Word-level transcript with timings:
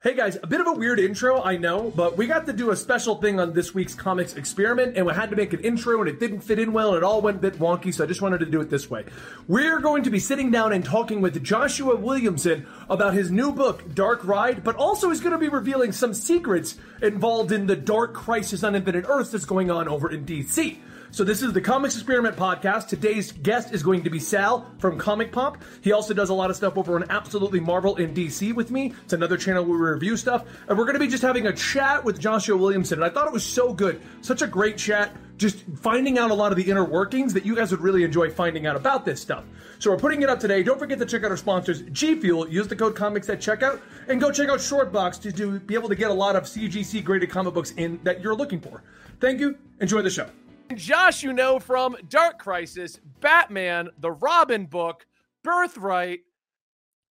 Hey 0.00 0.14
guys, 0.14 0.38
a 0.40 0.46
bit 0.46 0.60
of 0.60 0.68
a 0.68 0.72
weird 0.74 1.00
intro, 1.00 1.42
I 1.42 1.56
know, 1.56 1.92
but 1.96 2.16
we 2.16 2.28
got 2.28 2.46
to 2.46 2.52
do 2.52 2.70
a 2.70 2.76
special 2.76 3.16
thing 3.16 3.40
on 3.40 3.52
this 3.52 3.74
week's 3.74 3.96
comics 3.96 4.36
experiment, 4.36 4.96
and 4.96 5.04
we 5.04 5.12
had 5.12 5.28
to 5.30 5.34
make 5.34 5.52
an 5.52 5.58
intro, 5.58 5.98
and 5.98 6.08
it 6.08 6.20
didn't 6.20 6.42
fit 6.42 6.60
in 6.60 6.72
well, 6.72 6.90
and 6.90 6.98
it 6.98 7.02
all 7.02 7.20
went 7.20 7.38
a 7.38 7.40
bit 7.40 7.58
wonky, 7.58 7.92
so 7.92 8.04
I 8.04 8.06
just 8.06 8.22
wanted 8.22 8.38
to 8.38 8.46
do 8.46 8.60
it 8.60 8.70
this 8.70 8.88
way. 8.88 9.06
We're 9.48 9.80
going 9.80 10.04
to 10.04 10.10
be 10.10 10.20
sitting 10.20 10.52
down 10.52 10.72
and 10.72 10.84
talking 10.84 11.20
with 11.20 11.42
Joshua 11.42 11.96
Williamson 11.96 12.64
about 12.88 13.14
his 13.14 13.32
new 13.32 13.50
book, 13.50 13.92
Dark 13.92 14.24
Ride, 14.24 14.62
but 14.62 14.76
also 14.76 15.10
he's 15.10 15.18
going 15.18 15.32
to 15.32 15.38
be 15.38 15.48
revealing 15.48 15.90
some 15.90 16.14
secrets 16.14 16.76
involved 17.02 17.50
in 17.50 17.66
the 17.66 17.74
Dark 17.74 18.14
Crisis 18.14 18.62
on 18.62 18.76
Infinite 18.76 19.06
Earths 19.08 19.32
that's 19.32 19.46
going 19.46 19.68
on 19.68 19.88
over 19.88 20.08
in 20.12 20.24
DC. 20.24 20.78
So 21.10 21.24
this 21.24 21.42
is 21.42 21.54
the 21.54 21.60
Comics 21.60 21.94
Experiment 21.94 22.36
podcast. 22.36 22.88
Today's 22.88 23.32
guest 23.32 23.72
is 23.72 23.82
going 23.82 24.02
to 24.02 24.10
be 24.10 24.18
Sal 24.18 24.70
from 24.78 24.98
Comic 24.98 25.32
Pop. 25.32 25.56
He 25.80 25.90
also 25.90 26.12
does 26.12 26.28
a 26.28 26.34
lot 26.34 26.50
of 26.50 26.56
stuff 26.56 26.76
over 26.76 26.96
on 26.96 27.10
Absolutely 27.10 27.60
Marvel 27.60 27.96
in 27.96 28.12
DC 28.12 28.54
with 28.54 28.70
me. 28.70 28.92
It's 29.04 29.14
another 29.14 29.38
channel 29.38 29.64
where 29.64 29.78
we 29.78 29.88
review 29.88 30.18
stuff. 30.18 30.44
And 30.68 30.76
we're 30.76 30.84
going 30.84 30.96
to 30.96 31.00
be 31.00 31.08
just 31.08 31.22
having 31.22 31.46
a 31.46 31.52
chat 31.52 32.04
with 32.04 32.20
Joshua 32.20 32.58
Williamson. 32.58 32.98
And 32.98 33.06
I 33.06 33.08
thought 33.08 33.26
it 33.26 33.32
was 33.32 33.44
so 33.44 33.72
good. 33.72 34.02
Such 34.20 34.42
a 34.42 34.46
great 34.46 34.76
chat. 34.76 35.16
Just 35.38 35.64
finding 35.76 36.18
out 36.18 36.30
a 36.30 36.34
lot 36.34 36.52
of 36.52 36.58
the 36.58 36.70
inner 36.70 36.84
workings 36.84 37.32
that 37.32 37.46
you 37.46 37.56
guys 37.56 37.70
would 37.70 37.80
really 37.80 38.04
enjoy 38.04 38.28
finding 38.28 38.66
out 38.66 38.76
about 38.76 39.06
this 39.06 39.18
stuff. 39.18 39.44
So 39.78 39.90
we're 39.90 39.96
putting 39.96 40.20
it 40.20 40.28
up 40.28 40.40
today. 40.40 40.62
Don't 40.62 40.78
forget 40.78 40.98
to 40.98 41.06
check 41.06 41.24
out 41.24 41.30
our 41.30 41.36
sponsors, 41.38 41.82
G 41.90 42.20
Fuel. 42.20 42.48
Use 42.48 42.68
the 42.68 42.76
code 42.76 42.96
comics 42.96 43.30
at 43.30 43.38
checkout, 43.38 43.80
and 44.08 44.20
go 44.20 44.32
check 44.32 44.48
out 44.48 44.58
Shortbox 44.58 45.20
to 45.22 45.30
do, 45.30 45.60
be 45.60 45.74
able 45.74 45.88
to 45.88 45.94
get 45.94 46.10
a 46.10 46.14
lot 46.14 46.34
of 46.34 46.42
CGC 46.42 47.04
graded 47.04 47.30
comic 47.30 47.54
books 47.54 47.70
in 47.76 48.00
that 48.02 48.20
you're 48.20 48.34
looking 48.34 48.60
for. 48.60 48.82
Thank 49.20 49.38
you. 49.38 49.56
Enjoy 49.80 50.02
the 50.02 50.10
show. 50.10 50.28
Josh, 50.74 51.22
you 51.22 51.32
know 51.32 51.58
from 51.58 51.96
Dark 52.08 52.38
Crisis, 52.38 53.00
Batman, 53.20 53.88
the 53.98 54.10
Robin 54.12 54.66
book, 54.66 55.06
Birthright, 55.42 56.20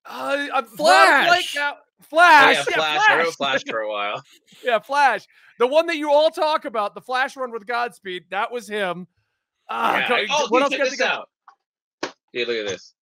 uh, 0.06 0.48
a 0.54 0.64
Flash. 0.64 1.54
Flash. 1.54 1.58
Oh, 1.58 1.78
Flash. 2.04 2.56
yeah, 2.56 2.64
Flash. 2.76 3.10
I 3.10 3.18
wrote 3.20 3.34
Flash 3.36 3.64
for 3.68 3.80
a 3.80 3.90
while. 3.90 4.24
yeah, 4.64 4.80
Flash. 4.80 5.26
The 5.60 5.68
one 5.68 5.88
that 5.88 5.98
you 5.98 6.12
all 6.12 6.30
talk 6.30 6.66
about, 6.66 6.94
the 6.94 7.02
Flash 7.02 7.36
run 7.36 7.52
with 7.52 7.66
Godspeed, 7.66 8.26
that 8.30 8.52
was 8.52 8.68
him. 8.68 9.08
Ah, 9.70 9.98
Yeah. 9.98 10.08
co- 10.08 10.26
Oh, 10.30 10.46
what 10.50 10.62
else 10.62 10.72
check 10.72 10.80
got 10.80 10.86
to 10.86 10.90
this 10.92 11.00
go? 11.00 11.06
out. 11.06 11.30
Dude, 12.34 12.48
look 12.48 12.58
at 12.58 12.68
this. 12.68 12.94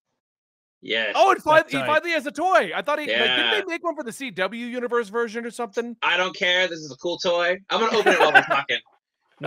Yes. 0.81 1.14
Oh, 1.16 1.31
and 1.31 1.44
fin- 1.44 1.53
That's 1.56 1.72
he 1.73 1.80
finally 1.80 2.12
has 2.12 2.25
a 2.28 2.31
toy. 2.31 2.72
I 2.75 2.81
thought 2.81 3.00
he 3.00 3.08
like, 3.08 3.17
didn't 3.17 3.52
they 3.52 3.64
make 3.66 3.84
one 3.84 3.95
for 3.95 4.03
the 4.03 4.12
CW 4.12 4.56
universe 4.69 5.09
version 5.09 5.45
or 5.45 5.52
something? 5.52 5.97
I 6.03 6.16
don't 6.16 6.36
care. 6.36 6.67
This 6.67 6.80
is 6.80 6.92
a 6.92 6.95
cool 6.97 7.17
toy. 7.17 7.58
I'm 7.69 7.80
gonna 7.80 7.97
open 7.97 8.14
it 8.14 8.19
while 8.19 8.31
we're 8.31 8.42
talking. 8.47 8.78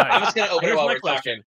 I'm 0.01 0.23
just 0.23 0.37
gonna 0.37 0.51
open 0.53 0.65
Here's 0.69 0.75
it 0.75 0.77
while 0.77 0.87
my 0.87 0.95
we're 0.95 1.01
question. 1.01 1.37
talking. 1.37 1.45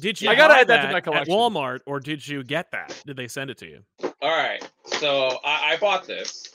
Did 0.00 0.20
you 0.20 0.30
I 0.30 0.34
gotta 0.34 0.54
add 0.54 0.68
that 0.68 0.76
to 0.78 0.82
that 0.84 0.92
my 0.92 0.98
at 0.98 1.04
collection. 1.04 1.34
Walmart 1.34 1.80
or 1.86 2.00
did 2.00 2.26
you 2.26 2.42
get 2.42 2.70
that? 2.72 3.00
Did 3.06 3.16
they 3.16 3.28
send 3.28 3.50
it 3.50 3.58
to 3.58 3.66
you? 3.66 3.80
All 4.22 4.30
right. 4.36 4.66
So 4.86 5.38
I, 5.44 5.72
I 5.72 5.76
bought 5.78 6.06
this. 6.06 6.52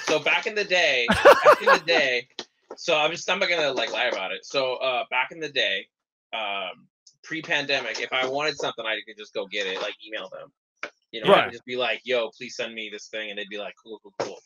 So 0.00 0.18
back 0.20 0.46
in 0.46 0.54
the 0.54 0.64
day, 0.64 1.08
back 1.44 1.60
in 1.60 1.66
the 1.66 1.84
day, 1.84 2.28
so 2.76 2.96
I'm 2.96 3.10
just 3.10 3.28
I'm 3.28 3.38
not 3.40 3.48
gonna 3.48 3.72
like 3.72 3.92
lie 3.92 4.06
about 4.06 4.32
it. 4.32 4.44
So 4.44 4.74
uh 4.76 5.04
back 5.10 5.32
in 5.32 5.40
the 5.40 5.48
day, 5.48 5.86
um 6.32 6.86
pre-pandemic, 7.24 8.00
if 8.00 8.12
I 8.12 8.26
wanted 8.26 8.56
something, 8.58 8.86
I 8.86 9.00
could 9.06 9.18
just 9.18 9.34
go 9.34 9.46
get 9.46 9.66
it, 9.66 9.82
like 9.82 9.94
email 10.06 10.30
them. 10.30 10.52
You 11.10 11.22
know, 11.24 11.32
I 11.32 11.38
Right. 11.44 11.52
just 11.52 11.64
be 11.64 11.76
like, 11.76 12.00
"Yo, 12.04 12.30
please 12.36 12.54
send 12.56 12.74
me 12.74 12.90
this 12.92 13.08
thing," 13.08 13.30
and 13.30 13.38
they'd 13.38 13.48
be 13.48 13.58
like, 13.58 13.74
"Cool, 13.82 13.98
cool, 14.02 14.14
cool." 14.20 14.38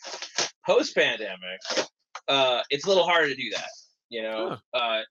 Post-pandemic, 0.66 1.60
uh, 2.28 2.62
it's 2.70 2.84
a 2.84 2.88
little 2.88 3.04
harder 3.04 3.28
to 3.28 3.34
do 3.34 3.50
that. 3.50 3.68
You 4.08 4.22
know, 4.22 4.58
uh, 4.72 5.02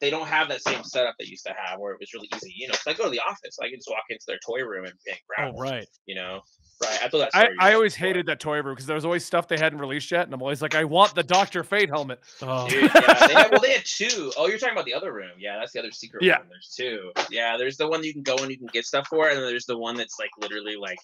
they 0.00 0.10
don't 0.10 0.26
have 0.26 0.48
that 0.48 0.60
same 0.62 0.84
setup 0.84 1.14
they 1.18 1.24
used 1.26 1.46
to 1.46 1.54
have, 1.56 1.78
where 1.78 1.92
it 1.92 2.00
was 2.00 2.12
really 2.12 2.28
easy. 2.36 2.52
You 2.56 2.68
know, 2.68 2.72
know, 2.72 2.76
'cause 2.78 2.86
I 2.86 2.92
go 2.94 3.04
to 3.04 3.10
the 3.10 3.20
office, 3.20 3.58
I 3.62 3.68
can 3.68 3.78
just 3.78 3.88
walk 3.90 4.04
into 4.10 4.24
their 4.26 4.38
toy 4.44 4.62
room 4.62 4.84
and, 4.84 4.94
and 5.08 5.18
grab. 5.26 5.52
Oh, 5.54 5.56
one, 5.56 5.68
right. 5.70 5.86
You 6.04 6.16
know, 6.16 6.42
right? 6.82 7.02
I 7.02 7.08
thought 7.08 7.30
that. 7.32 7.34
I, 7.34 7.70
I 7.70 7.74
always 7.74 7.94
before. 7.94 8.08
hated 8.08 8.26
that 8.26 8.38
toy 8.40 8.56
room 8.60 8.74
because 8.74 8.86
there 8.86 8.94
was 8.94 9.04
always 9.06 9.24
stuff 9.24 9.48
they 9.48 9.56
hadn't 9.56 9.78
released 9.78 10.10
yet, 10.10 10.24
and 10.26 10.34
I'm 10.34 10.42
always 10.42 10.60
like, 10.60 10.74
I 10.74 10.84
want 10.84 11.14
the 11.14 11.22
Doctor 11.22 11.64
Fate 11.64 11.88
helmet. 11.88 12.20
Oh, 12.42 12.68
Dude, 12.68 12.90
yeah, 12.94 13.26
they 13.26 13.32
had, 13.34 13.50
well, 13.50 13.60
they 13.60 13.72
had 13.72 13.84
two. 13.86 14.32
Oh, 14.36 14.48
you're 14.48 14.58
talking 14.58 14.74
about 14.74 14.84
the 14.84 14.92
other 14.94 15.12
room. 15.14 15.30
Yeah, 15.38 15.58
that's 15.58 15.72
the 15.72 15.78
other 15.78 15.90
secret 15.92 16.22
Yeah. 16.22 16.38
room. 16.38 16.48
There's 16.50 16.74
two. 16.76 17.12
Yeah, 17.30 17.56
there's 17.56 17.76
the 17.78 17.88
one 17.88 18.04
you 18.04 18.12
can 18.12 18.22
go 18.22 18.36
and 18.36 18.50
you 18.50 18.58
can 18.58 18.68
get 18.72 18.84
stuff 18.84 19.06
for, 19.08 19.28
and 19.28 19.38
then 19.38 19.46
there's 19.46 19.64
the 19.66 19.78
one 19.78 19.96
that's 19.96 20.18
like 20.18 20.30
literally 20.38 20.76
like 20.76 20.98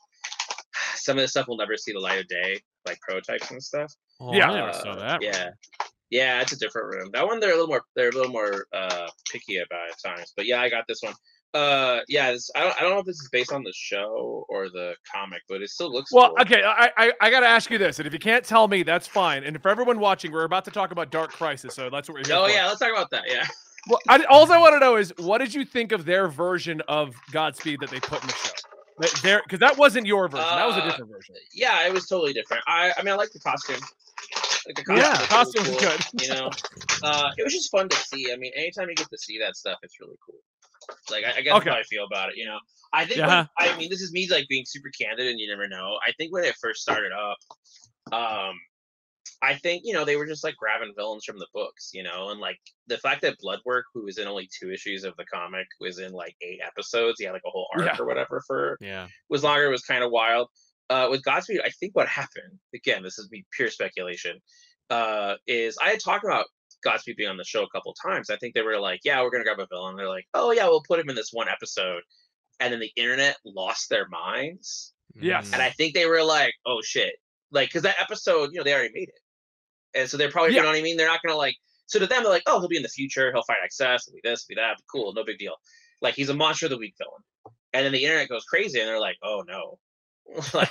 some 0.96 1.16
of 1.16 1.22
the 1.22 1.28
stuff 1.28 1.48
will 1.48 1.56
never 1.56 1.76
see 1.76 1.92
the 1.92 2.00
light 2.00 2.20
of 2.20 2.28
day, 2.28 2.60
like 2.86 3.00
prototypes 3.00 3.50
and 3.50 3.62
stuff. 3.62 3.90
oh, 4.20 4.34
Yeah. 4.34 4.50
I 4.50 4.54
never 4.54 4.72
saw 4.74 4.90
Uh, 4.90 4.98
that. 4.98 5.22
Yeah. 5.22 5.50
Yeah, 6.12 6.42
it's 6.42 6.52
a 6.52 6.58
different 6.58 6.94
room. 6.94 7.08
That 7.14 7.26
one 7.26 7.40
they're 7.40 7.50
a 7.52 7.54
little 7.54 7.68
more 7.68 7.82
they're 7.96 8.10
a 8.10 8.12
little 8.12 8.30
more 8.30 8.66
uh 8.74 9.08
picky 9.32 9.56
about 9.56 9.88
at 9.90 9.98
times. 10.04 10.32
But 10.36 10.46
yeah, 10.46 10.60
I 10.60 10.68
got 10.68 10.84
this 10.86 11.00
one. 11.02 11.14
Uh 11.54 12.00
yeah, 12.06 12.32
this, 12.32 12.50
I 12.54 12.60
don't 12.60 12.76
I 12.76 12.80
don't 12.82 12.90
know 12.92 12.98
if 12.98 13.06
this 13.06 13.20
is 13.20 13.28
based 13.32 13.50
on 13.52 13.62
the 13.62 13.72
show 13.74 14.44
or 14.50 14.68
the 14.68 14.94
comic, 15.10 15.40
but 15.48 15.62
it 15.62 15.70
still 15.70 15.90
looks 15.90 16.12
Well, 16.12 16.28
cool. 16.28 16.42
okay, 16.42 16.62
I, 16.62 16.90
I 16.98 17.12
I 17.20 17.30
gotta 17.30 17.46
ask 17.46 17.70
you 17.70 17.78
this, 17.78 17.98
and 17.98 18.06
if 18.06 18.12
you 18.12 18.18
can't 18.18 18.44
tell 18.44 18.68
me, 18.68 18.82
that's 18.82 19.06
fine. 19.06 19.42
And 19.44 19.60
for 19.62 19.70
everyone 19.70 19.98
watching, 20.00 20.32
we're 20.32 20.44
about 20.44 20.64
to 20.66 20.70
talk 20.70 20.92
about 20.92 21.10
Dark 21.10 21.32
Crisis, 21.32 21.74
so 21.74 21.88
that's 21.90 22.08
what 22.08 22.14
we're 22.18 22.26
here 22.26 22.36
Oh 22.36 22.46
for. 22.46 22.52
yeah, 22.52 22.66
let's 22.66 22.80
talk 22.80 22.92
about 22.92 23.10
that. 23.10 23.24
Yeah. 23.26 23.46
Well, 23.88 23.98
I, 24.08 24.22
all 24.30 24.50
I 24.52 24.58
want 24.58 24.74
to 24.74 24.80
know 24.80 24.96
is 24.96 25.12
what 25.18 25.38
did 25.38 25.52
you 25.54 25.64
think 25.64 25.92
of 25.92 26.04
their 26.04 26.28
version 26.28 26.80
of 26.88 27.14
Godspeed 27.32 27.80
that 27.80 27.90
they 27.90 28.00
put 28.00 28.22
in 28.22 28.28
the 28.28 28.34
show? 28.34 28.50
Their 29.22 29.42
because 29.42 29.58
that 29.60 29.76
wasn't 29.76 30.06
your 30.06 30.28
version, 30.28 30.46
that 30.56 30.66
was 30.66 30.76
a 30.76 30.82
Uh, 30.82 30.90
different 30.90 31.10
version. 31.10 31.34
yeah, 31.54 31.86
it 31.86 31.92
was 31.92 32.06
totally 32.06 32.32
different. 32.32 32.62
I 32.66 32.92
I 32.96 33.02
mean 33.02 33.12
I 33.14 33.16
like 33.16 33.32
the 33.32 33.40
costume. 33.40 33.80
Like 34.66 34.76
the 34.76 34.84
costume 34.84 34.96
Yeah, 34.96 35.10
was 35.10 35.18
really 35.18 35.28
costume's 35.28 35.68
cool, 35.68 35.78
good. 35.78 36.22
You 36.22 36.28
know, 36.34 36.50
uh, 37.02 37.30
it 37.36 37.42
was 37.44 37.52
just 37.52 37.70
fun 37.70 37.88
to 37.88 37.96
see. 37.96 38.32
I 38.32 38.36
mean, 38.36 38.52
anytime 38.56 38.88
you 38.88 38.94
get 38.94 39.08
to 39.10 39.18
see 39.18 39.38
that 39.40 39.56
stuff, 39.56 39.78
it's 39.82 39.98
really 40.00 40.16
cool. 40.24 40.38
Like 41.10 41.24
I, 41.24 41.38
I 41.38 41.40
guess 41.42 41.54
Okay. 41.54 41.70
how 41.70 41.76
I 41.76 41.82
feel 41.84 42.04
about 42.04 42.30
it. 42.30 42.36
You 42.36 42.46
know, 42.46 42.58
I 42.92 43.04
think. 43.06 43.20
when- 43.20 43.28
Yeah. 43.28 43.46
I 43.58 43.76
mean, 43.76 43.90
this 43.90 44.00
is 44.02 44.12
me 44.12 44.28
like 44.30 44.46
being 44.48 44.64
super 44.66 44.90
candid, 45.00 45.26
and 45.28 45.38
you 45.40 45.48
never 45.48 45.68
know. 45.68 45.98
I 46.06 46.12
think 46.12 46.32
when 46.32 46.44
it 46.44 46.54
first 46.60 46.82
started 46.82 47.12
up, 47.12 47.38
um, 48.12 48.54
I 49.40 49.54
think 49.56 49.82
you 49.84 49.92
know 49.92 50.04
they 50.04 50.16
were 50.16 50.26
just 50.26 50.44
like 50.44 50.56
grabbing 50.56 50.92
villains 50.96 51.24
from 51.24 51.38
the 51.38 51.46
books, 51.52 51.90
you 51.92 52.02
know, 52.04 52.30
and 52.30 52.38
like 52.40 52.58
the 52.86 52.98
fact 52.98 53.22
that 53.22 53.38
Bloodwork, 53.40 53.84
who 53.94 54.04
was 54.04 54.18
in 54.18 54.28
only 54.28 54.48
two 54.60 54.70
issues 54.72 55.02
of 55.04 55.14
the 55.16 55.24
comic, 55.24 55.66
was 55.80 55.98
in 55.98 56.12
like 56.12 56.36
eight 56.42 56.60
episodes. 56.64 57.18
He 57.18 57.24
had 57.26 57.32
like 57.32 57.42
a 57.46 57.50
whole 57.50 57.68
arc 57.76 57.86
Yeah. 57.86 57.96
or 57.98 58.06
whatever 58.06 58.42
for 58.46 58.76
Yeah. 58.80 59.08
was 59.28 59.42
longer 59.42 59.64
It 59.66 59.70
was 59.70 59.82
kind 59.82 60.04
of 60.04 60.10
wild. 60.12 60.48
Uh, 60.92 61.08
with 61.10 61.22
Godspeed, 61.24 61.60
I 61.64 61.70
think 61.70 61.94
what 61.96 62.06
happened 62.08 62.58
again, 62.74 63.02
this 63.02 63.18
is 63.18 63.30
me 63.30 63.44
pure 63.56 63.70
speculation, 63.70 64.38
uh, 64.90 65.34
is 65.46 65.78
I 65.82 65.88
had 65.90 66.00
talked 66.00 66.24
about 66.24 66.46
Godspeed 66.84 67.16
being 67.16 67.30
on 67.30 67.36
the 67.38 67.44
show 67.44 67.62
a 67.62 67.70
couple 67.70 67.94
times. 67.94 68.28
I 68.28 68.36
think 68.36 68.54
they 68.54 68.62
were 68.62 68.78
like, 68.78 69.00
"Yeah, 69.04 69.22
we're 69.22 69.30
gonna 69.30 69.44
grab 69.44 69.58
a 69.60 69.66
villain." 69.66 69.96
They're 69.96 70.08
like, 70.08 70.26
"Oh 70.34 70.50
yeah, 70.50 70.66
we'll 70.66 70.82
put 70.86 71.00
him 71.00 71.08
in 71.08 71.16
this 71.16 71.30
one 71.32 71.48
episode," 71.48 72.02
and 72.60 72.72
then 72.72 72.80
the 72.80 72.92
internet 72.96 73.36
lost 73.44 73.88
their 73.88 74.06
minds, 74.08 74.92
Yes. 75.14 75.48
Mm. 75.48 75.52
and 75.54 75.62
I 75.62 75.70
think 75.70 75.94
they 75.94 76.06
were 76.06 76.22
like, 76.22 76.54
"Oh 76.66 76.80
shit!" 76.82 77.14
Like, 77.50 77.68
because 77.70 77.82
that 77.82 78.00
episode, 78.00 78.50
you 78.52 78.58
know, 78.58 78.64
they 78.64 78.74
already 78.74 78.92
made 78.92 79.08
it, 79.08 79.20
and 79.98 80.08
so 80.10 80.16
they're 80.18 80.30
probably, 80.30 80.52
Yeah. 80.52 80.58
you 80.58 80.62
know 80.64 80.72
what 80.72 80.78
I 80.78 80.82
mean? 80.82 80.96
They're 80.98 81.06
not 81.14 81.22
gonna 81.22 81.36
like. 81.46 81.56
So 81.86 81.98
to 82.00 82.06
them, 82.06 82.22
they're 82.22 82.32
like, 82.32 82.44
"Oh, 82.46 82.58
he'll 82.60 82.68
be 82.68 82.76
in 82.82 82.82
the 82.82 82.88
future. 83.00 83.32
He'll 83.32 83.42
fight 83.44 83.58
Excess. 83.64 84.04
He'll 84.06 84.14
be 84.14 84.20
this. 84.24 84.44
He'll 84.46 84.56
be 84.56 84.60
that. 84.60 84.76
Cool, 84.92 85.12
no 85.14 85.24
big 85.24 85.38
deal." 85.38 85.56
Like 86.02 86.14
he's 86.16 86.28
a 86.30 86.34
monster 86.34 86.66
of 86.66 86.70
the 86.70 86.78
week 86.78 86.94
villain, 86.98 87.22
and 87.72 87.84
then 87.86 87.92
the 87.92 88.04
internet 88.04 88.28
goes 88.28 88.44
crazy, 88.44 88.78
and 88.80 88.88
they're 88.88 89.00
like, 89.00 89.16
"Oh 89.22 89.42
no." 89.46 89.78
like 90.54 90.70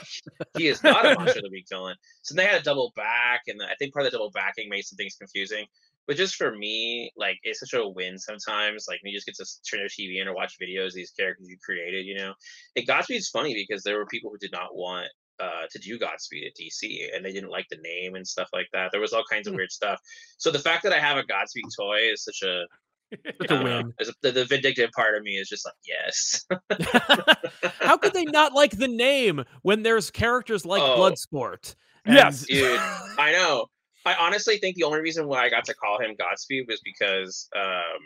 he 0.53 0.67
is 0.67 0.84
not 0.84 1.06
a 1.06 1.12
monster 1.12 1.39
of 1.39 1.44
the 1.44 1.50
week 1.51 1.67
villain. 1.69 1.95
So 2.23 2.35
they 2.35 2.45
had 2.45 2.59
a 2.59 2.63
double 2.63 2.91
back, 2.95 3.44
and 3.47 3.62
I 3.62 3.75
think 3.79 3.94
part 3.94 4.06
of 4.06 4.12
the 4.12 4.17
double 4.17 4.31
backing 4.31 4.69
made 4.69 4.84
some 4.84 4.97
things 4.97 5.16
confusing. 5.16 5.66
But 6.07 6.17
just 6.17 6.35
for 6.35 6.56
me, 6.56 7.12
like 7.16 7.38
it's 7.44 7.59
such 7.59 7.73
a 7.73 7.88
win 7.88 8.17
sometimes. 8.17 8.85
Like 8.88 9.01
when 9.03 9.11
you 9.11 9.17
just 9.17 9.28
get 9.28 9.35
to 9.35 9.45
turn 9.69 9.81
your 9.81 9.90
TV 9.90 10.22
in 10.22 10.28
or 10.28 10.35
watch 10.35 10.57
videos 10.61 10.88
of 10.88 10.94
these 10.95 11.11
characters 11.11 11.47
you 11.50 11.57
created, 11.63 12.06
you 12.06 12.16
know. 12.16 12.34
It 12.75 12.88
Godspeed's 12.88 13.29
funny 13.29 13.53
because 13.53 13.84
there 13.84 13.97
were 13.97 14.07
people 14.07 14.31
who 14.31 14.38
did 14.38 14.51
not 14.51 14.75
want 14.75 15.09
uh, 15.40 15.67
to 15.72 15.79
do 15.79 16.00
Godspeed 16.00 16.45
at 16.47 16.53
DC, 16.59 17.16
and 17.16 17.23
they 17.23 17.31
didn't 17.31 17.50
like 17.50 17.67
the 17.69 17.78
name 17.81 18.16
and 18.16 18.28
stuff 18.28 18.50
like 18.53 18.67
that. 18.73 18.91
There 18.91 19.01
was 19.01 19.13
all 19.13 19.23
kinds 19.29 19.47
of 19.47 19.53
Hmm. 19.53 19.57
weird 19.57 19.72
stuff. 19.72 20.00
So 20.38 20.51
the 20.51 20.59
fact 20.59 20.84
that 20.84 20.94
I 20.94 21.00
have 21.00 21.17
a 21.17 21.25
Godspeed 21.25 21.69
toy 21.78 22.11
is 22.11 22.23
such 22.23 22.41
a 22.44 22.66
A 23.49 23.63
win. 23.63 23.94
the, 24.22 24.31
the 24.31 24.45
vindictive 24.45 24.89
part 24.91 25.16
of 25.16 25.23
me 25.23 25.31
is 25.38 25.49
just 25.49 25.66
like 25.66 25.75
yes. 25.85 26.45
How 27.79 27.97
could 27.97 28.13
they 28.13 28.25
not 28.25 28.53
like 28.53 28.72
the 28.77 28.88
name 28.88 29.44
when 29.63 29.83
there's 29.83 30.09
characters 30.11 30.66
like 30.66 30.81
Oh. 30.81 30.97
Bloodsport? 30.97 31.75
Yes. 32.05 32.45
dude. 32.45 32.79
I 33.17 33.31
know. 33.33 33.67
I 34.05 34.16
honestly 34.16 34.57
think 34.57 34.75
the 34.75 34.83
only 34.83 34.99
reason 35.01 35.27
why 35.27 35.43
I 35.43 35.49
got 35.49 35.66
to 35.66 35.73
call 35.75 35.99
him 35.99 36.16
Godspeed 36.17 36.66
was 36.67 36.81
because, 36.84 37.47
um, 37.55 37.99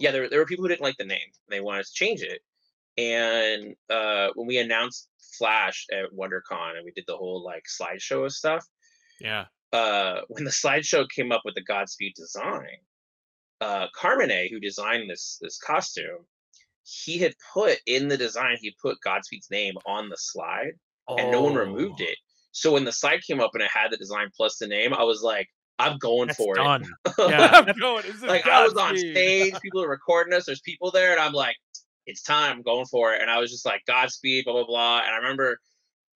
yeah, 0.00 0.10
there, 0.10 0.28
there 0.28 0.40
were 0.40 0.46
people 0.46 0.64
who 0.64 0.68
didn't 0.68 0.80
like 0.82 0.96
the 0.98 1.04
name. 1.04 1.18
They 1.48 1.60
wanted 1.60 1.84
to 1.86 1.92
change 1.92 2.22
it. 2.22 2.40
And 3.00 3.76
uh, 3.88 4.28
when 4.34 4.48
we 4.48 4.58
announced 4.58 5.08
Flash 5.38 5.86
at 5.92 6.06
WonderCon 6.12 6.76
and 6.76 6.84
we 6.84 6.90
did 6.90 7.04
the 7.06 7.16
whole 7.16 7.44
like 7.44 7.62
slideshow 7.80 8.24
of 8.24 8.32
stuff, 8.32 8.64
Yeah. 9.20 9.44
uh, 9.72 10.22
when 10.28 10.42
the 10.42 10.50
slideshow 10.50 11.06
came 11.08 11.30
up 11.30 11.42
with 11.44 11.54
the 11.54 11.62
Godspeed 11.62 12.14
design, 12.16 12.66
uh, 13.60 13.86
Carmine, 13.94 14.48
who 14.50 14.60
designed 14.60 15.10
this 15.10 15.38
this 15.40 15.58
costume, 15.58 16.24
he 16.84 17.18
had 17.18 17.34
put 17.52 17.78
in 17.86 18.08
the 18.08 18.16
design, 18.16 18.56
he 18.60 18.74
put 18.80 19.00
Godspeed's 19.02 19.50
name 19.50 19.74
on 19.86 20.08
the 20.08 20.16
slide 20.18 20.72
and 21.08 21.30
no 21.30 21.42
one 21.42 21.54
removed 21.54 22.00
it. 22.00 22.16
So 22.52 22.72
when 22.72 22.84
the 22.84 22.92
site 22.92 23.22
came 23.22 23.40
up 23.40 23.50
and 23.54 23.62
it 23.62 23.70
had 23.70 23.90
the 23.90 23.96
design 23.96 24.28
plus 24.36 24.58
the 24.58 24.66
name, 24.66 24.92
I 24.92 25.04
was 25.04 25.22
like, 25.22 25.48
I'm 25.78 25.96
going 25.98 26.26
That's 26.26 26.38
for 26.38 26.54
done. 26.54 26.82
it. 27.06 27.14
Yeah. 27.18 27.64
I'm 27.66 27.78
going. 27.78 28.02
This 28.04 28.16
is 28.16 28.22
like 28.22 28.46
I 28.46 28.64
was 28.64 28.74
on 28.74 28.96
stage, 28.96 29.54
people 29.60 29.82
are 29.82 29.88
recording 29.88 30.34
us, 30.34 30.46
there's 30.46 30.60
people 30.60 30.90
there, 30.90 31.12
and 31.12 31.20
I'm 31.20 31.32
like, 31.32 31.56
it's 32.06 32.22
time, 32.22 32.56
I'm 32.56 32.62
going 32.62 32.86
for 32.86 33.14
it. 33.14 33.22
And 33.22 33.30
I 33.30 33.38
was 33.38 33.50
just 33.50 33.64
like, 33.64 33.82
Godspeed, 33.86 34.44
blah 34.44 34.54
blah 34.54 34.66
blah. 34.66 34.98
And 35.00 35.10
I 35.10 35.16
remember 35.16 35.58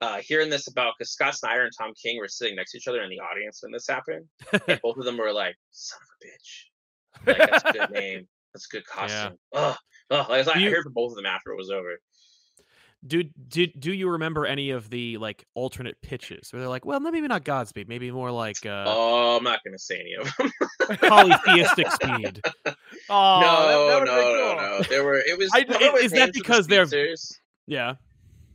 uh, 0.01 0.17
hearing 0.17 0.49
this 0.49 0.67
about 0.67 0.93
because 0.97 1.11
Scott 1.11 1.35
Snyder 1.35 1.63
and 1.63 1.71
Tom 1.77 1.93
King 2.01 2.17
were 2.17 2.27
sitting 2.27 2.55
next 2.55 2.71
to 2.71 2.77
each 2.77 2.87
other 2.87 3.03
in 3.03 3.09
the 3.09 3.19
audience 3.19 3.59
when 3.61 3.71
this 3.71 3.87
happened, 3.87 4.25
and 4.67 4.79
both 4.83 4.97
of 4.97 5.05
them 5.05 5.17
were 5.17 5.31
like, 5.31 5.55
"Son 5.69 5.99
of 6.01 6.07
a 6.07 6.25
bitch." 6.25 6.70
Like 7.25 7.37
that's 7.37 7.63
a 7.65 7.71
good 7.71 7.89
name. 7.91 8.27
That's 8.53 8.65
a 8.65 8.69
good 8.69 8.85
costume. 8.85 9.37
Ugh. 9.53 9.75
Ugh. 10.11 10.29
Like, 10.29 10.47
I 10.47 10.53
Do 10.53 10.59
you- 10.59 10.71
heard 10.71 10.83
from 10.83 10.93
both 10.93 11.11
of 11.11 11.15
them 11.15 11.25
after 11.25 11.51
it 11.51 11.57
was 11.57 11.69
over. 11.69 11.99
Do 13.07 13.23
did 13.47 13.71
do 13.79 13.91
you 13.91 14.09
remember 14.11 14.45
any 14.45 14.69
of 14.69 14.87
the 14.91 15.17
like 15.17 15.43
alternate 15.55 15.99
pitches 16.03 16.53
where 16.53 16.59
they're 16.59 16.69
like, 16.69 16.85
well, 16.85 16.99
maybe 16.99 17.19
not 17.21 17.43
Godspeed, 17.43 17.87
maybe 17.89 18.11
more 18.11 18.29
like 18.29 18.63
uh, 18.63 18.83
oh, 18.85 19.37
I'm 19.37 19.43
not 19.43 19.59
gonna 19.65 19.79
say 19.79 19.99
any 19.99 20.13
of 20.13 20.31
them. 20.37 20.51
polytheistic 20.97 21.89
speed. 21.93 22.41
Oh, 23.09 23.39
no, 23.41 23.87
that, 23.87 23.99
that 23.99 24.05
no, 24.05 24.15
been 24.15 24.37
no, 24.37 24.77
no. 24.77 24.83
There 24.87 25.03
were. 25.03 25.17
It 25.17 25.35
was. 25.35 25.49
I- 25.51 25.61
is 25.61 25.67
that 25.67 25.79
names 25.79 26.11
for 26.11 26.25
the 26.27 26.31
because 26.33 26.67
they're- 26.67 26.85
Yeah, 27.65 27.95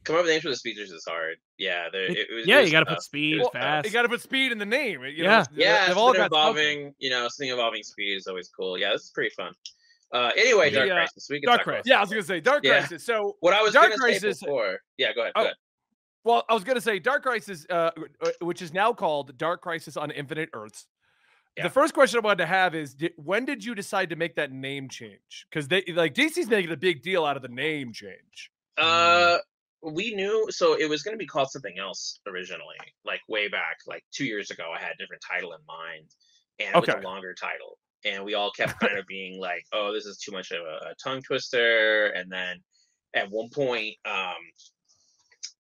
Coming 0.07 0.21
up 0.21 0.25
with 0.25 0.33
names 0.33 0.43
for 0.45 0.49
the 0.51 0.57
speedsters 0.57 0.91
is 0.91 1.05
hard. 1.07 1.37
Yeah, 1.59 1.89
there. 1.91 2.05
It- 2.05 2.17
It, 2.19 2.35
was, 2.35 2.47
yeah, 2.47 2.61
it 2.61 2.67
you 2.67 2.71
got 2.73 2.81
to 2.81 2.87
put 2.87 3.03
speed 3.03 3.41
Well, 3.41 3.51
fast. 3.51 3.87
You 3.87 3.93
got 3.93 4.03
to 4.03 4.09
put 4.09 4.21
speed 4.23 4.53
in 4.53 4.59
the 4.59 4.65
name. 4.67 5.03
You 5.03 5.09
Yeah. 5.25 5.39
know, 5.41 5.45
Yeah, 5.55 5.89
they've 5.89 5.97
all 5.97 6.15
something 6.15 6.29
got 6.29 6.33
something. 6.33 6.63
involving 6.81 6.95
you 6.99 7.11
know 7.11 7.29
something 7.29 7.49
involving 7.51 7.83
speed 7.83 8.15
is 8.17 8.27
always 8.27 8.49
cool. 8.49 8.79
Yeah, 8.79 8.93
this 8.93 9.03
is 9.03 9.11
pretty 9.11 9.35
fun. 9.35 9.53
Uh, 10.13 10.31
anyway, 10.37 10.71
Dark 10.71 10.87
The, 10.89 10.93
uh, 10.95 10.97
Crisis. 10.99 11.27
We 11.29 11.41
can 11.41 11.49
Dark 11.49 11.63
Crisis. 11.65 11.83
Yeah, 11.87 11.99
I 11.99 12.01
was 12.03 12.11
gonna 12.11 12.23
say 12.23 12.41
Dark 12.41 12.65
Yeah. 12.65 12.79
Crisis. 12.79 13.05
So, 13.05 13.37
What 13.41 13.53
I 13.53 13.63
was 13.63 13.73
Dark 13.75 13.89
gonna 13.91 13.97
Crisis- 13.99 14.39
say 14.41 14.47
before. 14.47 14.81
Yeah, 14.97 15.13
go 15.13 15.23
ahead. 15.23 15.33
Oh, 15.35 15.41
Go 15.41 15.45
ahead. 15.47 15.57
well, 16.25 16.45
I 16.49 16.55
was 16.55 16.63
gonna 16.63 16.81
say 16.81 17.01
Dark 17.01 17.25
Crisis, 17.25 17.67
uh, 17.69 17.91
uh, 18.21 18.31
which 18.41 18.63
is 18.63 18.73
now 18.73 18.93
called 18.93 19.37
Dark 19.37 19.61
Crisis 19.63 19.97
on 19.97 20.13
Infinite 20.13 20.51
Earths. 20.53 20.87
Yeah. 21.57 21.65
The 21.65 21.71
first 21.71 21.95
question 21.95 22.19
I 22.19 22.21
wanted 22.21 22.39
to 22.45 22.47
have 22.47 22.75
is, 22.75 22.95
di- 22.95 23.11
when 23.17 23.45
did 23.47 23.65
you 23.65 23.75
decide 23.75 24.11
to 24.11 24.17
make 24.17 24.37
that 24.37 24.53
name 24.53 24.89
change? 24.89 25.47
Because 25.51 25.67
they 25.69 25.83
like 25.89 26.15
DC's 26.15 26.49
making 26.49 26.71
a 26.71 26.77
big 26.77 27.03
deal 27.03 27.25
out 27.25 27.35
of 27.37 27.43
the 27.43 27.49
name 27.49 27.93
change. 27.93 28.51
Uh, 28.77 29.39
we 29.93 30.15
knew 30.15 30.47
so 30.51 30.75
it 30.75 30.89
was 30.89 31.03
going 31.03 31.15
to 31.15 31.19
be 31.19 31.27
called 31.27 31.51
something 31.51 31.79
else 31.79 32.21
originally, 32.27 32.77
like 33.05 33.21
way 33.29 33.49
back, 33.49 33.79
like 33.87 34.05
two 34.13 34.25
years 34.25 34.51
ago. 34.51 34.65
I 34.75 34.81
had 34.81 34.93
a 34.93 34.97
different 34.97 35.23
title 35.29 35.53
in 35.53 35.61
mind, 35.67 36.09
and 36.59 36.75
it 36.75 36.81
was 36.81 36.89
a 36.89 37.07
longer 37.07 37.35
title. 37.35 37.79
And 38.05 38.25
we 38.25 38.35
all 38.35 38.51
kept 38.51 38.79
kind 38.79 38.99
of 38.99 39.07
being 39.07 39.41
like, 39.41 39.65
"Oh, 39.73 39.93
this 39.93 40.07
is 40.07 40.19
too 40.19 40.33
much 40.33 40.51
of 40.51 40.61
a, 40.61 40.91
a 40.91 40.95
tongue 41.03 41.23
twister." 41.23 42.07
And 42.07 42.31
then 42.31 42.63
at 43.15 43.31
one 43.31 43.49
point, 43.51 43.95
um, 44.05 44.35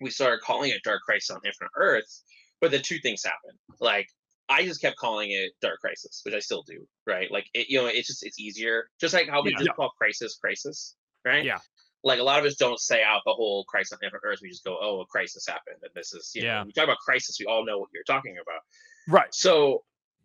we 0.00 0.10
started 0.10 0.40
calling 0.40 0.70
it 0.70 0.82
Dark 0.84 1.02
Crisis 1.02 1.30
on 1.30 1.40
Infinite 1.44 1.70
Earths. 1.76 2.24
But 2.60 2.70
the 2.70 2.78
two 2.78 2.98
things 2.98 3.22
happened. 3.22 3.58
Like 3.80 4.08
I 4.48 4.64
just 4.64 4.80
kept 4.80 4.96
calling 4.96 5.30
it 5.30 5.52
Dark 5.60 5.80
Crisis, 5.80 6.22
which 6.24 6.34
I 6.34 6.38
still 6.38 6.62
do, 6.62 6.86
right? 7.06 7.30
Like 7.30 7.46
it, 7.54 7.68
you 7.68 7.78
know, 7.78 7.86
it's 7.86 8.06
just 8.06 8.24
it's 8.24 8.38
easier. 8.40 8.88
Just 9.00 9.12
like 9.14 9.28
how 9.28 9.42
we 9.42 9.50
Yeah. 9.50 9.58
just 9.58 9.76
call 9.76 9.90
Crisis 9.98 10.36
Crisis, 10.36 10.96
right? 11.24 11.44
Yeah. 11.44 11.58
Like 12.06 12.20
a 12.20 12.22
lot 12.22 12.38
of 12.38 12.44
us 12.44 12.54
don't 12.54 12.78
say 12.78 13.02
out 13.02 13.22
the 13.26 13.32
whole 13.32 13.64
crisis 13.64 13.92
on 13.92 13.98
Infinite 14.04 14.22
Earth. 14.24 14.38
We 14.40 14.48
just 14.48 14.64
go, 14.64 14.78
"Oh, 14.80 15.00
a 15.00 15.06
crisis 15.06 15.44
happened," 15.46 15.78
and 15.82 15.90
this 15.94 16.14
is, 16.14 16.30
you 16.34 16.42
know, 16.42 16.48
Yeah. 16.48 16.58
when 16.60 16.68
we 16.68 16.72
talk 16.72 16.84
about 16.84 16.98
crisis. 16.98 17.36
We 17.40 17.46
all 17.46 17.64
know 17.66 17.78
what 17.78 17.88
you're 17.92 18.04
talking 18.04 18.36
about. 18.40 18.60
Right. 19.08 19.34
So 19.34 19.82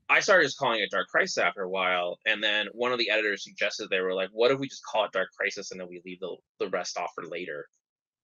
I 0.07 0.19
started 0.19 0.43
just 0.45 0.59
calling 0.59 0.79
it 0.81 0.91
Dark 0.91 1.07
Crisis 1.07 1.37
after 1.39 1.63
a 1.63 1.69
while, 1.69 2.19
and 2.27 2.43
then 2.43 2.67
one 2.73 2.91
of 2.91 2.99
the 2.99 3.09
editors 3.09 3.43
suggested 3.43 3.89
they 3.89 4.01
were 4.01 4.13
like, 4.13 4.29
"What 4.31 4.51
if 4.51 4.59
we 4.59 4.67
just 4.69 4.85
call 4.85 5.05
it 5.05 5.11
Dark 5.11 5.29
Crisis 5.35 5.71
and 5.71 5.79
then 5.79 5.87
we 5.87 6.01
leave 6.05 6.19
the 6.19 6.35
the 6.59 6.69
rest 6.69 6.97
off 6.97 7.09
for 7.15 7.25
later?" 7.25 7.67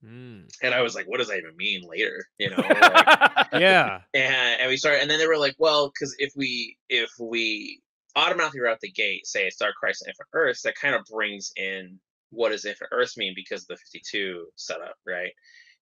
Mm. 0.04 0.48
And 0.62 0.76
I 0.76 0.82
was 0.84 0.94
like, 0.94 1.08
"What 1.08 1.18
does 1.18 1.30
that 1.30 1.40
even 1.40 1.56
mean 1.58 1.82
later?" 1.84 2.24
You 2.38 2.52
know. 2.52 2.58
like, 2.58 2.68
Yeah, 3.54 4.02
and, 4.14 4.62
and 4.62 4.70
we 4.70 4.78
started 4.78 5.02
and 5.02 5.10
then 5.10 5.18
they 5.18 5.28
were 5.28 5.38
like 5.40 5.56
well 5.58 5.88
because 5.90 6.16
if 6.20 6.32
we 6.36 6.78
if 6.90 7.10
we 7.20 7.82
automatically 8.16 8.62
out 8.68 8.80
the 8.82 8.92
gate 8.92 9.26
say 9.26 9.46
it's 9.48 9.58
dark 9.58 9.76
crisis 9.80 10.04
and 10.08 10.16
earths 10.34 10.62
that 10.64 10.76
kind 10.76 10.94
of 10.96 11.02
brings 11.12 11.52
in 11.56 12.00
what 12.32 12.50
does 12.50 12.66
infinite 12.66 12.90
earths 12.92 13.18
mean 13.18 13.34
because 13.36 13.64
of 13.64 13.68
the 13.68 13.78
52 13.78 14.46
setup 14.56 14.96
right 15.06 15.32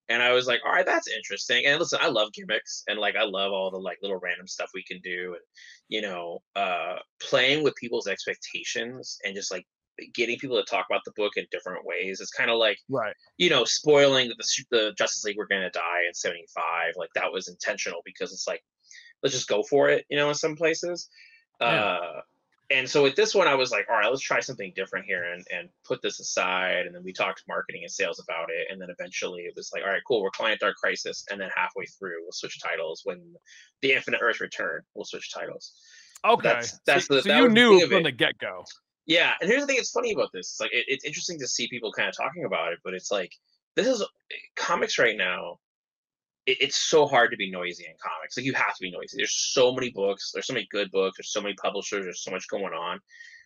and 0.09 0.21
i 0.21 0.31
was 0.31 0.47
like 0.47 0.59
all 0.65 0.71
right 0.71 0.85
that's 0.85 1.07
interesting 1.07 1.65
and 1.65 1.79
listen 1.79 1.99
i 2.01 2.07
love 2.07 2.31
gimmicks 2.33 2.83
and 2.87 2.99
like 2.99 3.15
i 3.15 3.23
love 3.23 3.51
all 3.51 3.71
the 3.71 3.77
like 3.77 3.97
little 4.01 4.19
random 4.21 4.47
stuff 4.47 4.69
we 4.73 4.83
can 4.83 4.99
do 5.03 5.33
and 5.33 5.41
you 5.89 6.01
know 6.01 6.39
uh 6.55 6.97
playing 7.21 7.63
with 7.63 7.75
people's 7.75 8.07
expectations 8.07 9.17
and 9.23 9.35
just 9.35 9.51
like 9.51 9.65
getting 10.13 10.37
people 10.37 10.57
to 10.57 10.69
talk 10.69 10.85
about 10.89 11.01
the 11.05 11.13
book 11.15 11.33
in 11.37 11.45
different 11.51 11.85
ways 11.85 12.19
it's 12.19 12.31
kind 12.31 12.51
of 12.51 12.57
like 12.57 12.77
right. 12.89 13.13
you 13.37 13.49
know, 13.49 13.63
spoiling 13.65 14.27
that 14.29 14.37
the 14.37 14.65
the 14.71 14.93
Justice 14.97 15.23
League 15.23 15.37
were 15.37 15.47
going 15.47 15.61
to 15.61 15.69
die 15.69 16.01
in 16.07 16.13
'75. 16.13 16.93
Like 16.95 17.09
that 17.15 17.31
was 17.31 17.47
intentional 17.47 18.01
because 18.05 18.31
it's 18.31 18.47
like, 18.47 18.61
let's 19.23 19.35
just 19.35 19.47
go 19.47 19.63
for 19.63 19.89
it, 19.89 20.05
you 20.09 20.17
know, 20.17 20.29
in 20.29 20.35
some 20.35 20.55
places. 20.55 21.09
Yeah. 21.61 21.67
Uh, 21.67 22.21
and 22.69 22.89
so 22.89 23.03
with 23.03 23.15
this 23.15 23.35
one, 23.35 23.47
I 23.47 23.55
was 23.55 23.71
like, 23.71 23.87
all 23.89 23.97
right, 23.97 24.09
let's 24.09 24.21
try 24.21 24.39
something 24.39 24.73
different 24.75 25.05
here 25.05 25.23
and 25.23 25.45
and 25.51 25.69
put 25.83 26.01
this 26.01 26.19
aside. 26.19 26.85
And 26.85 26.95
then 26.95 27.03
we 27.03 27.13
talked 27.13 27.39
to 27.39 27.43
marketing 27.47 27.81
and 27.83 27.91
sales 27.91 28.19
about 28.19 28.49
it. 28.49 28.67
And 28.71 28.81
then 28.81 28.89
eventually 28.89 29.41
it 29.43 29.53
was 29.55 29.71
like, 29.73 29.83
all 29.83 29.89
right, 29.89 30.01
cool, 30.07 30.21
we're 30.21 30.31
client 30.31 30.59
Dark 30.59 30.75
Crisis. 30.77 31.25
And 31.29 31.39
then 31.39 31.49
halfway 31.55 31.85
through, 31.85 32.23
we'll 32.23 32.31
switch 32.31 32.59
titles. 32.61 33.01
When 33.03 33.35
the 33.81 33.93
Infinite 33.93 34.21
Earth 34.23 34.41
return, 34.41 34.81
we'll 34.93 35.05
switch 35.05 35.31
titles. 35.33 35.73
Okay. 36.25 36.43
That's- 36.47 36.79
that's 36.85 37.07
so 37.07 37.15
the- 37.15 37.21
so 37.21 37.29
that 37.29 37.37
you 37.37 37.49
knew 37.49 37.79
from 37.87 38.03
the 38.03 38.11
get 38.11 38.37
go. 38.39 38.63
Yeah, 39.07 39.33
and 39.39 39.47
here's 39.47 39.61
the 39.61 39.67
thing: 39.67 39.77
it's 39.77 39.91
funny 39.91 40.13
about 40.13 40.31
this. 40.33 40.49
It's 40.49 40.59
like 40.59 40.73
it, 40.73 40.85
it's 40.87 41.05
interesting 41.05 41.37
to 41.39 41.47
see 41.47 41.67
people 41.67 41.91
kind 41.91 42.09
of 42.09 42.15
talking 42.17 42.45
about 42.45 42.73
it, 42.73 42.79
but 42.83 42.95
it's 42.95 43.11
like 43.11 43.31
this 43.75 43.85
is 43.85 44.03
comics 44.55 44.97
right 44.97 45.15
now. 45.15 45.59
It, 46.45 46.57
it's 46.61 46.77
so 46.77 47.05
hard 47.05 47.31
to 47.31 47.37
be 47.37 47.49
noisy 47.51 47.85
in 47.85 47.93
comics. 48.01 48.37
Like 48.37 48.45
you 48.45 48.53
have 48.53 48.75
to 48.75 48.81
be 48.81 48.91
noisy. 48.91 49.17
There's 49.17 49.35
so 49.35 49.73
many 49.73 49.91
books. 49.91 50.31
There's 50.33 50.47
so 50.47 50.53
many 50.53 50.67
good 50.71 50.91
books. 50.91 51.17
There's 51.17 51.31
so 51.31 51.41
many 51.41 51.55
publishers. 51.55 52.05
There's 52.05 52.23
so 52.23 52.31
much 52.31 52.47
going 52.49 52.73
on. 52.73 52.99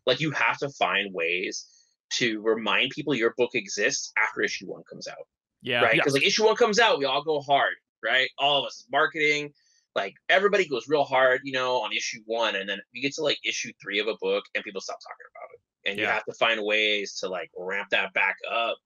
Like 0.06 0.20
you 0.20 0.32
have 0.32 0.58
to 0.60 0.70
find 0.70 1.14
ways 1.14 1.68
to 2.14 2.42
remind 2.42 2.92
people 2.92 3.14
your 3.14 3.34
book 3.38 3.52
exists 3.54 4.12
after 4.18 4.42
issue 4.42 4.66
one 4.66 4.84
comes 4.90 5.08
out 5.08 5.28
yeah, 5.62 5.82
right? 5.82 5.96
yeah. 5.96 6.02
Because 6.02 6.14
like 6.14 6.26
issue 6.26 6.46
one 6.46 6.56
comes 6.56 6.80
out, 6.80 7.00
we 7.00 7.06
all 7.06 7.24
go 7.24 7.42
hard, 7.42 7.76
right? 8.04 8.30
All 8.38 8.60
of 8.60 8.66
us, 8.66 8.86
marketing, 8.92 9.52
like 9.96 10.14
everybody 10.30 10.68
goes 10.68 10.88
real 10.88 11.04
hard, 11.04 11.42
you 11.44 11.52
know, 11.52 11.78
on 11.82 11.92
issue 11.92 12.20
one, 12.26 12.56
and 12.56 12.70
then 12.70 12.80
you 12.92 13.02
get 13.02 13.14
to 13.16 13.24
like 13.24 13.38
issue 13.44 13.72
three 13.82 14.00
of 14.00 14.08
a 14.08 14.16
book, 14.22 14.44
and 14.56 14.64
people 14.64 14.82
stop 14.82 15.00
talking 15.00 15.26
about 15.36 15.50
it, 15.54 15.90
and 15.90 16.00
you 16.00 16.06
have 16.06 16.26
to 16.26 16.34
find 16.34 16.64
ways 16.64 17.16
to 17.20 17.28
like 17.28 17.50
ramp 17.58 17.90
that 17.92 18.14
back 18.14 18.36
up. 18.50 18.78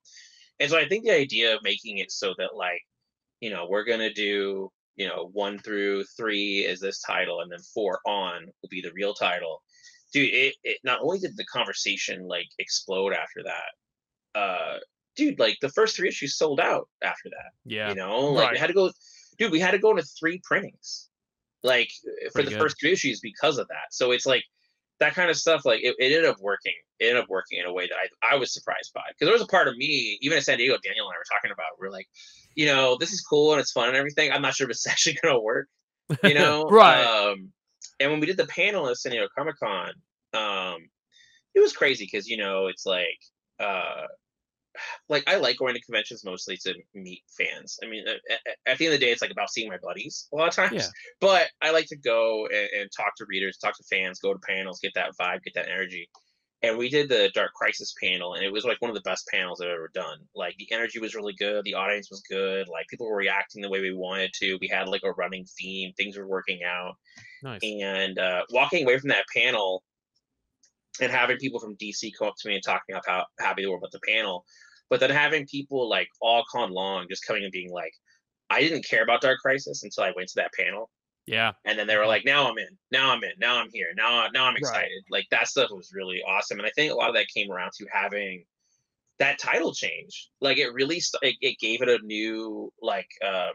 And 0.60 0.70
so 0.70 0.78
I 0.78 0.88
think 0.88 1.04
the 1.04 1.16
idea 1.16 1.54
of 1.54 1.62
making 1.62 1.98
it 1.98 2.10
so 2.10 2.34
that 2.38 2.56
like, 2.56 2.80
you 3.44 3.50
know, 3.50 3.66
we're 3.68 3.84
gonna 3.84 4.10
do, 4.10 4.72
you 4.96 5.06
know, 5.06 5.28
one 5.34 5.58
through 5.58 6.02
three 6.16 6.60
is 6.60 6.80
this 6.80 7.02
title, 7.02 7.42
and 7.42 7.52
then 7.52 7.58
four 7.74 8.00
on 8.06 8.46
will 8.62 8.70
be 8.70 8.80
the 8.80 8.92
real 8.94 9.12
title. 9.12 9.62
Dude, 10.14 10.32
it, 10.32 10.54
it 10.64 10.78
not 10.82 11.00
only 11.02 11.18
did 11.18 11.36
the 11.36 11.44
conversation 11.44 12.26
like 12.26 12.46
explode 12.58 13.12
after 13.12 13.42
that, 13.44 14.40
uh, 14.40 14.78
dude, 15.14 15.38
like 15.38 15.58
the 15.60 15.68
first 15.68 15.94
three 15.94 16.08
issues 16.08 16.38
sold 16.38 16.58
out 16.58 16.88
after 17.02 17.28
that. 17.28 17.50
yeah. 17.66 17.90
You 17.90 17.96
know, 17.96 18.28
like 18.28 18.52
we 18.52 18.58
had 18.58 18.68
to 18.68 18.72
go, 18.72 18.90
dude, 19.38 19.52
we 19.52 19.60
had 19.60 19.72
to 19.72 19.78
go 19.78 19.90
into 19.90 20.04
three 20.18 20.40
printings, 20.42 21.10
like 21.62 21.90
for 22.28 22.32
Pretty 22.32 22.48
the 22.48 22.54
good. 22.54 22.62
first 22.62 22.80
three 22.80 22.92
issues 22.92 23.20
because 23.20 23.58
of 23.58 23.68
that. 23.68 23.88
So 23.90 24.12
it's 24.12 24.24
like 24.24 24.44
that 25.00 25.14
kind 25.14 25.28
of 25.28 25.36
stuff. 25.36 25.66
Like 25.66 25.80
it, 25.82 25.94
it 25.98 26.12
ended 26.12 26.24
up 26.24 26.38
working. 26.40 26.72
It 26.98 27.08
ended 27.08 27.24
up 27.24 27.28
working 27.28 27.58
in 27.58 27.66
a 27.66 27.72
way 27.74 27.88
that 27.88 27.96
I, 28.22 28.36
I 28.36 28.38
was 28.38 28.54
surprised 28.54 28.92
by 28.94 29.02
because 29.08 29.26
there 29.26 29.34
was 29.34 29.42
a 29.42 29.46
part 29.48 29.68
of 29.68 29.76
me, 29.76 30.16
even 30.22 30.38
in 30.38 30.42
San 30.42 30.56
Diego, 30.56 30.78
Daniel 30.82 31.08
and 31.08 31.14
I 31.14 31.18
were 31.18 31.26
talking 31.30 31.50
about. 31.50 31.78
We're 31.78 31.90
like, 31.90 32.08
you 32.54 32.66
know, 32.66 32.96
this 32.98 33.12
is 33.12 33.20
cool 33.20 33.52
and 33.52 33.60
it's 33.60 33.72
fun 33.72 33.88
and 33.88 33.96
everything. 33.96 34.30
I'm 34.32 34.42
not 34.42 34.54
sure 34.54 34.66
if 34.66 34.70
it's 34.70 34.86
actually 34.94 35.18
gonna 35.22 35.40
work. 35.40 35.68
You 36.22 36.34
know, 36.40 36.64
Right. 36.64 37.02
Um, 37.04 37.52
and 38.00 38.10
when 38.10 38.20
we 38.20 38.26
did 38.26 38.36
the 38.36 38.46
panel 38.46 38.88
at 38.88 38.96
San 38.96 39.12
Diego 39.12 39.28
Comic 39.36 39.56
Con, 39.58 39.92
um, 40.34 40.88
it 41.54 41.60
was 41.60 41.72
crazy 41.72 42.04
because 42.10 42.28
you 42.28 42.36
know 42.36 42.66
it's 42.66 42.84
like 42.86 43.18
uh 43.60 44.06
like 45.08 45.24
I 45.26 45.36
like 45.36 45.58
going 45.58 45.74
to 45.74 45.80
conventions 45.80 46.24
mostly 46.24 46.56
to 46.58 46.74
meet 46.94 47.22
fans. 47.38 47.78
I 47.82 47.88
mean, 47.88 48.04
at, 48.08 48.16
at- 48.66 48.78
the 48.78 48.86
end 48.86 48.94
of 48.94 49.00
the 49.00 49.06
day, 49.06 49.12
it's 49.12 49.22
like 49.22 49.30
about 49.30 49.50
seeing 49.50 49.68
my 49.68 49.78
buddies 49.82 50.28
a 50.32 50.36
lot 50.36 50.48
of 50.48 50.54
times. 50.54 50.72
Yeah. 50.74 50.88
But 51.20 51.48
I 51.62 51.70
like 51.70 51.86
to 51.86 51.96
go 51.96 52.46
and, 52.46 52.68
and 52.80 52.90
talk 52.96 53.14
to 53.16 53.26
readers, 53.28 53.56
talk 53.56 53.76
to 53.76 53.84
fans, 53.84 54.18
go 54.18 54.32
to 54.32 54.38
panels, 54.40 54.80
get 54.80 54.92
that 54.94 55.12
vibe, 55.20 55.42
get 55.42 55.54
that 55.54 55.68
energy. 55.68 56.08
And 56.64 56.78
we 56.78 56.88
did 56.88 57.08
the 57.08 57.30
Dark 57.34 57.52
Crisis 57.52 57.94
panel, 58.02 58.34
and 58.34 58.44
it 58.44 58.52
was 58.52 58.64
like 58.64 58.80
one 58.80 58.90
of 58.90 58.94
the 58.94 59.02
best 59.02 59.28
panels 59.32 59.60
I've 59.60 59.68
ever 59.68 59.90
done. 59.92 60.18
Like 60.34 60.56
the 60.56 60.72
energy 60.72 60.98
was 60.98 61.14
really 61.14 61.34
good, 61.34 61.64
the 61.64 61.74
audience 61.74 62.10
was 62.10 62.22
good, 62.28 62.68
like 62.68 62.86
people 62.88 63.06
were 63.06 63.16
reacting 63.16 63.60
the 63.60 63.68
way 63.68 63.80
we 63.80 63.92
wanted 63.92 64.32
to. 64.40 64.56
We 64.60 64.68
had 64.68 64.88
like 64.88 65.02
a 65.04 65.12
running 65.12 65.44
theme, 65.58 65.92
things 65.92 66.16
were 66.16 66.26
working 66.26 66.60
out 66.64 66.94
Nice. 67.42 67.60
and 67.62 68.18
uh, 68.18 68.42
walking 68.50 68.84
away 68.84 68.98
from 68.98 69.10
that 69.10 69.26
panel 69.34 69.82
and 71.00 71.10
having 71.10 71.36
people 71.36 71.60
from 71.60 71.76
DC 71.76 72.12
come 72.18 72.28
up 72.28 72.34
to 72.38 72.48
me 72.48 72.54
and 72.54 72.64
talking 72.64 72.94
about 72.94 73.04
how 73.06 73.26
happy 73.40 73.62
they 73.62 73.68
were 73.68 73.76
about 73.76 73.92
the 73.92 74.00
panel, 74.08 74.44
but 74.88 75.00
then 75.00 75.10
having 75.10 75.46
people 75.46 75.88
like 75.88 76.08
all 76.22 76.44
con 76.50 76.70
long 76.70 77.06
just 77.10 77.26
coming 77.26 77.42
and 77.42 77.52
being 77.52 77.70
like, 77.70 77.92
I 78.50 78.60
didn't 78.60 78.86
care 78.86 79.02
about 79.02 79.20
Dark 79.20 79.40
Crisis 79.40 79.82
until 79.82 80.04
I 80.04 80.12
went 80.16 80.28
to 80.28 80.36
that 80.36 80.52
panel, 80.58 80.90
Yeah, 81.26 81.52
and 81.64 81.78
then 81.78 81.86
they 81.86 81.96
were 81.96 82.06
like, 82.06 82.24
now 82.24 82.50
I'm 82.50 82.58
in, 82.58 82.76
now 82.90 83.10
I'm 83.12 83.22
in, 83.24 83.32
now 83.38 83.56
I'm 83.60 83.70
here, 83.72 83.88
now 83.96 84.28
now 84.32 84.44
I'm 84.44 84.54
Right. 84.54 84.58
excited. 84.58 85.02
Like 85.10 85.26
that 85.30 85.48
stuff 85.48 85.70
was 85.70 85.90
really 85.94 86.22
awesome, 86.22 86.58
and 86.58 86.66
I 86.66 86.70
think 86.76 86.92
a 86.92 86.94
lot 86.94 87.08
of 87.08 87.14
that 87.14 87.28
came 87.34 87.50
around 87.50 87.72
to 87.78 87.86
having 87.92 88.44
that 89.18 89.38
title 89.38 89.72
change. 89.72 90.28
Like 90.40 90.58
it 90.58 90.72
really 90.72 91.00
it, 91.22 91.36
it 91.40 91.58
gave 91.58 91.82
it 91.82 91.88
a 91.88 91.98
new 92.04 92.72
like 92.82 93.08
um. 93.24 93.52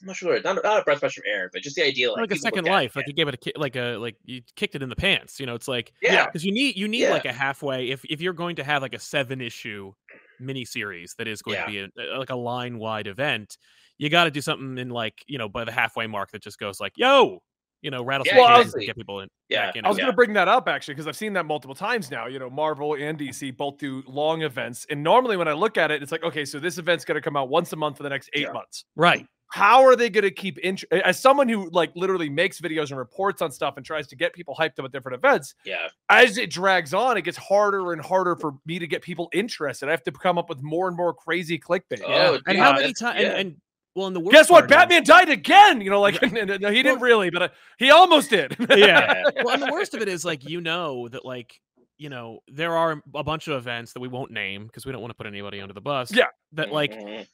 I'm 0.00 0.06
not 0.06 0.14
sure, 0.16 0.40
not, 0.42 0.62
not 0.62 0.80
a 0.80 0.84
breath 0.84 1.00
fresh 1.00 1.14
from 1.14 1.24
air, 1.26 1.50
but 1.52 1.60
just 1.62 1.74
the 1.74 1.82
idea 1.82 2.12
like, 2.12 2.20
like 2.20 2.30
a 2.30 2.36
second 2.36 2.58
look 2.58 2.66
at 2.66 2.70
it, 2.70 2.72
life. 2.74 2.94
Like 2.94 3.08
you 3.08 3.12
gave 3.14 3.26
it 3.26 3.44
a 3.56 3.58
like 3.58 3.74
a 3.74 3.96
like 3.96 4.14
you 4.22 4.42
kicked 4.54 4.76
it 4.76 4.82
in 4.82 4.88
the 4.90 4.94
pants. 4.94 5.40
You 5.40 5.46
know, 5.46 5.56
it's 5.56 5.66
like 5.66 5.92
yeah, 6.00 6.26
because 6.26 6.44
you 6.44 6.52
need 6.52 6.76
you 6.76 6.86
need 6.86 7.00
Yeah. 7.00 7.10
like 7.10 7.24
a 7.24 7.32
halfway 7.32 7.90
if 7.90 8.04
if 8.04 8.20
you're 8.20 8.32
going 8.34 8.54
to 8.56 8.64
have 8.64 8.80
like 8.80 8.94
a 8.94 8.98
seven 9.00 9.40
issue 9.40 9.92
miniseries 10.40 11.16
that 11.16 11.26
is 11.26 11.42
going 11.42 11.56
Yeah. 11.56 11.64
to 11.64 11.88
be 11.96 12.00
a- 12.00 12.16
like 12.18 12.30
a 12.30 12.36
line 12.36 12.78
wide 12.78 13.08
event 13.08 13.58
you 13.98 14.08
got 14.08 14.24
to 14.24 14.30
do 14.30 14.40
something 14.40 14.78
in 14.78 14.88
like 14.90 15.24
you 15.26 15.38
know 15.38 15.48
by 15.48 15.64
the 15.64 15.72
halfway 15.72 16.06
mark 16.06 16.30
that 16.32 16.42
just 16.42 16.58
goes 16.58 16.80
like 16.80 16.92
yo 16.96 17.42
you 17.82 17.90
know 17.90 18.02
rattle 18.02 18.26
Yeah, 18.26 18.38
Well, 18.38 18.46
I 18.46 18.58
was- 18.58 18.74
get 18.74 18.96
people 18.96 19.20
in 19.20 19.28
Yeah, 19.48 19.66
back 19.66 19.76
in 19.76 19.84
I 19.84 19.88
was 19.88 19.98
it. 19.98 20.00
going 20.00 20.10
to 20.12 20.16
bring 20.16 20.32
that 20.32 20.48
up 20.48 20.68
actually 20.68 20.94
because 20.94 21.06
I've 21.06 21.16
seen 21.16 21.32
that 21.34 21.46
multiple 21.46 21.76
times 21.76 22.10
now. 22.10 22.26
You 22.26 22.38
know, 22.40 22.50
Marvel 22.50 22.94
and 22.94 23.16
DC 23.18 23.56
both 23.56 23.78
do 23.78 24.02
long 24.06 24.42
events, 24.42 24.84
and 24.90 25.02
normally 25.02 25.36
when 25.36 25.46
I 25.46 25.52
look 25.52 25.76
at 25.78 25.90
it, 25.92 26.02
it's 26.02 26.10
like, 26.10 26.24
okay, 26.24 26.44
so 26.44 26.58
this 26.58 26.78
event's 26.78 27.04
going 27.04 27.14
to 27.14 27.20
come 27.20 27.36
out 27.36 27.48
once 27.50 27.72
a 27.72 27.76
month 27.76 27.96
for 27.98 28.02
the 28.02 28.08
next 28.08 28.30
eight 28.32 28.42
Yeah. 28.46 28.52
months. 28.52 28.84
right 28.96 29.26
How 29.52 29.84
are 29.84 29.94
they 29.96 30.10
going 30.10 30.24
to 30.24 30.30
keep 30.32 30.58
int- 30.58 30.84
as 30.90 31.20
someone 31.20 31.48
who 31.48 31.70
like 31.70 31.90
literally 31.94 32.28
makes 32.28 32.60
videos 32.60 32.90
and 32.90 32.98
reports 32.98 33.40
on 33.42 33.50
stuff 33.52 33.76
and 33.76 33.86
tries 33.86 34.06
to 34.08 34.16
get 34.16 34.32
people 34.34 34.56
hyped 34.58 34.78
about 34.80 34.90
different 34.92 35.14
events? 35.16 35.54
Yeah. 35.64 35.86
As 36.10 36.36
it 36.36 36.50
drags 36.50 36.92
on, 36.92 37.16
it 37.16 37.22
gets 37.22 37.38
harder 37.38 37.92
and 37.92 38.02
harder 38.02 38.34
for 38.34 38.54
me 38.66 38.78
to 38.80 38.86
get 38.88 39.02
people 39.02 39.28
interested. 39.32 39.86
I 39.88 39.92
have 39.92 40.02
to 40.02 40.10
come 40.12 40.36
up 40.36 40.48
with 40.48 40.60
more 40.62 40.88
and 40.88 40.96
more 40.96 41.14
crazy 41.14 41.58
clickbait. 41.60 42.02
Oh, 42.04 42.34
and 42.34 42.44
dude, 42.44 42.56
how 42.56 42.72
many 42.72 42.92
that's- 42.92 42.98
times 42.98 43.20
yeah. 43.22 43.28
and, 43.28 43.38
and 43.38 43.56
well 43.98 44.06
and 44.06 44.16
the 44.16 44.20
worst 44.20 44.32
Guess 44.32 44.50
what? 44.50 44.60
part 44.68 44.70
is- 44.70 44.76
Batman 44.76 45.04
died 45.04 45.28
again. 45.28 45.80
You 45.80 45.90
know, 45.90 46.00
like 46.00 46.20
no, 46.32 46.70
he 46.70 46.82
didn't 46.82 47.00
really, 47.00 47.30
but 47.30 47.42
uh, 47.42 47.48
he 47.78 47.90
almost 47.90 48.30
did. 48.30 48.56
yeah 48.70 48.76
Yeah. 48.76 49.22
well, 49.44 49.54
and 49.54 49.62
the 49.62 49.70
worst 49.72 49.94
of 49.94 50.00
it 50.02 50.08
is 50.08 50.24
like 50.24 50.48
you 50.48 50.60
know 50.60 51.08
that 51.08 51.24
like 51.24 51.60
you 51.98 52.08
know 52.08 52.38
there 52.48 52.76
are 52.76 53.02
a 53.14 53.24
bunch 53.24 53.48
of 53.48 53.56
events 53.56 53.92
that 53.92 54.00
we 54.00 54.08
won't 54.08 54.30
name 54.30 54.66
because 54.66 54.86
we 54.86 54.92
don't 54.92 55.00
want 55.00 55.10
to 55.10 55.16
put 55.16 55.26
anybody 55.26 55.60
under 55.60 55.74
the 55.74 55.80
bus. 55.80 56.12
Yeah. 56.14 56.26
that 56.52 56.72
like 56.72 56.92
Mhm. 56.92 57.26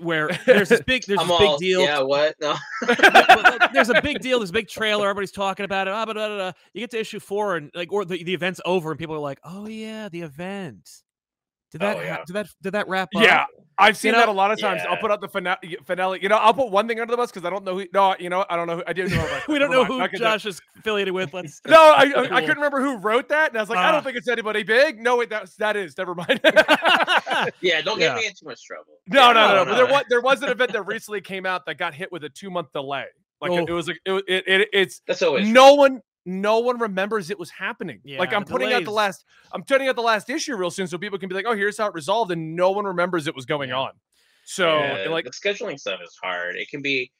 where 0.00 0.28
there's 0.46 0.70
this 0.70 0.80
big 0.80 1.04
there's 1.04 1.20
I'm 1.20 1.28
big 1.28 1.58
deal. 1.58 1.82
Yeah, 1.82 2.00
what? 2.00 2.34
No. 2.40 2.54
Well, 2.88 3.42
like, 3.42 3.72
there's 3.74 3.90
a 3.90 4.00
big 4.00 4.20
deal. 4.20 4.38
There's 4.38 4.48
a 4.50 4.54
big 4.54 4.68
trailer. 4.68 5.04
Everybody's 5.08 5.32
talking 5.32 5.64
about 5.64 5.86
it. 5.86 5.90
Ah, 5.92 6.04
blah, 6.06 6.14
blah, 6.14 6.28
blah, 6.28 6.36
blah. 6.36 6.52
You 6.72 6.80
get 6.80 6.90
to 6.92 6.98
issue 7.00 7.20
four, 7.20 7.56
and 7.56 7.70
like, 7.74 7.92
or 7.92 8.04
the, 8.06 8.22
the 8.24 8.32
event's 8.32 8.60
over, 8.64 8.90
and 8.90 8.98
people 8.98 9.14
are 9.14 9.18
like, 9.20 9.38
"Oh 9.44 9.66
yeah, 9.68 10.08
the 10.08 10.22
event. 10.22 10.88
Did 11.72 11.80
that? 11.82 11.96
Oh, 11.98 12.00
yeah. 12.00 12.18
did 12.26 12.32
that? 12.34 12.46
Did 12.62 12.72
that 12.72 12.88
wrap 12.88 13.08
up? 13.14 13.22
Yeah, 13.22 13.44
I've 13.78 13.96
seen 13.96 14.12
know? 14.12 14.18
that 14.18 14.28
a 14.28 14.32
lot 14.32 14.50
of 14.50 14.58
times. 14.58 14.82
I'll 14.88 14.96
put 14.96 15.10
out 15.10 15.20
the 15.20 15.28
finale, 15.28 15.76
finale. 15.84 16.18
You 16.22 16.30
know, 16.30 16.36
I'll 16.36 16.54
put 16.54 16.70
one 16.70 16.88
thing 16.88 16.98
under 16.98 17.10
the 17.10 17.16
bus 17.16 17.30
because 17.30 17.44
I 17.44 17.50
don't 17.50 17.62
know 17.64 17.78
who. 17.78 17.86
No, 17.92 18.16
you 18.18 18.30
know. 18.30 18.46
I 18.48 18.56
don't 18.56 18.66
know. 18.66 18.76
Who, 18.76 18.82
I 18.86 18.92
didn't 18.94 19.12
know. 19.12 19.40
we 19.48 19.58
don't 19.58 19.70
know 19.70 19.82
mind, 19.82 19.92
who 19.92 19.98
not 19.98 20.10
do. 20.12 20.18
Josh 20.18 20.46
is 20.46 20.60
affiliated 20.78 21.12
with. 21.12 21.34
Let's. 21.34 21.60
No, 21.66 21.76
I, 21.94 22.04
I, 22.16 22.36
I 22.36 22.40
couldn't 22.40 22.56
remember 22.56 22.80
who 22.80 22.96
wrote 22.96 23.28
that, 23.28 23.50
and 23.50 23.58
I 23.58 23.62
was 23.62 23.68
like, 23.68 23.78
I 23.78 23.88
Ah. 23.88 23.92
don't 23.92 24.02
think 24.04 24.16
it's 24.16 24.28
anybody 24.28 24.62
big. 24.62 24.98
No, 24.98 25.16
wait, 25.18 25.28
that's 25.28 25.56
that 25.56 25.76
is. 25.76 25.96
Never 25.98 26.14
mind. 26.14 26.40
Yeah, 27.60 27.82
don't 27.82 28.00
Yeah. 28.00 28.14
get 28.14 28.16
me 28.16 28.26
in 28.26 28.32
too 28.32 28.46
much 28.46 28.64
trouble. 28.64 28.94
no, 29.08 29.26
Yeah, 29.28 29.32
no, 29.34 29.48
no, 29.48 29.54
no. 29.54 29.64
no, 29.64 29.70
But 29.70 29.76
there 29.76 29.86
was 29.86 30.04
there 30.08 30.20
was 30.22 30.42
an 30.42 30.48
event 30.48 30.72
that 30.72 30.82
recently 30.86 31.20
came 31.20 31.44
out 31.44 31.66
that 31.66 31.76
got 31.76 31.94
hit 31.94 32.10
with 32.10 32.24
a 32.24 32.28
two 32.30 32.50
month 32.50 32.72
delay. 32.72 33.04
Like 33.42 33.52
it, 33.52 33.60
Oh. 33.60 33.66
it 33.66 33.72
was 33.72 33.88
like 33.88 34.00
it, 34.06 34.24
it, 34.26 34.44
it 34.48 34.68
it's 34.72 35.02
That's 35.06 35.20
always 35.22 35.46
no 35.46 35.74
one 35.74 36.00
no 36.26 36.58
one 36.58 36.78
remembers 36.78 37.30
it 37.30 37.38
was 37.38 37.50
happening. 37.50 38.00
like 38.18 38.32
I'm 38.32 38.44
the 38.44 38.50
putting 38.50 38.72
out 38.72 38.84
the 38.84 38.90
last 38.90 39.24
I'm 39.52 39.62
putting 39.62 39.88
out 39.88 39.96
the 39.96 40.02
last 40.02 40.28
issue 40.28 40.56
real 40.56 40.70
soon 40.70 40.86
so 40.86 40.98
people 40.98 41.18
can 41.18 41.28
be 41.28 41.34
like, 41.34 41.46
oh, 41.46 41.54
here's 41.54 41.78
how 41.78 41.86
it 41.86 41.94
resolved, 41.94 42.30
and 42.32 42.56
no 42.56 42.70
one 42.72 42.84
remembers 42.84 43.26
it 43.26 43.34
was 43.34 43.46
going 43.46 43.70
Yeah. 43.70 43.76
on. 43.76 43.92
So 44.44 44.68
Yeah, 44.68 45.08
like 45.08 45.24
the 45.24 45.30
scheduling 45.30 45.78
stuff 45.78 46.00
is 46.02 46.16
hard. 46.22 46.56
It 46.56 46.68
can 46.68 46.82
be 46.82 47.12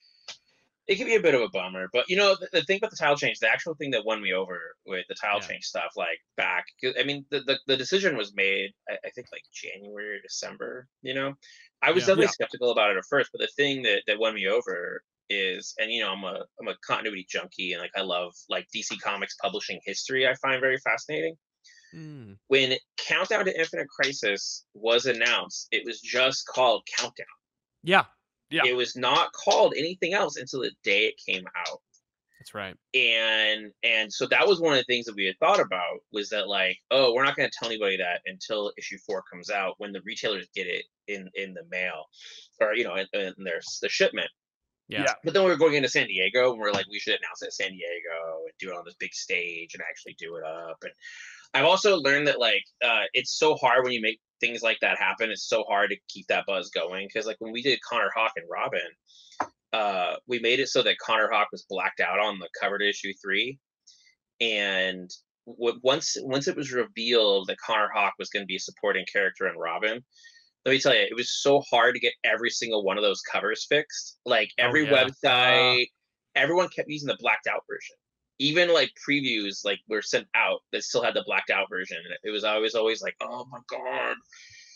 it 0.87 0.97
can 0.97 1.07
be 1.07 1.17
a 1.17 1.21
bit 1.21 1.35
of 1.35 1.41
a 1.41 1.49
bummer, 1.49 1.89
but 1.93 2.09
you 2.09 2.17
know 2.17 2.37
the, 2.39 2.49
the 2.53 2.63
thing 2.63 2.79
about 2.79 2.91
the 2.91 2.97
title 2.97 3.17
change, 3.17 3.41
the 3.41 3.51
actual 3.51 3.75
thing 3.75 3.91
that 3.91 4.05
won 4.05 4.23
me 4.23 4.33
over 4.33 4.61
with 4.87 5.05
the 5.09 5.17
title 5.21 5.41
Yeah. 5.41 5.49
change 5.49 5.65
stuff, 5.65 5.93
like 5.97 6.19
back, 6.37 6.65
I 6.99 7.03
mean, 7.03 7.25
the, 7.31 7.41
the, 7.41 7.59
the 7.67 7.77
decision 7.77 8.17
was 8.17 8.35
made, 8.37 8.71
I, 8.89 8.95
I 9.05 9.11
think 9.11 9.27
like 9.33 9.43
January 9.53 10.17
or 10.19 10.21
December. 10.21 10.87
You 11.03 11.15
know, 11.15 11.35
I 11.83 11.91
was 11.91 12.05
Yeah. 12.05 12.07
definitely 12.07 12.25
Yeah. 12.27 12.31
skeptical 12.31 12.71
about 12.71 12.93
it 12.93 12.99
at 12.99 13.05
first, 13.11 13.31
but 13.33 13.41
the 13.41 13.49
thing 13.57 13.83
that 13.83 14.03
that 14.07 14.19
won 14.21 14.35
me 14.35 14.47
over 14.47 15.03
is, 15.31 15.75
and 15.79 15.91
you 15.91 16.03
know, 16.03 16.13
I'm 16.13 16.25
a 16.25 16.45
I'm 16.61 16.69
a 16.69 16.77
continuity 16.87 17.27
junkie, 17.29 17.73
and 17.73 17.81
like 17.83 17.93
I 17.97 18.03
love 18.03 18.35
like 18.49 18.67
DC 18.75 19.01
Comics 19.01 19.35
publishing 19.43 19.81
history. 19.85 20.27
I 20.27 20.35
find 20.37 20.61
very 20.61 20.79
fascinating 20.79 21.37
Hmm. 21.93 22.33
when 22.49 22.75
Countdown 22.99 23.45
to 23.47 23.59
Infinite 23.59 23.89
Crisis 23.89 24.67
was 24.75 25.07
announced, 25.07 25.69
it 25.71 25.85
was 25.85 26.01
just 26.01 26.47
called 26.47 26.83
Countdown. 26.99 27.27
Yeah, 27.85 28.05
Yeah. 28.51 28.65
It 28.67 28.75
was 28.77 28.97
not 28.97 29.33
called 29.33 29.75
anything 29.77 30.13
else 30.13 30.37
until 30.37 30.61
the 30.63 30.73
day 30.83 31.07
it 31.07 31.15
came 31.25 31.45
out. 31.57 31.81
that's 32.39 32.55
right. 32.55 32.77
And 32.95 33.73
and 33.83 34.13
so 34.13 34.27
that 34.27 34.47
was 34.47 34.61
one 34.61 34.73
of 34.73 34.79
the 34.79 34.85
things 34.93 35.07
that 35.07 35.17
we 35.17 35.27
had 35.27 35.39
thought 35.39 35.61
about 35.61 36.01
was 36.13 36.29
that 36.31 36.49
like, 36.49 36.77
oh, 36.91 37.15
we're 37.15 37.25
not 37.25 37.37
going 37.37 37.49
to 37.49 37.57
tell 37.57 37.69
anybody 37.69 37.97
that 37.99 38.21
until 38.27 38.73
issue 38.77 38.99
four 39.07 39.23
comes 39.33 39.49
out 39.51 39.75
when 39.79 39.93
the 39.93 40.03
retailers 40.05 40.49
get 40.55 40.67
it 40.67 40.85
in 41.09 41.31
in 41.35 41.55
the 41.55 41.65
mail, 41.71 42.07
or 42.61 42.75
you 42.75 42.85
know, 42.85 42.97
in, 42.97 43.07
in 43.15 43.35
their 43.45 43.61
the 43.83 43.89
shipment. 43.89 44.29
Yeah. 44.89 45.03
Yeah. 45.03 45.15
But 45.25 45.35
then 45.35 45.43
we 45.45 45.51
were 45.51 45.57
going 45.57 45.75
into 45.75 45.89
San 45.89 46.07
Diego, 46.07 46.53
and 46.53 46.61
we 46.61 46.69
are 46.69 46.73
like, 46.73 46.87
we 46.91 46.99
should 46.99 47.19
announce 47.19 47.43
it 47.43 47.47
at 47.47 47.53
San 47.55 47.71
Diego 47.71 48.45
and 48.45 48.53
do 48.59 48.71
it 48.71 48.77
on 48.77 48.85
this 48.85 48.95
big 48.99 49.13
stage 49.13 49.75
and 49.75 49.83
actually 49.83 50.17
do 50.19 50.37
it 50.37 50.45
up. 50.45 50.79
And 50.83 50.93
I've 51.55 51.65
also 51.65 51.97
learned 51.97 52.29
that 52.29 52.39
like 52.39 52.65
uh, 52.85 53.05
it's 53.13 53.39
so 53.39 53.55
hard 53.55 53.85
when 53.85 53.93
you 53.93 54.01
make 54.01 54.21
things 54.41 54.63
like 54.63 54.79
that 54.81 54.99
happen. 54.99 55.31
It's 55.31 55.49
so 55.49 55.65
hard 55.65 55.91
to 55.91 55.97
keep 56.09 56.27
that 56.29 56.45
buzz 56.47 56.71
going 56.71 57.09
because 57.09 57.27
like 57.27 57.37
when 57.41 57.53
we 57.53 57.63
did 57.63 57.81
Connor 57.89 58.11
Hawk 58.15 58.33
and 58.37 58.47
Robin, 58.51 59.51
uh, 59.73 60.17
we 60.27 60.39
made 60.39 60.61
it 60.61 60.69
so 60.69 60.83
that 60.83 60.99
Connor 60.99 61.31
Hawk 61.33 61.49
was 61.53 61.67
blacked 61.69 62.01
out 62.01 62.21
on 62.21 62.39
the 62.39 62.49
cover 62.61 62.79
to 62.79 62.89
issue 62.89 63.13
three, 63.23 63.59
and 64.41 65.11
w- 65.47 65.81
once 65.83 66.17
once 66.21 66.49
it 66.49 66.57
was 66.57 66.73
revealed 66.73 67.49
that 67.49 67.59
Connor 67.65 67.91
Hawk 67.93 68.15
was 68.19 68.31
going 68.31 68.43
to 68.43 68.47
be 68.47 68.57
a 68.57 68.61
supporting 68.61 69.05
character 69.11 69.49
in 69.49 69.57
Robin, 69.57 70.05
let 70.67 70.73
me 70.73 70.81
tell 70.81 70.95
you, 70.95 71.03
it 71.03 71.15
was 71.17 71.31
so 71.31 71.61
hard 71.71 71.95
to 71.95 72.01
get 72.01 72.13
every 72.25 72.51
single 72.51 72.85
one 72.85 72.99
of 72.99 73.03
those 73.05 73.23
covers 73.23 73.65
fixed. 73.69 74.19
Like 74.27 74.51
Oh, 74.61 74.65
every 74.65 74.85
yeah. 74.85 75.07
website, 75.07 75.87
everyone 76.35 76.69
kept 76.69 76.89
using 76.91 77.09
the 77.09 77.17
blacked 77.21 77.47
out 77.47 77.63
version. 77.71 77.97
Even 78.41 78.75
like 78.75 78.91
previews, 79.09 79.65
like 79.65 79.81
were 79.89 80.03
sent 80.03 80.27
out 80.35 80.61
that 80.73 80.83
still 80.83 81.03
had 81.03 81.15
the 81.15 81.23
blacked 81.25 81.51
out 81.51 81.69
version, 81.71 81.99
and 82.05 82.17
it 82.25 82.31
was 82.31 82.45
always 82.45 82.75
always 82.75 83.01
like, 83.03 83.17
oh 83.23 83.47
my 83.51 83.61
god. 83.71 84.17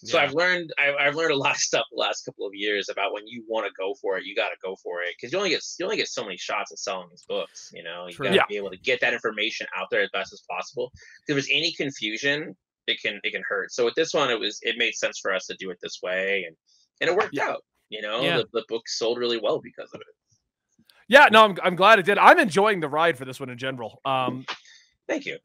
So 0.05 0.17
Yeah. 0.17 0.25
I've 0.25 0.33
learned 0.33 0.73
I, 0.79 0.95
I've 0.99 1.15
learned 1.17 1.33
a 1.33 1.37
lot 1.37 1.51
of 1.57 1.61
stuff 1.61 1.85
the 1.93 1.99
last 2.01 2.23
couple 2.25 2.47
of 2.47 2.55
years 2.55 2.89
about 2.89 3.13
when 3.13 3.27
you 3.27 3.45
want 3.49 3.67
to 3.67 3.73
go 3.79 3.95
for 4.01 4.17
it, 4.17 4.25
you 4.25 4.35
got 4.35 4.49
to 4.51 4.57
go 4.65 4.77
for 4.83 5.03
it 5.03 5.15
because 5.17 5.33
you 5.33 5.39
only 5.39 5.51
get 5.51 5.63
you 5.79 5.85
only 5.85 5.99
get 5.99 6.09
so 6.09 6.25
many 6.25 6.39
shots 6.39 6.73
at 6.73 6.79
selling 6.79 7.09
these 7.11 7.25
books. 7.29 7.69
You 7.75 7.83
know, 7.83 8.07
you 8.09 8.19
got 8.23 8.37
to 8.37 8.37
Yeah. 8.37 8.47
be 8.49 8.57
able 8.57 8.71
to 8.71 8.79
get 8.79 9.01
that 9.03 9.13
information 9.13 9.67
out 9.77 9.89
there 9.91 10.01
as 10.03 10.11
best 10.13 10.33
as 10.33 10.43
possible. 10.49 10.91
If 11.27 11.35
there's 11.35 11.49
any 11.51 11.73
confusion, 11.73 12.57
it 12.91 13.01
can 13.01 13.19
it 13.25 13.33
can 13.33 13.43
hurt. 13.49 13.73
So 13.73 13.85
with 13.87 13.95
this 13.95 14.13
one, 14.13 14.31
it 14.31 14.39
was 14.39 14.59
it 14.63 14.77
made 14.77 14.95
sense 14.95 15.19
for 15.19 15.33
us 15.35 15.47
to 15.47 15.57
do 15.59 15.71
it 15.71 15.79
this 15.83 16.01
way, 16.03 16.45
and 16.47 16.57
and 17.01 17.09
it 17.11 17.17
worked 17.17 17.35
Yeah. 17.35 17.49
out. 17.51 17.65
You 17.89 18.03
know, 18.03 18.21
Yeah. 18.23 18.37
the, 18.39 18.47
the 18.53 18.65
book 18.69 18.89
sold 18.89 19.19
really 19.19 19.39
well 19.43 19.61
because 19.61 19.91
of 19.95 20.01
it. 20.01 20.87
yeah, 21.09 21.29
no, 21.33 21.45
I'm 21.45 21.57
I'm 21.63 21.77
glad 21.77 21.99
it 21.99 22.05
did. 22.05 22.19
I'm 22.19 22.39
enjoying 22.39 22.81
the 22.81 22.89
ride 22.89 23.17
for 23.17 23.25
this 23.25 23.41
one 23.41 23.49
in 23.51 23.59
general. 23.59 24.01
Um, 24.05 24.45
Thank 25.09 25.27
you. 25.27 25.39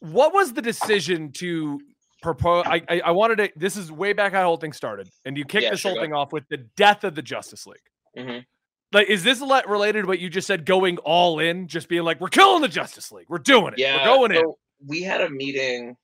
what 0.00 0.32
was 0.34 0.52
the 0.52 0.62
decision 0.62 1.32
to 1.32 1.80
propose? 2.22 2.64
I, 2.66 2.82
I 2.88 3.00
I 3.06 3.10
wanted 3.12 3.36
to. 3.38 3.50
This 3.56 3.76
is 3.76 3.90
way 3.90 4.12
back 4.12 4.32
how 4.32 4.40
the 4.40 4.46
whole 4.46 4.56
thing 4.56 4.72
started, 4.72 5.08
and 5.24 5.36
you 5.36 5.44
kicked 5.44 5.64
Yeah, 5.64 5.70
this 5.70 5.80
sure, 5.80 5.92
whole 5.92 6.00
thing 6.00 6.12
off 6.12 6.32
with 6.32 6.44
the 6.48 6.58
death 6.76 7.04
of 7.04 7.14
the 7.14 7.22
Justice 7.22 7.66
League. 7.66 7.78
Mhm. 8.16 8.44
Like, 8.92 9.08
is 9.08 9.24
this 9.24 9.40
related 9.40 10.02
to 10.02 10.06
what 10.08 10.18
you 10.18 10.28
just 10.28 10.46
said? 10.46 10.66
Going 10.66 10.98
all 10.98 11.38
in, 11.38 11.66
just 11.66 11.88
being 11.88 12.02
like, 12.02 12.20
we're 12.20 12.28
killing 12.28 12.60
the 12.60 12.68
Justice 12.68 13.10
League, 13.10 13.24
we're 13.28 13.38
doing 13.38 13.72
it, 13.72 13.78
Yeah, 13.78 13.96
we're 14.08 14.16
going 14.16 14.32
in. 14.32 14.52
We 14.86 15.02
had 15.02 15.20
a 15.20 15.30
meeting. 15.30 15.96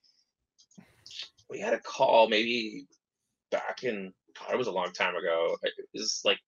We 1.50 1.60
had 1.60 1.74
a 1.74 1.80
call 1.80 2.28
maybe 2.28 2.86
back 3.50 3.84
in. 3.84 4.12
God, 4.38 4.54
it 4.54 4.58
was 4.58 4.66
a 4.68 4.72
long 4.72 4.92
time 4.92 5.16
ago. 5.16 5.56
It 5.62 5.72
was 5.94 6.20
like. 6.24 6.38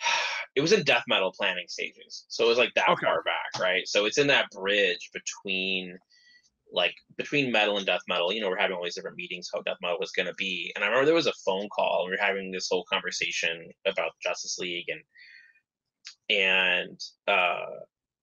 It 0.56 0.62
was 0.62 0.72
in 0.72 0.82
death 0.82 1.04
metal 1.06 1.32
planning 1.38 1.66
stages, 1.68 2.24
so 2.28 2.44
it 2.44 2.48
was 2.48 2.58
like 2.58 2.74
that 2.74 2.88
Okay. 2.90 3.06
far 3.06 3.22
back, 3.22 3.60
right? 3.62 3.86
So 3.86 4.06
it's 4.06 4.18
in 4.18 4.26
that 4.26 4.50
bridge 4.50 5.10
between, 5.14 5.96
like 6.72 6.94
between 7.16 7.52
metal 7.52 7.76
and 7.76 7.86
death 7.86 8.00
metal. 8.08 8.32
You 8.32 8.40
know, 8.40 8.48
we're 8.48 8.58
having 8.58 8.76
all 8.76 8.82
these 8.82 8.96
different 8.96 9.16
meetings 9.16 9.48
how 9.54 9.62
death 9.62 9.76
metal 9.80 9.98
was 10.00 10.10
going 10.10 10.26
to 10.26 10.34
be, 10.34 10.72
and 10.74 10.84
I 10.84 10.88
remember 10.88 11.06
there 11.06 11.14
was 11.14 11.28
a 11.28 11.32
phone 11.46 11.68
call. 11.68 12.02
and 12.02 12.10
We 12.10 12.16
were 12.16 12.22
having 12.26 12.50
this 12.50 12.68
whole 12.70 12.84
conversation 12.92 13.70
about 13.86 14.10
Justice 14.22 14.58
League 14.58 14.86
and 14.88 15.00
and 16.30 17.00
uh 17.28 17.66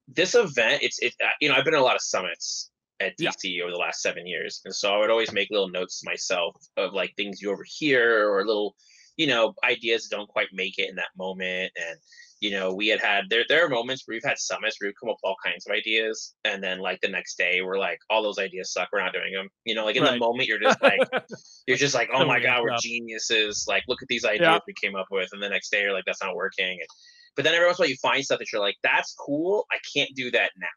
this 0.08 0.36
event 0.36 0.82
it's 0.84 1.00
it 1.00 1.13
uh, 1.24 1.29
you 1.41 1.50
know 1.50 1.56
i've 1.56 1.65
been 1.65 1.74
to 1.74 1.79
a 1.79 1.82
lot 1.82 1.96
of 1.96 2.01
summits 2.01 2.72
at 3.00 3.13
Yeah. 3.20 3.30
dc 3.32 3.62
over 3.62 3.72
the 3.72 3.77
last 3.77 4.01
seven 4.01 4.25
years 4.27 4.62
and 4.66 4.74
so 4.74 4.94
i 4.94 4.98
would 4.98 5.10
always 5.10 5.32
make 5.32 5.50
little 5.51 5.70
notes 5.70 6.00
to 6.01 6.06
myself 6.10 6.56
of 6.77 6.94
like 6.94 7.13
things 7.16 7.42
you 7.42 7.51
overhear 7.51 8.30
or 8.30 8.46
little 8.46 8.75
you 9.18 9.27
know 9.27 9.54
ideas 9.63 10.08
that 10.08 10.16
don't 10.16 10.27
quite 10.30 10.48
make 10.54 10.77
it 10.77 10.89
in 10.89 10.96
that 10.96 11.10
moment 11.18 11.72
and 11.77 11.98
you 12.39 12.51
know 12.51 12.72
we 12.74 12.88
had 12.88 13.00
had 13.00 13.24
there 13.30 13.44
there 13.50 13.66
are 13.66 13.70
moments 13.70 14.04
where 14.06 14.16
we've 14.16 14.24
had 14.24 14.38
summits 14.38 14.77
where 14.80 14.88
we've 14.89 14.96
come 15.00 15.10
up 15.10 15.16
with 15.24 15.27
all 15.30 15.36
kinds 15.44 15.66
of 15.68 15.74
ideas 15.74 16.36
and 16.46 16.63
then 16.63 16.77
like 16.80 17.00
the 17.01 17.08
next 17.08 17.36
day 17.38 17.62
we're 17.63 17.80
like 17.80 17.98
all 18.12 18.22
those 18.22 18.38
ideas 18.38 18.72
suck 18.72 18.88
we're 18.94 19.00
not 19.01 19.13
doing 19.13 19.34
them 19.34 19.48
you 19.66 19.74
know 19.74 19.86
like 19.86 19.96
in 19.96 20.04
Right. 20.04 20.13
the 20.13 20.20
moment 20.20 20.48
you're 20.48 20.60
just 20.60 20.82
like 20.84 21.00
you're 21.68 21.77
just 21.77 21.96
like 21.96 22.10
oh 22.13 22.25
my 22.25 22.39
god 22.39 22.62
we're 22.62 22.77
geniuses 22.80 23.66
like 23.68 23.84
look 23.88 24.01
at 24.04 24.08
these 24.08 24.24
ideas 24.25 24.42
Yeah. 24.42 24.60
we 24.68 24.74
came 24.80 24.96
up 24.96 25.08
with 25.10 25.30
and 25.34 25.42
the 25.42 25.50
next 25.50 25.70
day 25.72 25.82
you're 25.82 25.94
like 25.94 26.06
that's 26.06 26.22
not 26.24 26.36
working 26.36 26.77
and 26.80 26.88
but 27.36 27.44
then 27.44 27.54
every 27.54 27.68
once 27.68 27.77
in 27.77 27.84
a 27.84 27.86
while 27.86 27.89
you 27.92 27.98
find 28.01 28.24
stuff 28.25 28.39
that 28.39 28.51
you're 28.51 28.60
like, 28.60 28.77
that's 28.82 29.13
cool. 29.13 29.68
I 29.72 29.77
can't 29.96 30.10
do 30.16 30.32
that 30.32 30.50
now. 30.58 30.68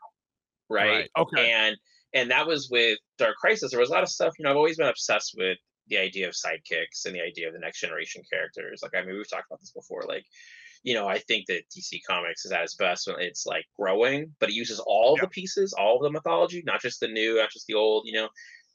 Right. 0.68 0.90
Right. 0.90 1.10
Okay. 1.16 1.50
And 1.52 1.74
and 2.14 2.30
that 2.30 2.46
was 2.46 2.68
with 2.70 2.98
Dark 3.18 3.36
Crisis. 3.36 3.70
There 3.70 3.80
was 3.80 3.90
a 3.90 3.92
lot 3.92 4.02
of 4.02 4.08
stuff, 4.08 4.34
you 4.38 4.44
know, 4.44 4.50
I've 4.50 4.56
always 4.56 4.76
been 4.76 4.88
obsessed 4.88 5.34
with 5.36 5.58
the 5.88 5.98
idea 5.98 6.28
of 6.28 6.34
sidekicks 6.34 7.04
and 7.06 7.14
the 7.14 7.20
idea 7.20 7.48
of 7.48 7.52
the 7.54 7.58
next 7.60 7.80
generation 7.80 8.22
characters. 8.32 8.80
Like 8.82 8.92
I 8.94 9.04
mean, 9.04 9.16
we've 9.16 9.28
talked 9.28 9.46
about 9.50 9.60
this 9.60 9.72
before. 9.72 10.04
Like, 10.08 10.24
you 10.82 10.94
know, 10.94 11.08
I 11.08 11.18
think 11.18 11.46
that 11.46 11.62
DC 11.76 12.00
Comics 12.08 12.44
is 12.44 12.52
at 12.52 12.62
its 12.62 12.74
best 12.76 13.06
when 13.06 13.20
it's 13.20 13.44
like 13.46 13.64
growing, 13.78 14.34
but 14.38 14.48
it 14.48 14.54
uses 14.54 14.78
all 14.80 15.16
Yeah. 15.16 15.22
the 15.22 15.28
pieces, 15.28 15.72
all 15.72 15.96
of 15.96 16.02
the 16.02 16.10
mythology, 16.10 16.62
not 16.64 16.80
just 16.80 17.00
the 17.00 17.08
new, 17.08 17.36
not 17.36 17.50
just 17.50 17.66
the 17.66 17.74
old, 17.74 18.06
you 18.06 18.12
know. 18.12 18.28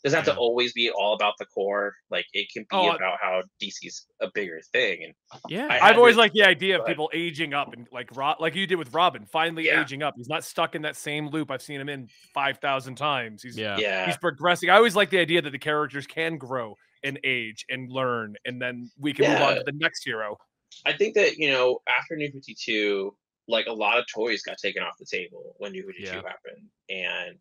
Doesn't 0.05 0.17
have 0.17 0.27
Yeah. 0.27 0.33
to 0.33 0.39
mm. 0.39 0.41
always 0.41 0.71
be 0.71 0.89
all 0.91 1.13
about 1.15 1.33
the 1.39 1.45
core. 1.47 1.95
Like 2.09 2.25
it 2.33 2.47
can 2.53 2.62
be 2.63 2.67
Oh, 2.71 2.91
about 2.91 3.17
how 3.21 3.41
DC's 3.62 4.05
a 4.21 4.29
bigger 4.33 4.62
thing. 4.71 5.03
And 5.03 5.13
Yeah. 5.50 5.67
I 5.69 5.89
I've 5.89 5.97
always 5.97 6.13
this- 6.13 6.19
liked 6.19 6.35
the 6.35 6.43
idea 6.43 6.79
of 6.79 6.85
people 6.85 7.09
aging 7.13 7.53
up 7.53 7.74
and 7.74 7.88
like 7.91 8.15
Ro- 8.15 8.35
like 8.39 8.55
you 8.55 8.67
did 8.67 8.75
with 8.75 8.93
Robin, 8.93 9.25
finally 9.25 9.65
Yeah. 9.65 9.81
aging 9.81 10.03
up. 10.03 10.13
He's 10.15 10.29
not 10.29 10.43
stuck 10.43 10.75
in 10.75 10.83
that 10.83 10.95
same 10.95 11.27
loop. 11.29 11.50
I've 11.51 11.62
seen 11.63 11.81
him 11.81 11.89
in 11.89 12.07
five 12.33 12.59
thousand 12.59 12.95
times. 12.95 13.41
He's 13.43 13.57
yeah. 13.57 13.77
yeah, 13.77 14.05
he's 14.05 14.17
progressing. 14.17 14.69
I 14.69 14.75
always 14.75 14.95
like 14.95 15.09
the 15.09 15.19
idea 15.19 15.41
that 15.41 15.50
the 15.50 15.59
characters 15.59 16.05
can 16.07 16.38
grow 16.38 16.77
and 17.03 17.19
age 17.24 17.65
and 17.69 17.91
learn, 17.91 18.35
and 18.45 18.62
then 18.62 18.89
we 19.00 19.12
can 19.13 19.29
move 19.31 19.41
on 19.41 19.55
to 19.55 19.63
the 19.65 19.74
next 19.74 20.03
hero. 20.05 20.38
I 20.85 20.93
think 20.93 21.15
that 21.15 21.38
you 21.38 21.50
know 21.50 21.79
after 21.88 22.15
New 22.15 22.29
Fifty 22.31 22.53
Two, 22.53 23.15
like 23.47 23.65
a 23.67 23.74
lot 23.74 23.97
of 23.97 24.05
toys 24.13 24.43
got 24.43 24.57
taken 24.57 24.83
off 24.83 24.93
the 25.00 25.05
table 25.05 25.55
when 25.57 25.71
New 25.71 25.83
Fifty 25.83 26.03
Two 26.03 26.09
Yeah. 26.09 26.21
happened, 26.21 26.69
and 26.89 27.38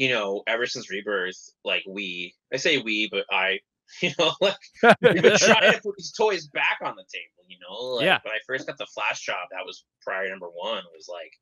you 0.00 0.08
know 0.08 0.42
ever 0.46 0.66
since 0.66 0.90
Rebirth, 0.90 1.36
like 1.62 1.84
we, 1.86 2.34
I 2.50 2.56
say 2.56 2.78
we, 2.78 3.10
but 3.12 3.26
I, 3.30 3.58
you 4.02 4.12
know, 4.18 4.32
like 4.40 4.56
we've 5.02 5.22
been 5.22 5.36
trying 5.36 5.72
to 5.72 5.80
put 5.84 5.94
these 5.98 6.12
toys 6.12 6.48
back 6.48 6.78
on 6.82 6.96
the 6.96 7.04
table. 7.04 7.44
You 7.46 7.58
know, 7.60 7.96
like, 7.96 8.06
Yeah. 8.06 8.18
When 8.24 8.32
I 8.32 8.38
first 8.46 8.66
got 8.66 8.78
the 8.78 8.86
Flash 8.94 9.20
job, 9.20 9.48
that 9.50 9.66
was 9.66 9.84
priority 10.00 10.30
number 10.30 10.46
one. 10.46 10.82
Was 10.96 11.10
like, 11.12 11.32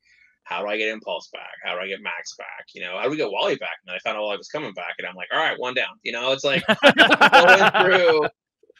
how 0.43 0.61
do 0.61 0.67
I 0.67 0.75
get 0.75 0.89
Impulse 0.89 1.29
back? 1.31 1.55
How 1.63 1.73
do 1.73 1.79
I 1.79 1.87
get 1.87 2.01
Max 2.01 2.35
back? 2.37 2.65
You 2.75 2.81
know, 2.81 2.97
how 2.97 3.03
do 3.03 3.11
we 3.11 3.15
get 3.15 3.31
Wally 3.31 3.55
back? 3.55 3.77
And 3.81 3.87
then 3.87 3.95
I 3.95 3.99
found 3.99 4.17
out 4.17 4.23
Wally 4.23 4.37
was 4.37 4.49
coming 4.49 4.73
back, 4.73 4.95
and 4.97 5.07
I'm 5.07 5.15
like, 5.15 5.29
all 5.31 5.39
right, 5.39 5.57
one 5.57 5.73
down. 5.73 5.95
You 6.03 6.11
know, 6.11 6.33
it's 6.33 6.43
like 6.43 6.63
going 6.67 7.71
through 7.85 8.27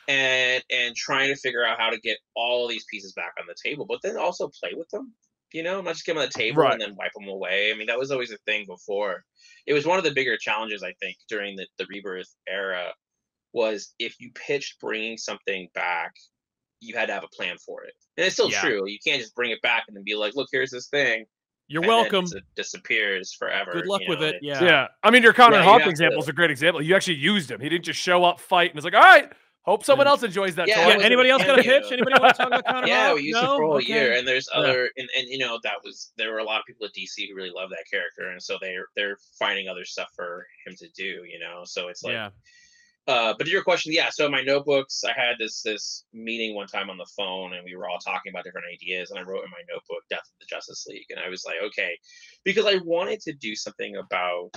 and 0.10 0.62
and 0.70 0.94
trying 0.94 1.30
to 1.30 1.40
figure 1.40 1.66
out 1.66 1.80
how 1.80 1.90
to 1.90 2.00
get 2.02 2.18
all 2.36 2.68
these 2.68 2.84
pieces 2.92 3.14
back 3.14 3.32
on 3.40 3.46
the 3.48 3.56
table, 3.64 3.86
but 3.88 4.00
then 4.04 4.18
also 4.18 4.52
play 4.60 4.74
with 4.76 4.90
them. 4.90 5.14
You 5.52 5.64
know, 5.64 5.82
not 5.82 5.94
just 5.94 6.06
get 6.06 6.14
them 6.14 6.22
on 6.22 6.30
the 6.32 6.38
table 6.40 6.62
Right. 6.64 6.74
and 6.74 6.82
then 6.82 6.96
wipe 6.96 7.12
them 7.14 7.28
away. 7.28 7.72
I 7.72 7.76
mean, 7.76 7.88
that 7.88 7.98
was 7.98 8.12
always 8.12 8.32
a 8.32 8.38
thing 8.46 8.66
before. 8.68 9.24
It 9.66 9.74
was 9.74 9.86
one 9.86 9.98
of 9.98 10.04
the 10.04 10.12
bigger 10.12 10.38
challenges 10.38 10.84
I 10.84 10.94
think 11.02 11.18
during 11.28 11.56
the, 11.56 11.66
the 11.78 11.86
rebirth 11.90 12.34
era 12.48 12.94
was 13.54 13.94
if 14.00 14.16
you 14.20 14.32
pitched 14.36 14.80
bringing 14.80 15.18
something 15.18 15.68
back, 15.74 16.14
you 16.82 16.96
had 16.96 17.08
to 17.08 17.14
have 17.14 17.24
a 17.24 17.36
plan 17.36 17.58
for 17.58 17.84
it. 17.84 17.94
And 18.18 18.26
it's 18.26 18.36
still 18.36 18.52
Yeah. 18.52 18.62
true. 18.62 18.88
You 18.88 19.00
can't 19.06 19.20
just 19.22 19.36
bring 19.36 19.52
it 19.52 19.62
back 19.62 19.86
and 19.88 19.98
then 19.98 20.04
be 20.04 20.16
like, 20.16 20.36
"Look, 20.36 20.50
here's 20.52 20.70
this 20.72 20.88
thing." 20.88 21.26
You're 21.68 21.82
and 21.84 21.88
welcome. 21.90 22.26
it 22.26 22.44
disappears 22.56 23.34
forever. 23.34 23.72
Good 23.74 23.86
luck 23.88 24.02
you 24.02 24.10
with 24.10 24.24
it. 24.24 24.38
Yeah. 24.42 24.64
Yeah. 24.64 24.88
I 25.04 25.12
mean, 25.12 25.22
your 25.24 25.34
Connor 25.34 25.58
Yeah, 25.58 25.64
Hawk 25.64 25.86
example 25.86 26.20
to- 26.20 26.24
is 26.26 26.30
a 26.30 26.34
great 26.34 26.50
example. 26.52 26.82
You 26.82 26.96
actually 26.96 27.18
used 27.18 27.52
him. 27.52 27.60
He 27.60 27.70
didn't 27.70 27.86
just 27.86 28.00
show 28.00 28.24
up, 28.24 28.40
fight, 28.40 28.72
and 28.72 28.78
it's 28.78 28.86
like, 28.86 28.96
all 28.96 29.02
right, 29.02 29.32
hope 29.70 29.84
someone 29.86 30.08
else 30.08 30.24
enjoys 30.24 30.56
that 30.56 30.68
Yeah, 30.68 30.88
Yeah. 30.88 31.04
Anybody 31.04 31.30
else 31.30 31.44
got 31.44 31.60
a 31.60 31.64
cameo. 31.64 31.82
pitch? 31.82 31.92
Anybody 31.92 32.20
want 32.20 32.36
to 32.36 32.42
talk 32.44 32.48
about 32.48 32.66
Connor 32.72 32.88
yeah, 32.88 33.08
Hawk? 33.08 33.16
we 33.16 33.24
used 33.24 33.42
no? 33.42 33.54
it 33.54 33.58
for 33.58 33.64
a 33.64 33.76
Okay. 33.76 33.86
year, 33.94 34.14
and 34.18 34.28
there's 34.28 34.48
Yeah. 34.54 34.60
other, 34.60 34.92
and, 34.98 35.10
and 35.18 35.28
you 35.28 35.38
know 35.38 35.60
that 35.64 35.84
was 35.84 36.12
there 36.18 36.32
were 36.32 36.40
a 36.40 36.44
lot 36.44 36.60
of 36.60 36.66
people 36.66 36.86
at 36.86 36.94
DC 36.94 37.28
who 37.30 37.36
really 37.36 37.52
love 37.52 37.70
that 37.70 37.86
character, 37.92 38.30
and 38.32 38.42
so 38.42 38.58
they're 38.62 38.88
they're 38.96 39.18
finding 39.38 39.68
other 39.68 39.86
stuff 39.86 40.10
for 40.16 40.46
him 40.66 40.76
to 40.78 40.88
do, 40.96 41.24
you 41.26 41.40
know. 41.40 41.62
So 41.66 41.88
it's 41.88 42.04
like, 42.04 42.14
yeah. 42.14 42.30
uh, 43.08 43.34
but 43.38 43.46
to 43.46 43.50
your 43.52 43.64
question, 43.64 43.94
yeah. 43.94 44.10
So 44.12 44.26
in 44.26 44.32
my 44.32 44.42
notebooks, 44.42 45.04
I 45.04 45.14
had 45.20 45.36
this 45.40 45.62
this 45.62 46.06
meeting 46.14 46.56
one 46.56 46.68
time 46.68 46.90
on 46.90 46.98
the 46.98 47.08
phone, 47.18 47.54
and 47.54 47.64
we 47.64 47.76
were 47.76 47.88
all 47.90 48.00
talking 48.00 48.32
about 48.32 48.44
different 48.44 48.68
ideas, 48.74 49.10
and 49.12 49.20
I 49.20 49.24
wrote 49.24 49.44
in 49.46 49.52
my 49.52 49.64
notebook 49.70 50.04
"Death 50.10 50.20
of 50.20 50.40
the 50.40 50.46
Justice 50.50 50.86
League," 50.88 51.06
and 51.10 51.20
I 51.20 51.30
was 51.30 51.44
like, 51.46 51.58
okay, 51.68 51.98
because 52.44 52.66
I 52.66 52.78
wanted 52.84 53.20
to 53.22 53.34
do 53.34 53.56
something 53.56 53.96
about 53.98 54.50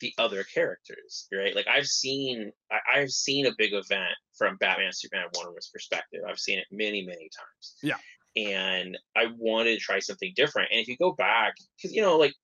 the 0.00 0.12
other 0.18 0.44
characters, 0.44 1.28
right? 1.32 1.54
Like 1.54 1.66
I've 1.68 1.86
seen, 1.86 2.52
I, 2.70 2.98
I've 2.98 3.10
seen 3.10 3.46
a 3.46 3.52
big 3.56 3.72
event 3.72 4.14
from 4.36 4.56
Batman, 4.56 4.92
Superman, 4.92 5.26
Wonder 5.34 5.50
Woman's 5.50 5.70
perspective. 5.72 6.20
I've 6.28 6.38
seen 6.38 6.58
it 6.58 6.66
many, 6.70 7.02
many 7.02 7.28
times. 7.36 7.76
Yeah. 7.82 7.96
And 8.36 8.98
I 9.16 9.26
wanted 9.38 9.74
to 9.74 9.80
try 9.80 9.98
something 9.98 10.32
different. 10.36 10.68
And 10.70 10.80
if 10.80 10.88
you 10.88 10.96
go 10.98 11.12
back, 11.12 11.54
because 11.76 11.94
you 11.94 12.02
know, 12.02 12.16
like 12.16 12.34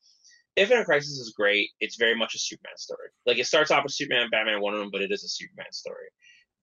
Infinite 0.57 0.87
Crisis 0.87 1.19
is 1.19 1.35
great. 1.37 1.71
It's 1.81 1.97
very 1.97 2.15
much 2.15 2.35
a 2.35 2.39
Superman 2.39 2.77
story. 2.77 3.09
Like 3.27 3.39
it 3.39 3.47
starts 3.47 3.71
off 3.71 3.85
with 3.85 3.93
Superman, 3.93 4.29
Batman, 4.31 4.61
Wonder 4.61 4.79
Woman, 4.79 4.91
but 4.93 5.03
it 5.03 5.13
is 5.13 5.25
a 5.25 5.29
Superman 5.29 5.73
story. 5.73 6.09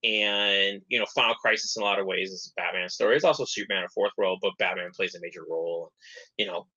And 0.03 0.81
you 0.87 0.99
know, 0.99 1.05
Final 1.13 1.35
Crisis 1.35 1.75
in 1.75 1.83
a 1.83 1.85
lot 1.85 1.99
of 1.99 2.05
ways 2.05 2.31
is 2.31 2.51
a 2.51 2.61
Batman 2.61 2.89
story. 2.89 3.15
It's 3.15 3.25
also 3.25 3.45
Superman, 3.45 3.83
a 3.83 3.89
fourth 3.89 4.13
world, 4.17 4.39
but 4.41 4.57
Batman 4.57 4.91
plays 4.95 5.15
a 5.15 5.19
major 5.21 5.41
role. 5.49 5.91
You 6.37 6.47
know, 6.47 6.67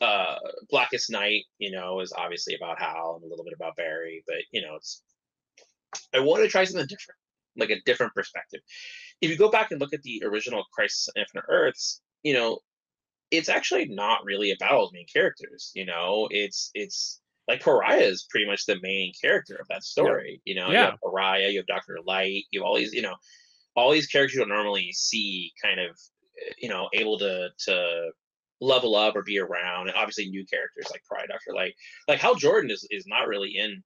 uh 0.00 0.36
Blackest 0.70 1.10
Night, 1.10 1.44
you 1.58 1.70
know, 1.70 2.00
is 2.00 2.12
obviously 2.16 2.54
about 2.54 2.78
Hal 2.80 3.16
and 3.16 3.24
a 3.24 3.28
little 3.28 3.44
bit 3.44 3.54
about 3.54 3.76
Barry, 3.76 4.22
but 4.26 4.36
you 4.52 4.62
know, 4.62 4.76
it's 4.76 5.02
I 6.14 6.20
want 6.20 6.42
to 6.42 6.48
try 6.48 6.64
something 6.64 6.86
different, 6.86 7.18
like 7.56 7.70
a 7.70 7.80
different 7.84 8.14
perspective. 8.14 8.60
If 9.20 9.30
you 9.30 9.36
go 9.36 9.50
back 9.50 9.70
and 9.70 9.80
look 9.80 9.94
at 9.94 10.02
the 10.02 10.22
original 10.24 10.64
Crisis 10.72 11.08
on 11.08 11.20
Infinite 11.22 11.46
Earths, 11.48 12.00
you 12.22 12.34
know, 12.34 12.60
it's 13.30 13.48
actually 13.48 13.86
not 13.86 14.24
really 14.24 14.50
about 14.52 14.72
all 14.72 14.90
the 14.90 14.94
main 14.98 15.06
characters. 15.12 15.72
You 15.74 15.86
know, 15.86 16.28
it's 16.30 16.70
it's 16.74 17.20
like 17.48 17.60
Pariah 17.62 17.98
is 18.02 18.26
pretty 18.30 18.46
much 18.46 18.66
the 18.66 18.78
main 18.82 19.12
character 19.20 19.56
of 19.56 19.66
that 19.68 19.84
story. 19.84 20.40
You 20.44 20.54
know, 20.56 20.68
you 20.68 20.74
Yeah. 20.74 20.90
have 20.90 21.00
Pariah, 21.02 21.48
you 21.48 21.58
have 21.58 21.66
Doctor 21.66 21.98
Light, 22.04 22.44
you 22.50 22.60
have 22.60 22.66
all 22.66 22.76
these, 22.76 22.92
you 22.92 23.02
know, 23.02 23.14
all 23.76 23.90
these 23.92 24.06
characters 24.06 24.34
you 24.34 24.40
don't 24.40 24.48
normally 24.48 24.92
see 24.92 25.52
kind 25.62 25.80
of, 25.80 25.90
uh, 25.90 26.52
you 26.58 26.68
know, 26.68 26.88
able 26.92 27.18
to 27.18 27.48
to 27.66 28.10
level 28.60 28.94
up 28.96 29.14
or 29.16 29.22
be 29.22 29.38
around, 29.38 29.88
and 29.88 29.96
obviously 29.96 30.26
new 30.28 30.44
characters 30.46 30.86
like 30.90 31.02
Pariah, 31.08 31.26
Doctor 31.28 31.52
like 31.54 31.74
like 32.08 32.18
Hal 32.18 32.34
Jordan 32.34 32.70
is 32.70 32.86
is 32.90 33.04
not 33.06 33.28
really 33.28 33.56
in 33.56 33.82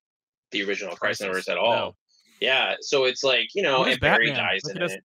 the 0.52 0.62
original 0.64 0.94
Crisis 0.96 1.22
on 1.26 1.30
Crisis, 1.32 1.48
Earths 1.48 1.48
at 1.48 1.58
all. 1.58 1.72
no. 1.72 1.96
Yeah, 2.40 2.76
so 2.80 3.04
it's 3.04 3.22
like 3.22 3.48
you 3.54 3.62
know, 3.62 3.80
What 3.80 3.88
is 3.88 3.94
and 3.94 4.00
Barry 4.00 4.28
Batman? 4.28 4.44
dies 4.46 4.60
Like, 4.64 4.76
in 4.76 4.82
he 4.88 4.94
it. 4.94 5.04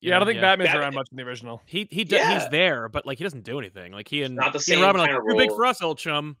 Yeah, 0.00 0.16
I 0.16 0.18
don't 0.18 0.26
think 0.28 0.40
Batman's 0.42 0.68
Batman- 0.68 0.82
around 0.82 0.94
much 0.96 1.08
in 1.12 1.16
the 1.16 1.22
original. 1.22 1.62
He 1.64 1.88
he 1.90 2.04
do, 2.04 2.16
Yeah. 2.16 2.38
he's 2.40 2.48
there, 2.50 2.88
but 2.90 3.06
like 3.06 3.16
he 3.18 3.24
doesn't 3.24 3.44
do 3.44 3.58
anything. 3.58 3.92
Like 3.92 4.06
he 4.08 4.22
and, 4.22 4.34
Not 4.36 4.52
the 4.52 4.58
he 4.58 4.72
and 4.72 4.78
same 4.78 4.82
Robin 4.82 5.00
are 5.00 5.06
kinda 5.06 5.20
like 5.22 5.30
too 5.32 5.38
big 5.38 5.50
for 5.50 5.64
us, 5.64 5.80
old 5.80 5.96
chum. 5.98 6.36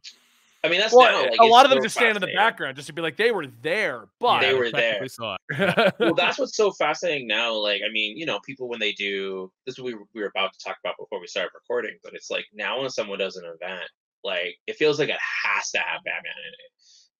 I 0.64 0.68
mean, 0.70 0.80
that's 0.80 0.94
Well, 0.94 1.12
now, 1.24 1.30
like, 1.30 1.38
a 1.40 1.44
lot 1.44 1.66
of 1.66 1.70
them 1.70 1.82
just 1.82 1.94
stand 1.94 2.16
in 2.16 2.22
the 2.22 2.32
background 2.34 2.76
just 2.76 2.86
to 2.86 2.94
be 2.94 3.02
like, 3.02 3.18
they 3.18 3.30
were 3.32 3.46
there, 3.60 4.06
but 4.18 4.40
They 4.40 4.54
were 4.54 4.70
there. 4.70 5.06
saw 5.08 5.36
it. 5.50 5.94
well, 6.00 6.14
that's 6.16 6.38
what's 6.38 6.56
so 6.56 6.72
fascinating 6.72 7.28
now. 7.28 7.52
Like, 7.52 7.82
I 7.86 7.92
mean, 7.92 8.16
you 8.16 8.24
know, 8.24 8.40
people 8.46 8.66
when 8.68 8.80
they 8.80 8.92
do 8.92 9.52
this, 9.66 9.74
is 9.74 9.78
what 9.78 9.86
we 9.88 9.94
were- 9.94 10.06
we 10.14 10.22
were 10.22 10.28
about 10.34 10.54
to 10.54 10.58
talk 10.64 10.78
about 10.82 10.94
before 10.98 11.20
we 11.20 11.26
started 11.26 11.50
recording, 11.54 11.98
but 12.02 12.14
it's 12.14 12.30
like 12.30 12.46
now 12.54 12.80
when 12.80 12.88
someone 12.88 13.18
does 13.18 13.36
an 13.36 13.44
event, 13.44 13.88
like 14.24 14.56
it 14.66 14.76
feels 14.76 14.98
like 14.98 15.10
it 15.10 15.18
has 15.44 15.70
to 15.72 15.78
have 15.78 16.02
Batman 16.02 16.32
in 16.46 16.52
it. 16.54 16.70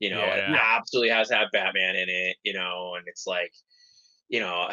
You 0.00 0.10
know, 0.10 0.22
it 0.24 0.38
Yeah. 0.48 0.56
absolutely 0.78 1.10
has 1.10 1.28
to 1.28 1.34
have 1.36 1.48
Batman 1.52 1.96
in 1.96 2.08
it. 2.08 2.38
You 2.44 2.54
know, 2.54 2.94
and 2.96 3.06
it's 3.06 3.26
like, 3.26 3.52
you 4.30 4.40
know, 4.40 4.70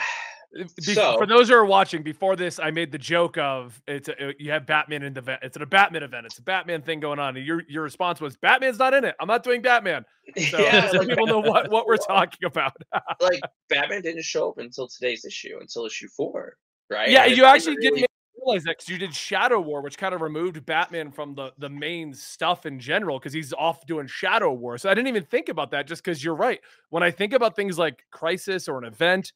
Be- 0.54 0.94
So- 0.94 1.18
for 1.18 1.26
those 1.26 1.48
who 1.50 1.56
are 1.56 1.66
watching, 1.66 2.04
before 2.04 2.36
this, 2.36 2.60
I 2.60 2.72
made 2.72 2.92
the 2.92 2.98
joke 2.98 3.38
of 3.38 3.82
it's 3.88 4.10
a, 4.10 4.34
you 4.38 4.52
have 4.52 4.66
Batman 4.66 5.02
in 5.04 5.14
the 5.14 5.20
event. 5.20 5.40
It's 5.44 5.56
a 5.58 5.66
Batman 5.66 6.04
event. 6.04 6.26
It's 6.26 6.40
a 6.40 6.42
Batman 6.44 6.82
thing 6.82 7.00
going 7.00 7.20
on, 7.20 7.38
and 7.38 7.46
your 7.46 7.64
your 7.70 7.84
response 7.84 8.20
was 8.20 8.36
Batman's 8.38 8.78
not 8.80 8.94
in 8.94 9.06
it. 9.06 9.16
I'm 9.20 9.28
not 9.28 9.44
doing 9.44 9.62
Batman. 9.62 10.06
So 10.50 10.60
yeah, 10.60 10.90
like, 10.94 11.08
people 11.10 11.26
know 11.28 11.40
what 11.40 11.70
what 11.72 11.86
we're 11.88 11.98
talking 12.08 12.46
about. 12.46 12.74
like 13.22 13.42
Batman 13.70 14.02
didn't 14.02 14.24
show 14.24 14.50
up 14.50 14.58
until 14.58 14.88
today's 14.88 15.26
issue, 15.26 15.58
until 15.62 15.86
issue 15.86 16.08
four, 16.16 16.56
right? 16.90 17.10
yeah, 17.10 17.24
And 17.26 17.36
you 17.38 17.46
actually 17.46 17.78
really- 17.78 18.02
didn't 18.02 18.12
realize 18.46 18.64
that 18.64 18.72
because 18.78 18.90
you 18.90 18.98
did 18.98 19.14
Shadow 19.16 19.60
War, 19.62 19.82
which 19.82 19.98
kind 19.98 20.14
of 20.16 20.22
removed 20.22 20.66
Batman 20.66 21.12
from 21.12 21.34
the 21.36 21.52
the 21.60 21.70
main 21.70 22.14
stuff 22.14 22.66
in 22.66 22.80
general 22.80 23.20
because 23.20 23.34
he's 23.34 23.54
off 23.54 23.86
doing 23.86 24.08
Shadow 24.08 24.52
War. 24.54 24.78
So 24.78 24.90
I 24.90 24.94
didn't 24.94 25.08
even 25.10 25.24
think 25.24 25.48
about 25.50 25.72
that 25.72 25.88
just 25.88 26.04
because 26.04 26.24
you're 26.24 26.36
right. 26.36 26.60
When 26.90 27.04
I 27.04 27.12
think 27.12 27.34
about 27.34 27.56
things 27.56 27.78
like 27.78 28.04
Crisis 28.12 28.68
or 28.68 28.78
an 28.80 28.86
event, 28.86 29.32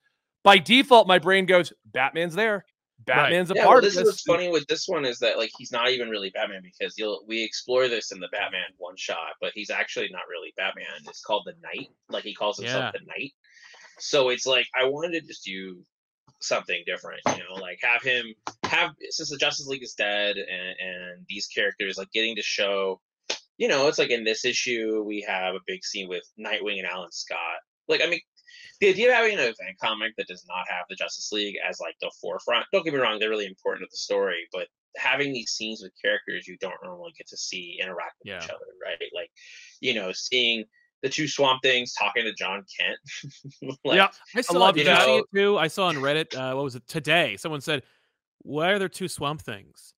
by 0.45 0.57
default 0.59 1.07
my 1.07 1.19
brain 1.19 1.45
goes 1.45 1.73
Batman's 1.85 2.35
there. 2.35 2.65
Batman's 3.05 3.51
a 3.51 3.55
Yeah, 3.55 3.63
well, 3.63 3.71
part 3.73 3.83
this 3.83 3.97
of 3.97 4.03
is 4.03 4.05
this. 4.05 4.13
what's 4.13 4.23
funny 4.23 4.49
with 4.49 4.65
this 4.67 4.87
one 4.87 5.05
is 5.05 5.19
that 5.19 5.37
like 5.37 5.51
he's 5.57 5.71
not 5.71 5.89
even 5.89 6.09
really 6.09 6.29
Batman 6.29 6.61
because 6.63 6.97
you'll 6.97 7.25
we 7.27 7.43
explore 7.43 7.87
this 7.89 8.11
in 8.11 8.19
the 8.19 8.29
Batman 8.31 8.61
one 8.77 8.95
shot, 8.97 9.33
but 9.41 9.51
he's 9.53 9.69
actually 9.69 10.09
not 10.11 10.21
really 10.29 10.53
Batman. 10.55 10.85
It's 11.07 11.21
called 11.21 11.43
the 11.45 11.53
Knight, 11.61 11.89
like 12.09 12.23
he 12.23 12.33
calls 12.33 12.57
himself 12.57 12.93
the 12.93 13.05
Knight. 13.05 13.33
So 13.99 14.29
it's 14.29 14.45
like 14.45 14.67
I 14.79 14.85
wanted 14.85 15.19
to 15.21 15.27
just 15.27 15.43
do 15.43 15.83
something 16.41 16.81
different, 16.85 17.21
you 17.27 17.43
know, 17.43 17.61
like 17.61 17.79
have 17.81 18.01
him 18.01 18.25
have 18.63 18.91
since 19.09 19.29
the 19.29 19.37
Justice 19.37 19.67
League 19.67 19.83
is 19.83 19.93
dead 19.93 20.37
and 20.37 20.75
and 20.79 21.25
these 21.29 21.47
characters 21.47 21.97
like 21.97 22.11
getting 22.11 22.35
to 22.37 22.41
show, 22.41 23.01
you 23.57 23.67
know, 23.67 23.87
it's 23.87 23.99
like 23.99 24.09
in 24.09 24.23
this 24.23 24.45
issue 24.45 25.03
we 25.05 25.21
have 25.27 25.55
a 25.55 25.59
big 25.67 25.83
scene 25.83 26.07
with 26.09 26.23
Nightwing 26.39 26.79
and 26.79 26.87
Alan 26.87 27.11
Scott. 27.11 27.59
Like 27.87 28.01
I 28.03 28.07
mean, 28.07 28.21
the 28.81 28.89
idea 28.89 29.09
of 29.09 29.15
having 29.15 29.33
an 29.33 29.39
event 29.39 29.77
comic 29.81 30.13
that 30.17 30.27
does 30.27 30.45
not 30.47 30.65
have 30.69 30.85
the 30.89 30.95
Justice 30.95 31.31
League 31.31 31.55
as 31.67 31.79
like 31.79 31.95
the 32.01 32.11
forefront. 32.21 32.65
Don't 32.71 32.83
get 32.83 32.93
me 32.93 32.99
wrong; 32.99 33.19
they're 33.19 33.29
really 33.29 33.45
important 33.45 33.87
to 33.87 33.91
the 33.91 33.97
story, 33.97 34.47
but 34.51 34.67
having 34.97 35.33
these 35.33 35.51
scenes 35.51 35.81
with 35.81 35.91
characters 36.01 36.47
you 36.47 36.57
don't 36.59 36.75
normally 36.83 37.13
get 37.17 37.27
to 37.27 37.37
see 37.37 37.77
interact 37.81 38.13
with 38.23 38.33
each 38.33 38.49
other, 38.49 38.65
right? 38.81 39.09
Like, 39.13 39.29
you 39.81 39.93
know, 39.93 40.11
seeing 40.13 40.63
the 41.01 41.09
two 41.09 41.27
Swamp 41.27 41.61
Things 41.61 41.93
talking 41.93 42.23
to 42.23 42.33
Jon 42.33 42.63
Kent. 42.79 43.77
like, 43.85 43.97
Yeah. 43.97 44.07
I 44.35 44.41
saw 44.41 44.57
love 44.57 44.77
you 44.77 44.85
see 44.85 45.17
it 45.17 45.25
too? 45.33 45.57
I 45.57 45.67
saw 45.67 45.87
on 45.87 45.97
Reddit. 45.97 46.35
Uh, 46.35 46.55
what 46.55 46.63
was 46.63 46.75
it 46.75 46.87
today? 46.87 47.37
Someone 47.37 47.61
said, 47.61 47.83
"Why 48.39 48.71
are 48.71 48.79
there 48.79 48.89
two 48.89 49.07
Swamp 49.07 49.41
Things?" 49.41 49.93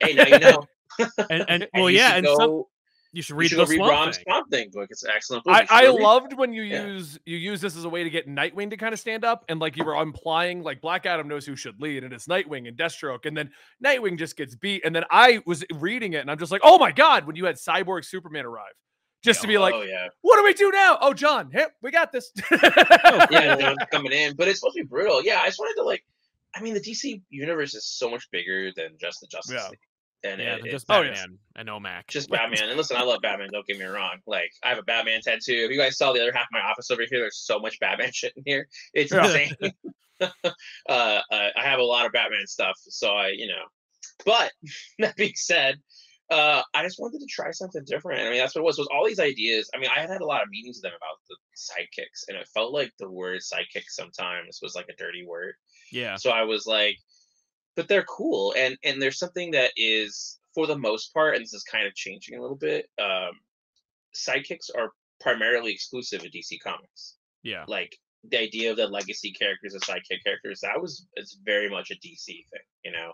Hey, 0.00 0.14
now 0.14 0.26
you 0.26 0.38
know. 0.38 0.66
And 1.30 1.44
and 1.48 1.62
And 1.62 1.68
well, 1.74 1.90
yeah, 1.90 2.16
and 2.16 2.26
go, 2.26 2.36
some, 2.36 2.64
you 3.12 3.22
should 3.22 3.34
you 3.34 3.38
read 3.38 3.48
should 3.50 3.58
the 3.58 3.66
read 3.66 3.76
Swamp 3.76 3.90
Ron's 3.92 4.16
Thing. 4.16 4.24
Swamp 4.28 4.50
Thing 4.50 4.70
book. 4.72 4.86
It's 4.90 5.02
an 5.02 5.10
excellent 5.14 5.44
book. 5.44 5.54
I, 5.54 5.66
I 5.68 5.88
loved 5.88 6.32
when 6.34 6.52
you 6.52 6.62
Yeah. 6.62 6.86
use 6.86 7.18
you 7.26 7.36
use 7.36 7.60
this 7.60 7.76
as 7.76 7.84
a 7.84 7.88
way 7.88 8.04
to 8.04 8.10
get 8.10 8.28
Nightwing 8.28 8.70
to 8.70 8.76
kind 8.76 8.92
of 8.92 9.00
stand 9.00 9.24
up 9.24 9.44
and 9.48 9.58
like 9.60 9.76
you 9.76 9.84
were 9.84 9.94
implying 10.00 10.62
like 10.62 10.80
Black 10.80 11.06
Adam 11.06 11.26
knows 11.28 11.44
who 11.44 11.56
should 11.56 11.80
lead 11.80 12.04
and 12.04 12.12
it's 12.12 12.26
Nightwing 12.26 12.68
and 12.68 12.76
Deathstroke 12.76 13.26
and 13.26 13.36
then 13.36 13.50
Nightwing 13.84 14.18
just 14.18 14.36
gets 14.36 14.54
beat 14.54 14.84
and 14.84 14.94
then 14.94 15.04
I 15.10 15.40
was 15.46 15.64
reading 15.74 16.12
it 16.12 16.18
and 16.18 16.30
I'm 16.30 16.38
just 16.38 16.52
like 16.52 16.60
oh 16.64 16.78
my 16.78 16.92
god 16.92 17.26
when 17.26 17.36
you 17.36 17.44
had 17.46 17.56
Cyborg 17.56 18.04
Superman 18.04 18.44
arrive 18.46 18.72
just 19.22 19.42
to 19.42 19.46
be 19.46 19.58
like, 19.58 19.74
oh 19.74 19.82
yeah, 19.82 20.08
what 20.22 20.38
do 20.38 20.44
we 20.44 20.54
do 20.54 20.70
now? 20.72 20.96
Oh, 21.02 21.12
Jon, 21.12 21.50
hey, 21.52 21.66
we 21.82 21.90
got 21.90 22.10
this. 22.10 22.32
Oh, 22.52 23.26
yeah, 23.30 23.54
Jon's 23.56 23.76
coming 23.90 24.12
in, 24.12 24.34
but 24.34 24.48
it's 24.48 24.60
supposed 24.60 24.76
to 24.76 24.82
be 24.82 24.88
brutal. 24.88 25.22
Yeah, 25.22 25.40
I 25.42 25.46
just 25.46 25.58
wanted 25.58 25.74
to 25.74 25.82
like, 25.82 26.02
I 26.54 26.62
mean, 26.62 26.72
the 26.72 26.80
DC 26.80 27.20
universe 27.28 27.74
is 27.74 27.84
so 27.84 28.08
much 28.10 28.30
bigger 28.30 28.70
than 28.74 28.96
just 28.98 29.20
the 29.20 29.26
Justice 29.26 29.54
Yeah. 29.62 29.68
League, 29.68 29.78
and 30.24 30.40
Yeah, 30.40 30.56
it- 30.56 30.62
just 30.64 30.74
it's 30.74 30.84
oh. 30.88 31.02
Batman 31.02 31.38
and 31.56 31.68
OMAC. 31.68 32.08
just 32.08 32.30
Batman. 32.30 32.68
And 32.68 32.76
listen, 32.76 32.96
I 32.96 33.02
love 33.02 33.20
Batman. 33.22 33.48
Don't 33.52 33.66
get 33.66 33.78
me 33.78 33.84
wrong. 33.84 34.18
Like, 34.26 34.50
I 34.62 34.68
have 34.70 34.78
a 34.78 34.82
Batman 34.82 35.20
tattoo. 35.22 35.52
If 35.64 35.70
you 35.70 35.78
guys 35.78 35.96
saw 35.98 36.12
the 36.12 36.20
other 36.22 36.32
half 36.32 36.44
of 36.44 36.52
my 36.52 36.60
office 36.60 36.90
over 36.90 37.02
here, 37.08 37.20
there's 37.20 37.38
so 37.38 37.58
much 37.58 37.78
Batman 37.80 38.10
shit 38.12 38.32
in 38.36 38.42
here. 38.46 38.68
It's 38.94 39.12
Yeah. 39.12 39.24
insane. 39.24 39.54
uh, 40.20 40.26
uh, 40.88 41.20
I 41.30 41.62
have 41.62 41.78
a 41.78 41.84
lot 41.84 42.06
of 42.06 42.12
Batman 42.12 42.46
stuff, 42.46 42.76
so 42.78 43.10
I, 43.12 43.28
you 43.28 43.46
know. 43.46 43.64
But 44.26 44.52
that 44.98 45.16
being 45.16 45.32
said, 45.34 45.76
uh, 46.30 46.62
I 46.74 46.82
just 46.84 47.00
wanted 47.00 47.20
to 47.20 47.26
try 47.28 47.50
something 47.50 47.82
different. 47.86 48.20
I 48.20 48.30
mean, 48.30 48.38
that's 48.38 48.54
what 48.54 48.60
it 48.60 48.64
was. 48.64 48.78
Was 48.78 48.88
all 48.94 49.06
these 49.06 49.18
ideas. 49.18 49.70
I 49.74 49.78
mean, 49.78 49.90
I 49.94 50.00
had 50.00 50.10
had 50.10 50.20
a 50.20 50.26
lot 50.26 50.42
of 50.42 50.48
meetings 50.50 50.76
with 50.76 50.82
them 50.82 50.92
about 50.96 51.16
the 51.28 51.36
sidekicks, 51.56 52.28
and 52.28 52.36
it 52.36 52.46
felt 52.54 52.72
like 52.72 52.92
the 52.98 53.10
word 53.10 53.40
sidekick 53.40 53.84
sometimes 53.88 54.60
was 54.62 54.74
like 54.74 54.86
a 54.90 54.96
dirty 54.96 55.24
word. 55.26 55.54
yeah. 55.90 56.16
So 56.16 56.30
I 56.30 56.42
was 56.44 56.66
like, 56.66 56.96
but 57.76 57.88
they're 57.88 58.04
cool, 58.04 58.54
and 58.56 58.76
and 58.84 59.00
there's 59.00 59.18
something 59.18 59.50
that 59.52 59.70
is 59.76 60.38
for 60.54 60.66
the 60.66 60.76
most 60.78 61.12
part, 61.14 61.34
and 61.36 61.42
this 61.44 61.54
is 61.54 61.62
kind 61.62 61.86
of 61.86 61.94
changing 61.94 62.36
a 62.38 62.40
little 62.42 62.56
bit. 62.56 62.86
Um, 63.00 63.30
sidekicks 64.14 64.70
are 64.76 64.90
primarily 65.20 65.72
exclusive 65.72 66.22
to 66.22 66.28
DC 66.30 66.58
Comics. 66.62 67.16
Yeah. 67.42 67.64
Like 67.68 67.96
the 68.28 68.38
idea 68.38 68.70
of 68.70 68.76
the 68.76 68.86
legacy 68.86 69.32
characters 69.32 69.74
and 69.74 69.82
sidekick 69.82 70.22
characters, 70.24 70.60
that 70.60 70.80
was 70.80 71.06
it's 71.14 71.38
very 71.44 71.68
much 71.70 71.90
a 71.90 71.94
DC 71.94 72.26
thing. 72.26 72.44
You 72.84 72.92
know, 72.92 73.12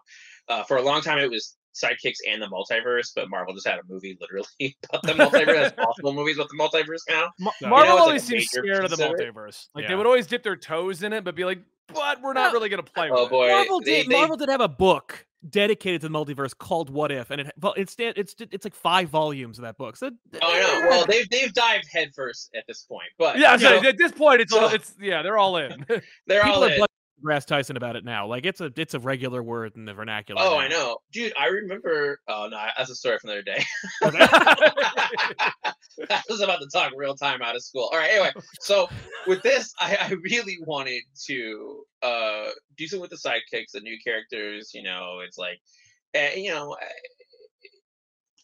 uh, 0.48 0.62
for 0.64 0.78
a 0.78 0.82
long 0.82 1.00
time 1.02 1.18
it 1.18 1.30
was 1.30 1.56
sidekicks 1.74 2.16
and 2.28 2.40
the 2.40 2.46
multiverse, 2.46 3.10
but 3.14 3.28
Marvel 3.28 3.52
just 3.54 3.66
had 3.68 3.78
a 3.78 3.82
movie 3.88 4.16
literally 4.20 4.46
about 4.88 5.02
the 5.02 5.12
multiverse. 5.12 5.56
Has 5.62 5.72
multiple 5.78 6.12
movies 6.14 6.36
about 6.36 6.48
the 6.48 6.56
multiverse 6.56 7.02
now. 7.08 7.28
So- 7.60 7.68
Marvel 7.68 7.94
You 7.94 8.00
know, 8.00 8.10
it's 8.14 8.30
like 8.30 8.40
seems 8.40 8.50
scared 8.50 8.84
of 8.84 8.96
the 8.96 9.04
it. 9.04 9.12
multiverse. 9.34 9.66
Like 9.74 9.82
Yeah. 9.82 9.88
they 9.88 9.94
would 9.94 10.06
always 10.06 10.26
dip 10.26 10.42
their 10.42 10.56
toes 10.56 11.02
in 11.02 11.12
it, 11.12 11.22
but 11.22 11.34
be 11.34 11.44
like, 11.44 11.60
but 11.92 12.20
we're 12.22 12.32
not 12.32 12.48
No. 12.48 12.52
really 12.52 12.68
gonna 12.68 12.82
play 12.82 13.10
Oh 13.10 13.22
with 13.22 13.30
boy, 13.30 13.48
Marvel 13.48 13.80
they- 13.80 14.02
did. 14.02 14.08
they- 14.10 14.14
Marvel 14.16 14.36
did 14.36 14.48
have 14.48 14.60
a 14.60 14.68
book 14.68 15.26
dedicated 15.48 16.00
to 16.00 16.08
the 16.08 16.12
multiverse 16.14 16.56
called 16.56 16.90
What 16.90 17.12
If, 17.12 17.30
and 17.30 17.40
it 17.42 17.52
well, 17.60 17.74
it's 17.76 17.94
it's 17.98 18.34
it's 18.40 18.64
like 18.64 18.74
five 18.74 19.08
volumes 19.08 19.58
of 19.58 19.62
that 19.62 19.76
book. 19.78 19.96
So 19.96 20.10
Oh, 20.10 20.38
I 20.42 20.60
know. 20.60 20.88
Well, 20.88 21.06
they've 21.08 21.28
they've 21.30 21.52
dived 21.52 21.86
headfirst 21.92 22.50
at 22.56 22.64
this 22.66 22.82
point, 22.82 23.08
but. 23.18 23.38
Yeah, 23.38 23.52
I'm 23.52 23.60
know, 23.60 23.80
at 23.88 23.96
this 23.98 24.12
point, 24.12 24.40
it's 24.40 24.52
all, 24.52 24.68
so- 24.68 24.74
it's 24.74 24.94
yeah, 25.00 25.22
they're 25.22 25.38
all 25.38 25.56
in. 25.58 25.84
they're 26.26 26.42
people 26.42 26.52
all 26.52 26.64
in. 26.64 26.84
Grass 27.22 27.46
Tyson 27.46 27.78
about 27.78 27.96
it 27.96 28.04
now. 28.04 28.26
Like 28.26 28.44
it's 28.44 28.60
a 28.60 28.70
it's 28.76 28.92
a 28.92 28.98
regular 29.00 29.42
word 29.42 29.72
in 29.74 29.86
the 29.86 29.94
vernacular. 29.94 30.42
Oh, 30.44 30.50
now. 30.50 30.58
I 30.58 30.68
know, 30.68 30.98
dude. 31.12 31.32
I 31.38 31.46
remember. 31.46 32.20
Oh 32.28 32.48
no, 32.50 32.58
that's 32.76 32.90
a 32.90 32.94
story 32.94 33.18
from 33.18 33.28
the 33.30 33.34
other 33.34 33.42
day. 33.42 33.64
I 36.10 36.22
was 36.28 36.40
about 36.40 36.60
to 36.60 36.68
talk 36.72 36.92
real 36.96 37.14
time 37.14 37.42
out 37.42 37.56
of 37.56 37.62
school. 37.62 37.88
All 37.92 37.98
right. 37.98 38.10
Anyway, 38.10 38.32
so 38.60 38.88
with 39.26 39.42
this, 39.42 39.72
I, 39.80 39.96
I 40.00 40.10
really 40.22 40.58
wanted 40.66 41.02
to 41.26 41.84
uh 42.02 42.48
do 42.76 42.86
something 42.86 43.00
with 43.00 43.10
the 43.10 43.16
sidekicks, 43.16 43.72
the 43.72 43.80
new 43.80 43.96
characters. 44.04 44.72
You 44.74 44.82
know, 44.82 45.20
it's 45.26 45.38
like, 45.38 45.58
and 46.14 46.42
you 46.42 46.50
know, 46.50 46.76
I, 46.80 46.86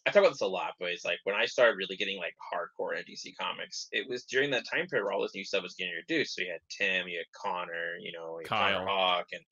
I 0.06 0.10
talk 0.10 0.22
about 0.22 0.32
this 0.32 0.40
a 0.40 0.46
lot, 0.46 0.72
but 0.80 0.90
it's 0.90 1.04
like 1.04 1.18
when 1.24 1.36
I 1.36 1.46
started 1.46 1.76
really 1.76 1.96
getting 1.96 2.18
like 2.18 2.34
hardcore 2.52 2.98
into 2.98 3.12
DC 3.12 3.36
Comics, 3.40 3.88
it 3.92 4.08
was 4.08 4.24
during 4.24 4.50
that 4.50 4.64
time 4.68 4.86
period 4.86 5.04
where 5.04 5.12
all 5.12 5.22
this 5.22 5.34
new 5.34 5.44
stuff 5.44 5.62
was 5.62 5.74
getting 5.74 5.94
introduced. 5.94 6.34
So 6.34 6.42
you 6.42 6.50
had 6.50 6.60
Tim, 6.70 7.06
you 7.06 7.18
had 7.18 7.26
Connor, 7.40 7.96
you 8.00 8.12
know, 8.12 8.38
you 8.40 8.46
had 8.48 8.48
Connor 8.48 8.78
Kyle. 8.78 8.86
Hawk, 8.86 9.26
and 9.32 9.42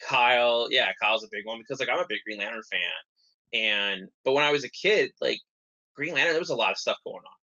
Kyle. 0.00 0.68
Yeah, 0.70 0.90
Kyle's 1.00 1.24
a 1.24 1.28
big 1.30 1.44
one 1.44 1.58
because 1.58 1.80
like 1.80 1.90
I'm 1.90 1.98
a 1.98 2.06
big 2.08 2.20
Green 2.24 2.38
Lantern 2.38 2.62
fan, 2.70 3.60
and 3.60 4.08
but 4.24 4.32
when 4.32 4.44
I 4.44 4.52
was 4.52 4.64
a 4.64 4.70
kid, 4.70 5.12
like 5.20 5.40
Green 5.94 6.14
Lantern, 6.14 6.32
there 6.32 6.40
was 6.40 6.50
a 6.50 6.56
lot 6.56 6.70
of 6.70 6.78
stuff 6.78 6.96
going 7.04 7.16
on. 7.16 7.39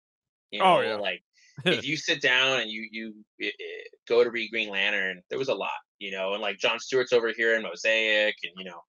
You 0.53 0.61
oh, 0.61 0.65
know, 0.65 0.77
Oh, 0.77 0.81
yeah. 0.81 0.95
like 0.95 1.21
if 1.65 1.85
you 1.85 1.97
sit 1.97 2.21
down 2.21 2.61
and 2.61 2.69
you 2.69 2.87
you 2.91 3.13
i- 3.41 3.45
i- 3.47 3.83
go 4.07 4.23
to 4.23 4.29
read 4.29 4.49
Green 4.51 4.69
Lantern, 4.69 5.21
there 5.29 5.39
was 5.39 5.49
a 5.49 5.55
lot, 5.55 5.71
you 5.99 6.11
know, 6.11 6.33
and 6.33 6.41
like 6.41 6.57
John 6.59 6.79
Stewart's 6.79 7.11
over 7.13 7.31
here 7.35 7.55
in 7.55 7.63
Mosaic, 7.63 8.35
and 8.43 8.53
you 8.57 8.65
know, 8.65 8.79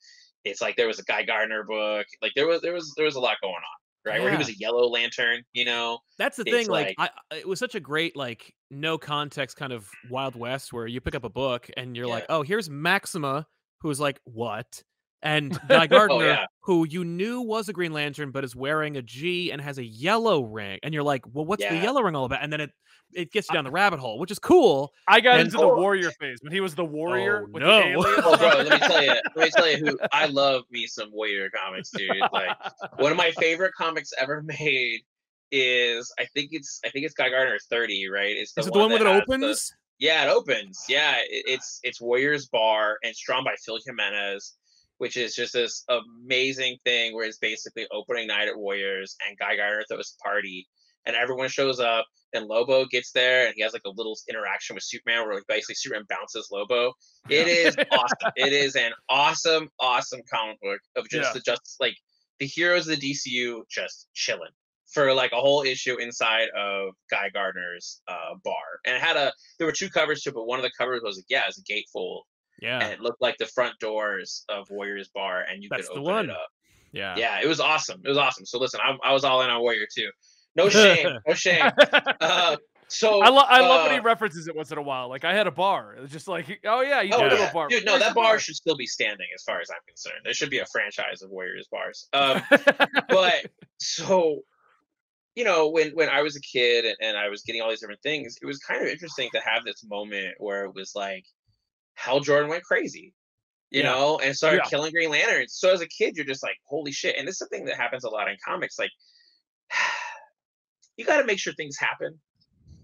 it's 0.44 0.60
like 0.60 0.76
there 0.76 0.86
was 0.86 0.98
a 0.98 1.04
Guy 1.04 1.22
Gardner 1.24 1.64
book, 1.64 2.06
like 2.22 2.32
there 2.36 2.46
was 2.46 2.60
there 2.60 2.72
was 2.74 2.92
there 2.96 3.06
was 3.06 3.16
a 3.16 3.20
lot 3.20 3.36
going 3.42 3.54
on, 3.54 3.62
right? 4.12 4.20
Where 4.20 4.30
he 4.30 4.36
was 4.36 4.48
a 4.50 4.58
Yellow 4.58 4.88
Lantern, 4.88 5.42
you 5.54 5.64
know. 5.64 5.98
That's 6.18 6.36
the 6.36 6.42
It's 6.46 6.50
thing. 6.50 6.68
Like, 6.68 6.94
like- 6.98 7.10
I, 7.30 7.36
it 7.36 7.48
was 7.48 7.58
such 7.58 7.74
a 7.74 7.80
great, 7.80 8.14
like, 8.16 8.52
no 8.70 8.98
context 8.98 9.56
kind 9.56 9.72
of 9.72 9.88
Wild 10.10 10.36
West 10.36 10.72
where 10.72 10.86
you 10.86 11.00
pick 11.00 11.14
up 11.14 11.24
a 11.24 11.30
book 11.30 11.70
and 11.76 11.96
you're 11.96 12.06
like, 12.06 12.26
oh, 12.28 12.42
here's 12.42 12.68
Maxima, 12.70 13.46
who's 13.80 13.98
like, 14.00 14.20
what? 14.24 14.82
And 15.24 15.58
Guy 15.68 15.84
oh, 15.84 15.86
Gardner, 15.88 16.14
Oh, 16.16 16.20
yeah. 16.20 16.46
who 16.60 16.86
you 16.86 17.04
knew 17.04 17.40
was 17.40 17.68
a 17.68 17.72
Green 17.72 17.92
Lantern, 17.92 18.30
but 18.30 18.44
is 18.44 18.54
wearing 18.54 18.96
a 18.96 19.02
G 19.02 19.50
and 19.50 19.60
has 19.60 19.78
a 19.78 19.84
yellow 19.84 20.42
ring. 20.42 20.78
And 20.82 20.94
you're 20.94 21.02
like, 21.02 21.24
well, 21.32 21.44
what's 21.46 21.66
the 21.66 21.76
yellow 21.76 22.02
ring 22.02 22.14
all 22.14 22.26
about? 22.26 22.42
And 22.42 22.52
then 22.52 22.60
it 22.60 22.70
it 23.12 23.30
gets 23.32 23.48
you 23.48 23.54
down 23.54 23.64
the 23.64 23.70
rabbit 23.70 24.00
hole, 24.00 24.18
which 24.18 24.30
is 24.32 24.38
cool. 24.40 24.92
I 25.06 25.20
got 25.20 25.38
And- 25.38 25.46
into 25.46 25.58
the 25.58 25.64
oh. 25.64 25.76
warrior 25.76 26.10
phase 26.12 26.38
when 26.42 26.52
he 26.52 26.60
was 26.60 26.74
the 26.74 26.84
warrior. 26.84 27.44
Oh, 27.46 27.50
with 27.52 27.62
no. 27.62 27.68
The 27.80 27.86
aliens. 27.86 28.22
Oh, 28.24 28.36
bro, 28.36 28.48
let 28.48 28.68
me 28.68 28.78
tell 28.86 29.02
you, 29.02 29.08
let 29.36 29.44
me 29.44 29.50
tell 29.50 29.70
you 29.70 29.76
who 29.78 29.98
I 30.12 30.26
love 30.26 30.64
me 30.70 30.86
some 30.86 31.12
Warrior 31.12 31.48
comics, 31.50 31.90
dude. 31.90 32.10
Like 32.32 32.56
one 32.98 33.12
of 33.12 33.16
my 33.18 33.30
favorite 33.32 33.72
comics 33.74 34.10
ever 34.18 34.42
made 34.60 35.00
is 35.52 36.12
I 36.18 36.24
think 36.34 36.50
it's 36.52 36.80
I 36.84 36.88
think 36.90 37.04
it's 37.04 37.14
Guy 37.14 37.28
Gardner 37.30 37.58
30, 37.70 38.08
right? 38.08 38.36
It's 38.36 38.52
the 38.52 38.62
is 38.62 38.66
it 38.66 38.72
the 38.72 38.78
one 38.78 38.88
where 38.90 39.00
it 39.00 39.04
that 39.04 39.12
has 39.12 39.22
the- 39.26 39.32
opens? 39.34 39.72
Yeah, 40.00 40.24
it 40.24 40.30
opens. 40.30 40.84
Yeah, 40.88 41.16
it, 41.18 41.44
it's 41.46 41.78
it's 41.84 42.00
Warriors 42.00 42.46
Bar 42.46 42.98
and 43.02 43.10
it's 43.10 43.20
drawn 43.24 43.44
by 43.44 43.54
Phil 43.64 43.78
Jimenez, 43.86 44.54
which 44.98 45.16
is 45.16 45.34
just 45.34 45.52
this 45.52 45.84
amazing 45.88 46.76
thing 46.84 47.14
where 47.14 47.26
it's 47.26 47.38
basically 47.38 47.86
opening 47.92 48.26
night 48.28 48.48
at 48.48 48.56
Warriors 48.56 49.16
and 49.28 49.38
Guy 49.38 49.56
Gardner 49.56 49.84
throws 49.88 50.14
a 50.18 50.22
party 50.22 50.66
and 51.06 51.16
everyone 51.16 51.48
shows 51.48 51.80
up 51.80 52.06
and 52.32 52.46
Lobo 52.46 52.84
gets 52.86 53.12
there 53.12 53.46
and 53.46 53.54
he 53.56 53.62
has 53.62 53.72
like 53.72 53.82
a 53.86 53.90
little 53.90 54.16
interaction 54.28 54.74
with 54.74 54.82
Superman 54.84 55.24
where 55.26 55.34
like 55.34 55.46
basically 55.48 55.74
Superman 55.76 56.04
bounces 56.08 56.48
Lobo. 56.50 56.92
It 57.28 57.46
is 57.48 57.76
awesome. 57.92 58.32
It 58.36 58.52
is 58.52 58.76
an 58.76 58.92
awesome, 59.08 59.68
awesome 59.80 60.20
comic 60.32 60.58
book 60.60 60.80
of 60.96 61.08
just 61.10 61.28
Yeah. 61.30 61.32
the 61.34 61.40
just 61.40 61.76
like 61.80 61.94
the 62.40 62.46
heroes 62.46 62.88
of 62.88 62.98
the 62.98 63.12
DCU 63.12 63.62
just 63.70 64.08
chilling 64.14 64.50
for 64.92 65.12
like 65.12 65.32
a 65.32 65.36
whole 65.40 65.62
issue 65.62 65.96
inside 66.00 66.48
of 66.56 66.90
Guy 67.10 67.28
Gardner's 67.32 68.00
uh, 68.08 68.34
bar. 68.44 68.54
And 68.86 68.96
it 68.96 69.02
had 69.02 69.16
a 69.16 69.32
there 69.58 69.66
were 69.66 69.72
two 69.72 69.88
covers 69.88 70.22
to 70.22 70.30
it, 70.30 70.34
but 70.34 70.46
one 70.46 70.58
of 70.58 70.62
the 70.64 70.72
covers 70.78 71.02
was 71.04 71.16
like, 71.18 71.26
yeah, 71.28 71.40
it 71.40 71.48
was 71.48 71.58
a 71.58 71.72
gatefold. 71.72 72.22
Yeah. 72.60 72.80
And 72.80 72.92
it 72.92 73.00
looked 73.00 73.20
like 73.20 73.36
the 73.38 73.46
front 73.46 73.78
doors 73.80 74.44
of 74.48 74.68
Warriors 74.70 75.08
Bar 75.14 75.44
and 75.50 75.62
you 75.62 75.68
That's 75.70 75.88
could 75.88 75.96
the 75.96 76.00
open 76.00 76.12
one. 76.14 76.24
it 76.26 76.30
up. 76.30 76.48
Yeah. 76.92 77.14
Yeah, 77.16 77.40
it 77.42 77.46
was 77.48 77.60
awesome. 77.60 78.00
It 78.04 78.08
was 78.08 78.18
awesome. 78.18 78.46
So 78.46 78.58
listen, 78.58 78.80
I, 78.82 78.96
I 79.08 79.12
was 79.12 79.24
all 79.24 79.42
in 79.42 79.50
on 79.50 79.60
Warrior 79.60 79.86
too. 79.94 80.08
No 80.56 80.68
shame. 80.68 81.18
no 81.26 81.34
shame. 81.34 81.70
Uh, 82.20 82.56
so 82.86 83.20
I, 83.22 83.28
lo- 83.30 83.42
I 83.48 83.60
love 83.60 83.84
when 83.84 83.92
he 83.94 83.98
uh, 83.98 84.02
references 84.02 84.46
it 84.46 84.54
once 84.54 84.70
in 84.70 84.78
a 84.78 84.82
while. 84.82 85.08
Like 85.08 85.24
I 85.24 85.34
had 85.34 85.46
a 85.48 85.50
bar. 85.50 85.96
It's 86.00 86.12
just 86.12 86.28
like, 86.28 86.60
oh 86.64 86.82
yeah, 86.82 87.00
you 87.00 87.10
Oh, 87.14 87.22
did 87.22 87.32
have 87.32 87.40
yeah. 87.40 87.50
a 87.50 87.52
bar. 87.52 87.68
Dude, 87.68 87.84
no, 87.84 87.92
Where's 87.92 88.02
that 88.04 88.08
the 88.10 88.14
bar 88.14 88.38
should 88.38 88.54
still 88.54 88.76
be 88.76 88.86
standing 88.86 89.26
as 89.34 89.42
far 89.42 89.60
as 89.60 89.68
I'm 89.70 89.78
concerned. 89.88 90.20
There 90.24 90.32
should 90.34 90.50
be 90.50 90.58
a 90.60 90.66
franchise 90.66 91.22
of 91.22 91.30
Warriors 91.30 91.66
bars. 91.72 92.08
Um, 92.12 92.40
but 93.08 93.46
so 93.78 94.40
you 95.34 95.42
know 95.42 95.68
when 95.68 95.90
when 95.94 96.08
i 96.08 96.22
was 96.22 96.36
a 96.36 96.40
kid 96.40 96.84
and, 96.84 96.94
and 97.00 97.16
i 97.16 97.28
was 97.28 97.42
getting 97.42 97.60
all 97.60 97.68
these 97.68 97.80
different 97.80 98.00
things 98.02 98.36
it 98.40 98.46
was 98.46 98.58
kind 98.58 98.80
of 98.80 98.86
interesting 98.86 99.28
to 99.34 99.40
have 99.40 99.64
this 99.64 99.82
moment 99.84 100.32
where 100.38 100.64
it 100.64 100.72
was 100.76 100.92
like 100.94 101.24
hal 101.94 102.20
jordan 102.20 102.48
went 102.48 102.64
crazy 102.64 103.12
you 103.70 103.82
Yeah. 103.82 103.92
know 103.92 104.18
and 104.18 104.36
started 104.36 104.62
Yeah. 104.64 104.68
killing 104.70 104.92
green 104.92 105.10
lanterns 105.10 105.54
so 105.54 105.72
as 105.72 105.80
a 105.80 105.86
kid 105.88 106.16
you're 106.16 106.26
just 106.26 106.42
like 106.42 106.56
holy 106.64 106.92
shit 106.92 107.16
and 107.16 107.26
this 107.26 107.34
is 107.34 107.38
something 107.38 107.64
that 107.66 107.76
happens 107.76 108.04
a 108.04 108.10
lot 108.10 108.28
in 108.28 108.36
comics 108.44 108.78
like 108.78 108.90
you 110.96 111.04
got 111.04 111.20
to 111.20 111.26
make 111.26 111.38
sure 111.38 111.52
things 111.54 111.76
happen 111.78 112.18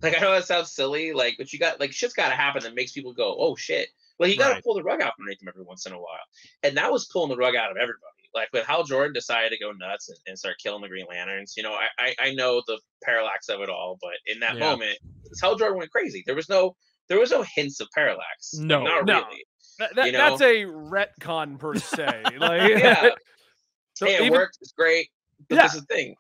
like 0.02 0.16
i 0.16 0.20
know 0.20 0.32
that 0.32 0.44
sounds 0.46 0.72
silly 0.74 1.12
like 1.12 1.34
but 1.38 1.52
you 1.52 1.58
got 1.58 1.78
like 1.80 1.92
shit's 1.92 2.14
got 2.14 2.30
to 2.30 2.34
happen 2.36 2.62
that 2.62 2.74
makes 2.74 2.92
people 2.92 3.12
go 3.12 3.36
oh 3.38 3.54
shit 3.56 3.88
like 4.18 4.30
you 4.30 4.36
got 4.38 4.48
to 4.48 4.54
Right. 4.54 4.64
pull 4.64 4.74
the 4.74 4.82
rug 4.82 5.00
out 5.00 5.14
from 5.16 5.22
underneath 5.24 5.40
them 5.40 5.48
every 5.48 5.64
once 5.64 5.86
in 5.86 5.92
a 5.92 5.96
while 5.98 6.24
and 6.62 6.76
that 6.76 6.90
was 6.92 7.06
pulling 7.06 7.30
the 7.30 7.36
rug 7.36 7.54
out 7.56 7.70
of 7.70 7.76
everybody. 7.76 8.04
Like 8.32 8.46
when 8.52 8.62
Hal 8.64 8.84
Jordan 8.84 9.12
decided 9.12 9.50
to 9.50 9.58
go 9.58 9.72
nuts 9.72 10.08
and, 10.08 10.18
and 10.28 10.38
start 10.38 10.54
killing 10.62 10.82
the 10.82 10.88
Green 10.88 11.06
Lanterns, 11.10 11.54
you 11.56 11.64
know, 11.64 11.72
I, 11.72 11.88
I 11.98 12.14
I 12.28 12.34
know 12.34 12.62
the 12.64 12.78
parallax 13.02 13.48
of 13.48 13.60
it 13.60 13.68
all, 13.68 13.98
but 14.00 14.12
in 14.26 14.38
that 14.38 14.54
Yeah. 14.54 14.60
moment, 14.70 14.96
Hal 15.42 15.56
Jordan 15.56 15.78
went 15.78 15.90
crazy. 15.90 16.22
There 16.24 16.36
was 16.36 16.48
no 16.48 16.76
there 17.10 17.18
was 17.20 17.30
no 17.30 17.42
hints 17.54 17.80
of 17.80 17.88
parallax. 17.94 18.54
No. 18.54 18.82
not 18.82 19.04
No. 19.04 19.22
really. 19.24 19.44
That- 19.78 19.94
that- 19.96 20.06
you 20.06 20.12
That's 20.12 20.40
a 20.40 20.64
retcon 20.64 21.58
per 21.58 21.74
se. 21.74 22.22
Like, 22.38 22.70
Yeah. 22.70 23.10
so 23.94 24.06
hey, 24.06 24.14
it 24.14 24.20
even- 24.22 24.32
worked. 24.32 24.56
It's 24.62 24.72
great. 24.72 25.08
But 25.48 25.56
Yeah. 25.56 25.62
this 25.64 25.74
is 25.74 25.80
the 25.82 25.94
thing. 25.94 26.14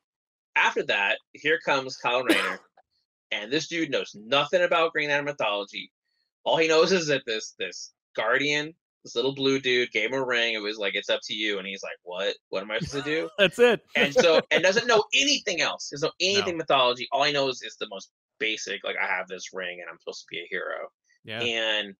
After 0.56 0.82
that, 0.84 1.18
here 1.32 1.58
comes 1.64 1.96
Kyle 1.96 2.22
Rayner, 2.24 2.58
and 3.30 3.50
this 3.52 3.68
dude 3.68 3.90
knows 3.90 4.14
nothing 4.14 4.62
about 4.62 4.92
Green 4.92 5.08
Lantern 5.08 5.24
mythology. 5.26 5.90
All 6.44 6.56
he 6.56 6.68
knows 6.68 6.90
is 6.92 7.06
that 7.06 7.22
this 7.26 7.54
this 7.58 7.92
Guardian, 8.16 8.74
this 9.04 9.14
little 9.14 9.34
blue 9.34 9.60
dude, 9.60 9.92
gave 9.92 10.10
him 10.12 10.20
a 10.20 10.24
ring. 10.24 10.54
It 10.54 10.58
was 10.62 10.76
like, 10.78 10.94
"It's 10.96 11.08
up 11.08 11.20
to 11.24 11.34
you," 11.34 11.58
and 11.58 11.66
he's 11.68 11.82
like, 11.84 11.96
"What? 12.02 12.34
What 12.48 12.62
am 12.62 12.70
I 12.72 12.78
supposed 12.80 13.04
to 13.04 13.10
do?" 13.10 13.30
That's 13.38 13.58
it. 13.60 13.80
and 13.94 14.12
so 14.12 14.40
and 14.50 14.62
doesn't 14.62 14.86
know 14.88 15.04
anything 15.14 15.60
else. 15.60 15.90
Doesn't 15.90 16.08
know 16.08 16.12
anything 16.20 16.56
mythology. 16.56 17.06
All 17.12 17.22
he 17.22 17.32
knows 17.32 17.62
is 17.62 17.76
the 17.76 17.86
most 17.88 18.10
basic. 18.40 18.82
Like 18.84 18.96
I 19.00 19.06
have 19.06 19.28
this 19.28 19.52
ring 19.52 19.78
and 19.80 19.88
I'm 19.90 19.98
supposed 19.98 20.20
to 20.20 20.26
be 20.30 20.40
a 20.40 20.48
hero. 20.50 20.88
Yeah. 21.24 21.40
And 21.40 21.94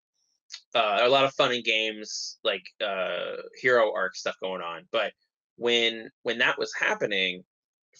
uh, 0.75 0.99
a 1.01 1.09
lot 1.09 1.23
of 1.23 1.33
fun 1.33 1.51
and 1.51 1.63
games, 1.63 2.37
like 2.43 2.63
uh, 2.85 3.37
hero 3.61 3.93
arc 3.93 4.15
stuff 4.15 4.35
going 4.41 4.61
on. 4.61 4.83
But 4.91 5.13
when 5.57 6.09
when 6.23 6.39
that 6.39 6.57
was 6.57 6.73
happening, 6.77 7.43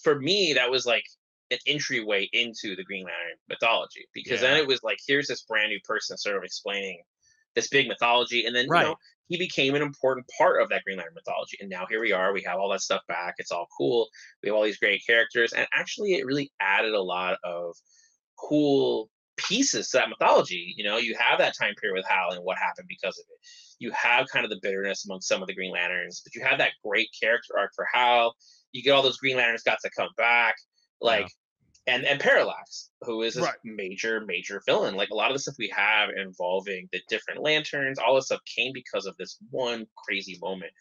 for 0.03 0.19
me, 0.19 0.53
that 0.53 0.69
was 0.69 0.85
like 0.85 1.05
an 1.51 1.59
entryway 1.67 2.29
into 2.33 2.75
the 2.75 2.83
Green 2.83 3.05
Lantern 3.05 3.37
mythology 3.49 4.07
because 4.13 4.41
then 4.41 4.57
it 4.57 4.67
was 4.67 4.81
like 4.83 4.97
here's 5.05 5.27
this 5.27 5.43
brand 5.43 5.69
new 5.69 5.79
person 5.83 6.17
sort 6.17 6.37
of 6.37 6.43
explaining 6.43 7.01
this 7.55 7.67
big 7.67 7.87
mythology, 7.87 8.45
and 8.45 8.55
then 8.55 8.65
you 8.65 8.71
know 8.71 8.95
he 9.27 9.37
became 9.37 9.75
an 9.75 9.81
important 9.81 10.25
part 10.37 10.61
of 10.61 10.69
that 10.69 10.83
Green 10.83 10.97
Lantern 10.97 11.13
mythology, 11.15 11.57
and 11.59 11.69
now 11.69 11.85
here 11.89 12.01
we 12.01 12.11
are. 12.11 12.33
We 12.33 12.43
have 12.43 12.59
all 12.59 12.69
that 12.69 12.81
stuff 12.81 13.01
back. 13.07 13.35
It's 13.37 13.51
all 13.51 13.67
cool. 13.77 14.07
We 14.41 14.49
have 14.49 14.55
all 14.55 14.63
these 14.63 14.77
great 14.77 15.05
characters, 15.05 15.53
and 15.53 15.67
actually, 15.73 16.13
it 16.13 16.25
really 16.25 16.51
added 16.59 16.93
a 16.93 17.01
lot 17.01 17.37
of 17.43 17.75
cool 18.41 19.09
pieces 19.37 19.89
to 19.89 19.97
that 19.97 20.09
mythology. 20.09 20.73
You 20.77 20.83
know, 20.83 20.97
you 20.97 21.15
have 21.19 21.39
that 21.39 21.55
time 21.59 21.73
period 21.75 21.95
with 21.95 22.05
Hal 22.07 22.31
and 22.31 22.43
what 22.43 22.57
happened 22.57 22.87
because 22.87 23.17
of 23.17 23.25
it. 23.29 23.47
You 23.79 23.91
have 23.91 24.27
kind 24.27 24.45
of 24.45 24.51
the 24.51 24.59
bitterness 24.61 25.05
among 25.05 25.21
some 25.21 25.41
of 25.41 25.47
the 25.47 25.55
Green 25.55 25.71
Lanterns, 25.71 26.21
but 26.23 26.35
you 26.35 26.43
have 26.43 26.59
that 26.59 26.71
great 26.85 27.09
character 27.19 27.57
arc 27.57 27.71
for 27.75 27.87
Hal. 27.91 28.35
You 28.71 28.83
get 28.83 28.91
all 28.91 29.01
those 29.01 29.17
Green 29.17 29.37
Lanterns 29.37 29.63
got 29.63 29.79
to 29.83 29.89
come 29.95 30.09
back, 30.17 30.55
like, 31.01 31.29
and 31.87 32.05
and 32.05 32.19
Parallax, 32.19 32.91
who 33.01 33.23
is 33.23 33.37
a 33.37 33.41
Right. 33.41 33.55
major 33.63 34.21
major 34.25 34.61
villain. 34.67 34.95
Like 34.95 35.09
a 35.09 35.15
lot 35.15 35.31
of 35.31 35.35
the 35.35 35.39
stuff 35.39 35.55
we 35.57 35.73
have 35.75 36.09
involving 36.15 36.87
the 36.91 37.01
different 37.09 37.41
lanterns, 37.41 37.97
all 37.97 38.15
this 38.15 38.25
stuff 38.25 38.41
came 38.45 38.71
because 38.73 39.07
of 39.07 39.17
this 39.17 39.37
one 39.49 39.87
crazy 39.97 40.37
moment. 40.41 40.71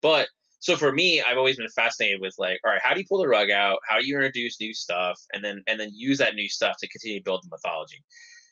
But 0.00 0.28
so 0.66 0.74
for 0.74 0.90
me, 0.90 1.22
I've 1.22 1.38
always 1.38 1.58
been 1.58 1.68
fascinated 1.68 2.20
with 2.20 2.34
like, 2.38 2.58
all 2.64 2.72
right, 2.72 2.80
how 2.82 2.92
do 2.92 2.98
you 2.98 3.06
pull 3.08 3.18
the 3.18 3.28
rug 3.28 3.50
out? 3.50 3.78
How 3.88 4.00
do 4.00 4.06
you 4.08 4.16
introduce 4.16 4.60
new 4.60 4.74
stuff, 4.74 5.16
and 5.32 5.44
then 5.44 5.62
and 5.68 5.78
then 5.78 5.90
use 5.94 6.18
that 6.18 6.34
new 6.34 6.48
stuff 6.48 6.74
to 6.80 6.88
continue 6.88 7.20
to 7.20 7.24
build 7.24 7.44
the 7.44 7.48
mythology? 7.52 8.02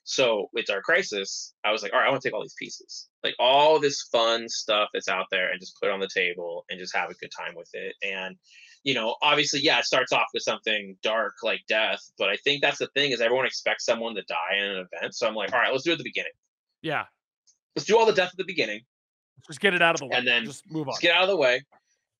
So 0.04 0.48
with 0.52 0.70
our 0.70 0.80
Crisis, 0.80 1.54
I 1.64 1.72
was 1.72 1.82
like, 1.82 1.92
all 1.92 1.98
right, 1.98 2.06
I 2.06 2.10
want 2.10 2.22
to 2.22 2.28
take 2.28 2.34
all 2.36 2.42
these 2.42 2.54
pieces, 2.56 3.08
like 3.24 3.34
all 3.40 3.80
this 3.80 4.02
fun 4.12 4.48
stuff 4.48 4.90
that's 4.94 5.08
out 5.08 5.26
there, 5.32 5.50
and 5.50 5.58
just 5.58 5.76
put 5.80 5.88
it 5.88 5.92
on 5.92 5.98
the 5.98 6.08
table 6.14 6.64
and 6.70 6.78
just 6.78 6.94
have 6.94 7.10
a 7.10 7.14
good 7.14 7.32
time 7.36 7.56
with 7.56 7.70
it. 7.72 7.96
And 8.04 8.36
you 8.84 8.94
know, 8.94 9.16
obviously, 9.20 9.58
yeah, 9.58 9.80
it 9.80 9.84
starts 9.84 10.12
off 10.12 10.28
with 10.32 10.44
something 10.44 10.96
dark 11.02 11.32
like 11.42 11.62
death, 11.68 11.98
but 12.16 12.28
I 12.28 12.36
think 12.44 12.62
that's 12.62 12.78
the 12.78 12.86
thing 12.94 13.10
is 13.10 13.20
everyone 13.20 13.46
expects 13.46 13.86
someone 13.86 14.14
to 14.14 14.22
die 14.28 14.56
in 14.56 14.64
an 14.66 14.86
event. 14.92 15.16
So 15.16 15.26
I'm 15.26 15.34
like, 15.34 15.52
all 15.52 15.58
right, 15.58 15.72
let's 15.72 15.82
do 15.82 15.90
it 15.90 15.94
at 15.94 15.98
the 15.98 16.04
beginning. 16.04 16.30
Yeah. 16.80 17.06
Let's 17.74 17.86
do 17.86 17.98
all 17.98 18.06
the 18.06 18.12
death 18.12 18.30
at 18.30 18.36
the 18.36 18.44
beginning. 18.44 18.82
Just 19.48 19.58
get 19.60 19.74
it 19.74 19.82
out 19.82 19.94
of 19.94 20.00
the 20.00 20.06
way. 20.06 20.16
And 20.16 20.28
then 20.28 20.44
just 20.44 20.70
move 20.70 20.86
on. 20.86 20.92
Let's 20.92 21.00
get 21.00 21.16
out 21.16 21.24
of 21.24 21.28
the 21.30 21.36
way. 21.36 21.60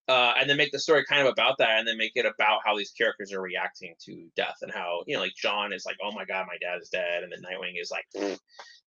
Uh, 0.07 0.35
and 0.39 0.51
then 0.51 0.59
make 0.59 0.71
the 0.71 0.79
story 0.79 1.03
kind 1.09 1.23
of 1.27 1.33
about 1.33 1.57
that, 1.59 1.79
and 1.79 1.89
then 1.89 1.97
make 1.97 2.13
it 2.15 2.27
about 2.27 2.61
how 2.65 2.77
these 2.77 2.91
characters 2.91 3.33
are 3.33 3.41
reacting 3.41 3.95
to 4.05 4.27
death, 4.37 4.57
and 4.61 4.71
how 4.71 5.03
you 5.07 5.15
know, 5.17 5.23
like 5.23 5.33
Jon 5.35 5.73
is 5.73 5.87
like, 5.87 5.97
"Oh 6.05 6.13
my 6.13 6.27
god, 6.27 6.47
my 6.47 6.59
dad 6.61 6.79
is 6.83 6.91
dead," 6.91 7.23
and 7.23 7.33
then 7.33 7.41
Nightwing 7.41 7.81
is 7.81 7.91
like, 7.91 8.05
"Mm, 8.15 8.39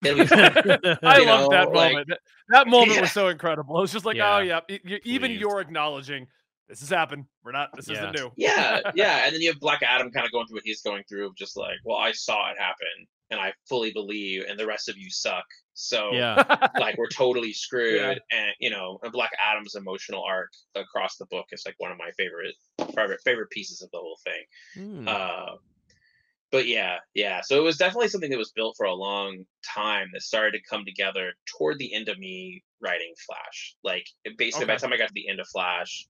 "It'll 0.05 0.19
be 0.19 0.27
fine." 0.27 0.97
I 1.01 1.17
you 1.19 1.25
love 1.25 1.49
that 1.49 1.71
like- 1.71 1.91
moment. 1.93 2.07
That- 2.09 2.19
that 2.49 2.67
moment 2.67 2.93
Yeah. 2.93 3.01
was 3.01 3.11
so 3.13 3.29
incredible. 3.29 3.81
It's 3.81 3.91
just 3.91 4.05
like, 4.05 4.15
Yeah. 4.17 4.35
oh 4.35 4.39
yeah, 4.41 4.59
y- 4.69 4.79
y- 4.85 4.99
even 5.05 5.29
Pleased. 5.31 5.41
you're 5.41 5.59
acknowledging 5.59 6.27
this 6.69 6.81
has 6.81 6.89
happened. 6.89 7.25
We're 7.43 7.51
not. 7.51 7.75
This 7.75 7.87
Yeah. 7.89 7.95
isn't 8.11 8.15
new. 8.15 8.31
yeah, 8.37 8.79
yeah. 8.95 9.25
And 9.25 9.33
then 9.33 9.41
you 9.41 9.49
have 9.49 9.59
Black 9.59 9.81
Adam 9.81 10.11
kind 10.11 10.25
of 10.25 10.31
going 10.31 10.45
through 10.47 10.57
what 10.57 10.65
he's 10.65 10.81
going 10.83 11.03
through, 11.09 11.25
of 11.27 11.35
just 11.35 11.57
like, 11.57 11.77
"Well, 11.83 11.97
I 11.97 12.11
saw 12.11 12.51
it 12.51 12.59
happen, 12.59 13.07
and 13.29 13.39
I 13.39 13.53
fully 13.67 13.91
believe, 13.91 14.43
and 14.47 14.59
the 14.59 14.67
rest 14.67 14.89
of 14.89 14.97
you 14.97 15.09
suck." 15.09 15.45
So 15.79 16.11
yeah. 16.11 16.43
like 16.79 16.97
we're 16.97 17.07
totally 17.07 17.53
screwed 17.53 18.19
and 18.31 18.51
you 18.59 18.71
know 18.71 18.99
and 19.03 19.11
black 19.11 19.29
adam's 19.47 19.75
emotional 19.75 20.23
arc 20.27 20.49
across 20.73 21.17
the 21.17 21.27
book 21.27 21.45
is 21.51 21.61
like 21.67 21.75
one 21.77 21.91
of 21.91 21.99
my 21.99 22.09
favorite 22.17 22.55
favorite 22.95 23.21
favorite 23.23 23.51
pieces 23.51 23.83
of 23.83 23.91
the 23.91 23.99
whole 23.99 24.17
thing 24.23 24.43
Hmm. 24.73 25.07
uh 25.07 25.55
but 26.51 26.67
yeah 26.67 26.97
yeah 27.13 27.41
so 27.43 27.57
it 27.57 27.63
was 27.63 27.77
definitely 27.77 28.07
something 28.07 28.31
that 28.31 28.39
was 28.39 28.51
built 28.53 28.75
for 28.75 28.87
a 28.87 28.93
long 28.93 29.45
time 29.63 30.09
that 30.13 30.23
started 30.23 30.57
to 30.57 30.63
come 30.67 30.83
together 30.83 31.33
toward 31.45 31.77
the 31.77 31.93
end 31.93 32.09
of 32.09 32.17
me 32.17 32.63
writing 32.81 33.13
flash 33.27 33.75
like 33.83 34.07
it 34.25 34.35
basically 34.35 34.65
by 34.65 34.73
the 34.73 34.79
time 34.79 34.93
i 34.93 34.97
got 34.97 35.09
to 35.09 35.13
the 35.13 35.29
end 35.29 35.39
of 35.39 35.47
flash 35.47 36.07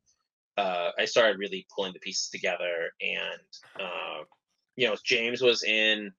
uh 0.57 0.91
i 0.97 1.03
started 1.03 1.39
really 1.39 1.67
pulling 1.75 1.91
the 1.91 1.99
pieces 1.99 2.29
together 2.29 2.93
and 3.01 3.81
uh 3.85 4.23
you 4.77 4.87
know 4.87 4.95
james 5.03 5.41
was 5.41 5.63
in 5.63 6.09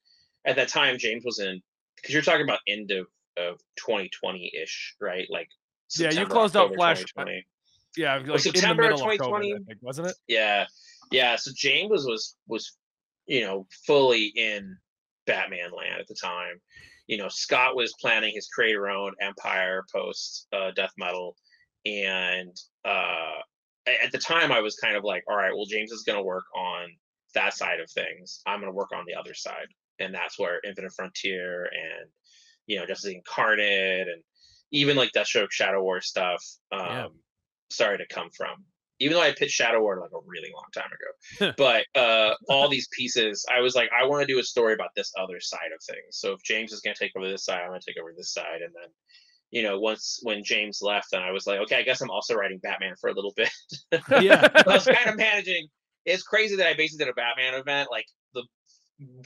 at 0.46 0.56
that 0.56 0.68
time 0.68 0.96
james 0.98 1.24
was 1.24 1.38
in 1.38 1.60
because 1.96 2.12
you're 2.14 2.22
talking 2.22 2.44
about 2.44 2.60
end 2.68 2.90
of 2.90 3.06
of 3.36 3.58
2020-ish 3.80 4.96
right 5.00 5.26
like 5.30 5.48
Yeah, 5.96 6.06
you 6.06 6.10
September, 6.12 6.34
closed 6.34 6.56
out 6.56 6.74
Flash, 6.74 6.98
2020. 7.00 7.46
Yeah, 7.96 8.14
like 8.14 8.26
in 8.26 8.32
the 8.32 8.38
September 8.38 8.82
middle 8.82 9.00
of 9.00 9.06
COVID, 9.06 9.12
2020? 9.12 9.54
I 9.54 9.56
think, 9.66 9.78
wasn't 9.82 10.08
it? 10.08 10.16
Yeah, 10.26 10.66
yeah. 11.10 11.36
So 11.36 11.50
James 11.54 11.90
was 11.90 12.04
was 12.06 12.36
was 12.46 12.76
you 13.26 13.42
know 13.42 13.66
fully 13.86 14.32
in 14.36 14.76
Batman 15.26 15.70
land 15.76 16.00
at 16.00 16.06
the 16.06 16.14
time. 16.14 16.60
You 17.06 17.16
know, 17.16 17.28
Scott 17.28 17.74
was 17.74 17.94
planning 18.00 18.32
his 18.34 18.48
creator 18.48 18.88
owned 18.88 19.14
Empire 19.20 19.84
post 19.92 20.46
uh, 20.52 20.70
Death 20.72 20.92
Metal, 20.98 21.36
and 21.86 22.54
uh, 22.84 23.40
at 23.86 24.12
the 24.12 24.18
time 24.18 24.52
I 24.52 24.60
was 24.60 24.76
kind 24.76 24.96
of 24.96 25.04
like, 25.04 25.24
all 25.28 25.36
right, 25.36 25.54
well 25.54 25.66
James 25.66 25.90
is 25.90 26.02
going 26.02 26.18
to 26.18 26.24
work 26.24 26.44
on 26.54 26.88
that 27.34 27.54
side 27.54 27.80
of 27.80 27.90
things. 27.90 28.42
I'm 28.46 28.60
going 28.60 28.70
to 28.70 28.76
work 28.76 28.90
on 28.94 29.04
the 29.06 29.14
other 29.14 29.34
side, 29.34 29.68
and 30.00 30.14
that's 30.14 30.38
where 30.38 30.60
Infinite 30.64 30.92
Frontier 30.92 31.64
and 31.64 32.10
you 32.66 32.78
know 32.78 32.86
Justice 32.86 33.12
Incarnate 33.12 34.08
and 34.08 34.22
even 34.72 34.96
like 34.96 35.12
Deathstroke 35.12 35.50
Shadow 35.50 35.82
War 35.82 36.00
stuff 36.00 36.42
um, 36.72 36.80
Yeah. 36.80 37.06
started 37.70 37.98
to 38.08 38.14
come 38.14 38.28
from 38.36 38.64
even 39.00 39.14
though 39.16 39.22
I 39.22 39.32
pitched 39.32 39.54
Shadow 39.54 39.80
War 39.80 40.00
like 40.00 40.10
a 40.12 40.18
really 40.26 40.50
long 40.52 40.66
time 40.74 40.90
ago. 40.90 41.52
but 41.56 41.84
uh, 42.00 42.34
all 42.48 42.68
these 42.68 42.88
pieces, 42.90 43.46
I 43.48 43.60
was 43.60 43.76
like, 43.76 43.90
I 43.96 44.04
want 44.06 44.26
to 44.26 44.32
do 44.32 44.40
a 44.40 44.42
story 44.42 44.74
about 44.74 44.90
this 44.96 45.12
other 45.16 45.38
side 45.38 45.70
of 45.72 45.80
things. 45.84 46.02
So 46.18 46.32
if 46.32 46.42
James 46.42 46.72
is 46.72 46.80
going 46.80 46.96
to 46.96 46.98
take 46.98 47.12
over 47.16 47.28
this 47.28 47.44
side, 47.44 47.60
I'm 47.60 47.68
going 47.68 47.80
to 47.80 47.86
take 47.86 48.00
over 48.00 48.12
this 48.16 48.32
side. 48.32 48.60
And 48.60 48.74
then, 48.74 48.90
you 49.52 49.62
know, 49.62 49.78
once 49.78 50.18
when 50.24 50.42
James 50.42 50.80
left, 50.82 51.12
then 51.12 51.22
I 51.22 51.30
was 51.30 51.46
like, 51.46 51.60
okay, 51.60 51.76
I 51.76 51.82
guess 51.82 52.00
I'm 52.00 52.10
also 52.10 52.34
writing 52.34 52.58
Batman 52.60 52.94
for 53.00 53.08
a 53.08 53.14
little 53.14 53.32
bit. 53.36 53.50
yeah. 54.20 54.48
I 54.54 54.64
was 54.66 54.84
kind 54.84 55.08
of 55.10 55.16
managing. 55.16 55.68
It's 56.04 56.24
crazy 56.24 56.56
that 56.56 56.66
I 56.66 56.74
basically 56.74 57.04
did 57.04 57.12
a 57.12 57.14
Batman 57.14 57.54
event 57.54 57.90
like 57.92 58.06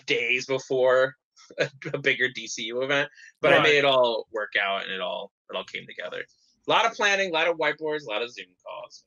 days 0.06 0.46
before 0.46 1.14
a, 1.58 1.68
a 1.92 1.98
bigger 1.98 2.28
DCU 2.28 2.82
event, 2.84 3.08
but 3.40 3.52
I 3.52 3.62
made 3.62 3.78
it 3.78 3.84
all 3.84 4.26
work 4.32 4.52
out 4.62 4.82
and 4.84 4.92
it 4.92 5.00
all 5.00 5.32
it 5.50 5.56
all 5.56 5.64
came 5.64 5.86
together. 5.86 6.22
A 6.66 6.70
lot 6.70 6.84
of 6.86 6.92
planning, 6.92 7.30
a 7.30 7.32
lot 7.32 7.48
of 7.48 7.56
whiteboards, 7.56 8.04
a 8.06 8.10
lot 8.10 8.22
of 8.22 8.32
Zoom 8.32 8.46
calls, 8.64 9.02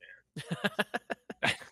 man. 1.42 1.52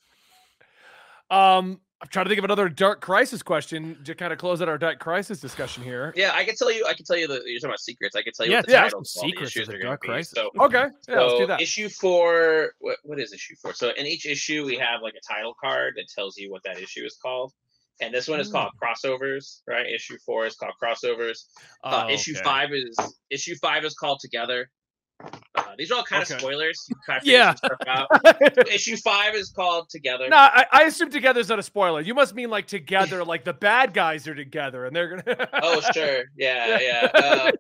Um, 1.31 1.81
I'm 2.01 2.09
trying 2.09 2.27
to 2.27 2.29
think 2.29 2.39
of 2.39 2.45
another 2.45 2.69
Dark 2.69 3.01
Crisis 3.01 3.43
question 3.43 3.97
to 4.05 4.15
kind 4.15 4.33
of 4.33 4.39
close 4.39 4.61
out 4.61 4.69
our 4.69 4.77
Dark 4.77 4.99
Crisis 4.99 5.41
discussion 5.41 5.83
here. 5.83 6.13
Yeah, 6.15 6.33
I 6.35 6.45
can 6.45 6.55
tell 6.55 6.71
you. 6.71 6.85
I 6.87 6.93
can 6.93 7.05
tell 7.07 7.17
you 7.17 7.27
the 7.27 7.41
you're 7.47 7.59
talking 7.59 7.71
about 7.71 7.81
secrets. 7.81 8.15
I 8.15 8.23
can 8.23 8.33
tell 8.35 8.45
you 8.47 8.53
Yeah, 8.53 8.59
what 8.59 8.67
the 8.67 8.75
us 8.77 8.93
titles 8.93 9.17
of 9.17 9.23
all 9.23 9.29
the 9.29 9.31
secrets 9.31 9.57
of 9.57 9.67
the 9.69 9.75
are 9.75 9.83
Dark 9.83 10.03
to 10.03 10.07
be. 10.07 10.09
Crisis. 10.13 10.33
So, 10.37 10.51
Okay, 10.61 10.87
yeah, 11.09 11.21
let's 11.21 11.33
do 11.35 11.39
so 11.41 11.47
that. 11.47 11.61
issue 11.63 11.89
four. 11.89 12.73
What, 12.81 12.99
what 13.05 13.19
is 13.19 13.33
issue 13.33 13.55
four? 13.61 13.73
So 13.73 13.91
in 13.97 14.07
each 14.07 14.27
issue, 14.27 14.65
we 14.67 14.77
have 14.77 15.01
like 15.03 15.15
a 15.15 15.33
title 15.35 15.55
card 15.59 15.95
that 15.97 16.07
tells 16.15 16.37
you 16.37 16.51
what 16.51 16.63
that 16.65 16.79
issue 16.79 17.05
is 17.05 17.17
called. 17.21 17.53
And 18.01 18.13
this 18.13 18.27
one 18.29 18.41
is 18.41 18.51
called 18.51 18.73
Hmm. 18.79 18.85
crossovers, 18.85 19.61
right? 19.67 19.87
Issue 19.87 20.19
four 20.27 20.47
is 20.47 20.57
called 20.57 20.75
crossovers. 20.83 21.45
Uh, 21.85 22.07
Oh, 22.07 22.13
issue 22.13 22.33
okay. 22.33 22.43
five 22.43 22.71
is 22.73 22.97
issue 23.31 23.55
five 23.57 23.85
is 23.85 23.95
called 23.95 24.21
together. 24.21 24.71
Uh, 25.23 25.63
these 25.79 25.91
are 25.91 25.95
all 25.99 26.05
kind 26.05 26.23
Okay. 26.23 26.35
of 26.35 26.41
spoilers. 26.41 26.87
Kind 27.07 27.23
of 27.23 27.27
Yeah. 27.27 27.55
some 27.55 27.71
stuff 27.79 27.89
out. 27.89 28.69
issue 28.69 28.97
five 28.97 29.35
is 29.35 29.51
called 29.51 29.89
together. 29.89 30.29
No, 30.29 30.37
I, 30.37 30.67
I 30.73 30.83
assume 30.85 31.11
is 31.41 31.49
not 31.49 31.59
a 31.59 31.63
spoiler. 31.63 32.01
You 32.01 32.15
must 32.15 32.35
mean 32.35 32.51
like 32.51 32.67
together, 32.67 33.25
like 33.25 33.45
the 33.45 33.53
bad 33.53 33.95
guys 33.95 34.27
are 34.29 34.35
together 34.35 34.87
and 34.87 34.95
they're 34.95 35.17
gonna. 35.17 35.49
Oh 35.63 35.81
sure, 35.93 36.25
yeah, 36.37 36.79
yeah. 36.81 37.09
Uh, 37.15 37.53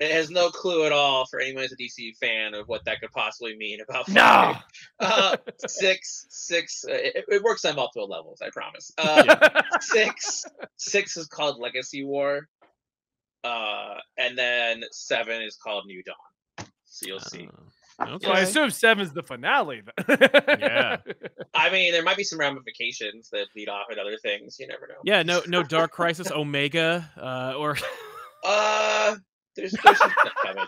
it 0.00 0.12
has 0.12 0.30
no 0.30 0.48
clue 0.50 0.86
at 0.86 0.92
all 0.92 1.26
for 1.26 1.40
anyone 1.40 1.62
who's 1.64 1.72
a 1.72 1.76
DC 1.76 2.16
fan 2.18 2.54
of 2.54 2.68
what 2.68 2.84
that 2.86 3.00
could 3.00 3.10
possibly 3.12 3.56
mean 3.56 3.80
about. 3.86 4.08
no. 4.08 4.14
five. 4.22 4.56
Uh, 5.00 5.36
six, 5.66 6.26
six. 6.30 6.84
Uh, 6.88 6.92
it, 6.94 7.24
it 7.28 7.42
works 7.42 7.64
on 7.64 7.74
multiple 7.76 8.08
levels. 8.08 8.40
I 8.42 8.48
promise. 8.50 8.92
Uh, 8.96 9.62
Six, 9.80 10.44
six 10.76 11.16
is 11.16 11.26
called 11.26 11.58
Legacy 11.58 12.04
War, 12.04 12.48
uh, 13.44 13.94
and 14.18 14.36
then 14.38 14.82
seven 14.92 15.42
is 15.42 15.56
called 15.56 15.86
New 15.86 16.02
Dawn. 16.02 16.14
So 16.92 17.06
you'll 17.06 17.20
see. 17.20 17.48
Oh, 18.00 18.18
So 18.20 18.28
I 18.30 18.32
okay. 18.32 18.42
assume 18.42 18.70
seven's 18.70 19.12
the 19.12 19.22
finale. 19.22 19.82
Yeah. 20.08 20.96
I 21.54 21.70
mean, 21.70 21.92
there 21.92 22.02
might 22.02 22.16
be 22.16 22.24
some 22.24 22.38
ramifications 22.40 23.28
that 23.30 23.46
lead 23.54 23.68
off 23.68 23.86
at 23.92 23.98
other 23.98 24.16
things. 24.22 24.56
You 24.58 24.66
never 24.66 24.86
know. 24.88 24.94
Yeah, 25.04 25.22
no, 25.22 25.40
no 25.46 25.62
Dark 25.62 25.92
Crisis 25.92 26.30
Omega, 26.30 27.08
uh, 27.16 27.54
or 27.56 27.76
Uh, 28.44 29.16
there's, 29.54 29.72
there's 29.84 29.98
some 29.98 30.10
stuff 30.10 30.32
coming. 30.42 30.66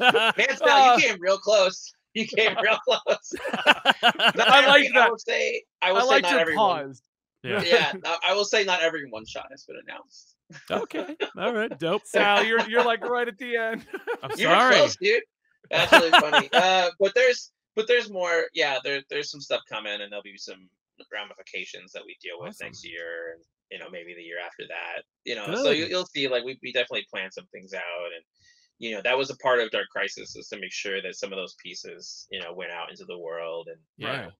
Man, 0.38 0.56
Sal, 0.56 0.68
Uh, 0.92 0.96
you 0.96 1.02
came 1.02 1.16
real 1.20 1.38
close. 1.38 1.92
You 2.14 2.24
came 2.26 2.56
real 2.62 2.78
close. 2.86 3.34
I 3.64 4.64
like 4.68 4.84
every- 4.84 4.88
I 4.88 5.00
that. 5.00 5.10
will 5.10 5.18
say. 5.18 5.64
I 5.82 5.90
will 5.90 5.98
I 5.98 6.02
say 6.02 6.08
like 6.08 6.22
not 6.22 6.30
your 6.32 6.40
everyone. 6.40 6.86
pause. 6.86 7.02
yeah. 7.42 7.62
Yeah, 7.62 7.92
I- 8.04 8.18
I 8.28 8.34
will 8.34 8.44
say 8.44 8.62
not 8.64 8.80
every 8.82 9.10
one 9.10 9.26
shot 9.26 9.46
has 9.50 9.64
been 9.64 9.76
announced. 9.88 10.36
Okay. 10.70 11.16
All 11.36 11.52
right. 11.52 11.76
Dope. 11.80 12.02
Sal, 12.04 12.44
you're 12.44 12.60
you're 12.68 12.84
like 12.84 13.04
right 13.04 13.26
at 13.26 13.38
the 13.38 13.56
end. 13.56 13.84
I'm 14.22 14.30
You 14.38 14.46
were 14.48 14.54
sorry. 14.54 14.74
close, 14.76 14.96
dude. 15.00 15.22
That's 15.70 15.92
really 15.92 16.10
funny. 16.10 16.48
Uh, 16.52 16.90
but 17.00 17.12
there's 17.14 17.52
but 17.76 17.86
there's 17.88 18.10
more. 18.10 18.44
Yeah, 18.54 18.78
there 18.84 19.02
there's 19.10 19.30
some 19.30 19.40
stuff 19.40 19.62
coming, 19.68 20.00
and 20.00 20.10
there'll 20.12 20.22
be 20.22 20.36
some 20.36 20.68
ramifications 21.12 21.92
that 21.92 22.02
we 22.06 22.16
deal 22.22 22.34
with 22.38 22.50
Awesome. 22.50 22.66
next 22.66 22.84
year, 22.86 23.34
and 23.34 23.44
you 23.70 23.78
know 23.78 23.90
maybe 23.90 24.14
the 24.14 24.22
year 24.22 24.38
after 24.44 24.64
that. 24.68 25.02
You 25.24 25.34
know, 25.36 25.46
so 25.54 25.64
Good. 25.64 25.78
you, 25.78 25.86
you'll 25.86 26.06
see. 26.06 26.28
Like 26.28 26.44
we 26.44 26.58
we 26.62 26.72
definitely 26.72 27.06
plan 27.10 27.30
some 27.30 27.46
things 27.52 27.74
out, 27.74 28.06
and 28.14 28.24
you 28.78 28.94
know 28.94 29.00
that 29.02 29.16
was 29.16 29.30
a 29.30 29.36
part 29.38 29.60
of 29.60 29.70
Dark 29.70 29.88
Crisis 29.90 30.36
is 30.36 30.48
to 30.48 30.58
make 30.60 30.72
sure 30.72 31.00
that 31.02 31.16
some 31.16 31.32
of 31.32 31.36
those 31.36 31.54
pieces 31.62 32.26
you 32.30 32.40
know 32.40 32.52
went 32.52 32.72
out 32.72 32.90
into 32.90 33.04
the 33.04 33.18
world, 33.18 33.68
and 33.70 33.78
Yeah. 33.96 34.30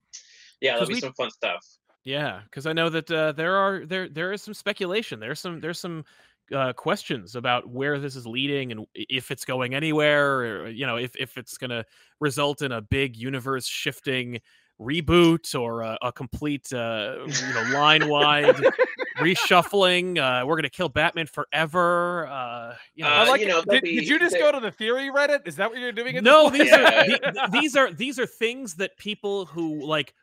yeah, 0.61 0.73
there'll 0.75 0.87
be 0.89 0.95
we- 0.95 1.01
some 1.01 1.15
fun 1.15 1.31
stuff. 1.31 1.65
Yeah, 2.07 2.43
because 2.45 2.67
I 2.67 2.75
know 2.75 2.91
that 2.91 3.11
uh, 3.11 3.33
there 3.33 3.57
are 3.57 3.87
there 3.87 4.09
there 4.11 4.33
is 4.33 4.43
some 4.43 4.53
speculation. 4.53 5.21
There's 5.21 5.41
some 5.41 5.61
there's 5.61 5.81
some 5.81 6.05
uh, 6.53 6.73
questions 6.73 7.37
about 7.37 7.69
where 7.69 7.99
this 7.99 8.17
is 8.17 8.27
leading 8.27 8.73
and 8.73 8.87
if 8.95 9.31
it's 9.31 9.45
going 9.45 9.75
anywhere. 9.75 10.41
Or, 10.65 10.69
you 10.69 10.87
know, 10.87 10.97
if 10.97 11.15
if 11.17 11.39
it's 11.39 11.57
going 11.57 11.71
to 11.71 11.85
result 12.21 12.63
in 12.63 12.73
a 12.73 12.81
big 12.83 13.17
universe 13.17 13.67
shifting 13.67 14.41
reboot 14.81 15.55
or 15.59 15.83
a, 15.83 15.97
a 16.03 16.11
complete 16.13 16.73
uh, 16.73 17.19
you 17.27 17.55
know 17.55 17.63
line 17.79 18.09
wide 18.09 18.57
reshuffling. 19.19 20.19
Uh, 20.19 20.45
we're 20.47 20.57
going 20.57 20.65
to 20.65 20.71
kill 20.71 20.89
Batman 20.89 21.27
forever. 21.27 22.27
Uh, 22.27 22.75
you 22.95 23.05
know, 23.05 23.11
Uh, 23.11 23.13
I 23.15 23.29
like 23.29 23.41
you 23.41 23.47
know, 23.47 23.63
there'll 23.67 23.81
did, 23.81 23.85
did 23.85 24.09
you 24.09 24.19
just 24.19 24.33
there- 24.33 24.43
go 24.43 24.53
to 24.53 24.61
the 24.61 24.71
theory 24.71 25.11
Reddit? 25.11 25.47
Is 25.47 25.57
that 25.57 25.71
what 25.71 25.79
you're 25.79 25.93
doing? 25.93 26.17
at 26.17 26.25
no 26.25 26.51
these 26.51 26.67
Yeah. 26.67 27.03
are 27.03 27.33
the- 27.33 27.49
these 27.53 27.77
are 27.77 27.93
these 27.93 28.19
are 28.19 28.27
things 28.27 28.75
that 28.77 28.97
people 28.97 29.47
who 29.47 29.85
like 29.87 30.15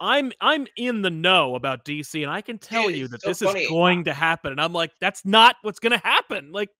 i'm 0.00 0.32
i'm 0.40 0.66
in 0.76 1.02
the 1.02 1.10
know 1.10 1.54
about 1.54 1.84
dc 1.84 2.20
and 2.20 2.30
i 2.30 2.40
can 2.40 2.58
tell 2.58 2.88
Dude, 2.88 2.96
you 2.96 3.08
that 3.08 3.22
so 3.22 3.28
this 3.28 3.40
funny. 3.40 3.62
is 3.62 3.70
going 3.70 4.04
to 4.04 4.12
happen 4.12 4.52
and 4.52 4.60
i'm 4.60 4.72
like 4.72 4.90
that's 5.00 5.24
not 5.24 5.56
what's 5.62 5.78
going 5.78 5.92
to 5.92 6.04
happen 6.04 6.50
like 6.52 6.70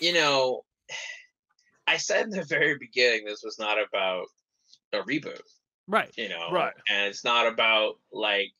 you 0.00 0.12
know, 0.12 0.64
I 1.86 1.96
said 1.96 2.24
in 2.24 2.30
the 2.30 2.44
very 2.44 2.76
beginning 2.78 3.24
this 3.24 3.42
was 3.42 3.58
not 3.58 3.78
about 3.82 4.26
a 4.92 4.98
reboot, 4.98 5.40
right 5.86 6.10
you 6.16 6.28
know, 6.28 6.50
Right. 6.50 6.74
And 6.90 7.06
it's 7.06 7.24
not 7.24 7.46
about 7.46 7.94
like 8.12 8.52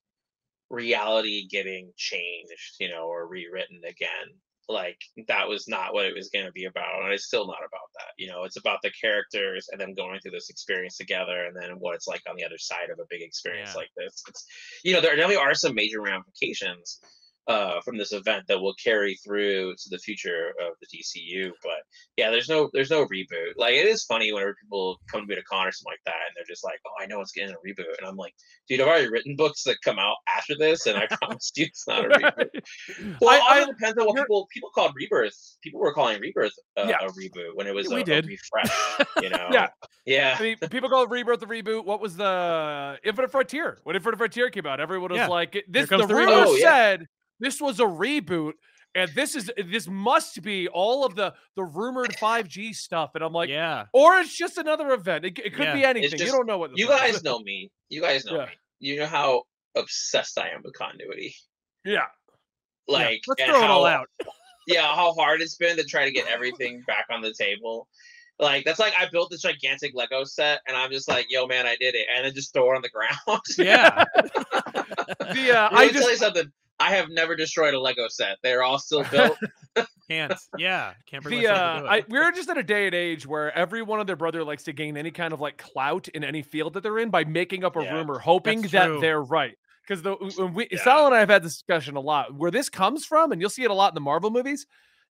reality 0.70 1.46
getting 1.46 1.92
changed, 1.96 2.76
you 2.80 2.88
know, 2.88 3.06
or 3.06 3.28
rewritten 3.28 3.82
again. 3.86 4.34
Like 4.68 4.98
that 5.28 5.48
was 5.48 5.66
not 5.66 5.94
what 5.94 6.04
it 6.04 6.14
was 6.14 6.28
going 6.28 6.44
to 6.44 6.52
be 6.52 6.66
about, 6.66 7.02
and 7.02 7.12
it's 7.12 7.24
still 7.24 7.46
not 7.46 7.61
about 7.61 7.88
that. 7.94 8.12
You 8.18 8.28
know, 8.28 8.44
it's 8.44 8.59
about 8.59 8.81
the 8.83 8.90
characters 8.90 9.68
and 9.72 9.81
them 9.81 9.94
going 9.94 10.20
through 10.20 10.33
this 10.33 10.50
experience 10.50 10.98
together, 10.98 11.46
and 11.46 11.57
then 11.57 11.78
what 11.78 11.94
it's 11.94 12.07
like 12.07 12.22
on 12.28 12.37
the 12.37 12.44
other 12.44 12.59
side 12.59 12.90
of 12.92 12.98
a 12.98 13.07
big 13.09 13.22
experience 13.22 13.70
Yeah. 13.72 13.78
like 13.81 13.90
this. 13.96 14.22
It's, 14.28 14.44
you 14.85 14.92
know, 14.92 15.00
there 15.00 15.16
definitely 15.16 15.37
are 15.37 15.54
some 15.54 15.74
major 15.74 16.02
ramifications 16.02 17.00
uh, 17.48 17.80
from 17.80 17.96
this 17.96 18.12
event 18.12 18.44
that 18.46 18.61
will 18.61 18.74
carry 18.74 19.14
through 19.24 19.72
to 19.74 19.88
the 19.90 19.98
future 19.98 20.52
of 20.61 20.74
the 20.80 20.87
DCU. 20.98 21.50
But 21.62 21.78
yeah, 22.18 22.30
there's 22.30 22.48
no 22.48 22.68
there's 22.74 22.90
no 22.90 23.06
reboot. 23.06 23.52
Like 23.56 23.72
it 23.74 23.87
is 23.87 24.04
funny 24.04 24.32
whenever 24.32 24.54
people 24.61 24.98
come 25.11 25.22
to 25.22 25.26
me 25.26 25.34
to 25.34 25.42
con 25.44 25.66
or 25.66 25.72
something 25.72 25.92
like 25.92 26.00
that, 26.04 26.12
and 26.26 26.34
they're 26.37 26.44
just 26.46 26.62
like, 26.62 26.78
"Oh, 26.87 27.02
I 27.02 27.06
know 27.06 27.20
it's 27.22 27.32
getting 27.32 27.54
a 27.54 27.58
reboot," 27.66 27.96
and 27.98 28.06
I'm 28.06 28.16
like, 28.16 28.34
"Dude, 28.68 28.80
I've 28.82 28.87
already 28.88 29.08
written 29.08 29.34
books 29.34 29.62
that 29.64 29.76
come 29.82 29.98
out 29.98 30.16
after 30.37 30.54
this, 30.58 30.87
and 30.87 30.98
I 30.98 31.06
promise 31.22 31.50
you, 31.56 31.64
it's 31.66 31.87
not 31.88 32.04
a 32.04 32.08
reboot." 32.08 33.16
Well, 33.20 33.34
it 33.37 33.42
I- 33.42 33.61
also 33.61 33.72
depends 33.72 33.98
on 33.98 34.06
what 34.06 34.16
people 34.16 34.46
people 34.52 34.70
called 34.74 34.92
rebirth. 34.94 35.56
People 35.62 35.80
were 35.80 35.94
calling 35.94 36.20
rebirth 36.20 36.52
uh, 36.76 36.87
Yeah. 36.88 36.98
a 37.00 37.08
reboot 37.12 37.54
when 37.54 37.66
it 37.66 37.74
was 37.74 37.87
Yeah, 37.87 37.92
a, 37.92 37.94
we 37.96 38.02
a 38.02 38.04
did. 38.04 38.26
refresh. 38.26 39.06
You 39.22 39.30
know? 39.30 39.48
Yeah. 39.50 39.68
yeah. 40.06 40.37
I 40.38 40.42
mean, 40.42 40.56
people 40.70 40.88
call 40.90 41.06
rebirth 41.06 41.40
the 41.40 41.46
reboot. 41.46 41.84
What 41.84 42.00
was 42.00 42.16
the 42.16 42.98
Infinite 43.04 43.30
Frontier? 43.30 43.78
When 43.84 43.96
Infinite 43.96 44.18
Frontier 44.18 44.50
came 44.50 44.66
out, 44.66 44.80
everyone 44.80 45.11
was 45.12 45.18
Yeah. 45.18 45.28
like, 45.28 45.64
"This." 45.66 45.88
The, 45.88 45.96
the 45.96 46.06
rumor 46.06 46.30
reboot. 46.32 46.44
Oh, 46.46 46.56
yeah. 46.56 46.64
said 46.74 47.06
this 47.40 47.61
was 47.61 47.81
a 47.81 47.85
reboot, 47.85 48.53
and 48.94 49.11
this 49.14 49.35
is 49.37 49.51
this 49.70 49.87
must 49.88 50.42
be 50.42 50.68
all 50.68 51.05
of 51.05 51.14
the 51.14 51.35
the 51.57 51.64
rumored 51.64 52.11
5G 52.16 52.74
stuff. 52.74 53.11
And 53.14 53.22
I'm 53.24 53.33
like, 53.33 53.48
yeah 53.48 53.87
or 53.92 54.16
it's 54.18 54.35
just 54.37 54.59
another 54.59 54.92
event. 54.92 55.24
It, 55.24 55.38
it 55.38 55.55
could 55.55 55.64
Yeah. 55.66 55.72
be 55.74 55.81
It's 55.81 55.88
anything. 56.12 56.20
you 56.27 56.33
don't 56.33 56.46
know 56.46 56.59
what. 56.59 56.70
this 56.70 56.79
You 56.81 56.90
is. 56.92 56.98
guys 57.01 57.22
know 57.29 57.38
me. 57.40 57.70
You 57.88 58.01
guys 58.01 58.24
know 58.24 58.37
Yeah. 58.38 58.46
me. 58.46 58.53
You 58.81 59.01
know 59.01 59.07
how 59.07 59.42
obsessed 59.77 60.38
I 60.38 60.48
am 60.51 60.62
with 60.64 60.74
continuity. 60.74 61.35
Yeah. 61.85 62.07
Like, 62.88 63.20
let's 63.29 63.42
and 63.42 63.51
throw 63.51 63.62
it 63.64 63.70
all 63.70 63.85
out 63.87 64.09
yeah, 64.66 64.94
how 64.94 65.12
hard 65.14 65.40
it's 65.42 65.57
been 65.57 65.77
to 65.77 65.85
try 65.85 66.05
to 66.05 66.11
get 66.11 66.27
everything 66.29 66.83
back 66.87 67.07
on 67.11 67.20
the 67.20 67.33
table. 67.35 67.87
Like 68.38 68.64
that's 68.64 68.79
like 68.79 68.94
I 68.98 69.07
built 69.11 69.31
this 69.31 69.42
gigantic 69.42 69.92
Lego 69.94 70.22
set, 70.24 70.61
and 70.68 70.77
I'm 70.77 70.90
just 70.92 71.09
like, 71.09 71.27
"Yo, 71.29 71.46
man, 71.48 71.66
I 71.66 71.74
did 71.81 71.94
it," 71.96 72.07
and 72.14 72.24
then 72.24 72.33
just 72.35 72.53
throw 72.55 72.70
it 72.72 72.77
on 72.77 72.83
the 72.83 72.88
ground. 72.90 73.42
yeah 73.59 74.05
The 75.18 75.51
uh, 75.57 75.68
Let 75.70 75.72
I 75.72 75.87
me 75.87 75.92
tell 75.92 76.03
just 76.03 76.11
you 76.11 76.16
something. 76.16 76.53
I 76.88 76.92
have 76.92 77.11
never 77.11 77.37
destroyed 77.37 77.74
a 77.74 77.81
Lego 77.81 78.09
set. 78.09 78.38
They're 78.42 78.62
all 78.62 78.79
still 78.79 79.05
built. 79.05 79.37
can't 80.09 80.33
yeah 80.57 80.94
can't 81.05 81.22
bring 81.22 81.38
the 81.42 81.46
uh, 81.46 81.74
to 81.74 81.81
do 81.83 81.87
I, 81.87 82.03
we're 82.09 82.33
just 82.33 82.48
in 82.48 82.57
a 82.57 82.62
day 82.62 82.87
and 82.87 82.94
age 82.94 83.27
where 83.27 83.57
every 83.57 83.83
one 83.83 84.01
of 84.01 84.07
their 84.07 84.16
brother 84.16 84.42
likes 84.42 84.62
to 84.64 84.72
gain 84.72 84.96
any 84.96 85.11
kind 85.11 85.35
of 85.35 85.40
like 85.40 85.59
clout 85.59 86.09
in 86.09 86.24
any 86.24 86.40
field 86.40 86.72
that 86.72 86.83
they're 86.83 86.98
in 86.98 87.11
by 87.11 87.24
making 87.24 87.62
up 87.62 87.77
a 87.77 87.83
Yeah, 87.83 87.94
rumor, 87.94 88.18
hoping 88.18 88.62
that 88.62 89.01
they're 89.03 89.22
right. 89.22 89.55
Because 89.87 90.01
the 90.03 90.14
when 90.38 90.55
we, 90.55 90.68
Yeah. 90.70 90.83
Sal 90.83 91.05
and 91.07 91.14
I 91.14 91.20
have 91.20 91.29
had 91.29 91.42
this 91.42 91.55
discussion 91.55 91.96
a 91.96 92.01
lot. 92.01 92.35
Where 92.35 92.51
this 92.51 92.70
comes 92.70 93.05
from, 93.05 93.33
and 93.33 93.40
you'll 93.40 93.51
see 93.51 93.64
it 93.64 93.70
a 93.70 93.74
lot 93.74 93.90
in 93.92 93.94
the 93.94 94.01
Marvel 94.01 94.31
movies. 94.31 94.66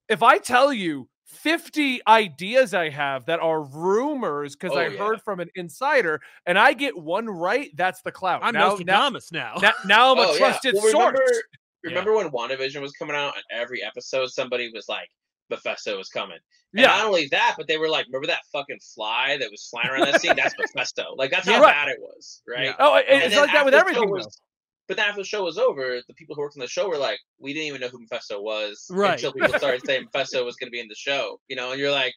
If 0.08 0.22
I 0.24 0.38
tell 0.38 0.72
you 0.72 1.08
50 1.26 2.00
ideas 2.06 2.74
I 2.74 2.88
have 2.88 3.26
that 3.26 3.38
are 3.40 3.62
rumors 3.62 4.56
because 4.56 4.74
Oh, 4.74 4.78
I 4.80 4.84
yeah. 4.84 4.98
heard 4.98 5.20
from 5.22 5.38
an 5.40 5.50
insider, 5.54 6.20
and 6.46 6.58
I 6.58 6.72
get 6.72 6.96
one 6.98 7.26
right, 7.28 7.70
that's 7.76 8.00
the 8.02 8.10
clout. 8.10 8.40
i'm 8.42 8.54
now, 8.54 8.60
now, 8.60 9.10
Nostradamus 9.10 9.30
now, 9.32 9.54
now, 9.60 9.72
now 9.86 10.12
I'm 10.12 10.18
a 10.18 10.22
Oh, 10.22 10.34
yeah. 10.34 10.38
trusted 10.38 10.74
Well, 10.74 10.86
remember, 10.86 11.22
source. 11.24 11.42
Remember 11.82 12.14
when 12.14 12.30
WandaVision 12.30 12.80
was 12.80 12.92
coming 12.92 13.16
out, 13.16 13.34
and 13.36 13.44
every 13.50 13.82
episode 13.82 14.28
somebody 14.30 14.70
was 14.72 14.88
like, 14.88 15.08
"Mephisto 15.50 15.96
was 15.96 16.08
coming." 16.08 16.38
And 16.72 16.82
Yeah, 16.82 16.88
not 16.88 17.06
only 17.06 17.28
that, 17.28 17.54
but 17.56 17.66
they 17.66 17.78
were 17.78 17.88
like, 17.88 18.06
"Remember 18.06 18.26
that 18.28 18.42
fucking 18.52 18.80
fly 18.94 19.36
that 19.38 19.50
was 19.50 19.66
flying 19.70 19.88
around 19.88 20.06
that 20.12 20.20
scene? 20.20 20.36
That's 20.36 20.54
Mephisto." 20.58 21.14
Like 21.16 21.30
that's 21.30 21.46
how 21.48 21.60
Right. 21.62 21.72
bad 21.72 21.88
it 21.88 21.98
was, 22.00 22.42
right? 22.48 22.66
Yeah. 22.66 22.74
oh, 22.78 22.96
And 22.96 23.22
it's 23.22 23.36
like 23.36 23.52
that 23.52 23.64
with 23.64 23.74
after 23.74 23.90
the 23.90 23.94
show 23.94 24.02
everything. 24.02 24.10
was- 24.10 24.40
But 24.88 24.96
then 24.96 25.08
after 25.08 25.20
the 25.20 25.26
show 25.26 25.44
was 25.44 25.58
over, 25.58 26.00
the 26.08 26.14
people 26.14 26.34
who 26.34 26.40
worked 26.40 26.56
on 26.56 26.60
the 26.60 26.66
show 26.68 26.88
were 26.88 26.96
like, 26.98 27.20
"We 27.38 27.52
didn't 27.52 27.66
even 27.68 27.80
know 27.80 27.88
who 27.88 28.00
Mephisto 28.00 28.40
was 28.40 28.86
Right. 28.90 29.12
until 29.14 29.32
people 29.32 29.58
started 29.58 29.84
saying 29.84 30.04
Mephisto 30.04 30.44
was 30.44 30.56
going 30.56 30.68
to 30.68 30.72
be 30.72 30.80
in 30.80 30.88
the 30.88 30.94
show." 30.94 31.40
You 31.48 31.56
know, 31.56 31.72
and 31.72 31.80
you're 31.80 31.90
like, 31.92 32.14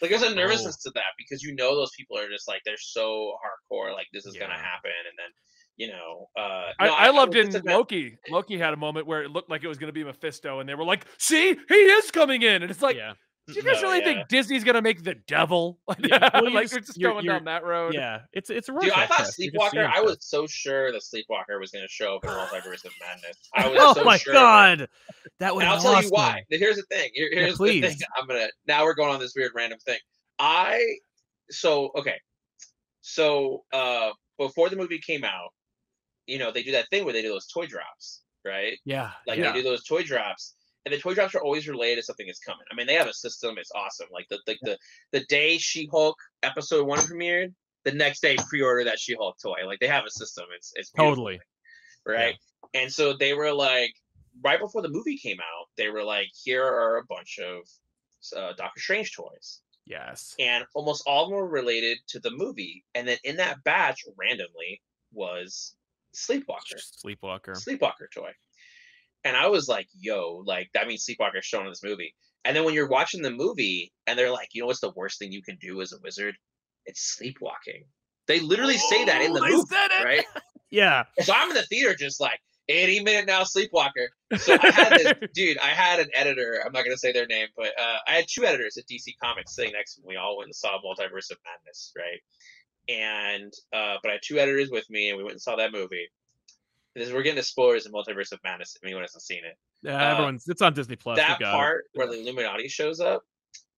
like 0.00 0.10
there's 0.10 0.22
a 0.22 0.28
oh. 0.28 0.34
nervousness 0.34 0.78
to 0.78 0.90
that 0.94 1.12
because 1.18 1.42
you 1.42 1.54
know 1.54 1.76
those 1.76 1.90
people 1.96 2.16
are 2.18 2.28
just 2.28 2.48
like 2.48 2.62
they're 2.64 2.76
so 2.78 3.36
hardcore, 3.44 3.92
like 3.92 4.06
this 4.12 4.24
is 4.26 4.34
going 4.34 4.50
to 4.50 4.56
happen, 4.56 4.90
and 5.08 5.16
then 5.18 5.30
you 5.76 5.88
know, 5.88 6.28
uh, 6.38 6.66
I, 6.78 6.86
no, 6.86 6.92
I 6.94 7.10
loved 7.10 7.34
it's 7.36 7.54
in 7.54 7.66
a- 7.68 7.72
Loki. 7.72 8.16
Loki 8.30 8.58
had 8.58 8.72
a 8.74 8.76
moment 8.76 9.06
where 9.06 9.22
it 9.22 9.30
looked 9.30 9.50
like 9.50 9.64
it 9.64 9.68
was 9.68 9.78
going 9.78 9.88
to 9.88 9.92
be 9.92 10.04
Mephisto, 10.04 10.60
and 10.60 10.68
they 10.68 10.74
were 10.74 10.84
like, 10.84 11.06
"See, 11.18 11.56
he 11.68 11.74
is 11.74 12.10
coming 12.10 12.42
in," 12.42 12.62
and 12.62 12.70
it's 12.70 12.82
like, 12.82 12.96
yeah 12.96 13.12
do 13.46 13.54
you 13.56 13.62
guys 13.64 13.82
No, 13.82 13.88
really 13.88 13.98
yeah. 14.00 14.04
think 14.04 14.28
Disney's 14.28 14.62
going 14.62 14.76
to 14.76 14.82
make 14.82 15.02
the 15.02 15.16
devil? 15.26 15.80
Like, 15.88 15.98
Yeah, 16.06 16.28
well, 16.34 16.52
like 16.52 16.64
just- 16.64 16.74
we're 16.74 16.80
just 16.80 17.00
you're- 17.00 17.14
going 17.14 17.24
you're- 17.24 17.36
down 17.38 17.46
that 17.46 17.64
road. 17.64 17.94
yeah 17.94 18.20
it's 18.32 18.48
it's 18.48 18.68
a 18.68 18.72
Dude, 18.78 18.92
I 18.92 19.06
thought 19.06 19.18
test. 19.18 19.36
Sleepwalker. 19.40 19.90
I 19.92 20.00
was 20.00 20.18
so 20.20 20.46
sure 20.46 20.92
that 20.92 21.02
Sleepwalker 21.02 21.58
was 21.58 21.72
going 21.72 21.84
to 21.84 21.88
show 21.90 22.16
up 22.16 22.24
in 22.24 22.30
Multiverse 22.30 22.84
of 22.84 22.92
Madness. 23.00 23.36
I 23.56 23.66
was 23.70 23.78
oh 23.80 23.94
so 23.94 24.04
my 24.04 24.18
sure 24.18 24.34
god 24.34 24.88
that 25.40 25.52
would 25.52 25.64
And 25.64 25.72
I'll 25.72 25.80
tell 25.80 26.00
you 26.00 26.10
why. 26.10 26.34
me. 26.48 26.58
Now, 26.58 26.58
Here's 26.58 26.76
the 26.76 26.82
thing. 26.82 27.10
Here- 27.14 27.30
here's 27.32 27.58
the 27.58 27.66
thing. 27.66 27.82
please. 27.82 28.04
I'm 28.16 28.28
gonna 28.28 28.48
now 28.68 28.84
we're 28.84 28.94
going 28.94 29.12
on 29.12 29.18
this 29.18 29.32
weird 29.34 29.50
random 29.56 29.80
thing. 29.80 29.98
I 30.38 30.84
so 31.50 31.90
okay. 31.96 32.20
So 33.00 33.64
uh 33.72 34.10
before 34.38 34.68
the 34.68 34.76
movie 34.76 34.98
came 35.00 35.24
out, 35.24 35.50
you 36.26 36.38
know, 36.38 36.50
they 36.52 36.62
do 36.62 36.72
that 36.72 36.88
thing 36.90 37.04
where 37.04 37.12
they 37.12 37.22
do 37.22 37.28
those 37.28 37.46
toy 37.46 37.66
drops, 37.66 38.22
right? 38.44 38.78
yeah 38.84 39.12
Like 39.26 39.38
Yeah. 39.38 39.52
they 39.52 39.62
do 39.62 39.68
those 39.68 39.84
toy 39.84 40.02
drops. 40.02 40.54
And 40.86 40.94
the 40.94 40.98
toy 40.98 41.12
drops 41.12 41.34
are 41.34 41.42
always 41.42 41.68
related 41.68 41.96
to 41.96 42.02
something 42.04 42.26
that's 42.26 42.38
coming. 42.40 42.64
I 42.72 42.74
mean, 42.74 42.86
they 42.86 42.94
have 42.94 43.06
a 43.06 43.12
system, 43.12 43.58
it's 43.58 43.70
awesome. 43.74 44.08
Like 44.10 44.26
the 44.30 44.38
like 44.46 44.58
the 44.62 44.78
the 45.12 45.24
day 45.26 45.58
She-Hulk 45.58 46.16
episode 46.42 46.86
one 46.86 47.00
premiered, 47.00 47.52
the 47.84 47.92
next 47.92 48.20
day 48.20 48.36
pre-order 48.48 48.84
that 48.84 48.98
She-Hulk 48.98 49.36
toy. 49.42 49.66
Like 49.66 49.78
they 49.80 49.88
have 49.88 50.06
a 50.06 50.10
system. 50.10 50.46
It's 50.56 50.72
it's 50.76 50.90
totally 50.90 51.38
right? 52.06 52.36
And 52.74 52.90
so 52.90 53.12
they 53.12 53.34
were 53.34 53.52
like, 53.52 53.92
right 54.42 54.60
before 54.60 54.80
the 54.82 54.88
movie 54.88 55.18
came 55.18 55.38
out, 55.40 55.66
they 55.76 55.88
were 55.90 56.04
like, 56.04 56.28
here 56.44 56.64
are 56.64 56.96
a 56.98 57.04
bunch 57.04 57.38
of 57.38 57.68
uh, 58.36 58.52
Doctor 58.56 58.80
Strange 58.80 59.14
toys, 59.14 59.60
yes 59.86 60.34
and 60.38 60.64
almost 60.74 61.02
all 61.06 61.24
of 61.24 61.30
them 61.30 61.38
were 61.38 61.48
related 61.48 61.98
to 62.08 62.20
the 62.20 62.30
movie. 62.30 62.84
And 62.94 63.08
then 63.08 63.18
in 63.24 63.36
that 63.36 63.62
batch, 63.64 64.04
randomly, 64.16 64.80
was 65.12 65.74
Sleepwalker, 66.12 66.76
sleepwalker 66.78 67.54
Sleepwalker 67.54 68.08
toy. 68.14 68.30
And 69.24 69.36
I 69.36 69.48
was 69.48 69.68
like, 69.68 69.86
yo, 69.98 70.42
like 70.46 70.70
that 70.74 70.86
means 70.86 71.04
Sleepwalker's 71.06 71.44
shown 71.44 71.66
in 71.66 71.70
this 71.70 71.82
movie. 71.84 72.14
And 72.44 72.56
then 72.56 72.64
when 72.64 72.72
you're 72.74 72.88
watching 72.88 73.20
the 73.22 73.30
movie, 73.30 73.92
and 74.06 74.18
they're 74.18 74.30
like, 74.30 74.48
you 74.52 74.62
know 74.62 74.66
what's 74.66 74.80
the 74.80 74.92
worst 74.96 75.18
thing 75.18 75.30
you 75.30 75.42
can 75.42 75.56
do 75.60 75.80
as 75.82 75.92
a 75.92 75.96
wizard? 76.02 76.34
It's 76.86 77.14
sleepwalking. 77.16 77.84
They 78.26 78.40
literally 78.40 78.78
say 78.78 79.04
that 79.04 79.20
in 79.22 79.32
the 79.34 79.40
Oh, 79.40 79.48
movie, 79.48 79.62
said 79.68 79.90
it! 80.00 80.04
right? 80.04 80.24
yeah 80.72 81.02
so 81.20 81.32
I'm 81.34 81.48
in 81.50 81.56
the 81.56 81.64
theater 81.64 81.96
just 81.96 82.20
like 82.20 82.38
any 82.68 83.00
minute 83.00 83.26
now, 83.26 83.42
Sleepwalker. 83.42 84.06
So 84.38 84.56
I 84.62 84.70
had 84.70 84.92
this 84.92 85.14
dude. 85.34 85.58
I 85.58 85.66
had 85.70 85.98
an 85.98 86.08
editor. 86.14 86.62
I'm 86.64 86.70
not 86.72 86.84
gonna 86.84 86.96
say 86.96 87.10
their 87.12 87.26
name, 87.26 87.48
but 87.56 87.72
uh, 87.78 87.96
I 88.06 88.12
had 88.12 88.26
two 88.30 88.44
editors 88.44 88.76
at 88.76 88.84
DC 88.86 89.14
Comics 89.22 89.56
sitting 89.56 89.72
next 89.72 89.96
to 89.96 90.02
me. 90.02 90.06
We 90.10 90.16
all 90.16 90.36
went 90.38 90.46
and 90.46 90.54
saw 90.54 90.78
Multiverse 90.78 91.30
of 91.32 91.38
Madness, 91.44 91.92
right? 91.98 92.20
And 92.90 93.52
uh, 93.72 93.96
but 94.02 94.08
I 94.10 94.12
had 94.14 94.20
two 94.24 94.38
editors 94.38 94.70
with 94.70 94.88
me, 94.90 95.08
and 95.10 95.16
we 95.18 95.22
went 95.22 95.34
and 95.34 95.40
saw 95.40 95.56
that 95.56 95.72
movie. 95.72 96.08
This, 96.96 97.12
we're 97.12 97.22
getting 97.22 97.36
to 97.36 97.42
spoilers 97.44 97.86
in 97.86 97.92
Multiverse 97.92 98.32
of 98.32 98.40
Madness. 98.42 98.74
If 98.74 98.84
anyone 98.84 99.02
hasn't 99.04 99.22
seen 99.22 99.42
it, 99.44 99.56
Yeah, 99.82 99.94
Uh, 99.94 100.12
everyone's 100.12 100.48
it's 100.48 100.60
on 100.60 100.74
Disney 100.74 100.96
Plus. 100.96 101.18
that 101.18 101.38
got 101.38 101.54
it. 101.54 101.56
part 101.56 101.84
where 101.94 102.08
the 102.08 102.20
Illuminati 102.20 102.66
shows 102.68 102.98
up, 103.00 103.22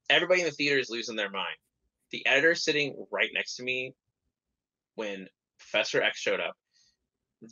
everybody 0.09 0.41
in 0.41 0.47
the 0.47 0.53
theater 0.53 0.79
is 0.79 0.89
losing 0.89 1.15
their 1.17 1.31
mind. 1.31 1.57
The 2.11 2.27
editor 2.27 2.55
sitting 2.55 3.05
right 3.11 3.29
next 3.35 3.57
to 3.57 3.63
me 3.63 3.95
when 4.95 5.27
Professor 5.59 6.03
X 6.03 6.19
showed 6.19 6.41
up, 6.41 6.55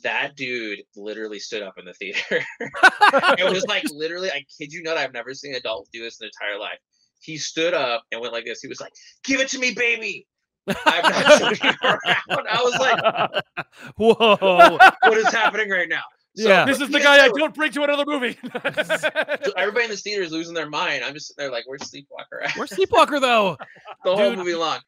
that 0.03 0.35
dude 0.35 0.79
literally 0.95 1.39
stood 1.39 1.61
up 1.61 1.75
in 1.77 1.85
the 1.85 1.93
theater. 1.93 2.43
it 2.59 3.51
was 3.51 3.65
like 3.65 3.83
literally, 3.91 4.31
I 4.31 4.43
kid 4.57 4.71
you 4.73 4.81
not, 4.81 4.97
I've 4.97 5.13
never 5.13 5.33
seen 5.33 5.53
an 5.53 5.59
adult 5.59 5.89
do 5.93 6.01
this 6.01 6.19
in 6.19 6.25
their 6.25 6.31
entire 6.49 6.59
life. 6.59 6.79
He 7.21 7.37
stood 7.37 7.73
up 7.75 8.03
and 8.11 8.19
went 8.19 8.33
like 8.33 8.45
this. 8.45 8.61
He 8.61 8.67
was 8.67 8.81
like, 8.81 8.93
"Give 9.23 9.39
it 9.41 9.49
to 9.49 9.59
me, 9.59 9.73
baby." 9.75 10.25
I'm 10.67 11.01
not 11.03 11.39
joking 11.39 11.71
around. 11.83 12.47
I 12.49 12.61
was 12.61 12.79
like, 12.79 13.65
Whoa. 13.97 14.77
what 15.01 15.17
is 15.17 15.31
happening 15.31 15.69
right 15.69 15.89
now? 15.89 16.03
So, 16.35 16.47
Yeah. 16.47 16.65
This 16.65 16.79
is 16.79 16.89
the 16.89 16.99
yeah, 16.99 17.03
guy 17.03 17.25
I 17.25 17.29
don't 17.29 17.53
bring 17.53 17.71
to 17.73 17.83
another 17.83 18.05
movie. 18.05 18.37
so 18.85 19.51
everybody 19.57 19.85
in 19.85 19.91
this 19.91 20.01
theater 20.01 20.23
is 20.23 20.31
losing 20.31 20.53
their 20.53 20.69
mind. 20.69 21.03
I'm 21.03 21.13
just 21.13 21.27
sitting 21.27 21.43
there 21.43 21.51
like, 21.51 21.67
where's 21.67 21.81
Sleepwalker 21.81 22.43
at? 22.43 22.55
Where's 22.55 22.71
Sleepwalker 22.71 23.19
though? 23.19 23.57
the 24.05 24.15
whole 24.15 24.29
Dude, 24.29 24.39
movie 24.39 24.55
long. 24.55 24.79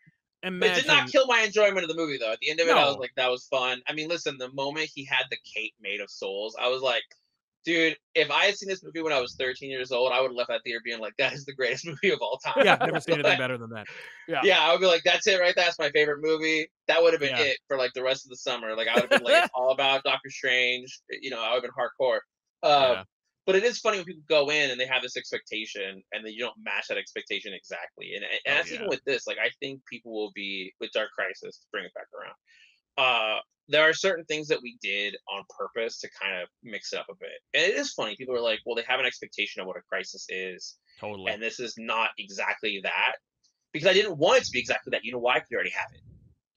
It 0.44 0.60
did 0.60 0.88
not 0.88 1.10
kill 1.10 1.26
my 1.26 1.40
enjoyment 1.40 1.84
of 1.84 1.88
the 1.88 1.96
movie 1.96 2.18
though. 2.18 2.32
At 2.32 2.40
the 2.40 2.50
end 2.50 2.60
of 2.60 2.68
it, 2.68 2.76
I 2.76 2.86
was 2.86 2.98
like, 2.98 3.12
that 3.16 3.32
was 3.32 3.46
fun. 3.46 3.82
I 3.88 3.94
mean, 3.94 4.10
listen, 4.10 4.38
the 4.38 4.52
moment 4.52 4.90
he 4.94 5.06
had 5.06 5.24
the 5.30 5.38
cape 5.46 5.74
made 5.82 6.02
of 6.02 6.10
souls, 6.10 6.56
I 6.60 6.68
was 6.68 6.82
like, 6.82 7.04
dude, 7.66 7.96
if 8.16 8.30
I 8.30 8.46
had 8.46 8.56
seen 8.56 8.70
this 8.70 8.84
movie 8.84 9.02
when 9.02 9.14
I 9.14 9.20
was 9.22 9.36
13 9.36 9.70
years 9.70 9.92
old, 9.92 10.12
I 10.12 10.20
would 10.22 10.28
have 10.32 10.36
left 10.36 10.50
that 10.50 10.62
theater 10.64 10.82
being 10.84 11.00
like, 11.00 11.14
that 11.18 11.34
is 11.34 11.46
the 11.46 11.54
greatest 11.54 11.86
movie 11.88 12.12
of 12.12 12.20
all 12.22 12.38
time. 12.44 12.64
yeah, 12.66 12.74
I've 12.80 12.88
never 12.88 13.00
seen 13.02 13.14
anything 13.16 13.32
Like, 13.32 13.40
better 13.40 13.58
than 13.58 13.70
that. 13.72 13.86
yeah. 14.28 14.42
Yeah, 14.44 14.60
I 14.62 14.72
would 14.72 14.82
be 14.82 14.88
like, 14.88 15.04
that's 15.04 15.26
it 15.28 15.40
right. 15.40 15.54
That's 15.56 15.80
my 15.80 15.90
favorite 15.92 16.20
movie. 16.22 16.68
That 16.88 17.02
would 17.02 17.14
have 17.14 17.22
been 17.22 17.36
Yeah. 17.38 17.44
it 17.44 17.58
for 17.68 17.78
like 17.78 17.94
the 17.94 18.04
rest 18.04 18.26
of 18.26 18.30
the 18.30 18.38
summer. 18.38 18.76
Like 18.76 18.88
I 18.88 18.94
would 18.96 19.02
have 19.02 19.10
been 19.10 19.24
like 19.24 19.50
all 19.54 19.72
about 19.72 20.04
Doctor 20.04 20.30
Strange. 20.30 21.00
You 21.22 21.30
know, 21.30 21.42
I 21.42 21.54
would 21.54 21.64
have 21.64 21.64
been 21.64 21.72
hardcore. 21.72 22.20
Um, 22.64 22.72
Yeah. 22.72 23.04
But 23.46 23.56
it 23.58 23.66
is 23.66 23.80
funny 23.80 23.98
when 23.98 24.06
people 24.06 24.24
go 24.30 24.50
in 24.52 24.72
and 24.72 24.80
they 24.80 24.86
have 24.86 25.02
this 25.02 25.18
expectation 25.18 26.02
and 26.14 26.26
then 26.26 26.32
you 26.32 26.40
don't 26.40 26.56
match 26.64 26.88
that 26.88 26.98
expectation 26.98 27.52
exactly. 27.54 28.14
And, 28.16 28.24
and 28.24 28.40
Oh, 28.48 28.54
that's 28.56 28.72
even 28.72 28.88
with 28.88 29.04
this. 29.06 29.28
Like 29.28 29.38
I 29.38 29.50
think 29.60 29.82
people 29.86 30.14
will 30.14 30.32
be 30.34 30.74
with 30.80 30.92
Dark 30.94 31.10
Crisis 31.18 31.58
to 31.60 31.66
bring 31.72 31.84
it 31.84 31.92
back 31.94 32.06
around. 32.18 32.36
Uh, 32.98 33.40
there 33.70 33.84
are 33.88 33.94
certain 33.94 34.26
things 34.26 34.48
that 34.50 34.62
we 34.62 34.78
did 34.82 35.16
on 35.34 35.44
purpose 35.58 36.00
to 36.02 36.10
kind 36.22 36.42
of 36.42 36.50
mix 36.64 36.92
it 36.94 37.00
up 37.00 37.08
a 37.10 37.16
bit. 37.16 37.30
And 37.54 37.64
it 37.64 37.76
is 37.76 37.94
funny. 37.94 38.16
People 38.18 38.36
are 38.36 38.42
like, 38.42 38.60
well, 38.66 38.76
they 38.76 38.84
have 38.88 39.00
an 39.00 39.06
expectation 39.06 39.62
of 39.62 39.68
what 39.68 39.78
a 39.78 39.82
crisis 39.82 40.26
is 40.30 40.78
Totally. 41.00 41.32
and 41.32 41.42
this 41.42 41.60
is 41.60 41.74
not 41.78 42.10
exactly 42.18 42.80
that 42.84 43.14
because 43.72 43.88
I 43.88 43.94
didn't 43.94 44.18
want 44.18 44.40
it 44.40 44.44
to 44.46 44.52
be 44.52 44.60
exactly 44.60 44.92
that. 44.92 45.04
You 45.04 45.14
know 45.14 45.20
why? 45.20 45.40
'Cause 45.40 45.48
you 45.50 45.56
already 45.56 45.72
have 45.72 45.88
it. 45.94 46.02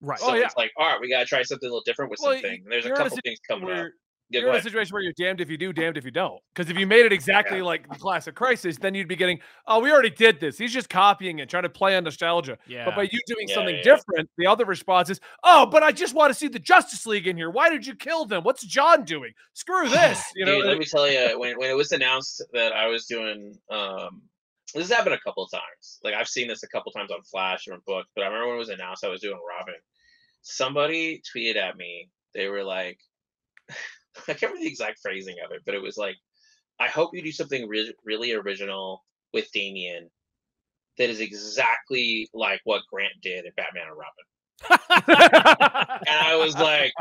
right. 0.01 0.19
So 0.19 0.31
Oh, 0.31 0.35
yeah. 0.35 0.47
it's 0.47 0.57
like, 0.57 0.73
all 0.77 0.87
right, 0.87 1.01
we 1.01 1.09
got 1.09 1.21
to 1.21 1.27
try 1.27 1.43
something 1.43 1.67
a 1.69 1.71
little 1.71 1.83
different 1.87 2.11
with 2.11 2.21
Well, 2.23 2.33
something. 2.35 2.63
And 2.65 2.71
there's 2.73 2.87
a 2.87 2.91
couple 2.91 3.17
things 3.25 3.39
coming 3.49 3.71
up. 3.71 3.87
Where 4.29 4.41
Yeah, 4.41 4.47
you're 4.47 4.55
in 4.55 4.61
a 4.61 4.63
situation 4.63 4.93
where 4.93 5.03
you're 5.03 5.13
damned 5.17 5.41
if 5.41 5.49
you 5.49 5.57
do, 5.57 5.73
damned 5.73 5.97
if 5.97 6.05
you 6.05 6.11
don't. 6.11 6.41
Because 6.55 6.71
if 6.71 6.79
you 6.79 6.87
made 6.87 7.07
it 7.07 7.13
exactly 7.13 7.63
like 7.63 7.89
the 7.89 7.97
classic 7.97 8.35
crisis, 8.35 8.77
then 8.77 8.95
you'd 8.95 9.09
be 9.09 9.17
getting, 9.17 9.39
oh, 9.67 9.81
we 9.81 9.93
already 9.93 10.11
did 10.11 10.41
this. 10.41 10.59
He's 10.59 10.73
just 10.73 10.89
copying 10.89 11.39
it, 11.39 11.49
trying 11.49 11.63
to 11.63 11.69
play 11.69 11.97
on 11.97 12.05
nostalgia. 12.05 12.59
yeah. 12.67 12.85
But 12.85 12.97
by 12.97 13.03
you 13.03 13.21
doing 13.27 13.49
Yeah, 13.49 13.55
something 13.55 13.75
yeah, 13.77 13.83
yeah. 13.85 13.95
different, 13.97 14.31
the 14.37 14.47
other 14.47 14.65
response 14.65 15.11
is, 15.11 15.21
oh, 15.45 15.67
but 15.67 15.83
I 15.83 15.93
just 15.93 16.15
want 16.15 16.31
to 16.31 16.35
see 16.35 16.49
the 16.49 16.59
Justice 16.59 17.07
League 17.07 17.27
in 17.27 17.37
here. 17.37 17.51
Why 17.51 17.71
did 17.71 17.87
you 17.87 17.95
kill 17.95 18.25
them? 18.25 18.43
What's 18.43 18.65
Jon 18.65 19.05
doing? 19.05 19.33
Screw 19.53 19.89
this. 19.91 20.21
You 20.35 20.45
know, 20.45 20.57
Dude, 20.57 20.67
let 20.67 20.79
me 20.79 20.85
tell 20.85 21.09
you, 21.11 21.39
when, 21.39 21.57
when 21.59 21.71
it 21.71 21.77
was 21.77 21.93
announced 21.93 22.43
that 22.53 22.73
I 22.73 22.87
was 22.89 23.07
doing, 23.07 23.57
um, 23.71 24.23
this 24.75 24.89
has 24.89 24.97
happened 24.97 25.15
a 25.15 25.21
couple 25.21 25.45
of 25.45 25.51
times. 25.53 26.01
Like 26.03 26.15
I've 26.15 26.29
seen 26.29 26.49
this 26.49 26.65
a 26.65 26.69
couple 26.69 26.91
times 26.91 27.13
on 27.13 27.23
Flash 27.23 27.69
or 27.69 27.75
in 27.75 27.81
books, 27.87 28.11
but 28.17 28.25
I 28.25 28.27
remember 28.27 28.49
when 28.49 28.57
it 28.57 28.59
was 28.59 28.69
announced 28.71 29.05
I 29.05 29.09
was 29.09 29.21
doing 29.21 29.39
Robin. 29.59 29.75
Somebody 30.43 31.23
tweeted 31.35 31.57
at 31.57 31.77
me. 31.77 32.09
They 32.35 32.49
were 32.49 32.65
like, 32.65 32.99
I 34.29 34.33
can't 34.33 34.53
remember 34.53 34.65
the 34.65 34.71
exact 34.71 35.01
phrasing 35.01 35.37
of 35.45 35.53
it, 35.53 35.63
but 35.65 35.75
it 35.75 35.83
was 35.83 35.97
like, 35.97 36.17
I 36.79 36.89
hope 36.89 37.15
you 37.15 37.23
do 37.23 37.33
something 37.33 37.69
re- 37.69 37.95
really 38.05 38.33
original 38.33 39.05
with 39.33 39.51
Damian 39.53 40.11
that 40.99 41.11
is 41.11 41.21
exactly 41.21 42.29
like 42.33 42.61
what 42.65 42.83
Grant 42.91 43.13
did 43.23 43.45
in 43.45 43.53
Batman 43.57 43.85
and 43.89 43.97
Robin. 43.97 44.25
And 46.07 46.19
I 46.19 46.37
was 46.37 46.57
like, 46.57 46.93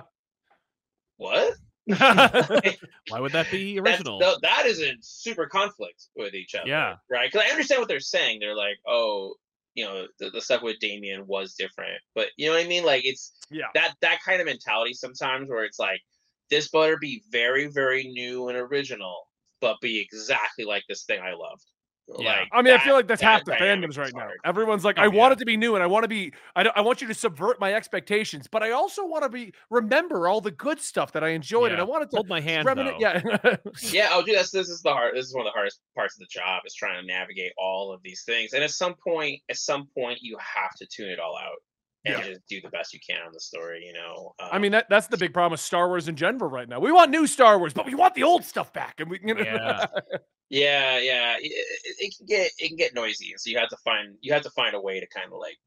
what? 1.17 1.53
Why 1.86 3.19
would 3.19 3.32
that 3.34 3.49
be 3.51 3.80
original? 3.80 4.19
tho- 4.19 4.38
that 4.41 4.65
is 4.65 4.82
in 4.82 4.97
super 5.01 5.45
conflict 5.45 6.07
with 6.15 6.34
each 6.34 6.55
other. 6.55 6.67
Yeah. 6.67 6.95
Right. 7.09 7.32
Because 7.32 7.47
I 7.47 7.51
understand 7.51 7.80
what 7.80 7.88
they're 7.88 7.99
saying. 7.99 8.39
They're 8.39 8.55
like, 8.55 8.78
oh, 8.88 9.36
you 9.76 9.86
know, 9.86 10.07
the, 10.19 10.30
the 10.32 10.41
stuff 10.41 10.61
with 10.61 10.80
Damian 10.80 11.28
was 11.28 11.53
different. 11.53 12.01
But 12.15 12.28
you 12.38 12.47
know 12.47 12.55
what 12.55 12.65
I 12.65 12.67
mean? 12.67 12.86
Like 12.86 13.05
it's 13.05 13.34
yeah. 13.51 13.67
that 13.76 13.93
that 14.01 14.19
kind 14.26 14.41
of 14.41 14.47
mentality 14.47 14.93
sometimes 14.93 15.49
where 15.49 15.63
it's 15.63 15.80
like, 15.80 16.01
this 16.49 16.69
butter 16.69 16.97
be 16.97 17.23
very, 17.31 17.67
very 17.67 18.03
new 18.05 18.49
and 18.49 18.57
original, 18.57 19.27
but 19.61 19.77
be 19.81 19.99
exactly 19.99 20.65
like 20.65 20.83
this 20.87 21.03
thing 21.03 21.19
I 21.19 21.33
loved. 21.33 21.65
Yeah. 22.07 22.31
Like 22.31 22.49
I 22.51 22.61
mean, 22.61 22.73
I 22.73 22.77
feel 22.77 22.93
like 22.93 23.07
that's 23.07 23.21
that 23.21 23.27
half 23.27 23.45
the 23.45 23.53
fandoms 23.53 23.89
is 23.89 23.97
right 23.97 24.13
now. 24.15 24.29
Everyone's 24.45 24.85
like, 24.85 24.99
Oh, 24.99 25.03
I 25.03 25.07
want 25.07 25.33
it 25.33 25.39
to 25.39 25.45
be 25.45 25.57
new, 25.57 25.73
and 25.73 25.83
I 25.83 25.87
want 25.87 26.03
to 26.03 26.07
be, 26.07 26.31
I, 26.55 26.61
don't, 26.61 26.77
I 26.77 26.81
want 26.81 27.01
you 27.01 27.07
to 27.07 27.15
subvert 27.15 27.59
my 27.59 27.73
expectations, 27.73 28.47
but 28.47 28.61
I 28.61 28.71
also 28.71 29.05
want 29.05 29.23
to 29.23 29.29
be 29.29 29.53
remember 29.71 30.27
all 30.27 30.39
the 30.39 30.51
good 30.51 30.79
stuff 30.79 31.11
that 31.13 31.23
I 31.23 31.29
enjoyed, 31.29 31.71
and 31.71 31.81
I 31.81 31.83
wanted 31.83 32.11
to 32.11 32.17
Hold 32.17 32.29
my 32.29 32.39
hand. 32.39 32.67
remnant. 32.67 32.97
though. 32.99 33.19
Yeah, 33.43 33.55
yeah 33.91 34.09
oh 34.11 34.23
dude 34.23 34.35
that's 34.35 34.51
this 34.51 34.69
is 34.69 34.81
the 34.83 34.91
hard 34.91 35.15
this 35.15 35.25
is 35.25 35.33
one 35.33 35.41
of 35.41 35.51
the 35.51 35.55
hardest 35.55 35.79
parts 35.95 36.15
of 36.15 36.19
the 36.19 36.27
job 36.29 36.61
is 36.65 36.75
trying 36.75 37.01
to 37.01 37.07
navigate 37.07 37.51
all 37.57 37.91
of 37.91 38.01
these 38.03 38.23
things 38.23 38.53
and 38.53 38.63
at 38.63 38.69
some 38.69 38.93
point 39.03 39.41
at 39.49 39.57
some 39.57 39.87
point 39.97 40.19
you 40.21 40.37
have 40.39 40.75
to 40.77 40.85
tune 40.85 41.09
it 41.09 41.19
all 41.19 41.37
out 41.37 41.57
and 42.06 42.18
Yeah. 42.18 42.22
just 42.24 42.41
do 42.47 42.62
the 42.62 42.70
best 42.70 42.93
you 42.93 42.99
can 43.08 43.22
on 43.26 43.32
the 43.34 43.39
story 43.39 43.84
you 43.86 43.93
know 43.93 44.34
I 44.39 44.58
Um, 44.58 44.62
mean 44.62 44.72
that 44.74 44.88
that's 44.89 45.08
the 45.08 45.18
big 45.18 45.34
problem 45.34 45.51
with 45.51 45.60
Star 45.62 45.88
Wars 45.88 46.08
in 46.08 46.16
general 46.16 46.49
right 46.49 46.68
now. 46.70 46.80
We 46.80 46.91
want 46.91 47.12
new 47.12 47.28
Star 47.28 47.58
Wars, 47.60 47.74
but 47.74 47.86
we 47.86 47.95
want 47.95 48.16
the 48.16 48.24
old 48.24 48.43
stuff 48.43 48.72
back, 48.74 48.99
and 48.99 49.10
we, 49.10 49.20
you 49.24 49.34
know, 49.34 49.43
Yeah. 49.43 49.86
yeah 50.49 50.99
yeah 50.99 51.38
it, 51.39 51.51
it, 51.51 51.95
it 51.99 52.16
can 52.18 52.26
get 52.28 52.51
it 52.60 52.68
can 52.68 52.78
get 52.78 52.93
noisy 52.93 53.32
and 53.32 53.39
so 53.41 53.49
you 53.49 53.58
have 53.58 53.70
to 53.70 53.78
find 53.84 54.16
you 54.22 54.32
have 54.32 54.43
to 54.43 54.49
find 54.51 54.76
a 54.76 54.80
way 54.82 54.99
to 54.99 55.08
kind 55.08 55.32
of 55.34 55.39
like 55.39 55.58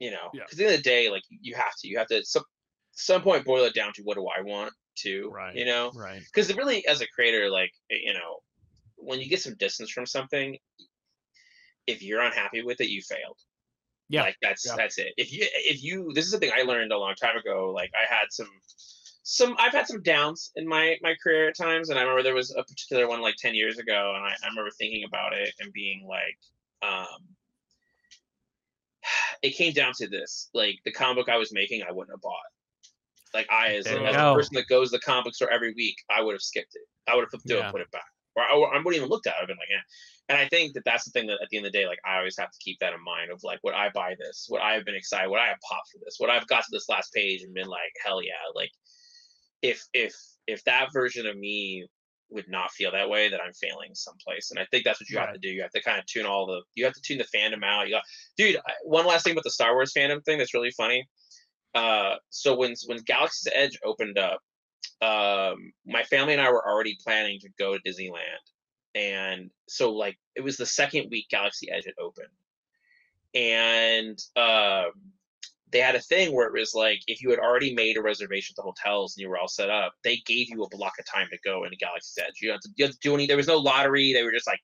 you 0.00 0.10
know 0.10 0.30
Yeah. 0.34 0.42
because 0.44 0.54
at 0.54 0.58
the 0.58 0.64
end 0.66 0.74
of 0.74 0.78
the 0.80 0.82
day 0.90 1.10
like 1.10 1.22
you 1.30 1.54
have 1.54 1.74
to 1.80 1.88
you 1.88 1.98
have 1.98 2.08
to 2.08 2.16
at 2.18 2.26
some 2.26 2.44
some 2.92 3.22
point 3.22 3.44
boil 3.44 3.64
it 3.64 3.74
down 3.74 3.92
to 3.94 4.02
what 4.02 4.16
do 4.16 4.26
i 4.36 4.42
want 4.42 4.72
to 4.96 5.30
Right. 5.30 5.54
you 5.56 5.64
know 5.64 5.92
Right. 5.94 6.22
because 6.22 6.54
really 6.56 6.86
as 6.86 7.00
a 7.00 7.06
creator 7.08 7.48
like 7.50 7.72
you 7.90 8.12
know 8.14 8.40
when 8.96 9.20
you 9.20 9.28
get 9.28 9.40
some 9.42 9.54
distance 9.56 9.90
from 9.90 10.06
something 10.06 10.58
if 11.86 12.02
you're 12.02 12.20
unhappy 12.20 12.62
with 12.62 12.80
it 12.80 12.88
you 12.88 13.02
failed 13.02 13.38
Yeah. 14.10 14.22
like 14.22 14.36
that's 14.42 14.66
Yeah. 14.66 14.74
that's 14.76 14.98
it 14.98 15.14
if 15.16 15.32
you 15.32 15.46
if 15.52 15.82
you 15.82 16.10
this 16.14 16.24
is 16.26 16.32
something 16.32 16.50
i 16.54 16.62
learned 16.62 16.92
a 16.92 16.98
long 16.98 17.14
time 17.14 17.36
ago 17.36 17.72
like 17.74 17.90
i 17.94 18.12
had 18.12 18.26
some 18.30 18.50
some 19.22 19.54
i've 19.58 19.72
had 19.72 19.86
some 19.86 20.02
downs 20.02 20.50
in 20.56 20.66
my 20.66 20.96
my 21.00 21.14
career 21.22 21.48
at 21.48 21.56
times 21.56 21.88
and 21.90 21.98
i 21.98 22.02
remember 22.02 22.22
there 22.22 22.34
was 22.34 22.50
a 22.50 22.62
particular 22.64 23.06
one 23.08 23.20
like 23.22 23.36
10 23.38 23.54
years 23.54 23.78
ago 23.78 24.12
and 24.16 24.24
i, 24.24 24.30
I 24.44 24.48
remember 24.48 24.70
thinking 24.78 25.04
about 25.04 25.32
it 25.32 25.54
and 25.60 25.72
being 25.72 26.06
like 26.08 26.36
um 26.82 27.20
it 29.42 29.50
came 29.50 29.72
down 29.72 29.92
to 29.98 30.08
this 30.08 30.50
like 30.54 30.76
the 30.84 30.92
comic 30.92 31.16
book 31.26 31.28
i 31.32 31.38
was 31.38 31.52
making 31.52 31.82
i 31.88 31.92
wouldn't 31.92 32.12
have 32.12 32.20
bought 32.20 32.34
like 33.32 33.46
i 33.50 33.74
as, 33.74 33.86
as 33.86 33.92
a 33.94 34.34
person 34.34 34.56
that 34.56 34.66
goes 34.68 34.90
to 34.90 34.96
the 34.96 35.02
comic 35.02 35.24
book 35.26 35.34
store 35.34 35.50
every 35.50 35.72
week 35.74 35.96
i 36.10 36.20
would 36.20 36.32
have 36.32 36.42
skipped 36.42 36.74
it 36.74 36.82
i 37.08 37.14
would 37.14 37.22
have 37.22 37.30
flipped 37.30 37.48
it 37.48 37.54
Yeah. 37.54 37.62
and 37.64 37.72
put 37.72 37.80
it 37.80 37.90
back 37.92 38.10
or 38.36 38.42
I, 38.42 38.54
I 38.54 38.76
wouldn't 38.78 38.96
even 38.96 39.08
looked 39.08 39.26
at 39.26 39.34
it 39.34 39.42
i've 39.42 39.48
been 39.48 39.56
like 39.56 39.68
yeah 39.70 39.82
and 40.30 40.38
I 40.38 40.46
think 40.46 40.74
that 40.74 40.84
that's 40.84 41.04
the 41.04 41.10
thing 41.10 41.26
that 41.26 41.42
at 41.42 41.48
the 41.50 41.56
end 41.56 41.66
of 41.66 41.72
the 41.72 41.78
day, 41.78 41.88
like 41.88 41.98
I 42.06 42.18
always 42.18 42.38
have 42.38 42.52
to 42.52 42.58
keep 42.60 42.78
that 42.78 42.92
in 42.92 43.02
mind 43.02 43.32
of 43.32 43.42
like, 43.42 43.58
would 43.64 43.74
I 43.74 43.88
buy 43.92 44.14
this? 44.16 44.46
Would 44.48 44.60
I 44.60 44.74
have 44.74 44.84
been 44.84 44.94
excited? 44.94 45.28
Would 45.28 45.40
I 45.40 45.48
have 45.48 45.58
popped 45.68 45.88
for 45.90 45.98
this? 46.04 46.18
Would 46.20 46.30
I 46.30 46.34
have 46.34 46.46
got 46.46 46.60
to 46.60 46.70
this 46.70 46.88
last 46.88 47.12
page 47.12 47.42
and 47.42 47.52
been 47.52 47.66
like, 47.66 47.90
hell 48.06 48.22
yeah? 48.22 48.30
Like, 48.54 48.70
if 49.60 49.84
if 49.92 50.14
if 50.46 50.62
that 50.64 50.92
version 50.92 51.26
of 51.26 51.36
me 51.36 51.84
would 52.30 52.48
not 52.48 52.70
feel 52.70 52.92
that 52.92 53.10
way, 53.10 53.28
that 53.28 53.40
I'm 53.44 53.52
failing 53.54 53.90
someplace. 53.94 54.52
And 54.52 54.60
I 54.60 54.66
think 54.70 54.84
that's 54.84 55.00
what 55.00 55.10
you 55.10 55.18
have 55.18 55.32
to 55.32 55.38
do. 55.40 55.48
You 55.48 55.62
have 55.62 55.72
to 55.72 55.82
kind 55.82 55.98
of 55.98 56.06
tune 56.06 56.26
all 56.26 56.46
the, 56.46 56.62
you 56.76 56.84
have 56.84 56.94
to 56.94 57.00
tune 57.00 57.18
the 57.18 57.36
fandom 57.36 57.64
out. 57.64 57.88
You 57.88 57.94
got, 57.94 58.04
dude. 58.36 58.56
One 58.84 59.06
last 59.06 59.24
thing 59.24 59.32
about 59.32 59.42
the 59.42 59.50
Star 59.50 59.74
Wars 59.74 59.92
fandom 59.92 60.24
thing 60.24 60.38
that's 60.38 60.54
really 60.54 60.70
funny. 60.70 61.08
Uh, 61.74 62.14
so 62.28 62.56
when 62.56 62.74
when 62.86 62.98
Galaxy's 62.98 63.52
Edge 63.52 63.76
opened 63.84 64.16
up, 64.16 64.38
um, 65.02 65.72
my 65.86 66.02
family 66.04 66.34
and 66.34 66.42
I 66.42 66.50
were 66.50 66.66
already 66.66 66.98
planning 67.02 67.40
to 67.40 67.48
go 67.58 67.76
to 67.76 67.82
Disneyland 67.82 68.40
and 68.94 69.50
so 69.68 69.92
like 69.92 70.18
it 70.34 70.42
was 70.42 70.56
the 70.56 70.66
second 70.66 71.10
week 71.10 71.28
Galaxy 71.30 71.70
Edge 71.70 71.84
had 71.84 71.94
opened, 71.98 72.28
and 73.34 74.18
um, 74.36 74.90
they 75.70 75.78
had 75.78 75.94
a 75.94 76.00
thing 76.00 76.34
where 76.34 76.48
it 76.48 76.58
was 76.58 76.74
like 76.74 77.00
if 77.06 77.22
you 77.22 77.30
had 77.30 77.38
already 77.38 77.74
made 77.74 77.96
a 77.96 78.02
reservation 78.02 78.54
at 78.54 78.56
the 78.56 78.62
hotels 78.62 79.16
and 79.16 79.22
you 79.22 79.28
were 79.28 79.38
all 79.38 79.48
set 79.48 79.70
up, 79.70 79.92
they 80.02 80.16
gave 80.26 80.48
you 80.48 80.62
a 80.62 80.68
block 80.76 80.94
of 80.98 81.06
time 81.06 81.28
to 81.30 81.38
go 81.44 81.64
into 81.64 81.76
Galaxy's 81.76 82.18
Edge. 82.24 82.34
You 82.40 82.50
had 82.50 82.60
to, 82.62 82.68
you 82.76 82.84
had 82.86 82.92
to 82.92 82.98
do 83.00 83.14
any. 83.14 83.26
There 83.26 83.36
was 83.36 83.48
no 83.48 83.58
lottery. 83.58 84.12
They 84.12 84.24
were 84.24 84.32
just 84.32 84.46
like, 84.46 84.60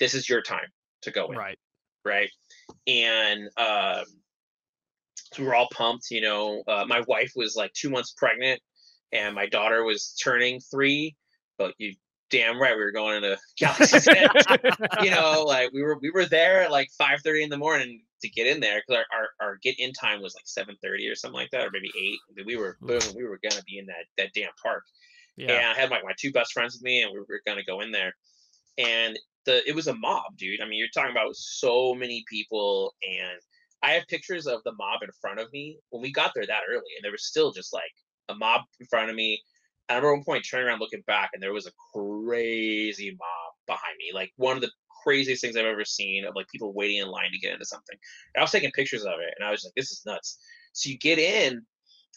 this 0.00 0.14
is 0.14 0.28
your 0.28 0.42
time 0.42 0.68
to 1.02 1.10
go 1.10 1.30
in 1.30 1.36
Right. 1.36 1.58
right? 2.04 2.30
And 2.86 3.50
um, 3.58 4.04
so 5.32 5.42
we 5.42 5.44
were 5.44 5.54
all 5.54 5.68
pumped. 5.72 6.10
You 6.10 6.22
know, 6.22 6.62
uh, 6.66 6.86
my 6.88 7.02
wife 7.06 7.32
was 7.36 7.54
like 7.54 7.72
two 7.74 7.90
months 7.90 8.14
pregnant, 8.16 8.60
and 9.12 9.34
my 9.34 9.46
daughter 9.46 9.84
was 9.84 10.14
turning 10.22 10.60
three. 10.60 11.16
But 11.56 11.74
you 11.78 11.94
damn 12.30 12.60
right, 12.60 12.76
we 12.76 12.84
were 12.84 12.92
going 12.92 13.16
into 13.16 13.38
Galaxy's 13.58 14.08
Edge. 14.08 14.30
you 15.02 15.10
know, 15.10 15.44
like 15.46 15.72
we 15.72 15.82
were 15.82 15.98
we 16.00 16.10
were 16.10 16.26
there 16.26 16.62
at 16.62 16.70
like 16.70 16.90
five 16.96 17.20
thirty 17.22 17.42
in 17.42 17.50
the 17.50 17.58
morning 17.58 18.02
to 18.20 18.28
get 18.28 18.48
in 18.48 18.60
there 18.60 18.82
because 18.86 19.04
our, 19.12 19.18
our, 19.18 19.48
our 19.48 19.58
get 19.62 19.78
in 19.78 19.92
time 19.92 20.20
was 20.20 20.34
like 20.34 20.46
seven 20.46 20.76
thirty 20.82 21.08
or 21.08 21.14
something 21.14 21.38
like 21.38 21.50
that, 21.50 21.66
or 21.66 21.70
maybe 21.72 21.90
eight. 21.98 22.44
We 22.46 22.56
were 22.56 22.76
boom, 22.80 23.00
we 23.16 23.24
were 23.24 23.40
gonna 23.42 23.62
be 23.66 23.78
in 23.78 23.86
that 23.86 24.04
that 24.16 24.32
damn 24.34 24.50
park. 24.62 24.84
Yeah. 25.36 25.52
And 25.52 25.66
I 25.66 25.74
had 25.74 25.90
my, 25.90 26.02
my 26.02 26.14
two 26.18 26.32
best 26.32 26.52
friends 26.52 26.74
with 26.74 26.82
me, 26.82 27.02
and 27.02 27.12
we 27.12 27.20
were 27.20 27.40
gonna 27.46 27.64
go 27.64 27.80
in 27.80 27.92
there. 27.92 28.14
And 28.76 29.18
the 29.44 29.68
it 29.68 29.74
was 29.74 29.86
a 29.86 29.94
mob, 29.94 30.36
dude. 30.36 30.60
I 30.60 30.64
mean, 30.64 30.78
you're 30.78 30.88
talking 30.94 31.12
about 31.12 31.34
so 31.36 31.94
many 31.94 32.24
people, 32.28 32.94
and 33.02 33.40
I 33.82 33.92
have 33.92 34.06
pictures 34.08 34.46
of 34.46 34.62
the 34.64 34.72
mob 34.72 35.02
in 35.02 35.10
front 35.20 35.38
of 35.38 35.52
me 35.52 35.78
when 35.90 36.02
we 36.02 36.12
got 36.12 36.32
there 36.34 36.46
that 36.46 36.62
early, 36.68 36.90
and 36.96 37.04
there 37.04 37.12
was 37.12 37.26
still 37.26 37.52
just 37.52 37.72
like 37.72 37.92
a 38.28 38.34
mob 38.34 38.62
in 38.80 38.86
front 38.86 39.10
of 39.10 39.16
me. 39.16 39.42
And 39.88 39.96
I 39.96 39.98
remember 39.98 40.16
one 40.16 40.24
point 40.24 40.46
turning 40.48 40.66
around 40.66 40.80
looking 40.80 41.02
back, 41.06 41.30
and 41.32 41.42
there 41.42 41.52
was 41.52 41.66
a 41.66 41.72
crazy 41.94 43.10
mob 43.12 43.54
behind 43.66 43.96
me, 43.98 44.12
like 44.14 44.32
one 44.36 44.56
of 44.56 44.62
the 44.62 44.70
craziest 45.04 45.42
things 45.42 45.56
I've 45.56 45.64
ever 45.66 45.84
seen 45.84 46.24
of 46.26 46.34
like 46.34 46.48
people 46.48 46.72
waiting 46.74 46.98
in 46.98 47.08
line 47.08 47.30
to 47.32 47.38
get 47.38 47.52
into 47.52 47.64
something. 47.64 47.96
And 48.34 48.40
I 48.40 48.44
was 48.44 48.50
taking 48.50 48.70
pictures 48.72 49.04
of 49.04 49.20
it 49.20 49.34
and 49.38 49.46
I 49.46 49.50
was 49.50 49.64
like, 49.64 49.74
this 49.76 49.90
is 49.90 50.02
nuts. 50.04 50.38
So 50.72 50.90
you 50.90 50.98
get 50.98 51.18
in 51.18 51.64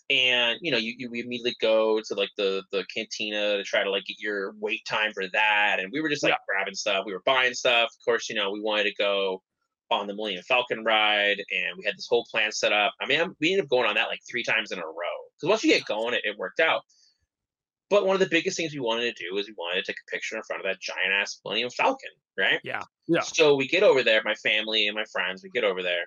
and 0.09 0.59
you 0.61 0.71
know 0.71 0.77
you, 0.77 0.93
you 0.97 1.09
we 1.09 1.21
immediately 1.21 1.55
go 1.61 2.01
to 2.01 2.13
like 2.15 2.29
the 2.37 2.63
the 2.71 2.85
cantina 2.93 3.57
to 3.57 3.63
try 3.63 3.83
to 3.83 3.89
like 3.89 4.05
get 4.05 4.19
your 4.19 4.53
wait 4.59 4.81
time 4.85 5.13
for 5.13 5.23
that 5.31 5.77
and 5.79 5.91
we 5.91 6.01
were 6.01 6.09
just 6.09 6.23
like 6.23 6.31
Yeah. 6.31 6.37
grabbing 6.47 6.75
stuff 6.75 7.05
we 7.05 7.13
were 7.13 7.21
buying 7.25 7.53
stuff 7.53 7.85
of 7.85 8.05
course 8.05 8.29
you 8.29 8.35
know 8.35 8.51
we 8.51 8.59
wanted 8.61 8.83
to 8.85 8.93
go 8.95 9.41
on 9.89 10.07
the 10.07 10.15
millennium 10.15 10.43
falcon 10.47 10.83
ride 10.83 11.37
and 11.51 11.77
we 11.77 11.85
had 11.85 11.95
this 11.97 12.07
whole 12.09 12.25
plan 12.31 12.51
set 12.51 12.73
up 12.73 12.93
i 13.01 13.05
mean 13.05 13.19
I'm- 13.19 13.35
we 13.39 13.51
ended 13.53 13.65
up 13.65 13.69
going 13.69 13.87
on 13.87 13.95
that 13.95 14.07
like 14.09 14.21
three 14.29 14.43
times 14.43 14.71
in 14.71 14.79
a 14.79 14.85
row 14.85 15.20
because 15.41 15.49
once 15.49 15.63
you 15.63 15.73
get 15.73 15.85
going 15.85 16.13
it, 16.13 16.21
it 16.23 16.37
worked 16.37 16.59
out 16.59 16.81
but 17.89 18.05
one 18.05 18.13
of 18.15 18.19
the 18.21 18.29
biggest 18.29 18.55
things 18.55 18.73
we 18.73 18.79
wanted 18.79 19.13
to 19.15 19.29
do 19.29 19.37
is 19.37 19.47
we 19.47 19.53
wanted 19.57 19.83
to 19.83 19.91
take 19.91 19.97
a 20.07 20.11
picture 20.11 20.37
in 20.37 20.43
front 20.43 20.61
of 20.61 20.65
that 20.65 20.79
giant 20.79 21.11
ass 21.13 21.39
millennium 21.43 21.69
falcon 21.69 22.09
right 22.37 22.59
Yeah. 22.63 22.83
Yeah. 23.07 23.21
so 23.21 23.55
we 23.55 23.67
get 23.67 23.83
over 23.83 24.03
there 24.03 24.21
my 24.23 24.35
family 24.35 24.87
and 24.87 24.95
my 24.95 25.05
friends 25.11 25.43
we 25.43 25.49
get 25.49 25.63
over 25.63 25.81
there 25.83 26.05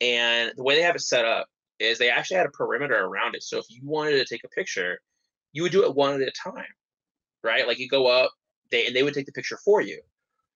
and 0.00 0.52
the 0.56 0.62
way 0.62 0.76
they 0.76 0.82
have 0.82 0.94
it 0.94 1.00
set 1.02 1.24
up 1.24 1.46
is 1.80 1.98
they 1.98 2.08
actually 2.10 2.36
had 2.36 2.46
a 2.46 2.50
perimeter 2.50 2.96
around 2.96 3.34
it. 3.36 3.42
So 3.44 3.58
if 3.58 3.64
you 3.68 3.80
wanted 3.84 4.12
to 4.18 4.24
take 4.24 4.42
a 4.44 4.48
picture, 4.48 4.98
you 5.52 5.62
would 5.62 5.70
do 5.72 5.84
it 5.84 5.94
one 5.94 6.14
at 6.14 6.20
a 6.26 6.32
time, 6.32 6.66
right? 7.44 7.66
Like 7.68 7.78
you 7.78 7.88
go 7.88 8.06
up, 8.08 8.32
they 8.72 8.86
and 8.86 8.94
they 8.96 9.02
would 9.04 9.14
take 9.14 9.26
the 9.26 9.32
picture 9.32 9.58
for 9.64 9.80
you, 9.80 10.00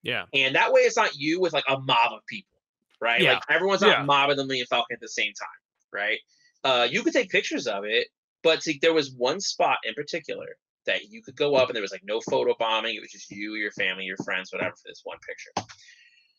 Yeah. 0.03 0.25
and 0.35 0.55
that 0.57 0.73
way 0.73 0.81
it's 0.83 0.97
not 0.97 1.15
you 1.17 1.41
with 1.41 1.53
like 1.53 1.65
a 1.69 1.79
mob 1.81 2.13
of 2.13 2.27
people, 2.27 2.57
right? 3.01 3.21
Yeah. 3.21 3.35
Like 3.35 3.43
everyone's 3.49 3.83
not 3.83 3.99
Yeah. 3.99 4.05
mobbing 4.05 4.37
the 4.37 4.43
Millennium 4.45 4.67
Falcon 4.69 4.95
at 4.95 5.01
the 5.01 5.09
same 5.09 5.33
time, 5.33 5.49
right? 5.93 6.19
Uh, 6.65 6.87
you 6.91 7.03
could 7.03 7.13
take 7.13 7.31
pictures 7.31 7.67
of 7.67 7.85
it, 7.85 8.09
but 8.43 8.63
see, 8.63 8.79
there 8.81 8.95
was 8.95 9.15
one 9.17 9.41
spot 9.41 9.79
in 9.85 9.95
particular 9.95 10.47
that 10.87 11.05
you 11.11 11.23
could 11.23 11.37
go 11.37 11.55
up 11.55 11.69
and 11.69 11.75
there 11.75 11.83
was 11.83 11.93
like 11.93 12.05
no 12.05 12.21
photo 12.21 12.55
bombing. 12.59 12.97
It 12.97 13.01
was 13.01 13.11
just 13.11 13.31
you, 13.31 13.55
your 13.55 13.73
family, 13.73 14.05
your 14.05 14.17
friends, 14.19 14.53
whatever, 14.53 14.75
for 14.75 14.89
this 14.89 15.03
one 15.05 15.19
picture. 15.27 15.73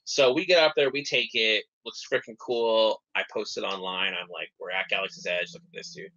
So 0.05 0.33
we 0.33 0.45
get 0.45 0.61
up 0.61 0.73
there, 0.75 0.89
we 0.89 1.03
take 1.03 1.29
it, 1.33 1.63
looks 1.85 2.03
freaking 2.11 2.37
cool. 2.45 3.01
I 3.15 3.23
post 3.31 3.57
it 3.57 3.61
online. 3.61 4.13
I'm 4.13 4.27
like, 4.29 4.49
we're 4.59 4.71
at 4.71 4.89
Galaxy's 4.89 5.25
Edge. 5.25 5.53
Look 5.53 5.63
at 5.63 5.73
this, 5.73 5.93
dude. 5.93 6.11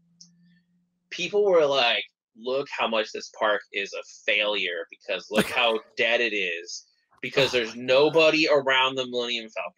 People 1.11 1.45
were 1.45 1.65
like, 1.65 2.03
look 2.37 2.67
how 2.77 2.89
much 2.89 3.13
this 3.13 3.31
park 3.39 3.63
is 3.73 3.93
a 3.93 4.03
failure 4.27 4.87
because 4.91 5.27
look 5.31 5.47
how 5.47 5.79
dead 5.97 6.21
it 6.21 6.35
is 6.35 6.85
because 7.23 7.53
there's 7.53 7.77
nobody 7.77 8.49
around 8.49 8.97
the 8.97 9.07
Millennium 9.07 9.49
Falcon. 9.51 9.73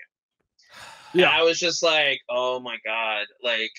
Yeah. 1.14 1.28
And 1.28 1.40
I 1.40 1.42
was 1.42 1.58
just 1.58 1.82
like, 1.82 2.20
oh 2.30 2.60
my 2.60 2.76
God. 2.84 3.26
Like, 3.42 3.70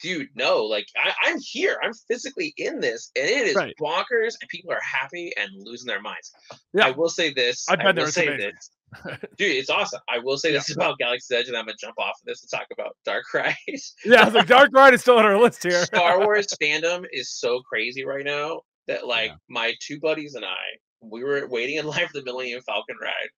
dude, 0.00 0.28
no, 0.34 0.64
like 0.64 0.86
I, 0.96 1.12
I'm 1.24 1.38
here. 1.40 1.78
I'm 1.82 1.92
physically 2.08 2.52
in 2.56 2.80
this, 2.80 3.10
and 3.16 3.26
it 3.28 3.46
is 3.48 3.54
Right. 3.56 3.74
bonkers, 3.80 4.34
and 4.40 4.48
people 4.48 4.72
are 4.72 4.80
happy 4.82 5.32
and 5.36 5.50
losing 5.64 5.86
their 5.86 6.00
minds. 6.00 6.32
Yeah. 6.72 6.86
I 6.86 6.90
will 6.92 7.08
say 7.08 7.32
this. 7.32 7.66
I've 7.68 7.78
been 7.78 7.96
there, 7.96 8.06
say 8.08 8.26
amazing. 8.28 8.52
this. 8.52 8.70
Dude, 9.38 9.52
it's 9.56 9.70
awesome. 9.70 10.00
I 10.08 10.18
will 10.18 10.36
say 10.36 10.52
this 10.52 10.70
about 10.74 10.98
Galaxy's 10.98 11.36
Edge, 11.36 11.48
and 11.48 11.56
I'm 11.56 11.64
gonna 11.64 11.76
jump 11.80 11.98
off 11.98 12.14
of 12.20 12.26
this 12.26 12.42
and 12.42 12.50
talk 12.50 12.66
about 12.72 12.96
Dark 13.04 13.24
Ride. 13.34 13.54
Yeah, 14.04 14.24
was 14.24 14.34
like 14.34 14.46
Dark 14.46 14.70
Ride 14.72 14.94
is 14.94 15.00
still 15.02 15.18
on 15.18 15.24
our 15.26 15.38
list 15.38 15.62
here. 15.62 15.84
Star 15.84 16.18
Wars 16.20 16.48
fandom 16.62 17.04
is 17.12 17.30
so 17.38 17.60
crazy 17.60 18.04
right 18.04 18.24
now 18.24 18.60
that 18.88 19.06
like 19.06 19.30
Yeah. 19.30 19.36
my 19.48 19.74
two 19.80 20.00
buddies 20.00 20.34
and 20.34 20.44
I, 20.44 20.56
we 21.02 21.22
were 21.24 21.46
waiting 21.48 21.76
in 21.76 21.86
line 21.86 22.06
for 22.06 22.12
the 22.14 22.24
Millennium 22.24 22.62
Falcon 22.62 22.96
ride. 23.00 23.28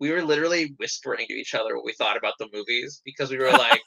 We 0.00 0.10
were 0.10 0.22
literally 0.22 0.74
whispering 0.78 1.26
to 1.28 1.34
each 1.34 1.54
other 1.54 1.76
what 1.76 1.84
we 1.84 1.92
thought 1.92 2.16
about 2.16 2.34
the 2.38 2.48
movies 2.52 3.00
because 3.04 3.30
we 3.30 3.38
were 3.38 3.52
like, 3.52 3.80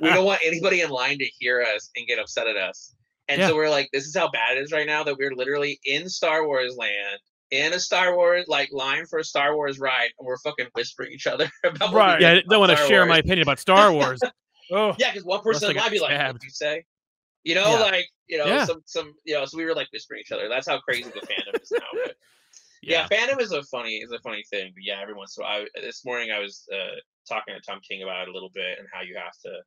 we 0.00 0.10
don't 0.12 0.24
want 0.24 0.40
anybody 0.44 0.80
in 0.80 0.90
line 0.90 1.18
to 1.18 1.26
hear 1.38 1.62
us 1.62 1.90
and 1.96 2.06
get 2.06 2.18
upset 2.18 2.46
at 2.48 2.56
us. 2.56 2.94
And 3.28 3.40
Yeah. 3.40 3.48
so 3.48 3.54
we're 3.54 3.70
like, 3.70 3.88
this 3.92 4.04
is 4.06 4.16
how 4.16 4.28
bad 4.30 4.56
it 4.56 4.62
is 4.62 4.72
right 4.72 4.86
now 4.86 5.04
that 5.04 5.16
we're 5.16 5.34
literally 5.34 5.78
in 5.84 6.08
Star 6.08 6.46
Wars 6.46 6.76
land, 6.76 7.20
in 7.52 7.72
a 7.74 7.78
Star 7.78 8.16
Wars 8.16 8.46
like 8.48 8.70
line 8.72 9.06
for 9.06 9.20
a 9.20 9.24
Star 9.24 9.54
Wars 9.54 9.78
ride, 9.78 10.10
and 10.18 10.26
we're 10.26 10.38
fucking 10.38 10.66
whispering 10.74 11.12
each 11.12 11.26
other 11.28 11.48
about 11.64 11.94
Right. 11.94 12.20
yeah, 12.20 12.32
I 12.32 12.42
don't 12.48 12.58
want 12.60 12.70
to 12.76 12.76
share 12.88 13.06
my 13.06 13.18
opinion 13.18 13.42
about 13.42 13.58
Star 13.60 13.92
Wars. 13.92 14.20
Oh, 14.74 14.94
Yeah, 14.98 15.10
because 15.10 15.24
one 15.26 15.42
person 15.42 15.76
in 15.76 15.90
be 15.90 15.98
like, 16.00 16.18
"What 16.18 16.32
did 16.40 16.42
you 16.44 16.50
say?" 16.50 16.82
You 17.44 17.54
know, 17.56 17.72
Yeah. 17.72 17.80
like 17.80 18.06
you 18.26 18.38
know, 18.38 18.46
Yeah. 18.46 18.64
some 18.64 18.80
some 18.86 19.12
you 19.24 19.34
know. 19.34 19.44
So 19.44 19.58
we 19.58 19.66
were 19.66 19.74
like 19.74 19.88
whispering 19.92 20.20
each 20.20 20.32
other. 20.32 20.48
That's 20.48 20.66
how 20.66 20.80
crazy 20.80 21.10
the 21.14 21.20
fandom 21.20 21.60
is 21.60 21.70
now. 21.70 21.80
But 21.92 22.16
yeah. 22.82 23.08
fandom 23.08 23.40
is 23.40 23.52
a 23.52 23.62
funny 23.64 23.96
is 23.96 24.12
a 24.12 24.18
funny 24.20 24.42
thing. 24.50 24.72
But 24.74 24.84
yeah, 24.84 25.00
every 25.00 25.14
once 25.14 25.36
in 25.36 25.44
a 25.44 25.46
while. 25.46 25.64
I, 25.76 25.80
this 25.80 26.04
morning 26.04 26.30
I 26.30 26.40
was 26.40 26.66
uh, 26.72 26.96
talking 27.28 27.54
to 27.54 27.60
Tom 27.60 27.80
King 27.88 28.02
about 28.02 28.22
it 28.22 28.28
a 28.28 28.32
little 28.32 28.50
bit 28.54 28.78
and 28.78 28.88
how 28.92 29.02
you 29.02 29.16
have 29.16 29.36
to 29.44 29.62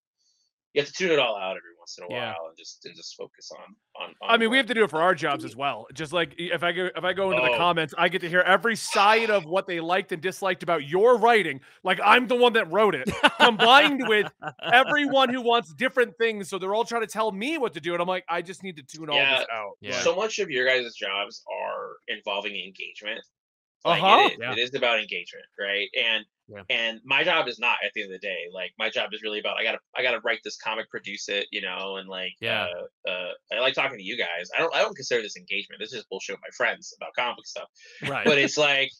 you 0.76 0.82
have 0.82 0.88
to 0.90 0.94
tune 0.94 1.12
it 1.12 1.20
all 1.20 1.36
out 1.38 1.52
every 1.52 1.72
once 1.80 1.98
in 1.98 2.04
a 2.04 2.08
Yeah. 2.10 2.34
while 2.34 2.48
and 2.50 2.58
just 2.58 2.86
and 2.86 2.96
just 2.96 3.16
focus 3.16 3.50
on 3.52 3.76
on. 3.96 4.10
on 4.22 4.30
I 4.30 4.38
mean, 4.38 4.50
we 4.50 4.58
have 4.58 4.66
to 4.66 4.74
do 4.74 4.84
it 4.84 4.90
for 4.90 5.02
our 5.02 5.16
jobs 5.16 5.46
as 5.46 5.56
well. 5.56 5.88
Just 5.94 6.12
like 6.12 6.36
if 6.38 6.64
I 6.64 6.72
go 6.74 6.90
if 6.96 7.04
I 7.04 7.14
go 7.14 7.32
into 7.32 7.42
the 7.42 7.52
Oh. 7.52 7.58
comments, 7.58 7.94
I 7.98 8.10
get 8.10 8.20
to 8.22 8.30
hear 8.30 8.42
every 8.42 8.76
side 8.76 9.30
of 9.30 9.46
what 9.46 9.68
they 9.68 9.80
liked 9.80 10.12
and 10.12 10.22
disliked 10.22 10.64
about 10.64 10.84
your 10.88 11.18
writing. 11.18 11.62
Like 11.84 12.00
I'm 12.04 12.28
the 12.28 12.36
one 12.36 12.54
that 12.54 12.70
wrote 12.72 12.94
it, 12.94 13.10
combined 13.40 14.08
with 14.08 14.30
everyone 14.72 15.30
who 15.30 15.42
wants 15.42 15.74
different 15.74 16.18
things. 16.18 16.50
So 16.50 16.60
they're 16.60 16.76
all 16.76 16.86
trying 16.86 17.02
to 17.04 17.08
tell 17.08 17.32
me 17.32 17.58
what 17.58 17.74
to 17.74 17.80
do, 17.80 17.94
and 17.94 18.02
I'm 18.02 18.08
like, 18.08 18.26
I 18.28 18.42
just 18.42 18.62
need 18.62 18.76
to 18.78 18.84
tune 18.84 19.10
all 19.10 19.16
Yeah. 19.16 19.40
this 19.40 19.48
out. 19.52 19.72
Yeah. 19.80 20.00
so 20.02 20.16
much 20.16 20.40
of 20.40 20.50
your 20.50 20.66
guys' 20.68 20.94
jobs 20.96 21.44
are 21.50 21.94
involving 22.10 22.56
engagement. 22.56 23.22
Like, 23.86 24.02
Uh-huh. 24.04 24.26
it, 24.28 24.32
is, 24.34 24.38
Yeah. 24.42 24.52
it 24.54 24.58
is 24.58 24.74
about 24.76 25.00
engagement, 25.00 25.46
right? 25.60 25.88
And 25.98 26.26
Yeah. 26.48 26.62
and 26.70 27.00
my 27.04 27.24
job 27.24 27.48
is 27.48 27.58
not 27.58 27.78
at 27.84 27.92
the 27.96 28.04
end 28.04 28.14
of 28.14 28.22
the 28.22 28.28
day. 28.28 28.38
Like 28.54 28.72
my 28.78 28.90
job 28.90 29.10
is 29.14 29.24
really 29.24 29.40
about 29.40 29.58
I 29.58 29.64
gotta 29.64 29.80
I 29.98 30.04
gotta 30.04 30.20
write 30.24 30.40
this 30.44 30.58
comic, 30.58 30.90
produce 30.90 31.28
it, 31.28 31.48
you 31.52 31.62
know, 31.62 31.98
and 31.98 32.08
like 32.08 32.34
Yeah. 32.40 32.68
uh, 33.08 33.10
uh 33.10 33.32
I 33.52 33.60
like 33.62 33.74
talking 33.74 33.98
to 33.98 34.04
you 34.04 34.18
guys. 34.18 34.50
I 34.56 34.60
don't 34.60 34.74
I 34.76 34.82
don't 34.82 34.96
consider 34.96 35.22
this 35.22 35.38
engagement. 35.38 35.80
This 35.80 35.90
is 35.92 36.00
just 36.00 36.10
bullshit 36.10 36.36
with 36.36 36.42
my 36.42 36.54
friends 36.56 36.94
about 36.98 37.14
comic 37.18 37.46
stuff. 37.48 37.68
right. 38.08 38.26
But 38.26 38.38
it's 38.38 38.58
like 38.58 38.92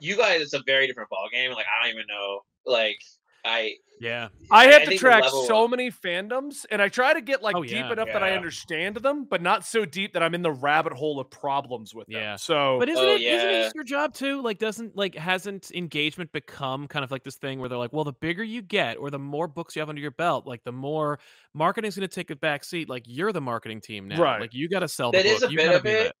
you 0.00 0.16
guys, 0.16 0.40
it's 0.40 0.54
a 0.54 0.62
very 0.66 0.86
different 0.86 1.10
ball 1.10 1.28
game. 1.32 1.52
Like 1.52 1.66
I 1.66 1.84
don't 1.84 1.94
even 1.94 2.06
know. 2.08 2.40
Like 2.64 2.98
I 3.46 3.76
yeah. 3.98 4.28
I 4.50 4.66
I 4.66 4.72
have 4.72 4.84
to 4.84 4.98
track 4.98 5.22
level 5.24 5.44
so 5.46 5.64
of- 5.64 5.70
many 5.70 5.90
fandoms, 5.90 6.66
and 6.70 6.82
I 6.82 6.88
try 6.90 7.14
to 7.14 7.22
get 7.22 7.42
like 7.42 7.56
Oh, 7.56 7.62
deep 7.62 7.72
yeah. 7.72 7.92
enough 7.92 8.08
that 8.12 8.22
I 8.22 8.32
understand 8.32 8.96
them, 8.96 9.24
but 9.24 9.40
not 9.40 9.64
so 9.64 9.86
deep 9.86 10.12
that 10.12 10.22
I'm 10.22 10.34
in 10.34 10.42
the 10.42 10.50
rabbit 10.52 10.92
hole 10.92 11.18
of 11.18 11.30
problems 11.30 11.94
with 11.94 12.06
them. 12.08 12.20
Yeah. 12.20 12.36
So 12.36 12.78
But 12.78 12.90
isn't 12.90 13.02
Oh, 13.02 13.14
it 13.14 13.22
isn't 13.22 13.48
it 13.48 13.72
your 13.74 13.84
job 13.84 14.12
too? 14.12 14.42
Like 14.42 14.58
doesn't 14.58 14.96
like 14.96 15.14
hasn't 15.14 15.70
engagement 15.72 16.30
become 16.32 16.88
kind 16.88 17.04
of 17.04 17.10
like 17.10 17.22
this 17.24 17.36
thing 17.36 17.58
where 17.58 17.68
they're 17.70 17.78
like, 17.78 17.92
well, 17.94 18.04
the 18.04 18.12
bigger 18.12 18.44
you 18.44 18.60
get 18.60 18.98
or 18.98 19.10
the 19.10 19.18
more 19.18 19.48
books 19.48 19.74
you 19.76 19.80
have 19.80 19.88
under 19.88 20.02
your 20.02 20.10
belt, 20.10 20.46
like 20.46 20.62
the 20.64 20.72
more 20.72 21.18
marketing's 21.54 21.94
gonna 21.96 22.08
take 22.08 22.30
a 22.30 22.36
back 22.36 22.64
seat. 22.64 22.90
Like 22.90 23.04
you're 23.06 23.32
the 23.32 23.40
marketing 23.40 23.80
team 23.80 24.08
now. 24.08 24.20
Right. 24.20 24.40
Like 24.42 24.52
you 24.52 24.68
gotta 24.68 24.88
sell 24.88 25.10
the 25.12 25.22
that 25.22 25.40
book. 25.40 25.48
a 25.48 25.52
you 25.52 25.56
bit 25.58 25.74
of 25.74 25.86
it. 25.86 26.04
that. 26.08 26.14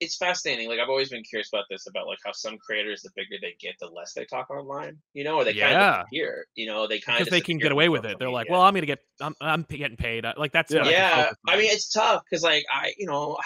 It's 0.00 0.16
fascinating. 0.16 0.68
Like 0.68 0.78
I've 0.78 0.88
always 0.88 1.10
been 1.10 1.24
curious 1.24 1.48
about 1.52 1.64
this, 1.68 1.88
about 1.88 2.06
like 2.06 2.18
how 2.24 2.30
some 2.32 2.56
creators, 2.58 3.02
the 3.02 3.10
bigger 3.16 3.36
they 3.42 3.56
get, 3.60 3.74
the 3.80 3.88
less 3.88 4.12
they 4.14 4.24
talk 4.24 4.48
online. 4.50 4.96
You 5.12 5.24
know, 5.24 5.36
or 5.36 5.44
they 5.44 5.54
kind 5.54 5.72
Yeah. 5.72 6.00
of 6.02 6.06
disappear. 6.06 6.46
You 6.54 6.66
know, 6.66 6.86
they 6.86 7.00
kind 7.00 7.20
of 7.20 7.30
they 7.30 7.40
can 7.40 7.58
get 7.58 7.72
away 7.72 7.88
with 7.88 8.04
it. 8.04 8.18
They're 8.18 8.30
like, 8.30 8.48
well, 8.48 8.60
I'm 8.62 8.74
gonna 8.74 8.86
get 8.86 9.00
I'm 9.20 9.34
I'm 9.40 9.62
getting 9.68 9.96
paid. 9.96 10.24
Uh, 10.24 10.34
like 10.36 10.52
that's 10.52 10.72
Yeah. 10.72 10.82
I 10.84 10.90
yeah. 10.90 11.30
I 11.48 11.56
mean, 11.56 11.70
it's 11.70 11.88
tough 11.92 12.22
because 12.28 12.42
like 12.44 12.64
I, 12.72 12.92
you 12.96 13.06
know, 13.06 13.36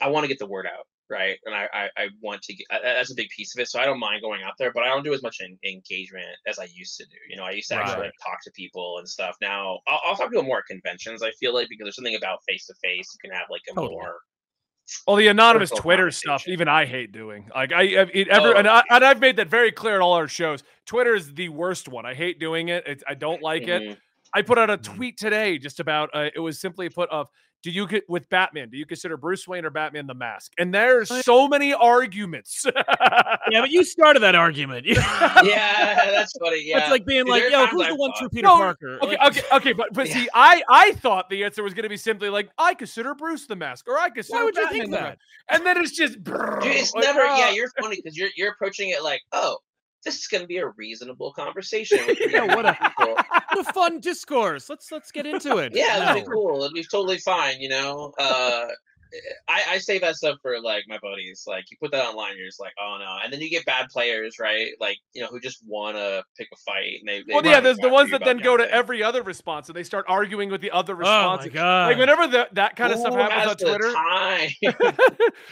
I, 0.00 0.06
I 0.06 0.08
want 0.08 0.24
to 0.24 0.28
get 0.28 0.38
the 0.38 0.46
word 0.46 0.64
out, 0.66 0.86
right? 1.10 1.36
And 1.44 1.54
I, 1.54 1.68
I, 1.74 1.88
I 1.94 2.08
want 2.22 2.40
to 2.42 2.54
get 2.54 2.66
that's 2.82 3.12
a 3.12 3.14
big 3.14 3.28
piece 3.28 3.54
of 3.54 3.60
it. 3.60 3.68
So 3.68 3.78
I 3.78 3.84
don't 3.84 4.00
mind 4.00 4.22
going 4.22 4.42
out 4.42 4.54
there, 4.58 4.72
but 4.72 4.82
I 4.82 4.86
don't 4.86 5.04
do 5.04 5.12
as 5.12 5.22
much 5.22 5.36
en- 5.42 5.58
engagement 5.62 6.24
as 6.46 6.58
I 6.58 6.68
used 6.72 6.96
to 6.96 7.04
do. 7.04 7.18
You 7.28 7.36
know, 7.36 7.44
I 7.44 7.50
used 7.50 7.68
to 7.68 7.74
actually 7.74 8.04
like 8.06 8.14
talk 8.24 8.42
to 8.44 8.50
people 8.52 8.96
and 8.98 9.06
stuff. 9.06 9.36
Now 9.42 9.80
I'll, 9.86 10.00
I'll 10.06 10.16
talk 10.16 10.26
to 10.26 10.30
people 10.30 10.44
more 10.44 10.58
at 10.60 10.64
conventions. 10.66 11.22
I 11.22 11.32
feel 11.32 11.52
like 11.52 11.68
because 11.68 11.84
there's 11.84 11.96
something 11.96 12.16
about 12.16 12.38
face 12.48 12.64
to 12.68 12.74
face, 12.82 13.10
you 13.12 13.28
can 13.28 13.36
have 13.38 13.48
like 13.50 13.60
a 13.70 13.74
Totally. 13.74 13.92
more 13.96 14.20
Well, 15.06 15.16
the 15.16 15.28
anonymous 15.28 15.70
Twitter 15.70 16.10
stuff, 16.10 16.46
even 16.48 16.68
I 16.68 16.84
hate 16.84 17.12
doing. 17.12 17.48
Like 17.54 17.72
I, 17.72 17.82
it, 17.82 18.28
ever, 18.28 18.48
Oh. 18.48 18.58
and, 18.58 18.68
I, 18.68 18.82
and 18.90 19.04
I've 19.04 19.20
made 19.20 19.36
that 19.36 19.48
very 19.48 19.72
clear 19.72 19.96
in 19.96 20.02
all 20.02 20.12
our 20.14 20.28
shows. 20.28 20.62
Twitter 20.86 21.14
is 21.14 21.32
the 21.34 21.48
worst 21.48 21.88
one. 21.88 22.04
I 22.06 22.14
hate 22.14 22.38
doing 22.40 22.68
it. 22.68 22.84
It's, 22.86 23.02
I 23.08 23.14
don't 23.14 23.42
like 23.42 23.68
it. 23.68 23.82
Mhm. 23.82 23.96
I 24.34 24.42
put 24.42 24.58
out 24.58 24.70
a 24.70 24.78
Mhm. 24.78 24.94
tweet 24.96 25.18
today 25.18 25.58
just 25.58 25.80
about. 25.80 26.10
Uh, 26.14 26.30
it 26.34 26.40
was 26.40 26.60
simply 26.60 26.88
put 26.88 27.08
of. 27.10 27.28
Do 27.62 27.70
you 27.70 27.86
get 27.86 28.08
with 28.08 28.26
Batman? 28.30 28.70
Do 28.70 28.78
you 28.78 28.86
consider 28.86 29.18
Bruce 29.18 29.46
Wayne 29.46 29.66
or 29.66 29.70
Batman 29.70 30.06
the 30.06 30.14
Mask? 30.14 30.50
And 30.56 30.72
there's 30.72 31.10
I- 31.10 31.20
so 31.20 31.46
many 31.46 31.74
arguments. 31.74 32.64
yeah, 33.50 33.60
but 33.60 33.70
you 33.70 33.84
started 33.84 34.20
that 34.20 34.34
argument. 34.34 34.86
yeah, 34.86 36.10
that's 36.10 36.32
funny. 36.38 36.62
Yeah, 36.64 36.78
It's 36.80 36.90
like 36.90 37.04
being 37.04 37.24
There 37.26 37.34
like, 37.34 37.42
are 37.44 37.48
yo, 37.50 37.66
who's 37.66 37.86
the 37.88 37.94
one 37.96 38.10
thought- 38.12 38.18
true 38.18 38.28
Peter 38.30 38.46
No, 38.46 38.56
Parker? 38.56 38.98
Okay, 39.02 39.16
Like, 39.18 39.36
okay, 39.36 39.42
okay, 39.56 39.72
but 39.74 39.92
but 39.92 40.08
Yeah. 40.08 40.14
see, 40.14 40.28
I 40.34 40.62
I 40.68 40.92
thought 40.92 41.28
the 41.28 41.44
answer 41.44 41.62
was 41.62 41.74
going 41.74 41.82
to 41.82 41.88
be 41.90 41.96
simply 41.98 42.30
like 42.30 42.48
I 42.58 42.74
consider 42.74 43.14
Bruce 43.14 43.46
the 43.46 43.56
Mask, 43.56 43.86
or 43.88 43.98
I 43.98 44.08
consider 44.10 44.38
Why 44.38 44.44
would 44.44 44.56
you 44.56 44.68
think 44.70 44.84
the 44.86 44.90
that? 44.92 45.02
Mask. 45.02 45.18
and 45.50 45.66
then 45.66 45.76
it's 45.78 45.92
just 45.92 46.22
Dude, 46.24 46.34
it's 46.64 46.94
like, 46.94 47.04
never. 47.04 47.20
Yeah, 47.24 47.48
uh, 47.48 47.50
you're 47.52 47.68
funny 47.80 47.96
because 47.96 48.16
you're 48.16 48.30
you're 48.36 48.52
approaching 48.52 48.90
it 48.90 49.02
like, 49.02 49.20
oh, 49.32 49.58
this 50.04 50.18
is 50.18 50.26
going 50.26 50.42
to 50.42 50.46
be 50.46 50.58
a 50.58 50.68
reasonable 50.68 51.32
conversation. 51.32 51.98
Yeah, 52.30 52.54
what 52.54 52.66
a-. 52.66 52.76
What 52.96 53.26
a 53.68 53.72
fun 53.72 54.00
discourse. 54.00 54.68
Let's 54.70 54.90
let's 54.92 55.10
get 55.10 55.26
into 55.26 55.58
it. 55.58 55.72
Yeah, 55.74 55.98
No. 55.98 56.10
it'll 56.10 56.22
be 56.22 56.28
cool. 56.32 56.56
It'll 56.62 56.72
be 56.72 56.84
totally 56.84 57.18
fine. 57.18 57.60
You 57.60 57.68
know. 57.70 58.12
Uh, 58.18 58.66
I, 59.48 59.62
I 59.70 59.78
say 59.78 59.98
that 59.98 60.16
stuff 60.16 60.36
for 60.42 60.60
like 60.60 60.84
my 60.88 60.98
buddies. 60.98 61.44
Like 61.46 61.64
you 61.70 61.76
put 61.80 61.92
that 61.92 62.04
online, 62.04 62.36
you're 62.36 62.46
just 62.46 62.60
like, 62.60 62.72
oh 62.80 62.96
no, 62.98 63.16
and 63.22 63.32
then 63.32 63.40
you 63.40 63.50
get 63.50 63.64
bad 63.64 63.88
players, 63.88 64.36
right? 64.38 64.70
Like 64.80 64.98
you 65.12 65.22
know 65.22 65.28
who 65.28 65.40
just 65.40 65.62
want 65.66 65.96
to 65.96 66.22
pick 66.36 66.48
a 66.52 66.56
fight. 66.58 67.00
And 67.00 67.08
they, 67.08 67.22
they 67.22 67.34
Well, 67.34 67.44
yeah, 67.44 67.60
there's 67.60 67.78
the 67.78 67.88
ones 67.88 68.10
that 68.10 68.24
then 68.24 68.38
go 68.38 68.56
to 68.56 68.70
every 68.70 69.02
other 69.02 69.22
response 69.22 69.68
and 69.68 69.76
they 69.76 69.84
start 69.84 70.04
arguing 70.08 70.50
with 70.50 70.60
the 70.60 70.70
other 70.70 70.94
response. 70.94 71.42
Oh 71.42 71.46
response. 71.46 71.54
my 71.54 71.60
god! 71.60 71.86
like 71.88 71.98
whenever 71.98 72.26
the, 72.26 72.48
that 72.52 72.76
kind 72.76 72.92
of 72.92 72.98
stuff 72.98 73.14
happens 73.14 73.50
on 73.50 73.56
Twitter, 73.56 73.92
time? 73.92 74.50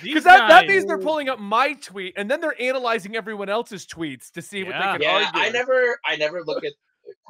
Because 0.02 0.24
that, 0.24 0.48
that 0.48 0.66
means 0.66 0.86
they're 0.86 0.98
pulling 0.98 1.28
up 1.28 1.38
my 1.38 1.72
tweet 1.74 2.14
and 2.16 2.30
then 2.30 2.40
they're 2.40 2.60
analyzing 2.60 3.16
everyone 3.16 3.48
else's 3.48 3.86
tweets 3.86 4.30
to 4.32 4.42
see 4.42 4.62
what 4.62 4.72
they 4.72 4.78
can 4.78 5.02
yeah, 5.02 5.24
argue. 5.26 5.40
I 5.40 5.50
never, 5.50 5.98
I 6.04 6.16
never 6.16 6.42
look 6.44 6.64
at 6.64 6.72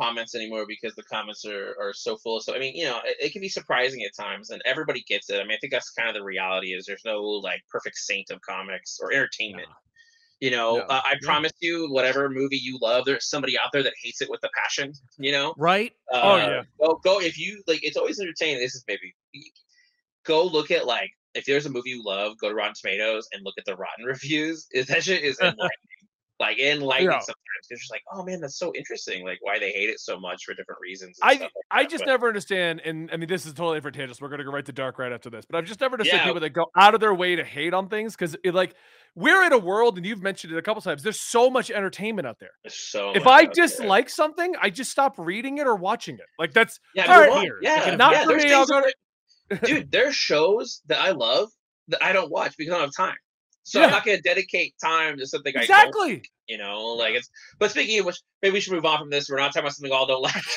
comments 0.01 0.35
anymore 0.35 0.65
because 0.69 0.95
the 0.95 1.03
comments 1.05 1.45
are, 1.45 1.75
are 1.81 1.93
so 1.93 2.17
full. 2.17 2.41
So 2.41 2.55
I 2.55 2.59
mean, 2.59 2.75
you 2.77 2.85
know, 2.85 3.01
it, 3.05 3.17
it 3.21 3.33
can 3.33 3.41
be 3.41 3.49
surprising 3.49 4.03
at 4.05 4.11
times, 4.15 4.51
and 4.51 4.61
everybody 4.65 5.03
gets 5.09 5.31
it. 5.31 5.37
I 5.41 5.45
mean, 5.45 5.53
I 5.53 5.59
think 5.61 5.73
that's 5.73 5.91
kind 5.91 6.09
of 6.09 6.15
the 6.15 6.23
reality. 6.25 6.69
Is 6.75 6.85
there's 6.87 7.05
no 7.05 7.21
like 7.23 7.61
perfect 7.71 7.97
saint 7.97 8.31
of 8.31 8.41
comics 8.43 8.99
or 9.01 9.13
entertainment. 9.13 9.69
You 10.41 10.53
know, 10.53 10.77
Yeah. 10.77 10.83
uh, 10.85 11.01
I 11.05 11.15
promise 11.23 11.51
you, 11.61 11.89
whatever 11.91 12.29
movie 12.31 12.59
you 12.63 12.79
love, 12.81 13.05
there's 13.05 13.29
somebody 13.29 13.59
out 13.59 13.71
there 13.73 13.83
that 13.83 13.93
hates 14.03 14.21
it 14.23 14.31
with 14.31 14.39
a 14.45 14.49
passion. 14.57 14.93
You 15.19 15.33
know, 15.33 15.55
right? 15.59 15.93
uh, 16.13 16.21
Oh, 16.23 16.37
yeah. 16.37 16.63
Go 16.81 17.01
go 17.03 17.21
if 17.21 17.37
you 17.39 17.63
like. 17.67 17.81
It's 17.83 17.97
always 17.97 18.21
entertaining. 18.21 18.61
This 18.61 18.75
is 18.77 18.85
maybe 18.87 19.13
go 20.25 20.45
look 20.45 20.71
at 20.71 20.87
like 20.87 21.11
if 21.35 21.45
there's 21.45 21.67
a 21.67 21.71
movie 21.71 21.91
you 21.91 22.03
love, 22.05 22.35
go 22.41 22.49
to 22.49 22.55
Rotten 22.55 22.75
Tomatoes 22.81 23.29
and 23.33 23.45
look 23.45 23.55
at 23.59 23.65
the 23.65 23.77
Rotten 23.77 24.05
reviews. 24.07 24.67
Is 24.73 24.87
that 24.87 25.03
shit 25.05 25.23
is 25.25 25.39
enlightening. 25.41 25.69
Like 26.41 26.59
enlightening 26.59 27.11
Yeah. 27.11 27.19
sometimes. 27.19 27.35
It's 27.71 27.81
just 27.83 27.91
like, 27.91 28.03
oh 28.13 28.23
man, 28.25 28.41
that's 28.41 28.57
so 28.59 28.73
interesting. 28.77 29.25
Like 29.25 29.39
why 29.41 29.59
they 29.59 29.73
hate 29.73 29.89
it 29.91 29.99
so 29.99 30.19
much 30.21 30.45
for 30.45 30.55
different 30.55 30.81
reasons. 30.81 31.19
I 31.23 31.33
like 31.35 31.51
I 31.71 31.83
that, 31.83 31.91
just 31.91 32.05
but- 32.05 32.11
never 32.11 32.29
understand, 32.29 32.81
and 32.85 33.11
I 33.13 33.17
mean 33.17 33.29
this 33.29 33.45
is 33.47 33.53
totally 33.53 33.77
different 33.79 33.97
tangents. 33.97 34.21
We're 34.21 34.29
gonna 34.29 34.45
go 34.45 34.53
right 34.53 34.65
to 34.65 34.73
dark 34.73 34.99
right 34.99 35.13
after 35.13 35.29
this, 35.31 35.45
but 35.45 35.59
I've 35.59 35.65
just 35.65 35.81
never 35.81 35.95
understood 35.95 36.19
Yeah. 36.21 36.25
people 36.27 36.41
that 36.41 36.51
go 36.51 36.67
out 36.77 36.95
of 36.95 37.01
their 37.01 37.13
way 37.15 37.35
to 37.37 37.45
hate 37.45 37.75
on 37.75 37.89
things 37.89 38.15
because 38.15 38.37
it 38.45 38.55
like 38.55 38.75
we're 39.17 39.45
in 39.45 39.53
a 39.53 39.59
world, 39.59 39.97
and 39.97 40.07
you've 40.07 40.23
mentioned 40.23 40.53
it 40.53 40.59
a 40.59 40.63
couple 40.63 40.81
times. 40.83 41.03
There's 41.03 41.21
so 41.21 41.51
much 41.51 41.71
entertainment 41.71 42.29
out 42.29 42.39
there. 42.39 42.51
There's 42.63 42.75
so 42.79 43.13
if 43.17 43.27
I 43.27 43.43
out 43.43 43.55
there. 43.55 43.65
dislike 43.67 44.09
something, 44.09 44.55
I 44.61 44.71
just 44.71 44.91
stop 44.93 45.15
reading 45.19 45.59
it 45.59 45.67
or 45.67 45.75
watching 45.75 46.15
it. 46.17 46.27
Like 46.39 46.53
that's 46.53 46.79
yeah, 46.95 47.13
all 47.13 47.21
right, 47.23 47.51
yeah, 47.63 47.97
Not 47.97 48.13
yeah, 48.13 48.25
for 48.25 48.37
me, 48.37 48.53
I'll 48.53 48.65
go 48.67 48.83
that- 49.51 49.65
dude, 49.65 49.91
there's 49.91 50.15
shows 50.15 50.83
that 50.87 51.01
I 51.01 51.11
love 51.11 51.49
that 51.89 52.05
I 52.05 52.13
don't 52.13 52.31
watch 52.31 52.55
because 52.57 52.73
I 52.75 52.79
don't 52.79 52.95
have 52.95 53.09
time. 53.09 53.17
So 53.69 53.81
Yeah. 53.81 53.87
I'm 53.87 53.91
not 53.93 54.07
gonna 54.07 54.21
dedicate 54.23 54.75
time 54.83 55.19
to 55.19 55.27
something 55.27 55.55
I 55.55 55.67
don't 55.67 55.89
exactly. 55.89 56.23
You 56.49 56.59
know, 56.59 56.95
like 56.95 57.15
it's. 57.15 57.29
But 57.59 57.71
speaking 57.71 58.01
of 58.01 58.07
which, 58.07 58.21
maybe 58.43 58.55
we 58.55 58.61
should 58.61 58.73
move 58.73 58.85
on 58.85 58.99
from 58.99 59.11
this. 59.11 59.29
We're 59.29 59.37
not 59.37 59.49
talking 59.49 59.61
about 59.63 59.75
something 59.75 59.91
we 59.91 59.97
all 59.97 60.07
don't 60.07 60.23
like. 60.23 60.35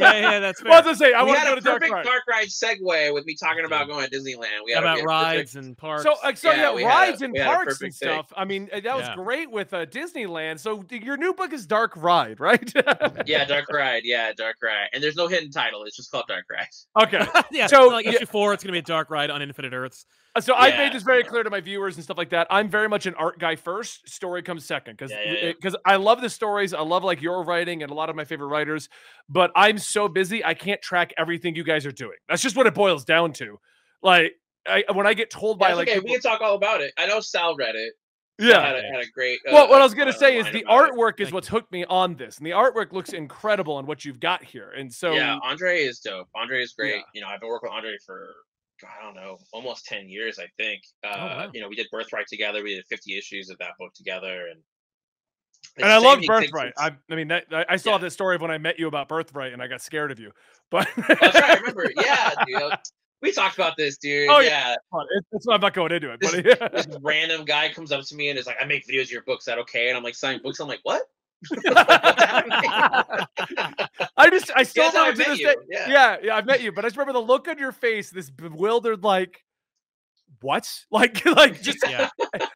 Yeah, 0.00 0.14
yeah, 0.30 0.38
that's 0.40 0.62
Well, 0.62 0.72
I 0.74 0.76
was 0.76 0.82
fair. 0.82 0.82
gonna 0.82 0.96
say 0.96 1.12
I 1.14 1.22
we 1.22 1.28
want 1.28 1.36
to 1.40 1.40
had 1.40 1.46
go 1.48 1.52
a 1.52 1.56
to 1.56 1.60
dark 1.62 1.80
perfect 1.80 1.92
ride. 1.92 2.04
dark 2.04 2.22
ride 2.28 2.48
segue 2.48 3.14
with 3.14 3.24
me 3.26 3.34
talking 3.34 3.64
about 3.64 3.88
going 3.88 4.08
to 4.08 4.10
Disneyland. 4.16 4.64
We 4.64 4.72
had 4.72 4.82
About 4.82 4.92
a, 4.92 4.94
we 4.96 5.00
had 5.00 5.06
rides 5.06 5.52
perfect- 5.54 5.66
and 5.66 5.76
parks. 5.78 6.02
So, 6.04 6.14
uh, 6.22 6.34
so 6.34 6.50
Yeah, 6.50 6.56
yeah, 6.56 6.74
we 6.74 6.82
had 6.82 6.90
a- 6.90 7.10
rides 7.10 7.22
and 7.22 7.32
we 7.32 7.38
had 7.38 7.46
a 7.48 7.50
parks 7.50 7.60
and 7.60 7.78
perfect 7.78 7.98
thing. 7.98 8.08
stuff. 8.12 8.32
I 8.36 8.44
mean, 8.44 8.68
uh, 8.72 8.80
that 8.80 8.96
was 8.96 9.06
Yeah. 9.08 9.14
great 9.16 9.50
with 9.50 9.72
uh, 9.74 9.86
Disneyland. 9.86 10.60
So 10.60 10.84
your 10.90 11.16
new 11.16 11.32
book 11.34 11.52
is 11.52 11.66
Dark 11.66 11.92
Ride, 11.96 12.40
right? 12.40 12.72
yeah, 13.26 13.44
dark 13.44 13.66
ride. 13.72 14.02
Yeah, 14.04 14.32
dark 14.36 14.56
ride. 14.62 14.88
And 14.92 15.02
there's 15.02 15.16
no 15.16 15.26
hidden 15.28 15.50
title. 15.50 15.84
It's 15.84 15.96
just 15.96 16.10
called 16.10 16.24
dark 16.28 16.44
ride. 16.50 17.04
okay. 17.04 17.26
yeah, 17.50 17.66
So, 17.66 17.88
so 17.88 17.88
like 17.88 18.04
yeah- 18.06 18.12
issue 18.12 18.26
four, 18.26 18.52
it's 18.52 18.62
gonna 18.62 18.72
be 18.72 18.78
a 18.78 18.82
dark 18.82 19.10
ride 19.10 19.30
on 19.30 19.42
Infinite 19.42 19.72
Earths. 19.72 20.04
Uh, 20.34 20.40
So 20.40 20.54
I've 20.54 20.76
made 20.76 20.92
this 20.92 21.02
very 21.02 21.22
yeah. 21.22 21.28
clear 21.28 21.42
to 21.42 21.50
my 21.50 21.60
viewers 21.60 21.96
and 21.96 22.04
stuff 22.04 22.16
like 22.18 22.30
that. 22.30 22.46
I'm 22.50 22.68
very 22.68 22.88
much 22.88 23.06
an 23.06 23.14
art 23.14 23.38
guy 23.40 23.56
first. 23.56 24.08
Story 24.08 24.42
comes 24.42 24.64
second 24.64 24.96
because 24.96 25.10
Yeah, 25.10 25.18
yeah, 25.24 25.29
yeah. 25.29 25.29
Because 25.42 25.76
I 25.84 25.96
love 25.96 26.20
the 26.20 26.30
stories. 26.30 26.74
I 26.74 26.80
love 26.80 27.04
like 27.04 27.22
your 27.22 27.44
writing 27.44 27.82
and 27.82 27.90
a 27.90 27.94
lot 27.94 28.10
of 28.10 28.16
my 28.16 28.24
favorite 28.24 28.48
writers. 28.48 28.88
But 29.28 29.50
I'm 29.54 29.78
so 29.78 30.08
busy, 30.08 30.44
I 30.44 30.54
can't 30.54 30.80
track 30.82 31.12
everything 31.18 31.56
you 31.56 31.64
guys 31.64 31.86
are 31.86 31.92
doing. 31.92 32.16
That's 32.28 32.42
just 32.42 32.56
what 32.56 32.66
it 32.66 32.74
boils 32.74 33.04
down 33.04 33.32
to. 33.34 33.58
Like 34.02 34.34
I, 34.66 34.84
when 34.92 35.06
I 35.06 35.14
get 35.14 35.30
told 35.30 35.58
by 35.58 35.72
like 35.72 35.88
okay. 35.88 35.96
people- 35.96 36.10
We 36.10 36.20
can 36.20 36.22
talk 36.22 36.40
all 36.40 36.54
about 36.54 36.80
it. 36.80 36.92
I 36.98 37.06
know 37.06 37.20
Sal 37.20 37.56
read 37.56 37.74
it. 37.74 37.94
Yeah. 38.38 38.64
had 38.64 38.76
a, 38.76 38.82
had 38.82 39.00
a 39.00 39.10
great. 39.12 39.38
Uh, 39.46 39.52
Well, 39.52 39.68
what 39.68 39.82
I 39.82 39.84
was 39.84 39.92
gonna 39.92 40.10
uh, 40.10 40.14
say 40.14 40.38
is 40.38 40.50
the 40.50 40.64
artwork 40.68 41.20
is 41.20 41.26
Thank 41.26 41.34
what's 41.34 41.48
hooked 41.48 41.70
me 41.72 41.84
on 41.84 42.16
this, 42.16 42.38
and 42.38 42.46
the 42.46 42.52
artwork 42.52 42.92
looks 42.92 43.12
incredible 43.12 43.74
on 43.74 43.84
what 43.84 44.04
you've 44.04 44.18
got 44.20 44.42
here. 44.42 44.70
And 44.70 44.92
so 44.92 45.12
yeah, 45.12 45.38
Andre 45.42 45.80
is 45.80 45.98
dope. 45.98 46.28
Andre 46.34 46.62
is 46.62 46.72
great. 46.72 46.94
Yeah. 46.94 47.02
You 47.14 47.20
know, 47.20 47.26
I've 47.28 47.40
been 47.40 47.50
working 47.50 47.68
with 47.68 47.76
Andre 47.76 47.96
for 48.06 48.34
I 48.82 49.04
don't 49.04 49.14
know, 49.14 49.36
almost 49.52 49.84
ten 49.84 50.08
years, 50.08 50.38
I 50.38 50.46
think. 50.56 50.80
Uh, 51.04 51.08
wow. 51.12 51.50
You 51.52 51.60
know, 51.60 51.68
we 51.68 51.76
did 51.76 51.88
Birthright 51.90 52.26
together. 52.28 52.62
We 52.62 52.76
did 52.76 52.86
fifty 52.88 53.18
issues 53.18 53.50
of 53.50 53.58
that 53.58 53.72
book 53.78 53.92
together, 53.94 54.46
and 54.50 54.60
and 55.82 55.92
I 55.92 55.98
love 55.98 56.20
Birthright. 56.26 56.72
I, 56.78 56.92
I 57.10 57.14
mean, 57.14 57.28
that, 57.28 57.44
I, 57.52 57.64
I 57.70 57.76
saw 57.76 57.92
Yeah. 57.92 57.98
this 57.98 58.14
story 58.14 58.34
of 58.36 58.42
when 58.42 58.50
I 58.50 58.58
met 58.58 58.78
you 58.78 58.86
about 58.88 59.08
Birthright, 59.08 59.52
and 59.52 59.62
I 59.62 59.66
got 59.66 59.80
scared 59.82 60.10
of 60.10 60.18
you. 60.18 60.32
But 60.70 60.88
That's 60.96 61.20
right. 61.20 61.44
I 61.44 61.54
remember. 61.60 61.90
Yeah, 61.96 62.30
dude. 62.46 62.72
We 63.22 63.32
talked 63.32 63.56
about 63.56 63.76
this, 63.76 63.98
dude. 63.98 64.28
Oh, 64.30 64.40
yeah. 64.40 64.72
It- 64.74 65.24
It's, 65.32 65.46
I'm 65.48 65.60
not 65.60 65.74
going 65.74 65.92
into 65.92 66.10
it, 66.12 66.20
This- 66.20 66.32
but 66.58 66.72
This 66.72 66.86
random 67.02 67.44
guy 67.44 67.68
comes 67.70 67.92
up 67.92 68.04
to 68.06 68.14
me 68.14 68.30
and 68.30 68.38
is 68.38 68.46
like, 68.46 68.56
"I 68.60 68.64
make 68.64 68.86
videos 68.86 69.02
of 69.04 69.10
your 69.10 69.22
books. 69.22 69.42
Is 69.42 69.46
that 69.46 69.58
okay?" 69.58 69.88
And 69.88 69.96
I'm 69.98 70.02
like, 70.02 70.14
"Signing 70.14 70.40
books." 70.42 70.58
I'm 70.60 70.68
like, 70.68 70.80
"What?" 70.84 71.02
I 74.16 74.28
just 74.30 74.50
I 74.54 74.62
still 74.62 74.90
how 74.90 75.02
remember 75.10 75.24
to 75.24 75.30
this 75.30 75.38
you. 75.40 75.46
day. 75.46 75.54
Yeah. 75.70 75.88
Yeah, 75.88 76.16
yeah, 76.22 76.36
I've 76.36 76.46
met 76.46 76.62
you, 76.62 76.72
but 76.72 76.84
I 76.84 76.88
just 76.88 76.96
remember 76.96 77.12
the 77.18 77.24
look 77.24 77.48
on 77.48 77.58
your 77.58 77.72
face, 77.72 78.10
this 78.10 78.30
bewildered, 78.30 79.02
like, 79.04 79.42
what? 80.42 80.68
Like, 80.90 81.24
like 81.24 81.60
just 81.62 81.78
Yeah. 81.88 82.08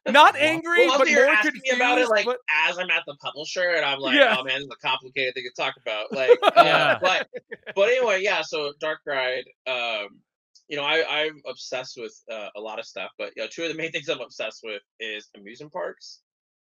not 0.07 0.35
angry, 0.35 0.87
Well, 0.87 0.99
but 0.99 1.09
you're 1.09 1.25
more 1.25 1.33
asking 1.35 1.53
confused. 1.53 1.79
me 1.79 1.83
about 1.85 1.97
it 1.99 2.09
like 2.09 2.25
but 2.25 2.37
as 2.67 2.77
I'm 2.77 2.89
at 2.91 3.03
the 3.07 3.15
publisher, 3.21 3.69
and 3.75 3.85
I'm 3.85 3.99
like, 3.99 4.15
Yeah. 4.15 4.35
"Oh 4.37 4.43
man, 4.43 4.55
this 4.59 4.63
is 4.65 4.69
a 4.83 4.87
complicated 4.87 5.33
thing 5.33 5.43
to 5.45 5.61
talk 5.61 5.75
about." 5.81 6.11
Like, 6.11 6.37
uh, 6.43 6.51
Yeah. 6.63 6.97
but 7.01 7.27
but 7.75 7.89
anyway, 7.89 8.21
yeah. 8.21 8.41
So 8.43 8.73
Dark 8.79 8.99
Ride, 9.05 9.45
um, 9.67 10.19
you 10.67 10.77
know, 10.77 10.83
I 10.83 11.25
I'm 11.25 11.41
obsessed 11.47 11.97
with 11.97 12.13
uh, 12.31 12.49
a 12.55 12.59
lot 12.61 12.79
of 12.79 12.85
stuff, 12.85 13.11
but 13.17 13.31
you 13.35 13.43
know, 13.43 13.49
two 13.51 13.63
of 13.63 13.69
the 13.69 13.75
main 13.77 13.91
things 13.91 14.09
I'm 14.09 14.21
obsessed 14.21 14.61
with 14.63 14.81
is 14.99 15.29
amusement 15.35 15.71
parks 15.73 16.21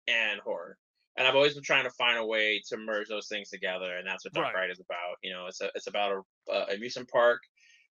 and 0.07 0.39
horror. 0.41 0.78
And 1.18 1.28
I've 1.28 1.36
always 1.36 1.53
been 1.53 1.64
trying 1.64 1.84
to 1.84 1.89
find 1.91 2.18
a 2.18 2.26
way 2.26 2.62
to 2.70 2.78
merge 2.78 3.10
those 3.10 3.28
things 3.28 3.49
together, 3.49 3.97
and 3.97 4.07
that's 4.07 4.24
what 4.24 4.34
Dark 4.34 4.53
Right. 4.53 4.62
Ride 4.62 4.72
is 4.72 4.80
about. 4.80 5.18
You 5.24 5.34
know, 5.34 5.47
it's 5.47 5.60
a, 5.60 5.70
it's 5.76 5.88
about 5.88 6.24
a 6.49 6.51
uh, 6.53 6.66
amusement 6.74 7.10
park 7.10 7.39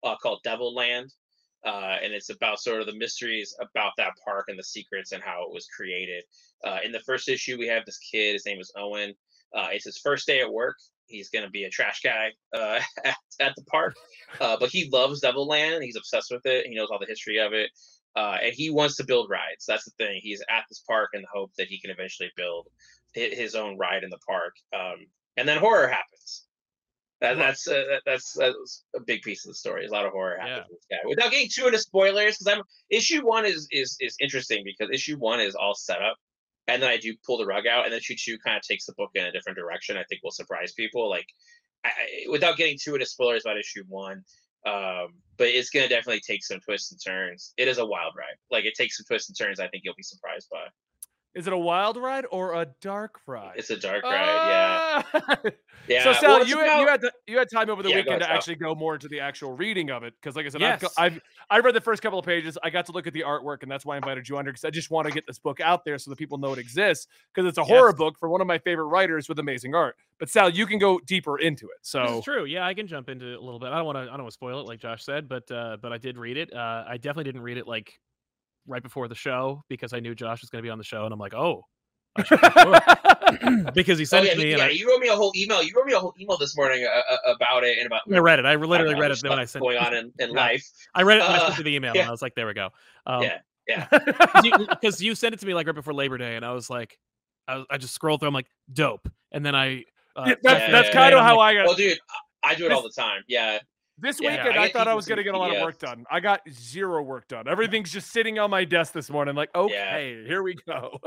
uh, 0.03 0.17
called 0.17 0.41
Devil 0.45 0.75
Land, 0.75 1.11
uh, 1.65 1.97
and 2.03 2.13
it's 2.13 2.31
about 2.31 2.61
sort 2.61 2.81
of 2.81 2.87
the 2.87 2.95
mysteries 2.95 3.57
about 3.61 3.93
that 3.97 4.13
park 4.25 4.47
and 4.49 4.59
the 4.59 4.65
secrets 4.65 5.13
and 5.13 5.23
how 5.23 5.45
it 5.45 5.53
was 5.53 5.67
created. 5.67 6.25
Uh, 6.65 6.79
in 6.85 6.93
the 6.93 7.01
first 7.01 7.29
issue, 7.29 7.59
we 7.59 7.67
have 7.67 7.85
this 7.87 7.99
kid. 7.99 8.35
His 8.35 8.47
name 8.47 8.61
is 8.61 8.73
Owen. 8.77 9.15
Uh, 9.55 9.69
it's 9.73 9.85
his 9.85 9.99
first 9.99 10.27
day 10.27 10.41
at 10.41 10.53
work. 10.53 10.77
He's 11.07 11.31
going 11.31 11.45
to 11.45 11.51
be 11.51 11.65
a 11.65 11.71
trash 11.71 12.01
guy 12.03 12.31
uh, 12.55 12.81
at, 13.05 13.17
at 13.41 13.55
the 13.57 13.65
park, 13.65 13.95
uh, 14.41 14.57
but 14.59 14.71
he 14.71 14.89
loves 14.91 15.21
Devil 15.21 15.47
Land. 15.47 15.85
He's 15.85 15.97
obsessed 15.97 16.31
with 16.31 16.45
it. 16.47 16.67
He 16.67 16.75
knows 16.75 16.89
all 16.91 16.99
the 16.99 17.07
history 17.07 17.39
of 17.39 17.53
it, 17.53 17.71
uh, 18.17 18.39
and 18.43 18.53
he 18.55 18.71
wants 18.71 18.97
to 18.97 19.05
build 19.05 19.31
rides. 19.31 19.65
That's 19.67 19.85
the 19.85 19.93
thing. 19.99 20.21
He's 20.23 20.43
at 20.51 20.65
this 20.69 20.83
park 20.87 21.11
in 21.15 21.23
the 21.23 21.29
hope 21.33 21.53
that 21.57 21.69
he 21.69 21.81
can 21.81 21.91
eventually 21.91 22.31
build 22.37 22.69
his 23.13 23.55
own 23.55 23.79
ride 23.79 24.03
in 24.03 24.11
the 24.11 24.19
park. 24.27 24.55
Um, 24.75 25.07
and 25.37 25.49
then 25.49 25.59
horror 25.59 25.89
happens. 25.89 26.45
That, 27.25 27.39
that's 27.39 27.67
uh, 27.69 27.73
that- 27.91 28.03
that's 28.07 28.33
that's 28.33 28.85
a 28.95 29.01
big 29.01 29.23
piece 29.23 29.45
of 29.45 29.51
the 29.51 29.55
story. 29.55 29.81
There's 29.83 29.91
a 29.91 29.95
lot 29.95 30.07
of 30.07 30.13
horror 30.13 30.37
happens 30.39 30.51
Yeah. 30.57 30.63
with 30.71 30.79
this 30.81 30.87
guy. 30.91 31.09
Without 31.09 31.31
getting 31.33 31.49
too 31.53 31.67
into 31.67 31.79
spoilers, 31.79 32.37
because 32.39 32.47
I'm 32.59 32.63
issue 32.91 33.25
one 33.27 33.45
is 33.47 33.67
is 33.71 33.97
is 34.01 34.17
interesting 34.21 34.63
because 34.65 34.91
issue 34.93 35.17
one 35.19 35.41
is 35.41 35.55
all 35.55 35.75
set 35.75 36.01
up, 36.03 36.17
and 36.69 36.83
then 36.83 36.91
I 36.91 36.97
do 36.97 37.15
pull 37.27 37.39
the 37.39 37.47
rug 37.47 37.67
out, 37.67 37.85
and 37.85 37.93
then 37.93 37.99
issue 37.99 38.17
two 38.19 38.39
kind 38.39 38.57
of 38.57 38.63
takes 38.63 38.87
the 38.87 38.95
book 38.95 39.11
in 39.15 39.25
a 39.25 39.33
different 39.33 39.57
direction. 39.59 39.97
I 39.97 40.05
think 40.05 40.23
will 40.23 40.31
surprise 40.31 40.73
people. 40.73 41.09
Like, 41.09 41.27
I, 41.85 41.89
I, 41.89 42.31
without 42.31 42.57
getting 42.57 42.79
too 42.83 42.95
into 42.95 43.07
spoilers 43.07 43.45
about 43.45 43.59
issue 43.59 43.85
one, 43.89 44.23
um, 44.67 45.09
but 45.37 45.49
it's 45.49 45.71
gonna 45.71 45.89
definitely 45.89 46.21
take 46.21 46.45
some 46.45 46.61
twists 46.61 46.93
and 46.93 47.01
turns. 47.05 47.53
It 47.57 47.69
is 47.69 47.79
a 47.79 47.87
wild 47.87 48.15
ride. 48.17 48.37
Like 48.51 48.65
it 48.65 48.75
takes 48.75 48.97
some 48.99 49.05
twists 49.07 49.29
and 49.29 49.37
turns. 49.39 49.61
I 49.61 49.69
think 49.69 49.85
you'll 49.85 49.95
be 49.97 50.03
surprised 50.03 50.49
by. 50.51 50.67
Is 51.35 51.47
it 51.47 51.53
a 51.53 51.59
wild 51.59 51.97
ride 51.97 52.27
or 52.31 52.55
a 52.55 52.67
dark 52.81 53.21
ride? 53.27 53.55
It's 53.57 53.71
a 53.71 53.77
dark 53.77 54.05
ride. 54.05 54.13
Yeah, 54.13 55.03
Ah! 55.15 55.39
yeah. 55.89 56.05
So 56.05 56.13
Sal, 56.15 56.39
Well, 56.39 56.47
you 56.47 56.59
had, 56.59 56.67
about- 56.67 56.81
you 56.81 56.87
had 56.89 57.01
to, 57.01 57.13
you 57.27 57.39
had 57.39 57.51
time 57.51 57.71
over 57.71 57.83
the 57.83 57.91
Yeah, 57.91 57.97
weekend 57.97 58.21
to 58.21 58.31
actually 58.31 58.55
go 58.57 58.75
more 58.75 58.95
into 58.95 59.09
the 59.09 59.21
actual 59.21 59.53
reading 59.53 59.91
of 59.91 60.03
it 60.05 60.15
because, 60.21 60.37
like 60.37 60.47
I 60.47 60.49
said, 60.49 60.61
Yes. 60.61 60.75
I've, 60.75 60.81
go- 60.81 60.89
I've 60.99 61.21
I 61.51 61.59
read 61.59 61.75
the 61.75 61.81
first 61.81 62.03
couple 62.03 62.19
of 62.19 62.25
pages. 62.25 62.57
I 62.63 62.71
got 62.71 62.87
to 62.87 62.93
look 62.93 63.07
at 63.07 63.13
the 63.13 63.23
artwork, 63.23 63.63
and 63.63 63.71
that's 63.71 63.85
why 63.85 63.95
I 63.95 63.97
invited 63.99 64.29
you 64.29 64.39
under 64.39 64.51
because 64.53 64.65
I 64.65 64.71
just 64.71 64.91
want 64.91 65.07
to 65.09 65.13
get 65.13 65.27
this 65.27 65.39
book 65.39 65.61
out 65.61 65.85
there 65.85 65.99
so 65.99 66.11
that 66.11 66.17
people 66.19 66.39
know 66.39 66.53
it 66.53 66.59
exists 66.59 67.07
because 67.35 67.49
it's 67.49 67.59
a 67.59 67.65
horror 67.65 67.93
book 67.93 68.19
for 68.19 68.29
one 68.29 68.41
of 68.41 68.47
my 68.47 68.59
favorite 68.59 68.87
writers 68.87 69.29
with 69.29 69.39
amazing 69.39 69.75
art. 69.75 69.97
But 70.19 70.31
Sal, 70.31 70.49
you 70.51 70.67
can 70.67 70.79
go 70.79 71.01
deeper 71.05 71.39
into 71.39 71.67
it. 71.67 71.79
This 71.83 71.91
So 71.91 72.19
is 72.19 72.25
true. 72.25 72.45
Yeah, 72.45 72.67
I 72.67 72.73
can 72.75 72.87
jump 72.87 73.09
into 73.09 73.33
it 73.33 73.39
a 73.39 73.43
little 73.43 73.59
bit. 73.61 73.71
I 73.71 73.77
don't 73.77 73.85
want 73.87 73.97
to. 73.97 74.03
I 74.03 74.05
don't 74.07 74.19
want 74.23 74.29
to 74.31 74.35
spoil 74.35 74.61
it, 74.61 74.67
like 74.67 74.79
Josh 74.81 75.05
said, 75.05 75.29
but 75.29 75.51
uh, 75.51 75.77
but 75.83 75.93
I 75.93 75.99
did 75.99 76.17
read 76.17 76.37
it. 76.37 76.53
Uh, 76.55 76.85
I 76.89 76.97
definitely 76.97 77.25
didn't 77.25 77.43
read 77.43 77.59
it 77.59 77.67
like 77.67 77.93
right 78.67 78.83
before 78.83 79.09
the 79.09 79.15
show 79.15 79.63
because 79.69 79.93
I 79.93 80.01
knew 80.01 80.15
Josh 80.15 80.41
was 80.41 80.51
going 80.51 80.61
to 80.63 80.67
be 80.67 80.71
on 80.71 80.79
the 80.79 80.85
show, 80.85 81.05
and 81.05 81.13
I'm 81.13 81.19
like, 81.19 81.35
oh, 81.35 81.65
I 82.17 82.23
should 82.23 82.41
read 82.43 82.53
the 82.55 83.63
book. 83.65 83.75
because 83.75 83.99
he 83.99 84.05
Oh 84.05 84.07
sent 84.07 84.27
yeah, 84.27 84.33
it 84.33 84.35
to 84.37 84.41
me, 84.41 84.47
he- 84.47 84.53
and 84.53 84.59
yeah. 84.61 84.67
I, 84.67 84.71
You 84.71 84.89
wrote 84.89 85.01
me 85.01 85.09
a 85.09 85.17
whole 85.17 85.33
email. 85.37 85.63
You 85.63 85.73
wrote 85.77 85.87
me 85.87 85.93
a 85.93 85.99
whole 85.99 86.15
email 86.21 86.37
this 86.37 86.57
morning 86.57 86.85
uh, 86.87 87.13
uh, 87.13 87.33
about 87.35 87.65
it 87.65 87.77
and 87.79 87.87
about 87.87 88.03
I 88.13 88.19
read 88.19 88.39
it. 88.39 88.45
I 88.47 88.55
literally 88.55 88.95
other 88.95 89.01
read 89.03 89.11
it. 89.11 89.23
when 89.29 89.39
I 89.39 89.45
sent, 89.45 89.63
going 89.63 89.79
on 89.79 89.95
in, 89.95 90.13
in 90.19 90.31
Yeah. 90.35 90.37
life. 90.37 90.69
I 90.95 91.03
read 91.03 91.19
it 91.19 91.23
when 91.23 91.31
I 91.33 91.37
Uh, 91.39 91.47
sent 91.47 91.59
you 91.59 91.65
the 91.65 91.75
email, 91.75 91.95
yeah. 91.95 92.03
and 92.03 92.09
I 92.09 92.13
was 92.13 92.23
like, 92.23 92.35
there 92.35 92.47
we 92.47 92.55
go. 92.55 92.71
Um, 93.07 93.23
Yeah, 93.23 93.39
yeah. 93.67 93.89
because 94.71 95.01
you, 95.03 95.15
sent 95.15 95.35
it 95.35 95.41
to 95.41 95.47
me 95.47 95.55
like 95.55 95.67
right 95.67 95.75
before 95.75 95.93
Labor 95.95 96.19
Day, 96.19 96.37
and 96.37 96.45
I 96.45 96.53
was 96.53 96.71
like, 96.71 96.99
I, 97.49 97.57
was- 97.57 97.67
I 97.71 97.79
just 97.79 97.95
scrolled 97.95 98.21
through. 98.21 98.29
I'm 98.29 98.35
like, 98.35 98.49
dope, 98.73 99.09
and 99.33 99.45
then 99.45 99.55
I. 99.55 99.85
Uh, 100.17 100.25
Yeah, 100.29 100.35
that's 100.43 100.69
it 100.69 100.71
that's 100.71 100.89
today, 100.89 100.93
kind 100.93 101.07
and 101.07 101.15
of 101.15 101.21
I'm 101.21 101.27
how 101.27 101.37
like, 101.39 101.57
I 101.57 101.59
got. 101.59 101.67
Well, 101.67 101.75
dude, 101.77 101.99
I 102.45 102.51
I 102.53 102.55
do 102.55 102.67
it 102.67 102.73
all 102.73 102.83
the 102.83 102.91
time. 102.91 103.23
Yeah, 103.27 103.59
This 103.99 104.21
Yeah, 104.21 104.31
weekend, 104.45 104.59
I 104.59 104.65
I, 104.65 104.73
thought 104.73 104.89
I 104.89 104.95
was 104.95 105.07
going 105.07 105.19
to 105.19 105.25
get 105.25 105.35
a 105.35 105.39
lot 105.39 105.55
of 105.55 105.63
work 105.63 105.79
done. 105.79 106.05
I 106.11 106.19
got 106.21 106.41
zero 106.51 107.03
work 107.03 107.29
done. 107.29 107.47
Everything's 107.47 107.93
just 107.93 108.11
sitting 108.11 108.39
on 108.41 108.51
my 108.51 108.65
desk 108.65 108.93
this 108.93 109.09
morning. 109.09 109.35
Like, 109.37 109.51
okay, 109.55 110.25
here 110.27 110.43
we 110.43 110.55
go. 110.67 110.99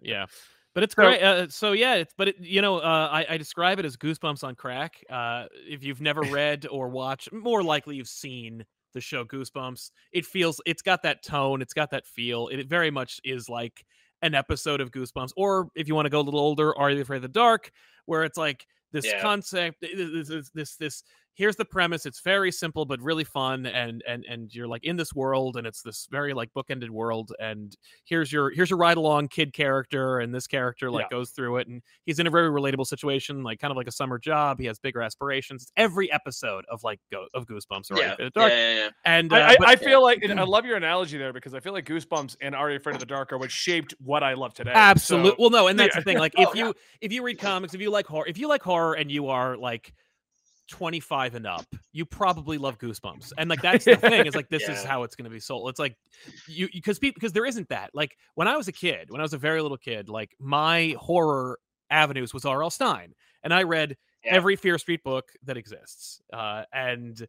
Yeah. 0.00 0.26
But 0.72 0.84
it's 0.84 0.94
So- 0.94 1.02
great. 1.02 1.20
Uh, 1.20 1.48
so 1.48 1.72
yeah, 1.72 1.94
it's 1.96 2.14
but 2.16 2.28
it, 2.28 2.36
you 2.38 2.62
know, 2.62 2.78
uh, 2.78 3.08
I, 3.10 3.26
I 3.30 3.36
describe 3.38 3.80
it 3.80 3.84
as 3.84 3.96
goosebumps 3.96 4.44
on 4.44 4.54
crack. 4.54 5.02
Uh, 5.10 5.46
if 5.68 5.82
you've 5.82 6.00
never 6.00 6.20
read 6.30 6.64
or 6.70 6.88
watched, 6.88 7.32
more 7.32 7.64
likely 7.64 7.96
you've 7.96 8.06
seen 8.06 8.64
the 8.94 9.00
show 9.00 9.24
Goosebumps. 9.24 9.90
It 10.12 10.24
feels 10.26 10.60
it's 10.66 10.80
got 10.82 11.02
that 11.02 11.24
tone, 11.24 11.60
it's 11.60 11.74
got 11.74 11.90
that 11.90 12.06
feel. 12.06 12.46
It 12.46 12.68
very 12.68 12.92
much 12.92 13.20
is 13.24 13.48
like 13.48 13.84
an 14.22 14.36
episode 14.36 14.80
of 14.80 14.92
Goosebumps. 14.92 15.32
Or 15.36 15.70
if 15.74 15.88
you 15.88 15.96
want 15.96 16.06
to 16.06 16.10
go 16.10 16.20
a 16.20 16.22
little 16.22 16.38
older, 16.38 16.72
Are 16.78 16.88
You 16.88 17.00
Afraid 17.00 17.16
of 17.16 17.22
the 17.22 17.28
Dark, 17.28 17.72
where 18.06 18.22
it's 18.22 18.38
like 18.38 18.64
this 18.92 19.04
Yeah. 19.06 19.20
concept, 19.20 19.80
this, 19.80 20.28
this 20.28 20.50
this 20.54 20.76
this 20.76 21.02
here's 21.40 21.56
the 21.56 21.64
premise. 21.64 22.04
It's 22.06 22.20
very 22.20 22.52
simple 22.52 22.84
but 22.84 23.00
really 23.00 23.24
fun, 23.24 23.66
and 23.66 24.02
and 24.06 24.24
and 24.28 24.54
you're 24.54 24.68
like 24.68 24.84
in 24.84 24.96
this 24.96 25.14
world, 25.14 25.56
and 25.56 25.66
it's 25.66 25.82
this 25.82 26.06
very 26.10 26.34
like 26.34 26.50
bookended 26.54 26.90
world, 26.90 27.32
and 27.40 27.74
here's 28.04 28.30
your 28.32 28.50
here's 28.50 28.68
your 28.70 28.78
ride 28.78 28.96
along 28.98 29.28
kid 29.28 29.52
character 29.52 30.18
and 30.20 30.34
this 30.34 30.46
character 30.46 30.90
like 30.90 31.06
Yeah. 31.10 31.16
goes 31.16 31.30
through 31.30 31.56
it 31.56 31.68
and 31.68 31.82
he's 32.04 32.18
in 32.18 32.26
a 32.26 32.30
very 32.30 32.50
relatable 32.50 32.86
situation 32.86 33.42
like 33.42 33.58
kind 33.58 33.70
of 33.70 33.76
like 33.76 33.88
a 33.88 33.92
summer 33.92 34.18
job 34.18 34.58
he 34.58 34.66
has 34.66 34.78
bigger 34.78 35.00
aspirations 35.02 35.62
it's 35.62 35.72
every 35.76 36.10
episode 36.12 36.64
of 36.70 36.82
like 36.84 37.00
go 37.10 37.26
of 37.34 37.46
goosebumps 37.46 37.90
or 37.90 37.96
Yeah. 37.98 38.12
Afraid 38.12 38.12
of 38.12 38.18
Yeah, 38.18 38.24
the 38.26 38.30
dark 38.30 38.52
yeah, 38.52 38.74
yeah. 38.74 38.88
and 39.04 39.32
uh, 39.32 39.36
I, 39.36 39.46
I, 39.52 39.56
but- 39.58 39.68
I 39.68 39.76
feel 39.76 40.02
like 40.02 40.24
I 40.28 40.32
love 40.44 40.64
your 40.66 40.76
analogy 40.76 41.16
there 41.18 41.32
because 41.32 41.54
I 41.54 41.60
feel 41.60 41.72
like 41.72 41.86
Goosebumps 41.86 42.36
and 42.42 42.54
Are 42.54 42.68
You 42.70 42.76
Afraid 42.76 42.94
of 42.96 43.00
the 43.00 43.06
Dark 43.06 43.32
are 43.32 43.38
what 43.38 43.50
shaped 43.50 43.94
what 43.98 44.22
I 44.22 44.34
love 44.34 44.52
today. 44.54 44.72
absolutely 44.74 45.30
So, 45.30 45.36
well 45.38 45.50
no 45.50 45.68
and 45.68 45.78
that's 45.80 45.96
the 45.96 46.02
thing 46.02 46.18
like 46.18 46.34
Oh, 46.36 46.42
if 46.50 46.54
you 46.54 46.74
if 47.00 47.12
you 47.12 47.22
read 47.22 47.38
comics 47.38 47.72
if 47.74 47.80
you 47.80 47.90
like 47.90 48.06
horror 48.06 48.26
if 48.26 48.36
you 48.38 48.48
like 48.48 48.62
horror 48.62 48.94
and 48.94 49.10
you 49.10 49.28
are 49.28 49.56
like 49.56 49.92
25 50.70 51.34
and 51.34 51.46
up 51.46 51.66
you 51.92 52.06
probably 52.06 52.56
love 52.56 52.78
goosebumps 52.78 53.32
and 53.36 53.50
like 53.50 53.60
that's 53.60 53.84
the 53.84 53.96
thing 53.96 54.24
is 54.26 54.34
like 54.36 54.48
this 54.50 54.68
is 54.68 54.82
how 54.84 55.02
it's 55.02 55.16
going 55.16 55.24
to 55.24 55.30
be 55.30 55.40
sold 55.40 55.68
it's 55.68 55.80
like 55.80 55.96
you 56.46 56.68
because 56.72 56.98
people 56.98 57.14
because 57.14 57.32
there 57.32 57.44
isn't 57.44 57.68
that 57.68 57.90
like 57.92 58.16
when 58.36 58.46
i 58.48 58.56
was 58.56 58.68
a 58.68 58.72
kid 58.72 59.10
when 59.10 59.20
i 59.20 59.24
was 59.24 59.32
a 59.34 59.38
very 59.38 59.60
little 59.60 59.76
kid 59.76 60.08
like 60.08 60.34
my 60.38 60.94
horror 60.98 61.58
avenues 61.90 62.32
was 62.32 62.44
rl 62.44 62.70
stine 62.70 63.12
and 63.42 63.52
i 63.52 63.64
read 63.64 63.96
Yeah. 64.24 64.34
every 64.36 64.54
fear 64.56 64.78
street 64.78 65.02
book 65.02 65.28
that 65.44 65.56
exists 65.56 66.20
uh 66.32 66.62
and 66.72 67.26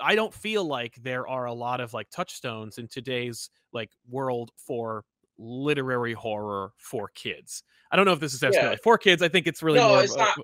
i 0.00 0.14
don't 0.14 0.34
feel 0.34 0.64
like 0.64 0.94
there 1.02 1.26
are 1.26 1.46
a 1.46 1.52
lot 1.54 1.80
of 1.80 1.94
like 1.94 2.10
touchstones 2.10 2.76
in 2.78 2.86
today's 2.88 3.48
like 3.72 3.90
world 4.10 4.50
for 4.56 5.04
literary 5.38 6.12
horror 6.12 6.72
for 6.76 7.08
kids 7.14 7.62
i 7.90 7.96
don't 7.96 8.04
know 8.04 8.12
if 8.12 8.20
this 8.20 8.34
is 8.34 8.42
necessarily 8.42 8.76
for 8.84 8.98
kids 8.98 9.22
i 9.22 9.28
think 9.28 9.46
it's 9.46 9.62
really 9.62 9.78
no, 9.78 9.88
more 9.88 10.04
it's 10.04 10.14
a- 10.14 10.18
not. 10.18 10.36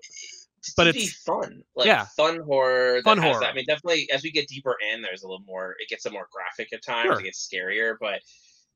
But 0.76 0.86
it's 0.88 1.12
fun, 1.22 1.62
like 1.74 1.86
yeah. 1.86 2.06
fun 2.16 2.40
horror. 2.44 2.96
that 2.96 3.04
Fun 3.04 3.18
has 3.18 3.24
that. 3.24 3.32
horror. 3.38 3.44
I 3.46 3.54
mean, 3.54 3.64
definitely 3.66 4.08
as 4.12 4.22
we 4.22 4.30
get 4.30 4.48
deeper 4.48 4.76
in, 4.92 5.02
there's 5.02 5.22
a 5.22 5.26
little 5.28 5.44
more. 5.46 5.74
It 5.78 5.88
gets 5.88 6.06
a 6.06 6.10
more 6.10 6.28
graphic 6.32 6.72
at 6.72 6.82
times. 6.84 7.06
Sure. 7.06 7.20
It 7.20 7.24
gets 7.24 7.48
scarier, 7.52 7.94
but 8.00 8.20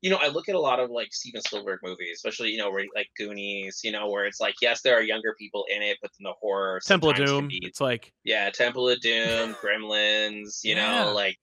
you 0.01 0.09
know, 0.11 0.17
I 0.21 0.27
look 0.27 0.49
at 0.49 0.55
a 0.55 0.59
lot 0.59 0.79
of 0.79 0.89
like 0.91 1.13
Steven 1.13 1.41
Spielberg 1.41 1.79
movies, 1.83 2.11
especially 2.17 2.49
you 2.51 2.57
know, 2.57 2.69
where 2.69 2.85
like 2.95 3.07
Goonies, 3.17 3.81
you 3.83 3.91
know, 3.91 4.09
where 4.09 4.25
it's 4.25 4.39
like 4.39 4.55
yes, 4.61 4.81
there 4.81 4.95
are 4.97 5.01
younger 5.01 5.35
people 5.39 5.65
in 5.73 5.81
it, 5.81 5.97
but 6.01 6.11
then 6.17 6.23
the 6.25 6.33
horror 6.39 6.79
temple 6.85 7.09
of 7.11 7.15
doom 7.15 7.47
be- 7.47 7.59
it's 7.63 7.81
like 7.81 8.11
yeah, 8.23 8.49
Temple 8.49 8.89
of 8.89 8.99
Doom, 9.01 9.55
Gremlins, 9.55 10.59
you 10.63 10.75
Yeah. 10.75 11.05
know, 11.05 11.13
like 11.13 11.37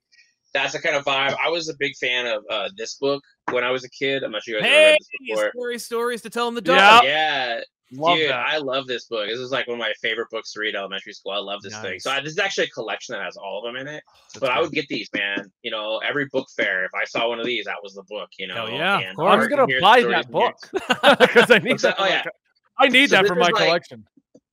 that's 0.55 0.73
the 0.75 0.79
kind 0.81 0.97
of 0.97 1.05
vibe. 1.05 1.35
I 1.45 1.49
was 1.49 1.69
a 1.69 1.75
big 1.79 1.95
fan 1.97 2.27
of 2.27 2.45
uh, 2.51 2.69
this 2.77 2.97
book 2.97 3.23
when 3.51 3.65
I 3.65 3.71
was 3.71 3.85
a 3.85 3.91
kid. 3.91 4.23
I'm 4.23 4.33
not 4.33 4.43
sure 4.43 4.57
you 4.57 4.61
guys 4.61 4.69
ever 4.71 4.77
hey 4.79 4.91
read 4.93 4.99
this 5.01 5.09
before. 5.29 5.51
scary 5.55 5.79
stories 5.79 6.23
to 6.23 6.31
tell 6.31 6.49
in 6.49 6.55
the 6.55 6.63
Yeah. 6.65 6.77
dark 6.77 7.05
Yeah, 7.05 7.61
love 7.93 8.19
Dude, 8.19 8.31
that. 8.31 8.47
I 8.47 8.59
love 8.59 8.87
this 8.87 9.07
book. 9.07 9.27
This 9.29 9.39
is 9.39 9.51
like 9.51 9.67
one 9.67 9.75
of 9.75 9.81
my 9.81 9.93
favorite 10.03 10.29
books 10.31 10.53
to 10.53 10.61
read 10.61 10.75
elementary 10.75 11.13
school. 11.15 11.33
I 11.33 11.39
love 11.39 11.63
this 11.63 11.77
thing. 11.79 11.99
So 12.01 12.11
I, 12.11 12.21
this 12.21 12.33
is 12.33 12.39
actually 12.39 12.65
a 12.67 12.71
collection 12.71 13.15
that 13.15 13.25
has 13.25 13.37
all 13.37 13.59
of 13.59 13.65
them 13.75 13.81
in 13.81 13.87
it. 13.93 14.03
That's 14.35 14.41
but 14.41 14.51
I 14.51 14.61
would 14.61 14.73
get 14.73 14.87
these, 14.89 15.09
man. 15.15 15.51
You 15.63 15.71
know, 15.71 15.99
every 16.07 16.27
book 16.33 16.47
fair, 16.57 16.85
if 16.85 16.91
I 16.95 17.05
saw 17.05 17.29
one 17.29 17.41
of 17.41 17.47
these, 17.47 17.65
that 17.67 17.77
was 17.83 17.95
the 17.95 18.05
book. 18.09 18.29
You 18.39 18.47
know, 18.49 18.55
Hell 18.55 18.71
yeah, 18.71 18.99
of 18.99 19.05
and 19.07 19.17
course. 19.17 19.45
I'm 19.45 19.51
gonna 19.51 19.81
buy 19.81 20.03
that 20.03 20.31
book 20.31 20.55
because 20.73 21.51
I 21.51 21.59
need 21.59 21.79
that. 21.81 21.97
that? 21.97 21.97
Oh, 21.99 22.03
for 22.03 22.03
my 22.03 22.09
yeah. 22.09 22.23
I 22.79 22.89
need 22.89 23.11
So 23.11 23.17
that 23.17 23.27
for 23.27 23.35
my 23.35 23.47
like- 23.47 23.55
collection. 23.55 24.05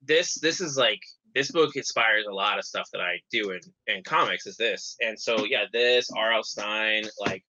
This 0.02 0.36
this 0.36 0.60
is 0.60 0.76
like 0.76 1.00
this 1.36 1.52
book 1.52 1.76
inspires 1.76 2.26
a 2.30 2.34
lot 2.34 2.58
of 2.60 2.66
stuff 2.66 2.88
that 2.92 3.02
I 3.02 3.20
do 3.32 3.52
in, 3.52 3.60
in 3.88 4.04
comics. 4.04 4.46
Is 4.48 4.58
this 4.58 4.96
and 5.02 5.20
so 5.20 5.46
yeah, 5.46 5.66
this 5.72 6.10
R.L. 6.16 6.44
Stine, 6.44 7.04
like 7.20 7.44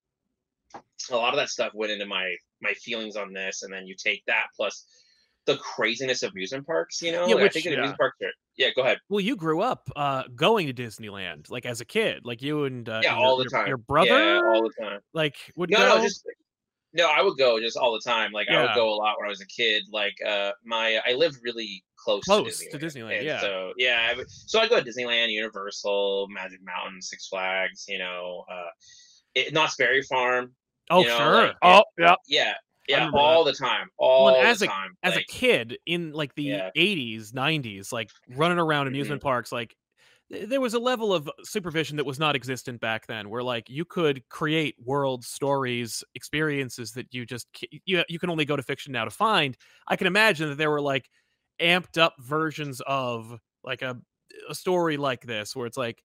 a 1.11 1.17
lot 1.17 1.33
of 1.33 1.37
that 1.39 1.49
stuff 1.49 1.73
went 1.75 1.93
into 1.93 2.07
my 2.07 2.35
my 2.63 2.73
feelings 2.75 3.17
on 3.17 3.33
this, 3.33 3.63
and 3.63 3.73
then 3.73 3.87
you 3.87 3.95
take 3.97 4.23
that 4.27 4.47
plus 4.57 4.87
the 5.47 5.57
craziness 5.57 6.23
of 6.23 6.33
amusement 6.33 6.67
parks. 6.67 7.01
You 7.01 7.13
know, 7.13 7.27
Yeah, 7.27 7.35
Like, 7.37 7.43
which- 7.45 7.51
I 7.51 7.55
think 7.55 7.67
in 7.67 7.73
yeah. 7.73 7.79
amusement 7.79 7.99
parks 7.99 8.17
are 8.23 8.31
yeah. 8.57 8.69
Go 8.77 8.83
ahead. 8.83 8.99
well 9.09 9.21
you 9.21 9.37
grew 9.37 9.63
up 9.63 9.89
uh 9.97 10.25
going 10.37 10.67
to 10.67 10.75
disneyland 10.75 11.51
like 11.51 11.65
as 11.65 11.81
a 11.81 11.85
kid 11.87 12.27
like 12.27 12.43
you 12.43 12.65
and 12.65 12.87
uh, 12.91 13.01
Yeah, 13.03 13.17
your, 13.17 13.25
all 13.27 13.37
the 13.39 13.45
your- 13.45 13.51
time. 13.51 13.69
your 13.69 13.79
brother 13.79 14.09
Yeah, 14.11 14.43
all 14.45 14.63
the 14.63 14.85
time. 14.85 15.01
like 15.15 15.37
would 15.57 15.71
No, 15.71 15.79
go 15.79 15.97
no, 15.97 16.03
just 16.03 16.27
no. 16.93 17.07
I 17.09 17.23
would 17.23 17.37
go 17.39 17.61
just 17.61 17.77
all 17.77 17.93
the 17.93 18.01
time. 18.09 18.33
Like 18.33 18.49
I 18.49 18.61
would 18.63 18.75
go 18.75 18.89
a 18.93 18.97
lot 18.97 19.17
when 19.19 19.27
I 19.27 19.31
was 19.31 19.41
a 19.41 19.47
kid. 19.47 19.85
Like 19.93 20.15
uh, 20.27 20.53
my 20.65 21.01
I 21.07 21.13
lived 21.13 21.39
really 21.43 21.85
close, 21.97 22.25
Close 22.25 22.59
to 22.59 22.79
to 22.79 22.87
Disneyland. 22.87 23.13
Disneyland, 23.21 23.25
yeah. 23.25 23.41
So 23.41 23.73
yeah, 23.77 24.09
I 24.11 24.17
would, 24.17 24.31
so 24.31 24.59
I 24.61 24.69
go 24.69 24.81
to 24.81 24.85
Disneyland, 24.91 25.31
Universal, 25.31 26.29
Magic 26.31 26.61
Mountain, 26.63 27.03
Six 27.03 27.29
Flags. 27.29 27.85
You 27.89 27.99
know, 27.99 28.45
uh, 28.51 28.69
it, 29.35 29.53
Knott's 29.53 29.77
Berry 29.77 30.03
Farm. 30.03 30.55
oh 30.91 31.01
you 31.03 31.07
know, 31.09 31.17
sure 31.19 31.43
like, 31.47 31.57
Oh 31.63 31.83
yeah, 31.99 32.15
Yeah, 32.27 32.55
yeah, 32.89 33.11
all 33.15 33.45
the 33.45 33.53
time, 33.53 33.89
all 33.99 34.29
and 34.29 34.47
as 34.49 34.59
the 34.59 34.67
time. 34.67 34.97
as 35.03 35.15
like, 35.15 35.25
a 35.29 35.33
kid 35.33 35.79
in 35.87 36.13
like 36.13 36.35
the 36.35 36.43
Yeah. 36.45 36.71
80s 36.77 37.33
90s 37.33 37.93
like 37.93 38.11
running 38.31 38.59
around 38.59 38.87
Mhm. 38.87 38.89
amusement 38.89 39.23
parks 39.23 39.53
like 39.53 39.77
there 40.31 40.61
was 40.61 40.75
a 40.75 40.79
level 40.79 41.13
of 41.13 41.29
supervision 41.43 41.97
that 41.97 42.07
was 42.07 42.19
not 42.19 42.37
existent 42.37 42.81
back 42.81 43.07
then 43.07 43.29
where 43.29 43.43
like 43.43 43.69
you 43.69 43.85
could 43.85 44.27
create 44.29 44.77
world 44.79 45.25
stories 45.25 46.05
experiences 46.15 46.93
that 46.93 47.13
you 47.13 47.27
just 47.27 47.49
you, 47.85 48.05
you 48.09 48.19
can 48.19 48.31
only 48.31 48.45
go 48.45 48.57
to 48.57 48.63
fiction 48.63 48.93
now 48.93 49.05
to 49.05 49.11
find 49.11 49.57
i 49.89 49.97
can 49.97 50.07
imagine 50.07 50.49
that 50.49 50.57
there 50.57 50.71
were 50.71 50.81
like 50.81 51.11
amped 51.61 51.99
up 51.99 52.15
versions 52.21 52.81
of 52.87 53.39
like 53.65 53.83
a 53.83 54.01
a 54.49 54.55
story 54.55 54.97
like 54.97 55.23
this 55.23 55.57
where 55.57 55.67
it's 55.67 55.77
like 55.77 56.03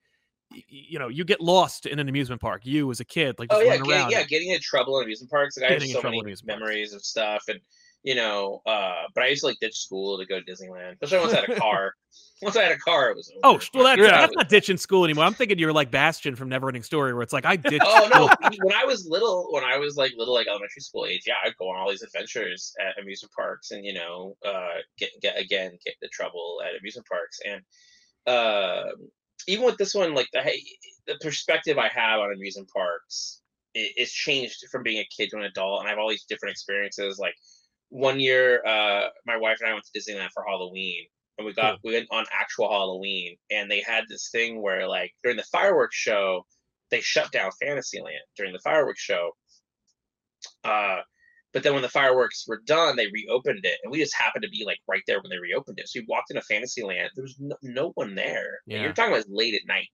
you 0.52 1.00
know 1.00 1.08
you 1.08 1.24
get 1.24 1.42
lost 1.42 1.86
in 1.86 2.00
an 2.00 2.10
amusement 2.10 2.42
park 2.42 2.66
you 2.66 2.90
as 2.92 3.00
a 3.00 3.06
kid 3.06 3.36
like 3.40 3.50
Oh 3.52 3.62
just 3.64 3.80
yeah, 3.88 3.92
around 3.92 4.12
yeah, 4.12 4.24
getting 4.24 4.50
in 4.50 4.60
trouble 4.62 4.98
in 5.00 5.04
amusement 5.04 5.32
parks. 5.32 5.58
Like 5.58 5.70
I 5.70 5.74
have 5.74 5.80
Getting 5.80 5.90
in 5.90 5.96
so 5.96 6.02
trouble 6.02 6.18
many 6.18 6.22
amusement 6.22 6.50
parks. 6.50 6.62
memories 6.62 6.94
of 6.94 7.04
stuff, 7.04 7.44
and 7.48 7.60
you 8.06 8.14
know, 8.14 8.62
uh, 8.68 9.04
but 9.16 9.24
I 9.24 9.28
used 9.30 9.42
to 9.42 9.48
like 9.48 9.58
ditch 9.60 9.78
school 9.80 10.20
to 10.20 10.26
go 10.28 10.40
to 10.40 10.46
Disneyland, 10.46 10.94
especially 11.02 11.26
once 11.26 11.34
I 11.34 11.42
had 11.42 11.50
a 11.50 11.60
car. 11.60 11.96
once 12.44 12.56
I 12.56 12.62
had 12.62 12.72
a 12.74 12.78
car, 12.78 13.10
it 13.10 13.16
was 13.18 13.32
over. 13.44 13.56
Oh, 13.58 13.60
well, 13.74 13.84
that's, 13.84 14.00
Yeah. 14.00 14.22
that's 14.22 14.36
not 14.36 14.48
ditching 14.48 14.78
school 14.78 15.04
anymore. 15.06 15.24
I'm 15.26 15.34
thinking 15.34 15.58
you're 15.58 15.74
like 15.74 15.90
Bastian 15.90 16.36
from 16.36 16.48
Neverending 16.48 16.84
Story, 16.86 17.16
where 17.16 17.24
it's 17.24 17.34
like 17.34 17.48
I 17.48 17.56
ditched 17.56 17.84
Oh 17.84 18.08
no! 18.14 18.50
When 18.62 18.76
I 18.76 18.86
was 18.86 19.08
little, 19.10 19.48
when 19.52 19.64
I 19.64 19.78
was 19.80 19.98
like 19.98 20.14
little, 20.18 20.36
like 20.36 20.46
elementary 20.46 20.82
school 20.82 21.08
age, 21.08 21.24
yeah, 21.26 21.34
I'd 21.44 21.58
go 21.58 21.68
on 21.70 21.78
all 21.80 21.90
these 21.90 22.04
adventures 22.04 22.76
at 22.80 23.02
amusement 23.02 23.32
parks, 23.36 23.72
and 23.72 23.84
you 23.84 23.94
know, 23.94 24.38
uh, 24.46 24.76
get 25.00 25.10
get 25.24 25.40
again 25.40 25.72
get 25.84 25.96
into 26.00 26.12
trouble 26.14 26.62
at 26.64 26.80
amusement 26.80 27.08
parks, 27.08 27.40
and 27.44 27.62
uh, 28.28 28.92
even 29.48 29.66
with 29.66 29.78
this 29.78 29.96
one, 29.96 30.14
like 30.14 30.28
the 30.32 30.42
hey, 30.42 30.62
the 31.08 31.16
perspective 31.22 31.80
I 31.80 31.88
have 31.88 32.20
on 32.20 32.32
amusement 32.32 32.70
parks, 32.72 33.42
it, 33.74 33.94
it's 33.98 34.14
changed 34.14 34.64
from 34.72 34.84
being 34.84 35.00
a 35.00 35.08
kid 35.16 35.32
to 35.32 35.38
an 35.38 35.44
adult, 35.46 35.80
and 35.80 35.88
I 35.88 35.90
have 35.90 36.00
all 36.00 36.10
these 36.10 36.26
different 36.26 36.52
experiences. 36.54 37.18
Like 37.18 37.34
one 37.90 38.20
year, 38.20 38.66
uh, 38.66 39.10
my 39.26 39.38
wife 39.38 39.58
and 39.62 39.70
I 39.70 39.74
went 39.74 39.86
to 39.86 40.00
Disneyland 40.00 40.30
for 40.34 40.44
Halloween, 40.48 41.06
and 41.38 41.46
we 41.46 41.54
got 41.54 41.80
we 41.84 41.94
went 41.94 42.08
on 42.12 42.26
actual 42.32 42.70
Halloween, 42.70 43.38
and 43.52 43.70
they 43.70 43.82
had 43.82 44.06
this 44.10 44.30
thing 44.32 44.62
where 44.62 44.88
like 44.88 45.12
during 45.24 45.38
the 45.38 45.46
fireworks 45.52 45.96
show 45.96 46.46
they 46.92 47.02
shut 47.02 47.32
down 47.32 47.52
Fantasyland 47.62 48.22
during 48.38 48.54
the 48.54 48.60
fireworks 48.60 49.02
show. 49.02 49.32
Uh, 50.64 51.00
but 51.54 51.64
then 51.64 51.74
when 51.74 51.82
the 51.82 51.90
fireworks 51.90 52.46
were 52.48 52.62
done, 52.66 52.96
they 52.96 53.08
reopened 53.08 53.64
it, 53.64 53.80
and 53.84 53.92
we 53.92 54.00
just 54.00 54.16
happened 54.16 54.44
to 54.44 54.50
be 54.50 54.64
like 54.66 54.80
right 54.88 55.04
there 55.08 55.22
when 55.22 55.30
they 55.30 55.40
reopened 55.40 55.80
it. 55.80 55.88
So 55.88 56.00
we 56.00 56.06
walked 56.08 56.30
into 56.30 56.42
Fantasyland. 56.42 57.12
There 57.16 57.24
was 57.24 57.38
no, 57.40 57.56
no 57.62 57.92
one 57.96 58.16
there. 58.16 58.60
Yeah. 58.68 58.82
you're 58.82 58.94
talking 58.94 59.14
about 59.14 59.26
late 59.30 59.56
at 59.56 59.68
night, 59.68 59.88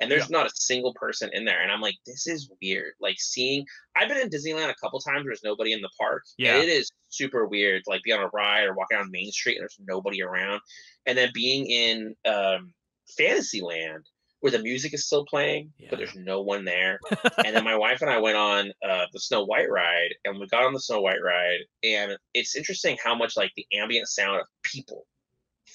and 0.00 0.10
there's 0.10 0.28
not 0.30 0.46
a 0.46 0.50
single 0.54 0.92
person 0.94 1.30
in 1.32 1.44
there. 1.44 1.62
And 1.62 1.70
I'm 1.72 1.80
like, 1.80 1.96
this 2.06 2.26
is 2.26 2.50
weird. 2.62 2.92
Like 3.00 3.16
seeing, 3.18 3.64
I've 3.96 4.08
been 4.08 4.18
in 4.18 4.28
Disneyland 4.30 4.70
a 4.70 4.74
couple 4.74 5.00
times. 5.00 5.24
Where 5.24 5.30
there's 5.30 5.42
nobody 5.44 5.72
in 5.72 5.80
the 5.80 5.90
park. 5.98 6.22
and 6.38 6.46
Yeah. 6.46 6.56
it 6.58 6.68
is 6.68 6.90
super 7.08 7.46
weird. 7.46 7.82
Like 7.86 8.02
be 8.02 8.12
on 8.12 8.20
a 8.22 8.28
ride 8.34 8.64
or 8.64 8.74
walking 8.74 8.98
on 8.98 9.10
Main 9.10 9.30
Street, 9.32 9.56
and 9.56 9.62
there's 9.62 9.78
nobody 9.86 10.22
around. 10.22 10.60
And 11.06 11.16
then 11.16 11.30
being 11.32 11.66
in 11.66 12.14
um, 12.28 12.72
Fantasyland 13.16 14.04
where 14.40 14.52
the 14.52 14.58
music 14.58 14.92
is 14.92 15.06
still 15.06 15.24
playing, 15.24 15.72
Yeah. 15.78 15.88
but 15.90 15.98
there's 15.98 16.14
no 16.14 16.42
one 16.42 16.64
there. 16.64 17.00
and 17.44 17.56
then 17.56 17.64
my 17.64 17.74
wife 17.74 18.02
and 18.02 18.10
I 18.10 18.18
went 18.18 18.36
on 18.36 18.70
uh, 18.86 19.06
the 19.12 19.18
Snow 19.18 19.44
White 19.44 19.70
ride, 19.70 20.10
and 20.26 20.38
we 20.38 20.46
got 20.48 20.62
on 20.64 20.74
the 20.74 20.78
Snow 20.80 21.00
White 21.00 21.22
ride, 21.24 21.60
and 21.82 22.16
it's 22.34 22.54
interesting 22.54 22.98
how 23.02 23.14
much 23.14 23.34
like 23.36 23.50
the 23.56 23.66
ambient 23.72 24.08
sound 24.08 24.40
of 24.42 24.46
people 24.62 25.06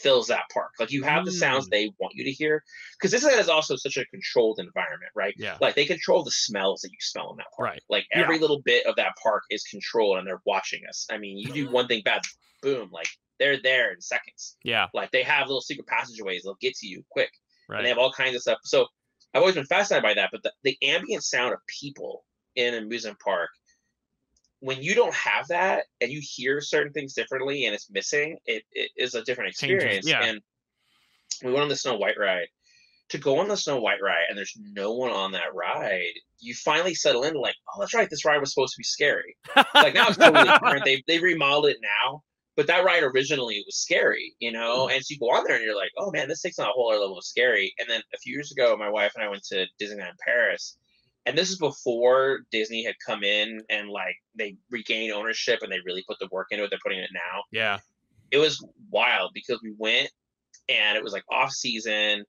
fills 0.02 0.28
that 0.28 0.44
park. 0.54 0.72
Like 0.80 0.92
you 0.92 1.04
have 1.04 1.26
the 1.26 1.32
sounds 1.32 1.68
Mm. 1.68 1.72
they 1.72 1.92
want 2.00 2.14
you 2.16 2.24
to 2.24 2.32
hear, 2.32 2.64
because 2.98 3.12
this 3.12 3.24
is 3.24 3.50
also 3.50 3.76
such 3.76 3.98
a 3.98 4.06
controlled 4.06 4.60
environment, 4.60 5.12
right? 5.16 5.34
Yeah. 5.38 5.58
Like 5.62 5.76
they 5.76 5.86
control 5.86 6.24
the 6.24 6.32
smells 6.32 6.82
that 6.82 6.90
you 6.92 6.98
smell 7.00 7.32
in 7.32 7.38
that 7.38 7.48
park. 7.56 7.70
Right. 7.70 7.84
Like 7.90 8.06
Yeah. 8.12 8.22
every 8.22 8.40
little 8.40 8.62
bit 8.62 8.86
of 8.86 8.96
that 8.98 9.14
park 9.22 9.44
is 9.50 9.64
controlled, 9.64 10.18
and 10.18 10.28
they're 10.28 10.42
watching 10.46 10.82
us. 10.88 11.08
I 11.12 11.18
mean, 11.18 11.38
you 11.38 11.52
do 11.52 11.70
one 11.70 11.88
thing 11.88 12.02
bad, 12.04 12.22
boom, 12.62 12.90
like 12.92 13.08
they're 13.40 13.62
there 13.62 13.92
in 13.94 14.02
seconds. 14.02 14.58
Yeah. 14.64 14.88
Like 14.94 15.12
they 15.12 15.24
have 15.24 15.48
little 15.48 15.62
secret 15.62 15.88
passageways; 15.88 16.44
they'll 16.44 16.58
get 16.62 16.76
to 16.76 16.88
you 16.88 17.04
quick 17.10 17.32
and 17.78 17.86
they 17.86 17.90
have 17.90 17.98
all 17.98 18.12
kinds 18.12 18.36
of 18.36 18.42
stuff. 18.42 18.60
So 18.64 18.88
I've 19.34 19.42
always 19.42 19.56
been 19.56 19.66
fascinated 19.66 20.04
by 20.04 20.14
that. 20.16 20.30
But 20.32 20.44
the, 20.44 20.52
the 20.64 20.78
ambient 20.84 21.24
sound 21.24 21.54
of 21.54 21.60
people 21.68 22.26
in 22.56 22.74
an 22.74 22.84
amusement 22.84 23.18
park, 23.20 23.50
when 24.62 24.82
you 24.82 24.96
don't 24.96 25.14
have 25.14 25.48
that 25.50 25.86
and 26.00 26.12
you 26.12 26.22
hear 26.24 26.62
certain 26.62 26.94
things 26.94 27.14
differently 27.14 27.66
and 27.66 27.76
it's 27.76 27.90
missing, 27.90 28.38
it, 28.46 28.64
it 28.72 28.92
is 28.96 29.16
a 29.16 29.24
different 29.24 29.54
Changes, 29.54 29.84
experience. 29.84 30.08
yeah. 30.08 30.24
And 30.24 30.40
we 31.44 31.52
went 31.52 31.64
on 31.64 31.70
the 31.70 31.76
Snow 31.76 31.98
White 31.98 32.18
ride. 32.18 32.48
To 33.10 33.18
go 33.18 33.40
on 33.40 33.50
the 33.50 33.58
Snow 33.58 33.82
White 33.82 34.02
ride 34.02 34.26
and 34.30 34.38
there's 34.38 34.58
no 34.58 34.94
one 34.94 35.12
on 35.12 35.34
that 35.34 35.54
ride, 35.54 36.14
you 36.40 36.54
finally 36.54 36.94
settle 36.94 37.24
into 37.24 37.42
like, 37.42 37.56
oh, 37.68 37.82
that's 37.82 37.94
right, 37.94 38.10
this 38.10 38.24
ride 38.24 38.40
was 38.40 38.54
supposed 38.54 38.74
to 38.74 38.80
be 38.80 38.86
scary. 38.86 39.36
Like 39.76 39.96
now 39.96 40.08
it's 40.08 40.18
totally 40.18 40.46
different. 40.50 40.86
They 40.86 41.04
they 41.08 41.20
remodeled 41.20 41.66
it 41.66 41.78
now, 41.82 42.22
but 42.56 42.68
that 42.68 42.86
ride 42.86 43.04
originally 43.04 43.64
was 43.66 43.78
scary, 43.78 44.34
you 44.40 44.52
know. 44.52 44.86
Mm-hmm. 44.86 44.96
And 44.96 45.06
so 45.06 45.14
you 45.14 45.20
go 45.20 45.26
on 45.36 45.44
there 45.46 45.56
and 45.58 45.66
you're 45.66 45.76
like, 45.76 45.92
oh 45.98 46.12
man, 46.12 46.30
this 46.30 46.42
takes 46.42 46.58
on 46.60 46.68
a 46.68 46.72
whole 46.72 46.90
other 46.92 47.02
level 47.02 47.18
of 47.18 47.26
scary. 47.26 47.74
And 47.80 47.90
then 47.90 48.02
a 48.14 48.18
few 48.20 48.34
years 48.34 48.52
ago, 48.52 48.78
my 48.78 48.90
wife 48.90 49.12
and 49.16 49.26
I 49.26 49.30
went 49.30 49.44
to 49.46 49.66
Disneyland 49.82 50.16
Paris, 50.26 50.78
and 51.26 51.38
this 51.38 51.50
is 51.50 51.58
before 51.58 52.40
Disney 52.52 52.84
had 52.84 52.96
come 53.06 53.24
in 53.24 53.62
and 53.70 53.90
like 53.90 54.16
they 54.36 54.56
regained 54.70 55.14
ownership 55.14 55.60
and 55.62 55.72
they 55.72 55.80
really 55.86 56.04
put 56.08 56.18
the 56.20 56.28
work 56.32 56.48
into 56.52 56.64
it. 56.64 56.70
They're 56.70 56.80
putting 56.84 57.00
it 57.00 57.10
now. 57.14 57.44
yeah. 57.52 57.78
It 58.32 58.38
was 58.38 58.64
wild 58.90 59.32
because 59.34 59.60
we 59.62 59.74
went 59.78 60.10
and 60.70 60.98
it 60.98 61.04
was 61.04 61.14
like 61.14 61.24
off 61.30 61.52
season. 61.52 62.24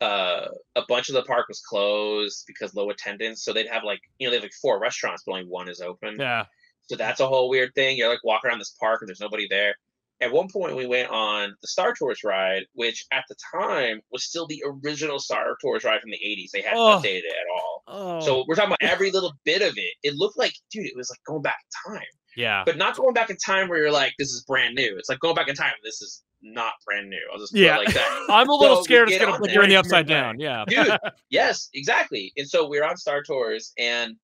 Uh, 0.00 0.48
a 0.76 0.82
bunch 0.88 1.08
of 1.10 1.14
the 1.14 1.22
park 1.22 1.46
was 1.48 1.60
closed 1.60 2.44
because 2.46 2.74
low 2.74 2.88
attendance. 2.90 3.42
So 3.44 3.52
they'd 3.52 3.68
have 3.68 3.84
like 3.84 4.00
you 4.18 4.26
know 4.26 4.30
they 4.30 4.36
have 4.36 4.44
like 4.44 4.52
four 4.62 4.80
restaurants, 4.80 5.22
but 5.26 5.32
only 5.32 5.44
one 5.46 5.68
is 5.68 5.80
open. 5.80 6.16
Yeah. 6.18 6.44
So 6.88 6.96
that's 6.96 7.20
a 7.20 7.26
whole 7.26 7.48
weird 7.50 7.74
thing. 7.74 7.96
You're 7.96 8.08
like 8.08 8.24
walking 8.24 8.48
around 8.50 8.58
this 8.60 8.74
park 8.80 9.00
and 9.02 9.08
there's 9.08 9.20
nobody 9.20 9.46
there. 9.48 9.74
At 10.22 10.32
one 10.32 10.48
point, 10.52 10.76
we 10.76 10.86
went 10.86 11.08
on 11.08 11.54
the 11.62 11.68
Star 11.68 11.94
Tours 11.94 12.22
ride, 12.24 12.64
which 12.74 13.06
at 13.12 13.24
the 13.30 13.36
time 13.54 14.00
was 14.12 14.24
still 14.24 14.46
the 14.46 14.62
original 14.84 15.18
Star 15.18 15.56
Tours 15.62 15.84
ride 15.84 16.00
from 16.02 16.10
the 16.10 16.18
80s. 16.18 16.50
They 16.52 16.60
hadn't 16.60 16.78
Oh. 16.78 16.98
updated 16.98 17.20
it 17.24 17.32
at 17.32 17.46
all. 17.54 17.59
Oh. 17.90 18.20
So 18.20 18.44
we're 18.48 18.54
talking 18.54 18.70
about 18.70 18.82
every 18.82 19.10
little 19.10 19.32
bit 19.44 19.62
of 19.62 19.74
it. 19.76 19.94
It 20.02 20.14
looked 20.16 20.38
like, 20.38 20.54
dude, 20.72 20.86
it 20.86 20.96
was 20.96 21.10
like 21.10 21.20
going 21.26 21.42
back 21.42 21.56
in 21.88 21.94
time, 21.94 22.06
yeah. 22.36 22.62
but 22.64 22.76
not 22.76 22.96
going 22.96 23.14
back 23.14 23.30
in 23.30 23.36
time 23.36 23.68
where 23.68 23.78
you're 23.78 23.90
like, 23.92 24.14
this 24.18 24.28
is 24.32 24.42
brand 24.44 24.74
new. 24.74 24.96
It's 24.98 25.08
like 25.08 25.18
going 25.20 25.34
back 25.34 25.48
in 25.48 25.54
time. 25.54 25.72
This 25.84 26.00
is 26.00 26.22
not 26.42 26.72
brand 26.86 27.10
new. 27.10 27.20
I'll 27.32 27.38
just 27.38 27.52
put 27.52 27.60
Yeah. 27.60 27.76
it 27.76 27.84
like 27.86 27.94
that. 27.94 28.26
I'm 28.30 28.48
a 28.48 28.54
little 28.54 28.76
So 28.76 28.82
scared 28.84 29.10
it's 29.10 29.18
gonna 29.22 29.38
there. 29.42 29.52
you're 29.52 29.62
in 29.64 29.68
the 29.70 29.76
upside 29.76 30.06
down. 30.06 30.38
Yeah. 30.40 30.64
dude 30.66 30.96
yes 31.30 31.68
exactly 31.74 32.32
and 32.36 32.48
so 32.48 32.68
we're 32.68 32.84
on 32.84 32.96
star 32.96 33.22
tours 33.22 33.72
and 33.78 34.16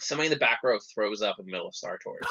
somebody 0.00 0.26
in 0.26 0.32
the 0.32 0.38
back 0.38 0.58
row 0.64 0.78
throws 0.94 1.22
up 1.22 1.36
in 1.38 1.44
the 1.46 1.52
middle 1.52 1.68
of 1.68 1.74
star 1.74 1.98
tours 2.02 2.26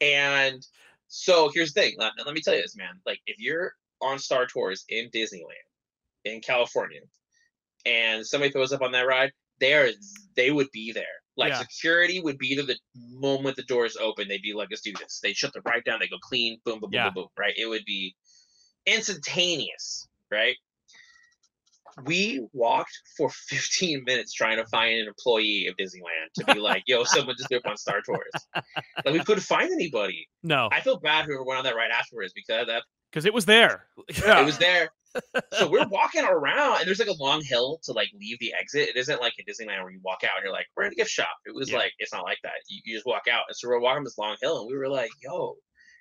and 0.00 0.66
so 1.08 1.50
here's 1.54 1.72
the 1.72 1.80
thing 1.80 1.94
let, 1.98 2.12
let 2.24 2.34
me 2.34 2.40
tell 2.40 2.54
you 2.54 2.62
this 2.62 2.76
man 2.76 2.94
like 3.06 3.20
if 3.26 3.36
you're 3.38 3.72
on 4.00 4.18
star 4.18 4.46
tours 4.46 4.84
in 4.88 5.08
disneyland 5.10 5.44
in 6.24 6.40
california 6.40 7.00
and 7.86 8.26
somebody 8.26 8.50
throws 8.52 8.72
up 8.72 8.82
on 8.82 8.92
that 8.92 9.06
ride 9.06 9.32
they 9.62 9.72
are 9.74 9.88
they 10.36 10.50
would 10.50 10.68
be 10.72 10.92
there 10.92 11.16
like 11.36 11.52
Yeah. 11.52 11.60
security 11.60 12.20
would 12.20 12.36
be 12.36 12.54
there 12.54 12.66
the 12.66 12.76
moment 13.26 13.56
the 13.56 13.62
doors 13.62 13.96
open 13.96 14.28
they'd 14.28 14.42
be 14.42 14.52
like 14.52 14.68
let's 14.70 14.82
do 14.82 14.92
this 15.00 15.20
they 15.22 15.32
shut 15.32 15.52
the 15.54 15.62
ride 15.64 15.84
down 15.86 15.98
they 16.00 16.08
go 16.08 16.18
clean 16.30 16.58
boom 16.64 16.80
boom 16.80 16.90
boom 16.90 16.94
Yeah. 16.98 17.04
boom 17.10 17.14
boom 17.24 17.28
right 17.38 17.54
it 17.56 17.66
would 17.66 17.84
be 17.86 18.14
instantaneous 18.86 20.08
right 20.30 20.56
we 22.04 22.40
walked 22.52 22.96
for 23.16 23.28
15 23.48 24.04
minutes 24.06 24.32
trying 24.32 24.56
to 24.56 24.64
find 24.66 24.98
an 25.00 25.06
employee 25.08 25.66
of 25.66 25.76
Disneyland 25.76 26.32
to 26.38 26.54
be 26.54 26.58
like, 26.58 26.84
yo, 26.86 27.04
someone 27.14 27.34
just 27.36 27.48
threw 27.50 27.58
up 27.58 27.66
on 27.66 27.76
Star 27.76 28.00
Tours. 28.00 28.30
Like 29.04 29.12
we 29.12 29.18
couldn't 29.22 29.42
find 29.42 29.70
anybody. 29.70 30.26
No, 30.42 30.70
I 30.72 30.80
feel 30.80 30.98
bad 30.98 31.26
whoever 31.26 31.44
went 31.44 31.58
on 31.58 31.64
that 31.64 31.76
right 31.76 31.90
afterwards 31.90 32.32
because 32.34 32.66
that 32.68 32.82
because 33.10 33.26
it 33.26 33.34
was 33.34 33.44
there. 33.44 33.84
Yeah. 34.24 34.40
it 34.40 34.46
was 34.46 34.56
there. 34.68 34.88
So 35.52 35.68
we're 35.70 35.86
walking 35.88 36.24
around 36.24 36.78
and 36.78 36.86
there's 36.86 36.98
like 36.98 37.08
a 37.08 37.22
long 37.22 37.42
hill 37.42 37.78
to 37.84 37.92
like 37.92 38.08
leave 38.18 38.38
the 38.40 38.52
exit. 38.58 38.88
It 38.88 38.96
isn't 38.96 39.20
like 39.20 39.34
in 39.38 39.44
Disneyland 39.44 39.82
where 39.82 39.90
you 39.92 40.00
walk 40.02 40.24
out 40.24 40.30
and 40.36 40.44
you're 40.44 40.52
like, 40.52 40.66
we're 40.76 40.84
in 40.84 40.92
a 40.92 40.96
gift 40.96 41.10
shop. 41.10 41.36
It 41.46 41.54
was 41.54 41.70
Yeah. 41.70 41.78
like 41.78 41.92
it's 41.98 42.12
not 42.12 42.24
like 42.24 42.38
that. 42.42 42.52
You, 42.68 42.80
you 42.84 42.94
just 42.96 43.06
walk 43.06 43.28
out. 43.30 43.44
And 43.48 43.56
so 43.56 43.68
we're 43.68 43.80
walking 43.80 44.04
this 44.04 44.18
long 44.18 44.36
hill 44.42 44.60
and 44.60 44.68
we 44.68 44.76
were 44.76 44.88
like, 44.88 45.10
yo. 45.22 45.56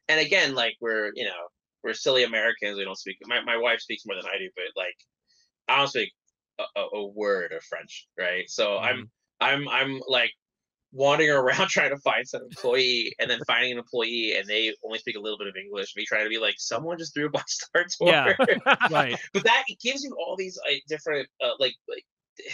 And 0.07 0.19
again, 0.19 0.55
like 0.55 0.75
we're, 0.81 1.11
you 1.15 1.25
know, 1.25 1.47
we're 1.83 1.93
silly 1.93 2.23
Americans. 2.23 2.77
We 2.77 2.83
don't 2.85 2.97
speak 2.97 3.17
my, 3.25 3.41
my 3.43 3.57
wife 3.57 3.81
speaks 3.81 4.05
more 4.05 4.15
than 4.15 4.25
I 4.25 4.37
do, 4.37 4.49
but 4.55 4.65
like 4.81 4.95
I 5.67 5.77
don't 5.77 5.87
speak 5.87 6.11
a, 6.59 6.79
a, 6.79 6.87
a 6.99 7.07
word 7.07 7.51
of 7.53 7.63
French, 7.63 8.07
right? 8.17 8.49
So 8.49 8.77
I'm 8.77 8.95
mm-hmm. 8.97 9.05
I'm 9.41 9.69
I'm 9.69 10.01
like 10.07 10.31
wandering 10.91 11.29
around 11.37 11.67
trying 11.69 11.89
to 11.91 11.97
find 11.97 12.27
some 12.27 12.41
employee 12.43 13.13
and 13.19 13.29
then 13.29 13.39
finding 13.47 13.71
an 13.73 13.77
employee 13.77 14.35
and 14.37 14.47
they 14.47 14.73
only 14.83 14.99
speak 14.99 15.15
a 15.15 15.19
little 15.19 15.37
bit 15.37 15.47
of 15.47 15.55
English. 15.55 15.93
Me 15.95 16.05
trying 16.05 16.23
to 16.25 16.29
be 16.29 16.37
like, 16.37 16.55
someone 16.57 16.97
just 16.97 17.13
threw 17.13 17.27
a 17.27 17.29
bunch 17.29 17.47
Star 17.47 17.83
Tours. 17.83 17.97
Yeah. 18.01 18.35
right. 18.91 19.17
but 19.33 19.43
that 19.43 19.63
it 19.67 19.79
gives 19.81 20.03
you 20.03 20.15
all 20.19 20.35
these 20.37 20.57
like 20.67 20.83
different 20.87 21.27
uh, 21.43 21.51
like 21.59 21.73
like 21.89 22.05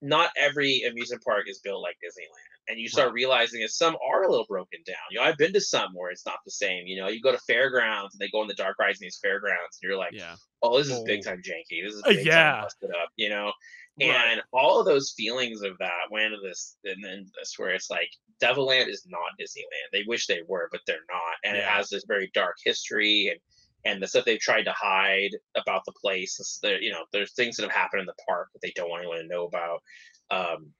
not 0.00 0.30
every 0.36 0.82
amusement 0.88 1.22
park 1.24 1.44
is 1.48 1.58
built 1.58 1.82
like 1.82 1.96
Disneyland. 1.96 2.70
And 2.70 2.78
you 2.78 2.88
start 2.88 3.12
realizing 3.14 3.62
that 3.62 3.70
some 3.70 3.96
are 4.06 4.22
a 4.24 4.30
little 4.30 4.44
broken 4.48 4.78
down. 4.86 4.96
You 5.10 5.18
know, 5.18 5.24
I've 5.24 5.38
been 5.38 5.54
to 5.54 5.60
some 5.60 5.92
where 5.94 6.10
it's 6.10 6.26
not 6.26 6.36
the 6.44 6.50
same. 6.50 6.86
You 6.86 7.00
know, 7.00 7.08
you 7.08 7.20
go 7.20 7.32
to 7.32 7.38
fairgrounds 7.38 8.14
and 8.14 8.20
they 8.20 8.28
go 8.30 8.42
on 8.42 8.46
the 8.46 8.54
dark 8.54 8.78
rides 8.78 9.00
in 9.00 9.06
these 9.06 9.18
fairgrounds, 9.22 9.78
and 9.82 9.88
you're 9.88 9.98
like, 9.98 10.12
Yeah. 10.12 10.36
oh, 10.62 10.76
this 10.78 10.88
is 10.88 10.98
Oh. 10.98 11.04
big 11.04 11.24
time 11.24 11.38
janky. 11.42 11.82
This 11.82 11.94
is 11.94 12.02
Uh, 12.04 12.10
big 12.10 12.26
yeah. 12.26 12.52
time 12.52 12.62
busted 12.64 12.90
up, 12.90 13.08
you 13.16 13.30
know. 13.30 13.52
Right. 14.00 14.32
And 14.32 14.42
all 14.52 14.78
of 14.78 14.86
those 14.86 15.14
feelings 15.16 15.62
of 15.62 15.76
that 15.78 16.10
went 16.10 16.26
into 16.26 16.38
this 16.42 16.76
and 16.84 17.02
then 17.02 17.26
this 17.38 17.54
where 17.56 17.70
it's 17.70 17.90
like 17.90 18.10
Devilland 18.42 18.88
is 18.88 19.06
not 19.08 19.20
Disneyland. 19.40 19.90
They 19.92 20.04
wish 20.06 20.26
they 20.26 20.42
were, 20.46 20.68
but 20.70 20.80
they're 20.86 20.96
not. 21.10 21.36
And 21.44 21.56
it 21.56 21.64
has 21.64 21.88
this 21.88 22.04
very 22.06 22.30
dark 22.34 22.56
history 22.64 23.28
and 23.30 23.40
and 23.84 24.02
the 24.02 24.06
stuff 24.08 24.24
they've 24.24 24.40
tried 24.40 24.64
to 24.64 24.72
hide 24.72 25.30
about 25.56 25.82
the 25.86 25.92
place. 25.92 26.58
There, 26.62 26.80
you 26.80 26.90
know, 26.90 27.04
there's 27.12 27.32
things 27.32 27.56
that 27.56 27.62
have 27.62 27.72
happened 27.72 28.00
in 28.00 28.06
the 28.06 28.24
park 28.26 28.48
that 28.52 28.60
they 28.60 28.72
don't 28.74 28.90
want 28.90 29.02
anyone 29.02 29.18
to 29.18 29.26
know 29.26 29.46
about. 29.46 29.82
Um, 30.30 30.72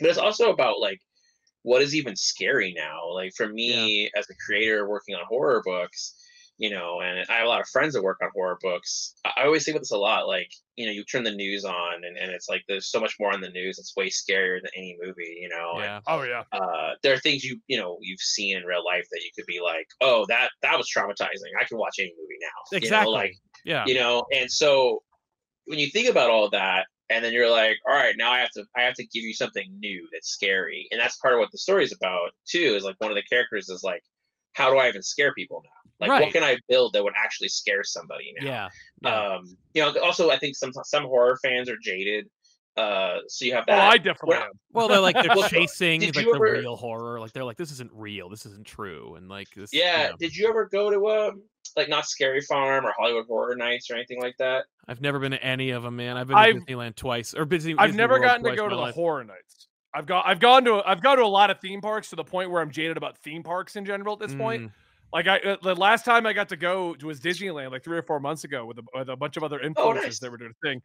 but 0.00 0.08
it's 0.08 0.18
also 0.18 0.50
about 0.50 0.80
like 0.80 1.00
what 1.62 1.82
is 1.82 1.94
even 1.94 2.16
scary 2.16 2.74
now. 2.76 3.12
Like 3.12 3.32
for 3.36 3.48
me 3.48 4.10
as 4.16 4.28
a 4.30 4.34
creator 4.44 4.88
working 4.88 5.14
on 5.14 5.22
horror 5.28 5.62
books, 5.64 6.14
you 6.62 6.70
know, 6.70 7.00
and 7.00 7.26
I 7.28 7.38
have 7.38 7.46
a 7.46 7.48
lot 7.48 7.60
of 7.60 7.66
friends 7.68 7.92
that 7.94 8.04
work 8.04 8.18
on 8.22 8.30
horror 8.32 8.56
books. 8.62 9.16
I 9.24 9.44
always 9.46 9.64
think 9.64 9.74
about 9.74 9.80
this 9.82 9.90
a 9.90 9.96
lot. 9.98 10.28
Like, 10.28 10.48
you 10.76 10.86
know, 10.86 10.92
you 10.92 11.02
turn 11.02 11.24
the 11.24 11.34
news 11.34 11.64
on 11.64 12.04
and, 12.04 12.16
and 12.16 12.30
it's 12.30 12.48
like 12.48 12.62
there's 12.68 12.86
so 12.88 13.00
much 13.00 13.16
more 13.18 13.32
on 13.34 13.40
the 13.40 13.50
news. 13.50 13.80
It's 13.80 13.96
way 13.96 14.08
scarier 14.10 14.62
than 14.62 14.70
any 14.76 14.96
movie, 15.02 15.38
you 15.40 15.48
know. 15.48 15.72
and, 15.74 15.82
Yeah. 15.82 16.00
Oh 16.06 16.22
yeah. 16.22 16.44
uh, 16.52 16.92
there 17.02 17.14
are 17.14 17.18
things 17.18 17.42
you 17.42 17.58
you 17.66 17.78
know 17.78 17.98
you've 18.00 18.20
seen 18.20 18.56
in 18.56 18.62
real 18.62 18.84
life 18.84 19.06
that 19.10 19.22
you 19.24 19.30
could 19.34 19.46
be 19.46 19.60
like, 19.60 19.88
oh, 20.00 20.24
that 20.28 20.50
that 20.62 20.78
was 20.78 20.88
traumatizing. 20.96 21.50
I 21.60 21.64
can 21.64 21.78
watch 21.78 21.96
any 21.98 22.14
movie 22.16 22.38
now. 22.40 22.76
Exactly. 22.78 22.86
You 22.86 23.04
know, 23.04 23.10
like 23.10 23.34
Yeah. 23.64 23.84
you 23.88 23.94
know, 23.94 24.24
and 24.32 24.48
so 24.48 25.02
when 25.64 25.80
you 25.80 25.88
think 25.88 26.08
about 26.08 26.30
all 26.30 26.48
that, 26.50 26.86
and 27.10 27.24
then 27.24 27.32
you're 27.32 27.50
like, 27.50 27.76
all 27.88 27.94
right, 27.94 28.14
now 28.16 28.30
I 28.30 28.38
have 28.38 28.50
to 28.52 28.64
I 28.76 28.82
have 28.82 28.94
to 28.94 29.04
give 29.06 29.24
you 29.24 29.34
something 29.34 29.66
new 29.80 30.06
that's 30.12 30.28
scary, 30.28 30.86
and 30.92 31.00
that's 31.00 31.16
part 31.16 31.34
of 31.34 31.40
what 31.40 31.50
the 31.50 31.58
story 31.58 31.82
is 31.82 31.92
about 31.92 32.30
too. 32.48 32.74
Is 32.76 32.84
like 32.84 33.00
one 33.00 33.10
of 33.10 33.16
the 33.16 33.22
characters 33.24 33.68
is 33.68 33.82
like, 33.82 34.04
how 34.52 34.70
do 34.70 34.78
I 34.78 34.86
even 34.88 35.02
scare 35.02 35.34
people 35.34 35.60
now? 35.64 35.81
Like, 36.02 36.10
Right. 36.10 36.22
what 36.24 36.32
can 36.32 36.42
I 36.42 36.56
build 36.68 36.92
that 36.94 37.02
would 37.04 37.14
actually 37.16 37.48
scare 37.48 37.82
somebody 37.84 38.34
now? 38.40 38.46
Yeah. 38.46 38.68
yeah. 39.02 39.34
Um, 39.36 39.56
you 39.72 39.82
know, 39.82 39.94
also 40.02 40.30
I 40.30 40.36
think 40.36 40.56
some 40.56 40.72
some 40.84 41.04
horror 41.04 41.38
fans 41.42 41.70
are 41.70 41.76
jaded. 41.82 42.28
Uh, 42.76 43.18
so 43.28 43.44
you 43.44 43.52
have 43.54 43.64
Oh, 43.68 43.72
that. 43.72 43.92
I 43.92 43.96
definitely 43.98 44.36
Well, 44.36 44.42
am. 44.42 44.50
Well, 44.72 44.88
they're 44.88 45.00
like 45.00 45.14
they're 45.14 45.48
chasing 45.48 46.00
did 46.00 46.16
like 46.16 46.24
you 46.24 46.32
the 46.32 46.36
ever- 46.36 46.58
real 46.60 46.76
horror. 46.76 47.20
Like 47.20 47.32
they're 47.32 47.44
like, 47.44 47.56
this 47.58 47.70
isn't 47.72 47.90
real. 47.94 48.28
This 48.28 48.46
isn't 48.46 48.66
true. 48.66 49.14
And 49.16 49.28
like 49.28 49.48
this. 49.54 49.70
Yeah. 49.72 50.02
you 50.04 50.08
know, 50.10 50.16
Did 50.18 50.34
you 50.36 50.48
ever 50.48 50.68
go 50.72 50.90
to 50.90 51.08
um 51.08 51.42
like 51.76 51.88
Knott's 51.88 52.08
Scary 52.10 52.40
Farm 52.40 52.84
or 52.84 52.92
Halloween 52.98 53.24
Horror 53.28 53.54
Nights 53.56 53.90
or 53.90 53.94
anything 53.94 54.20
like 54.20 54.34
that? 54.38 54.64
I've 54.88 55.00
never 55.00 55.18
been 55.20 55.30
to 55.32 55.42
any 55.44 55.70
of 55.70 55.82
them, 55.84 55.96
man. 55.96 56.16
I've 56.16 56.26
been 56.28 56.36
I've- 56.36 56.58
to 56.58 56.64
Disneyland 56.66 56.96
twice 56.96 57.34
or 57.34 57.44
Disney. 57.44 57.74
I've 57.78 57.88
Disney 57.90 57.98
never 57.98 58.14
World 58.14 58.24
gotten 58.24 58.44
to 58.44 58.56
go 58.56 58.68
to 58.68 58.74
the 58.74 58.80
life. 58.80 58.94
horror 58.94 59.22
nights. 59.24 59.68
I've 59.94 60.06
got 60.06 60.26
I've 60.26 60.40
gone 60.40 60.64
to 60.64 60.82
I've 60.86 61.02
gone 61.02 61.18
to 61.18 61.22
a 61.22 61.26
lot 61.26 61.50
of 61.50 61.60
theme 61.60 61.82
parks 61.82 62.08
to 62.10 62.16
the 62.16 62.24
point 62.24 62.50
where 62.50 62.62
I'm 62.62 62.70
jaded 62.70 62.96
about 62.96 63.18
theme 63.18 63.42
parks 63.42 63.76
in 63.76 63.84
general 63.84 64.14
at 64.14 64.20
this 64.20 64.34
point. 64.34 64.72
Like 65.12 65.28
I 65.28 65.38
uh, 65.40 65.56
the 65.62 65.74
last 65.74 66.04
time 66.04 66.26
I 66.26 66.32
got 66.32 66.48
to 66.50 66.56
go 66.56 66.96
was 67.02 67.20
Disneyland 67.20 67.70
like 67.70 67.84
three 67.84 67.98
or 67.98 68.02
four 68.02 68.20
months 68.20 68.44
ago 68.44 68.64
with 68.64 68.78
a, 68.78 68.82
with 68.94 69.08
a 69.08 69.16
bunch 69.16 69.36
of 69.36 69.44
other 69.44 69.58
influencers 69.58 69.76
Oh, 69.76 69.92
nice. 69.92 70.18
that 70.20 70.30
were 70.30 70.38
doing 70.38 70.52
a 70.52 70.66
thing, 70.66 70.80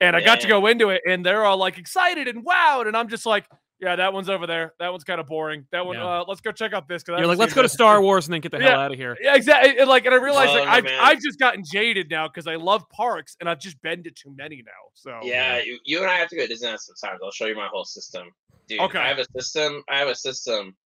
and 0.00 0.14
I 0.14 0.20
got 0.20 0.40
to 0.42 0.48
go 0.48 0.66
into 0.66 0.90
it 0.90 1.02
and 1.06 1.24
they're 1.24 1.44
all 1.44 1.56
like 1.56 1.78
excited 1.78 2.28
and 2.28 2.44
wowed 2.44 2.86
and 2.86 2.96
I'm 2.96 3.08
just 3.08 3.24
like 3.26 3.46
yeah 3.80 3.96
that 3.96 4.12
one's 4.12 4.28
over 4.28 4.46
there 4.46 4.74
that 4.78 4.90
one's 4.90 5.02
kind 5.04 5.20
of 5.20 5.26
boring 5.26 5.66
that 5.72 5.84
one 5.84 5.96
Yeah. 5.96 6.20
uh, 6.20 6.24
let's 6.28 6.40
go 6.40 6.52
check 6.52 6.72
out 6.72 6.86
this. 6.86 7.02
'cause 7.02 7.14
I 7.14 7.18
You're 7.18 7.26
like, 7.26 7.38
let's 7.38 7.52
seen 7.52 7.56
go 7.56 7.62
to. 7.62 7.68
Star 7.68 8.00
Wars 8.06 8.26
and 8.26 8.34
then 8.34 8.40
get 8.42 8.52
the 8.52 8.60
hell 8.60 8.78
out 8.78 8.92
of 8.92 8.98
here. 8.98 9.16
Yeah, 9.20 9.34
exactly. 9.34 9.78
And 9.78 9.88
like, 9.88 10.04
and 10.06 10.14
I 10.14 10.18
realized 10.18 10.50
Oh, 10.52 10.60
like 10.60 10.68
I've 10.68 10.84
man. 10.84 10.98
I've 11.00 11.20
just 11.20 11.38
gotten 11.38 11.64
jaded 11.64 12.10
now 12.10 12.28
because 12.28 12.46
I 12.46 12.56
love 12.56 12.88
parks 12.90 13.36
and 13.40 13.48
I've 13.48 13.58
just 13.58 13.80
been 13.82 14.02
to 14.04 14.10
too 14.10 14.32
many 14.36 14.62
now. 14.64 14.70
So 14.94 15.18
Yeah, 15.22 15.60
you, 15.62 15.78
you 15.84 16.00
and 16.02 16.10
I 16.10 16.16
have 16.18 16.28
to 16.28 16.36
go 16.36 16.46
to 16.46 16.52
Disneyland 16.52 16.78
sometimes. 16.78 17.20
I'll 17.24 17.32
show 17.32 17.46
you 17.46 17.56
my 17.56 17.68
whole 17.72 17.84
system. 17.84 18.28
Dude, 18.68 18.80
Okay. 18.80 18.98
I 18.98 19.08
have 19.08 19.18
a 19.18 19.24
system. 19.36 19.82
I 19.90 19.98
have 19.98 20.08
a 20.08 20.14
system 20.14 20.76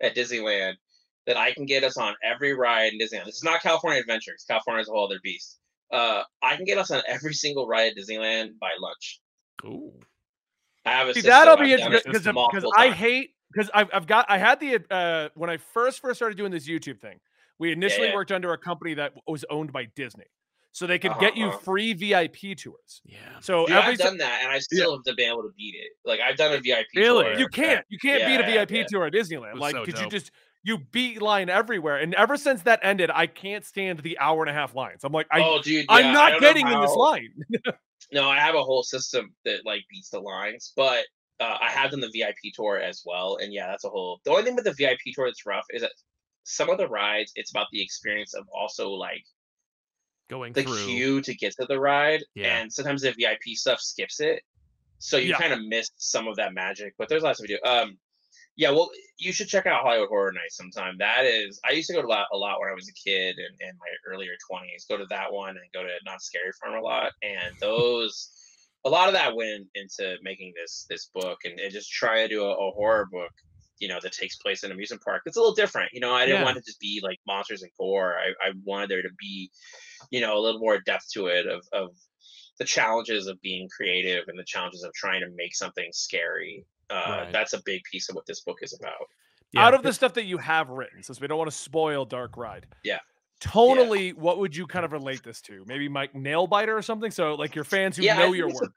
at 0.00 0.14
Disneyland 0.14 0.74
that 1.26 1.36
I 1.36 1.52
can 1.52 1.66
get 1.66 1.82
us 1.84 1.96
on 1.96 2.14
every 2.22 2.54
ride 2.54 2.92
in 2.92 2.98
Disneyland. 2.98 3.26
This 3.26 3.36
is 3.36 3.44
not 3.44 3.62
California 3.62 4.00
Adventures. 4.00 4.44
California 4.48 4.82
is 4.82 4.88
a 4.88 4.92
whole 4.92 5.06
other 5.06 5.20
beast. 5.22 5.58
Uh, 5.92 6.22
I 6.42 6.56
can 6.56 6.64
get 6.64 6.78
us 6.78 6.90
on 6.90 7.02
every 7.08 7.32
single 7.34 7.66
ride 7.66 7.92
at 7.92 7.96
Disneyland 7.96 8.58
by 8.60 8.70
lunch. 8.80 9.20
Ooh. 9.64 9.92
I 10.84 10.90
have 10.90 11.08
a 11.08 11.14
See, 11.14 11.20
that'll 11.22 11.56
be 11.56 11.72
interesting 11.72 12.12
because 12.12 12.26
because 12.26 12.72
I 12.76 12.90
hate 12.90 13.30
because 13.52 13.70
I've 13.74 13.88
I've 13.92 14.06
got 14.06 14.26
I 14.28 14.38
had 14.38 14.60
the 14.60 14.80
uh 14.90 15.28
when 15.34 15.50
I 15.50 15.56
first 15.56 16.00
first 16.00 16.18
started 16.18 16.36
doing 16.38 16.52
this 16.52 16.68
YouTube 16.68 17.00
thing. 17.00 17.18
We 17.58 17.72
initially 17.72 18.08
yeah. 18.08 18.14
worked 18.14 18.30
under 18.32 18.52
a 18.52 18.58
company 18.58 18.94
that 18.94 19.14
was 19.26 19.44
owned 19.50 19.72
by 19.72 19.86
Disney. 19.96 20.26
so 20.72 20.86
they 20.86 20.98
could 20.98 21.12
get 21.18 21.36
you 21.38 21.46
Uh-huh. 21.48 21.58
free 21.58 21.92
VIP 21.94 22.54
tours. 22.56 23.00
Yeah. 23.06 23.16
So 23.40 23.66
Dude, 23.66 23.76
every 23.76 23.92
I've 23.92 23.96
si- 23.96 24.04
done 24.04 24.18
that, 24.18 24.40
and 24.44 24.52
I 24.52 24.58
still 24.58 24.90
haven't 24.98 25.16
been 25.16 25.30
able 25.30 25.42
to 25.42 25.52
beat 25.56 25.74
it. 25.74 25.92
Like 26.04 26.20
I've 26.20 26.36
done 26.36 26.52
a 26.52 26.60
VIP. 26.60 26.86
Really? 26.94 27.24
tour, 27.24 27.38
you 27.38 27.48
can't 27.48 27.84
you 27.88 27.98
can't 27.98 28.20
Yeah, 28.20 28.36
beat 28.36 28.44
a 28.48 28.52
yeah, 28.52 28.64
VIP 28.66 28.70
yeah. 28.72 28.84
tour 28.88 29.06
at 29.06 29.12
Disneyland. 29.12 29.58
Like, 29.58 29.74
so 29.74 29.84
could 29.84 29.98
you 29.98 30.08
just 30.08 30.30
you 30.66 30.78
beat 30.90 31.22
line 31.22 31.48
everywhere? 31.48 31.96
And 31.98 32.12
ever 32.14 32.36
since 32.36 32.62
that 32.62 32.80
ended, 32.82 33.08
I 33.14 33.26
can't 33.28 33.64
stand 33.64 34.00
the 34.00 34.18
hour 34.18 34.42
and 34.42 34.50
a 34.50 34.52
half 34.52 34.74
lines. 34.74 35.04
I'm 35.04 35.12
like, 35.12 35.28
I 35.30 35.40
oh, 35.40 35.62
dude, 35.62 35.86
I'm 35.88 36.06
yeah, 36.06 36.10
I 36.10 36.12
not 36.12 36.30
don't 36.32 36.40
know 36.42 36.48
getting 36.48 36.66
in 36.66 36.80
this 36.80 36.94
line. 36.94 37.32
No, 38.12 38.28
I 38.30 38.38
have 38.38 38.54
a 38.54 38.62
whole 38.62 38.84
system 38.84 39.34
that 39.44 39.66
like 39.66 39.82
beats 39.90 40.10
the 40.10 40.20
lines, 40.20 40.72
but 40.76 41.04
uh, 41.40 41.56
I 41.60 41.68
have 41.70 41.90
done 41.90 42.00
the 42.00 42.10
VIP 42.14 42.52
tour 42.54 42.78
as 42.78 43.02
well, 43.04 43.38
and 43.42 43.52
yeah, 43.52 43.66
that's 43.66 43.84
a 43.84 43.88
whole. 43.88 44.20
The 44.24 44.30
only 44.30 44.44
thing 44.44 44.54
with 44.54 44.64
the 44.64 44.74
VIP 44.74 45.00
tour 45.12 45.26
that's 45.26 45.44
rough 45.44 45.64
is 45.70 45.82
that 45.82 45.90
some 46.44 46.70
of 46.70 46.78
the 46.78 46.86
rides, 46.86 47.32
it's 47.34 47.50
about 47.50 47.66
the 47.72 47.82
experience 47.82 48.32
of 48.34 48.44
also 48.54 48.90
like 48.90 49.24
Going 50.30 50.52
the 50.52 50.62
through. 50.62 50.84
queue 50.84 51.20
to 51.22 51.34
get 51.34 51.54
to 51.58 51.66
the 51.66 51.80
ride, 51.80 52.22
Yeah. 52.36 52.58
and 52.60 52.72
sometimes 52.72 53.02
the 53.02 53.12
VIP 53.12 53.56
stuff 53.56 53.80
skips 53.80 54.20
it, 54.20 54.40
so 55.00 55.16
you 55.16 55.30
Yeah. 55.30 55.38
kind 55.38 55.52
of 55.52 55.64
miss 55.66 55.90
some 55.96 56.28
of 56.28 56.36
that 56.36 56.54
magic. 56.54 56.94
But 56.98 57.08
there's 57.08 57.24
lots 57.24 57.40
of 57.40 57.44
video. 57.44 57.58
Um, 57.64 57.98
yeah, 58.56 58.70
well, 58.70 58.90
you 59.18 59.32
should 59.32 59.48
check 59.48 59.66
out 59.66 59.84
Halloween 59.84 60.08
Horror 60.08 60.32
Nights 60.32 60.56
sometime. 60.56 60.96
That 60.98 61.24
is, 61.24 61.60
I 61.68 61.72
used 61.72 61.88
to 61.88 61.94
go 61.94 62.02
to 62.02 62.08
a 62.08 62.10
lot, 62.10 62.26
a 62.32 62.36
lot 62.36 62.60
when 62.60 62.70
I 62.70 62.74
was 62.74 62.88
a 62.88 62.92
kid 63.08 63.36
and 63.38 63.60
in 63.60 63.76
my 63.78 63.86
earlier 64.12 64.32
20s. 64.50 64.88
Go 64.88 64.96
to 64.96 65.06
that 65.10 65.32
one 65.32 65.50
and 65.50 65.72
go 65.74 65.82
to 65.82 65.90
Knott's 66.04 66.26
Scary 66.26 66.52
Farm 66.60 66.74
a 66.74 66.80
lot, 66.80 67.12
and 67.22 67.54
those. 67.60 68.30
A 68.84 68.88
lot 68.88 69.08
of 69.08 69.14
that 69.14 69.34
went 69.34 69.66
into 69.74 70.16
making 70.22 70.52
this 70.54 70.86
this 70.88 71.10
book 71.12 71.38
and, 71.44 71.58
and 71.58 71.72
just 71.72 71.90
try 71.90 72.22
to 72.22 72.28
do 72.28 72.44
a, 72.44 72.52
a 72.52 72.70
horror 72.70 73.08
book, 73.10 73.32
you 73.80 73.88
know, 73.88 73.98
that 74.00 74.12
takes 74.12 74.36
place 74.36 74.62
in 74.62 74.70
an 74.70 74.76
amusement 74.76 75.02
park. 75.02 75.22
It's 75.26 75.36
a 75.36 75.40
little 75.40 75.56
different, 75.56 75.90
you 75.92 75.98
know. 76.00 76.14
I 76.14 76.24
didn't 76.24 76.38
Yeah. 76.38 76.44
want 76.44 76.56
it 76.58 76.60
to 76.60 76.66
just 76.70 76.78
be 76.80 77.00
like 77.02 77.18
monsters 77.26 77.62
and 77.62 77.72
gore. 77.80 78.14
I, 78.16 78.28
I 78.48 78.52
wanted 78.64 78.90
there 78.90 79.02
to 79.02 79.10
be, 79.18 79.50
you 80.10 80.20
know, 80.20 80.38
a 80.38 80.40
little 80.40 80.60
more 80.60 80.80
depth 80.80 81.10
to 81.14 81.26
it 81.26 81.46
of 81.46 81.62
of 81.72 81.96
the 82.58 82.64
challenges 82.64 83.26
of 83.26 83.40
being 83.42 83.68
creative 83.76 84.24
and 84.28 84.38
the 84.38 84.44
challenges 84.44 84.84
of 84.84 84.92
trying 84.94 85.20
to 85.22 85.28
make 85.34 85.54
something 85.56 85.88
scary. 85.92 86.64
Uh, 86.90 86.94
Right. 86.94 87.32
That's 87.32 87.52
a 87.52 87.62
big 87.64 87.82
piece 87.90 88.08
of 88.08 88.14
what 88.14 88.26
this 88.26 88.40
book 88.40 88.58
is 88.62 88.72
about. 88.78 89.06
Yeah. 89.52 89.64
Out 89.66 89.74
of 89.74 89.82
the 89.82 89.92
stuff 89.92 90.14
that 90.14 90.24
you 90.24 90.38
have 90.38 90.68
written, 90.70 91.02
since 91.02 91.20
we 91.20 91.26
don't 91.26 91.38
want 91.38 91.50
to 91.50 91.56
spoil 91.56 92.04
Dark 92.04 92.36
Ride. 92.36 92.66
Yeah. 92.84 92.98
Tonally, 93.40 94.14
what 94.14 94.38
would 94.38 94.56
you 94.56 94.66
kind 94.66 94.84
of 94.84 94.92
relate 94.92 95.22
this 95.22 95.40
to? 95.42 95.64
Maybe 95.66 95.88
Mike 95.88 96.14
Nailbiter 96.14 96.76
or 96.76 96.82
something. 96.82 97.10
So 97.10 97.34
like 97.34 97.54
your 97.54 97.64
fans 97.64 97.96
who 97.96 98.02
Yeah, 98.02 98.18
know 98.18 98.32
your 98.32 98.48
it's 98.48 98.60
a- 98.60 98.64
work. 98.64 98.72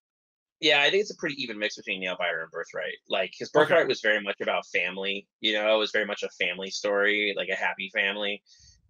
Yeah, 0.61 0.81
I 0.81 0.89
think 0.89 1.01
it's 1.01 1.11
a 1.11 1.15
pretty 1.15 1.41
even 1.41 1.57
mix 1.57 1.77
between 1.77 2.03
Nailbiter 2.03 2.41
and 2.43 2.51
Birthright. 2.51 2.97
Like 3.07 3.31
his 3.37 3.49
Okay. 3.55 3.63
Birthright 3.63 3.87
was 3.87 4.01
very 4.01 4.21
much 4.21 4.35
about 4.41 4.65
family. 4.67 5.25
You 5.39 5.53
know, 5.53 5.73
it 5.73 5.77
was 5.77 5.91
very 5.91 6.05
much 6.05 6.21
a 6.23 6.29
family 6.31 6.69
story, 6.69 7.33
like 7.37 7.47
a 7.47 7.55
happy 7.55 7.89
family. 7.93 8.43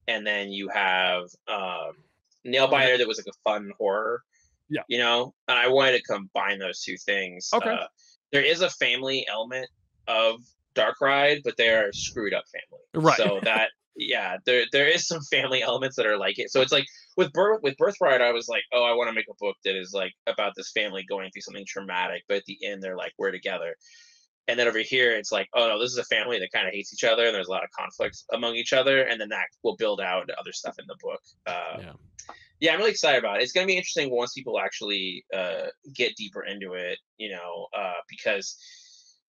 And 0.07 0.25
then 0.25 0.49
you 0.51 0.67
have 0.69 1.25
um, 1.47 1.91
Nailbiter 2.45 2.97
that 2.97 3.07
was 3.07 3.19
like 3.19 3.27
a 3.27 3.37
fun 3.47 3.71
horror. 3.77 4.23
Yeah. 4.69 4.81
You 4.87 4.97
know, 4.97 5.35
and 5.47 5.57
I 5.59 5.67
wanted 5.67 5.97
to 5.97 6.03
combine 6.03 6.57
those 6.57 6.81
two 6.81 6.97
things. 6.97 7.49
Okay. 7.53 7.69
Uh, 7.69 7.85
there 8.31 8.43
is 8.43 8.61
a 8.61 8.69
family 8.69 9.25
element 9.29 9.69
of 10.07 10.41
Dark 10.73 11.01
Ride, 11.01 11.41
but 11.43 11.57
they 11.57 11.69
are 11.69 11.89
a 11.89 11.93
screwed 11.93 12.33
up 12.33 12.45
family. 12.47 13.07
Right. 13.07 13.17
So 13.17 13.39
that 13.43 13.69
yeah, 13.95 14.37
there 14.45 14.65
there 14.71 14.87
is 14.87 15.07
some 15.07 15.21
family 15.23 15.61
elements 15.61 15.95
that 15.97 16.05
are 16.05 16.17
like 16.17 16.39
it. 16.39 16.51
So 16.51 16.61
it's 16.61 16.71
like 16.71 16.85
with 17.17 17.31
birth 17.33 17.59
with 17.61 17.77
Birthright, 17.77 18.21
I 18.21 18.31
was 18.31 18.47
like, 18.47 18.63
oh, 18.73 18.83
I 18.83 18.93
want 18.93 19.09
to 19.09 19.13
make 19.13 19.27
a 19.29 19.35
book 19.39 19.57
that 19.65 19.77
is 19.77 19.93
like 19.93 20.13
about 20.27 20.53
this 20.55 20.71
family 20.71 21.05
going 21.07 21.29
through 21.31 21.41
something 21.41 21.65
traumatic, 21.67 22.23
but 22.27 22.37
at 22.37 22.45
the 22.45 22.57
end 22.63 22.81
they're 22.81 22.97
like, 22.97 23.13
we're 23.17 23.31
together. 23.31 23.75
And 24.47 24.57
then 24.57 24.67
over 24.67 24.79
here, 24.79 25.11
it's 25.11 25.31
like, 25.31 25.47
oh 25.53 25.67
no, 25.67 25.79
this 25.79 25.91
is 25.91 25.97
a 25.97 26.03
family 26.05 26.39
that 26.39 26.51
kind 26.51 26.67
of 26.67 26.73
hates 26.73 26.91
each 26.93 27.03
other, 27.03 27.25
and 27.25 27.35
there's 27.35 27.47
a 27.47 27.51
lot 27.51 27.63
of 27.63 27.69
conflict 27.71 28.23
among 28.33 28.55
each 28.55 28.73
other, 28.73 29.03
and 29.03 29.21
then 29.21 29.29
that 29.29 29.45
will 29.63 29.75
build 29.75 30.01
out 30.01 30.21
into 30.21 30.39
other 30.39 30.53
stuff 30.53 30.79
in 30.79 30.85
the 30.87 30.95
book. 31.01 31.21
Uh, 31.45 31.77
Yeah. 31.79 31.93
Yeah, 32.59 32.73
I'm 32.73 32.79
really 32.79 32.91
excited 32.91 33.19
about 33.19 33.37
it. 33.37 33.43
It's 33.43 33.51
going 33.51 33.65
to 33.65 33.71
be 33.71 33.77
interesting 33.77 34.09
once 34.11 34.33
people 34.33 34.59
actually 34.59 35.23
uh, 35.35 35.67
get 35.95 36.15
deeper 36.15 36.43
into 36.43 36.73
it, 36.73 36.97
you 37.17 37.31
know, 37.31 37.67
uh, 37.77 37.93
because 38.09 38.57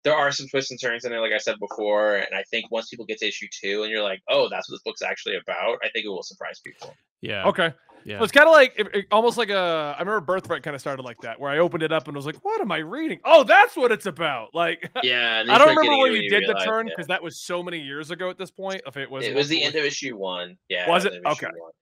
there 0.03 0.15
are 0.15 0.33
some 0.33 0.47
twists 0.49 0.71
and 0.71 0.81
turns 0.81 1.05
in 1.05 1.13
it, 1.13 1.19
like 1.19 1.33
I 1.33 1.39
said 1.39 1.57
before. 1.61 2.17
And 2.17 2.35
I 2.35 2.43
think 2.51 2.71
once 2.71 2.89
people 2.89 3.05
get 3.05 3.19
to 3.19 3.29
issue 3.29 3.47
two 3.53 3.83
and 3.83 3.91
you're 3.91 4.03
like, 4.03 4.21
oh, 4.29 4.49
that's 4.49 4.69
what 4.69 4.75
this 4.77 4.83
book's 4.85 5.03
actually 5.03 5.37
about, 5.37 5.79
I 5.85 5.89
think 5.91 6.07
it 6.07 6.09
will 6.09 6.23
surprise 6.23 6.61
people. 6.65 6.95
Yeah. 7.21 7.47
Okay. 7.49 7.73
Yeah. 8.07 8.17
So 8.17 8.25
it's 8.25 8.33
kind 8.33 8.49
of 8.49 8.55
like 8.55 8.73
it, 8.79 8.87
it- 8.95 9.07
almost 9.13 9.37
like 9.37 9.51
a. 9.51 9.95
I 9.95 10.01
remember 10.01 10.23
Birthright 10.23 10.63
kind 10.63 10.75
of 10.75 10.81
started 10.81 11.03
like 11.03 11.19
that, 11.21 11.39
where 11.39 11.51
I 11.51 11.59
opened 11.59 11.83
it 11.83 11.93
up 11.93 12.07
and 12.09 12.17
was 12.17 12.25
like, 12.25 12.37
"What 12.43 12.63
am 12.63 12.73
I 12.73 12.79
reading? 12.79 13.21
Oh, 13.27 13.45
that's 13.45 13.77
what 13.77 13.93
it's 13.93 14.07
about." 14.07 14.49
Like, 14.55 14.91
Yeah. 15.03 15.41
I 15.47 15.59
don't 15.59 15.61
remember 15.69 15.83
getting 15.83 15.99
where 15.99 16.11
you 16.11 16.23
when 16.23 16.31
did 16.31 16.45
the 16.49 16.55
realize, 16.55 16.65
turn 16.65 16.87
yeah. 16.87 16.95
because 16.97 17.09
that 17.09 17.23
was 17.23 17.39
so 17.43 17.63
many 17.63 17.79
years 17.79 18.11
ago 18.11 18.31
at 18.31 18.39
this 18.39 18.51
point. 18.51 18.81
If 18.87 18.97
it 18.97 19.11
was, 19.11 19.27
It 19.27 19.35
was 19.35 19.49
the 19.49 19.63
end 19.63 19.75
of 19.75 19.85
issue 19.85 20.17
one. 20.17 20.57
Yeah. 20.71 20.89
Was 20.89 21.05
it? 21.05 21.13
end 21.13 21.27
of 21.27 21.33
issue 21.33 21.47
Okay. 21.47 21.55
one. 21.61 21.73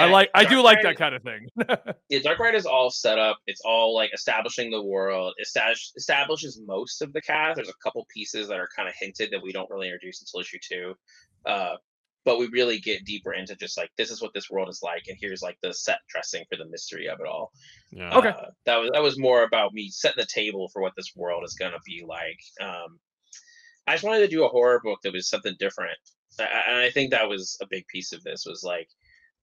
I 0.00 0.06
like. 0.06 0.30
I 0.34 0.44
do 0.44 0.62
Dark 0.62 0.64
like 0.64 0.76
Ride 0.76 0.84
that 0.84 0.92
is- 0.92 0.98
kind 0.98 1.14
of 1.14 1.22
thing. 1.22 1.48
yeah, 2.08 2.18
Dark 2.20 2.38
Ride 2.38 2.54
is 2.54 2.66
all 2.66 2.90
set 2.90 3.18
up. 3.18 3.38
It's 3.46 3.60
all 3.64 3.94
like 3.94 4.10
establishing 4.14 4.70
the 4.70 4.82
world. 4.82 5.34
Establish, 5.40 5.90
establishes 5.96 6.60
most 6.66 7.02
of 7.02 7.12
the 7.12 7.20
cast. 7.20 7.56
There's 7.56 7.68
a 7.68 7.74
couple 7.84 8.06
pieces 8.14 8.48
that 8.48 8.58
are 8.58 8.68
kind 8.74 8.88
of 8.88 8.94
hinted 8.98 9.30
that 9.32 9.42
we 9.42 9.52
don't 9.52 9.68
really 9.70 9.88
introduce 9.88 10.20
until 10.22 10.40
issue 10.40 10.58
two. 10.66 10.94
Uh, 11.44 11.76
but 12.24 12.38
we 12.38 12.46
really 12.52 12.78
get 12.78 13.04
deeper 13.04 13.32
into 13.34 13.56
just 13.56 13.76
like 13.76 13.90
this 13.98 14.10
is 14.10 14.22
what 14.22 14.32
this 14.32 14.48
world 14.48 14.68
is 14.68 14.80
like, 14.82 15.02
and 15.08 15.18
here's 15.20 15.42
like 15.42 15.58
the 15.62 15.74
set 15.74 15.98
dressing 16.08 16.44
for 16.48 16.56
the 16.56 16.68
mystery 16.70 17.08
of 17.08 17.18
it 17.20 17.26
all. 17.26 17.50
Yeah. 17.90 18.16
Okay. 18.16 18.28
Uh, 18.28 18.46
that 18.64 18.76
was 18.76 18.90
that 18.94 19.02
was 19.02 19.18
more 19.18 19.42
about 19.42 19.74
me 19.74 19.88
setting 19.90 20.20
the 20.22 20.26
table 20.32 20.68
for 20.72 20.80
what 20.80 20.92
this 20.96 21.12
world 21.16 21.42
is 21.44 21.54
gonna 21.54 21.80
be 21.84 22.04
like. 22.06 22.38
Um, 22.60 22.98
I 23.88 23.92
just 23.94 24.04
wanted 24.04 24.20
to 24.20 24.28
do 24.28 24.44
a 24.44 24.48
horror 24.48 24.80
book 24.84 25.00
that 25.02 25.12
was 25.12 25.28
something 25.28 25.56
different, 25.58 25.98
A- 26.38 26.44
a- 26.44 26.68
and 26.68 26.76
I 26.76 26.90
think 26.90 27.10
that 27.10 27.28
was 27.28 27.58
a 27.60 27.66
big 27.68 27.84
piece 27.88 28.12
of 28.12 28.22
this. 28.22 28.44
Was 28.46 28.62
like, 28.62 28.88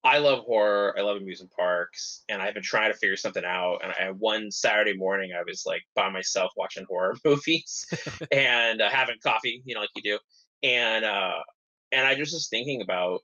I 0.04 0.20
love 0.20 0.40
horror, 0.46 0.96
I 0.98 1.02
love 1.02 1.18
amusement 1.18 1.52
parks, 1.52 2.24
and 2.30 2.42
I've 2.42 2.54
been 2.54 2.64
trying 2.64 2.92
to 2.92 2.98
figure 2.98 3.18
something 3.18 3.44
out. 3.44 3.80
And 3.84 3.92
I 3.92 4.12
one 4.12 4.50
Saturday 4.50 4.94
morning, 4.94 5.32
I 5.38 5.44
was 5.46 5.64
like 5.66 5.82
by 5.94 6.10
myself 6.10 6.52
watching 6.56 6.86
horror 6.88 7.16
movies 7.26 7.86
and 8.32 8.82
uh, 8.82 8.90
having 8.90 9.16
coffee, 9.22 9.62
you 9.66 9.76
know, 9.76 9.82
like 9.82 9.90
you 9.96 10.02
do, 10.02 10.20
and 10.64 11.04
uh, 11.04 11.40
and 11.92 12.08
I 12.08 12.16
just 12.16 12.34
was 12.34 12.48
thinking 12.48 12.82
about 12.82 13.22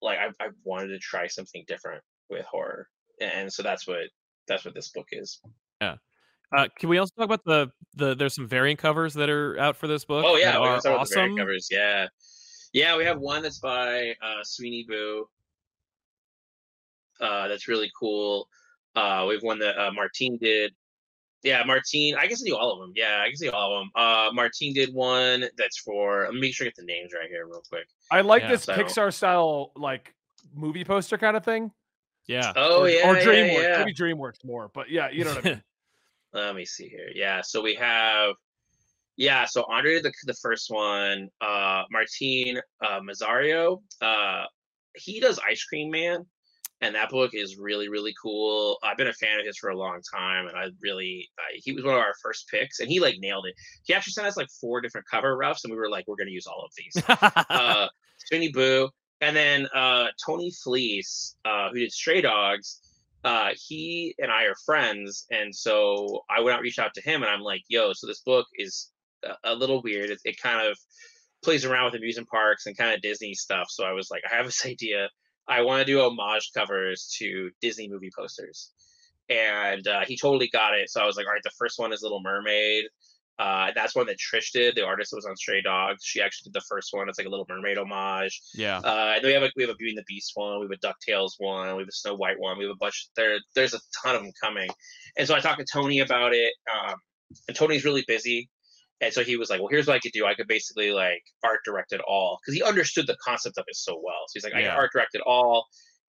like 0.00 0.18
I, 0.18 0.44
I 0.44 0.48
wanted 0.64 0.88
to 0.88 0.98
try 0.98 1.26
something 1.26 1.64
different 1.66 2.02
with 2.30 2.44
horror, 2.44 2.88
and 3.20 3.52
so 3.52 3.64
that's 3.64 3.86
what 3.86 4.08
that's 4.46 4.64
what 4.64 4.74
this 4.74 4.90
book 4.90 5.08
is. 5.10 5.40
Yeah. 5.80 5.96
Uh, 6.56 6.66
can 6.78 6.88
we 6.88 6.98
also 6.98 7.12
talk 7.16 7.26
about 7.26 7.44
the 7.44 7.70
the? 7.94 8.14
There's 8.14 8.34
some 8.34 8.48
variant 8.48 8.80
covers 8.80 9.14
that 9.14 9.28
are 9.28 9.58
out 9.58 9.76
for 9.76 9.86
this 9.86 10.04
book. 10.04 10.24
Oh 10.26 10.36
yeah, 10.36 10.58
we 10.58 10.66
are 10.66 10.80
can 10.80 10.92
the 10.92 11.04
variant 11.04 11.32
awesome. 11.32 11.36
covers. 11.36 11.68
Yeah, 11.70 12.06
yeah, 12.72 12.96
we 12.96 13.04
have 13.04 13.18
one 13.18 13.42
that's 13.42 13.58
by 13.58 14.14
uh, 14.22 14.42
Sweeney 14.44 14.86
Boo. 14.88 15.28
Uh, 17.20 17.48
that's 17.48 17.68
really 17.68 17.90
cool. 17.98 18.48
Uh, 18.96 19.24
we 19.28 19.34
have 19.34 19.42
one 19.42 19.58
that 19.60 19.78
uh, 19.78 19.92
Martine 19.92 20.38
did. 20.38 20.72
Yeah, 21.44 21.62
Martine. 21.64 22.16
I 22.16 22.22
guess 22.26 22.38
can 22.38 22.46
see 22.46 22.52
all 22.52 22.72
of 22.72 22.80
them. 22.80 22.92
Yeah, 22.96 23.22
I 23.24 23.28
can 23.28 23.36
see 23.36 23.48
all 23.48 23.76
of 23.76 23.82
them. 23.82 23.90
Uh, 23.94 24.30
Martine 24.32 24.74
did 24.74 24.92
one 24.92 25.44
that's 25.56 25.78
for. 25.78 26.24
Let 26.24 26.34
me 26.34 26.40
make 26.40 26.54
sure 26.54 26.66
I 26.66 26.68
get 26.68 26.76
the 26.76 26.82
names 26.84 27.12
right 27.14 27.28
here, 27.28 27.46
real 27.46 27.62
quick. 27.68 27.86
I 28.10 28.22
like 28.22 28.42
Yeah, 28.42 28.48
this 28.48 28.64
so- 28.64 28.74
Pixar 28.74 29.14
style 29.14 29.70
like 29.76 30.14
movie 30.54 30.84
poster 30.84 31.16
kind 31.16 31.36
of 31.36 31.44
thing. 31.44 31.70
Yeah. 32.26 32.52
Oh 32.56 32.82
or, 32.82 32.88
yeah, 32.88 33.08
or 33.08 33.16
yeah, 33.16 33.24
DreamWorks. 33.24 33.62
yeah. 33.62 33.78
Maybe 33.78 33.94
DreamWorks 33.94 34.44
more, 34.44 34.70
but 34.74 34.90
yeah, 34.90 35.10
you 35.10 35.24
know 35.24 35.34
what 35.34 35.46
I 35.46 35.48
mean. 35.50 35.62
Let 36.34 36.54
me 36.56 36.66
see 36.66 36.88
here. 36.88 37.08
Yeah, 37.14 37.40
so 37.40 37.62
we 37.62 37.74
have, 37.76 38.34
yeah, 39.16 39.46
so 39.46 39.64
Andre 39.70 39.94
did 39.94 40.02
the 40.04 40.12
the 40.26 40.34
first 40.34 40.70
one. 40.70 41.28
Uh, 41.40 41.84
Martine 41.90 42.60
uh, 42.84 43.00
Mazzario, 43.00 43.80
uh, 44.02 44.44
he 44.94 45.20
does 45.20 45.38
Ice 45.48 45.64
Cream 45.64 45.90
Man, 45.90 46.26
and 46.80 46.94
that 46.94 47.10
book 47.10 47.30
is 47.34 47.56
really 47.58 47.88
really 47.88 48.14
cool. 48.20 48.78
I've 48.82 48.96
been 48.96 49.08
a 49.08 49.12
fan 49.12 49.40
of 49.40 49.46
his 49.46 49.58
for 49.58 49.70
a 49.70 49.76
long 49.76 50.00
time, 50.14 50.46
and 50.46 50.56
I 50.56 50.66
really 50.80 51.28
I, 51.38 51.58
he 51.62 51.72
was 51.72 51.84
one 51.84 51.94
of 51.94 52.00
our 52.00 52.14
first 52.22 52.48
picks, 52.48 52.80
and 52.80 52.88
he 52.88 53.00
like 53.00 53.16
nailed 53.18 53.46
it. 53.46 53.54
He 53.84 53.94
actually 53.94 54.12
sent 54.12 54.26
us 54.26 54.36
like 54.36 54.48
four 54.60 54.80
different 54.80 55.06
cover 55.10 55.36
roughs, 55.36 55.64
and 55.64 55.72
we 55.72 55.78
were 55.78 55.90
like, 55.90 56.06
we're 56.06 56.16
gonna 56.16 56.30
use 56.30 56.46
all 56.46 56.64
of 56.64 56.70
these. 56.76 57.02
uh, 57.50 57.88
Sweeney 58.26 58.50
Boo, 58.52 58.88
and 59.20 59.34
then 59.34 59.66
uh, 59.74 60.06
Tony 60.24 60.50
Fleecs, 60.62 61.36
uh, 61.44 61.70
who 61.70 61.78
did 61.80 61.92
Stray 61.92 62.20
Dogs. 62.20 62.80
Uh, 63.24 63.50
he 63.56 64.14
and 64.18 64.30
I 64.30 64.44
are 64.44 64.54
friends, 64.64 65.26
and 65.30 65.54
so 65.54 66.20
I 66.30 66.40
went 66.40 66.56
out, 66.56 66.62
reached 66.62 66.78
out 66.78 66.94
to 66.94 67.00
him, 67.02 67.22
and 67.22 67.30
I'm 67.30 67.40
like, 67.40 67.62
"Yo, 67.68 67.92
so 67.92 68.06
this 68.06 68.20
book 68.20 68.46
is 68.54 68.90
a, 69.24 69.52
a 69.52 69.54
little 69.54 69.82
weird. 69.82 70.10
It, 70.10 70.20
it 70.24 70.40
kind 70.40 70.66
of 70.66 70.78
plays 71.42 71.64
around 71.64 71.86
with 71.86 71.94
amusement 71.94 72.28
parks 72.28 72.66
and 72.66 72.76
kind 72.76 72.94
of 72.94 73.02
Disney 73.02 73.34
stuff." 73.34 73.66
So 73.70 73.84
I 73.84 73.92
was 73.92 74.08
like, 74.10 74.22
"I 74.30 74.36
have 74.36 74.46
this 74.46 74.64
idea. 74.66 75.08
I 75.48 75.62
want 75.62 75.80
to 75.80 75.84
do 75.84 76.00
homage 76.00 76.50
covers 76.54 77.14
to 77.18 77.50
Disney 77.60 77.88
movie 77.88 78.10
posters." 78.16 78.72
And 79.30 79.86
uh, 79.86 80.04
he 80.06 80.16
totally 80.16 80.48
got 80.48 80.74
it. 80.74 80.90
So 80.90 81.00
I 81.00 81.06
was 81.06 81.16
like, 81.16 81.26
"All 81.26 81.32
right, 81.32 81.42
the 81.42 81.50
first 81.58 81.78
one 81.78 81.92
is 81.92 82.02
Little 82.02 82.22
Mermaid." 82.22 82.84
Uh, 83.38 83.70
that's 83.72 83.94
one 83.94 84.06
that 84.06 84.16
Trish 84.18 84.50
did. 84.52 84.74
The 84.74 84.84
artist 84.84 85.12
was 85.14 85.24
on 85.24 85.36
Stray 85.36 85.62
Dogs. 85.62 86.02
She 86.04 86.20
actually 86.20 86.50
did 86.50 86.54
the 86.54 86.64
first 86.68 86.92
one. 86.92 87.08
It's 87.08 87.18
like 87.18 87.26
a 87.26 87.30
Little 87.30 87.46
Mermaid 87.48 87.78
homage. 87.78 88.40
yeah. 88.52 88.78
Uh, 88.78 89.12
and 89.14 89.24
then 89.24 89.28
we 89.28 89.32
have 89.32 89.42
a 89.44 89.50
we 89.56 89.62
have 89.62 89.70
a 89.70 89.76
Beauty 89.76 89.92
and 89.92 89.98
the 89.98 90.04
Beast 90.08 90.32
one, 90.34 90.58
we 90.58 90.66
have 90.66 90.72
a 90.72 90.86
Ducktales 90.86 91.34
one, 91.38 91.76
we 91.76 91.82
have 91.82 91.88
a 91.88 91.92
Snow 91.92 92.16
White 92.16 92.38
one, 92.38 92.58
we 92.58 92.64
have 92.64 92.72
a 92.72 92.78
bunch. 92.78 93.08
There, 93.16 93.38
there's 93.54 93.74
a 93.74 93.80
ton 94.02 94.16
of 94.16 94.22
them 94.22 94.32
coming, 94.42 94.68
and 95.16 95.28
so 95.28 95.36
I 95.36 95.40
talked 95.40 95.60
to 95.60 95.66
Tony 95.72 96.00
about 96.00 96.34
it. 96.34 96.52
Um, 96.72 96.96
and 97.46 97.56
Tony's 97.56 97.84
really 97.84 98.04
busy, 98.08 98.48
and 99.00 99.12
so 99.12 99.22
he 99.22 99.36
was 99.36 99.48
like, 99.50 99.60
"Well, 99.60 99.68
here's 99.70 99.86
what 99.86 99.96
I 99.96 100.00
could 100.00 100.12
do. 100.12 100.26
I 100.26 100.34
could 100.34 100.48
basically 100.48 100.92
like 100.92 101.22
art 101.44 101.60
direct 101.64 101.92
it 101.92 102.00
all 102.06 102.38
because 102.40 102.54
he 102.54 102.62
understood 102.62 103.06
the 103.06 103.16
concept 103.24 103.58
of 103.58 103.64
it 103.68 103.76
so 103.76 103.94
well. 104.02 104.24
So 104.28 104.32
he's 104.34 104.44
like, 104.44 104.54
I 104.54 104.60
Yeah. 104.60 104.68
can 104.70 104.76
art 104.78 104.90
direct 104.92 105.14
it 105.14 105.22
all, 105.26 105.66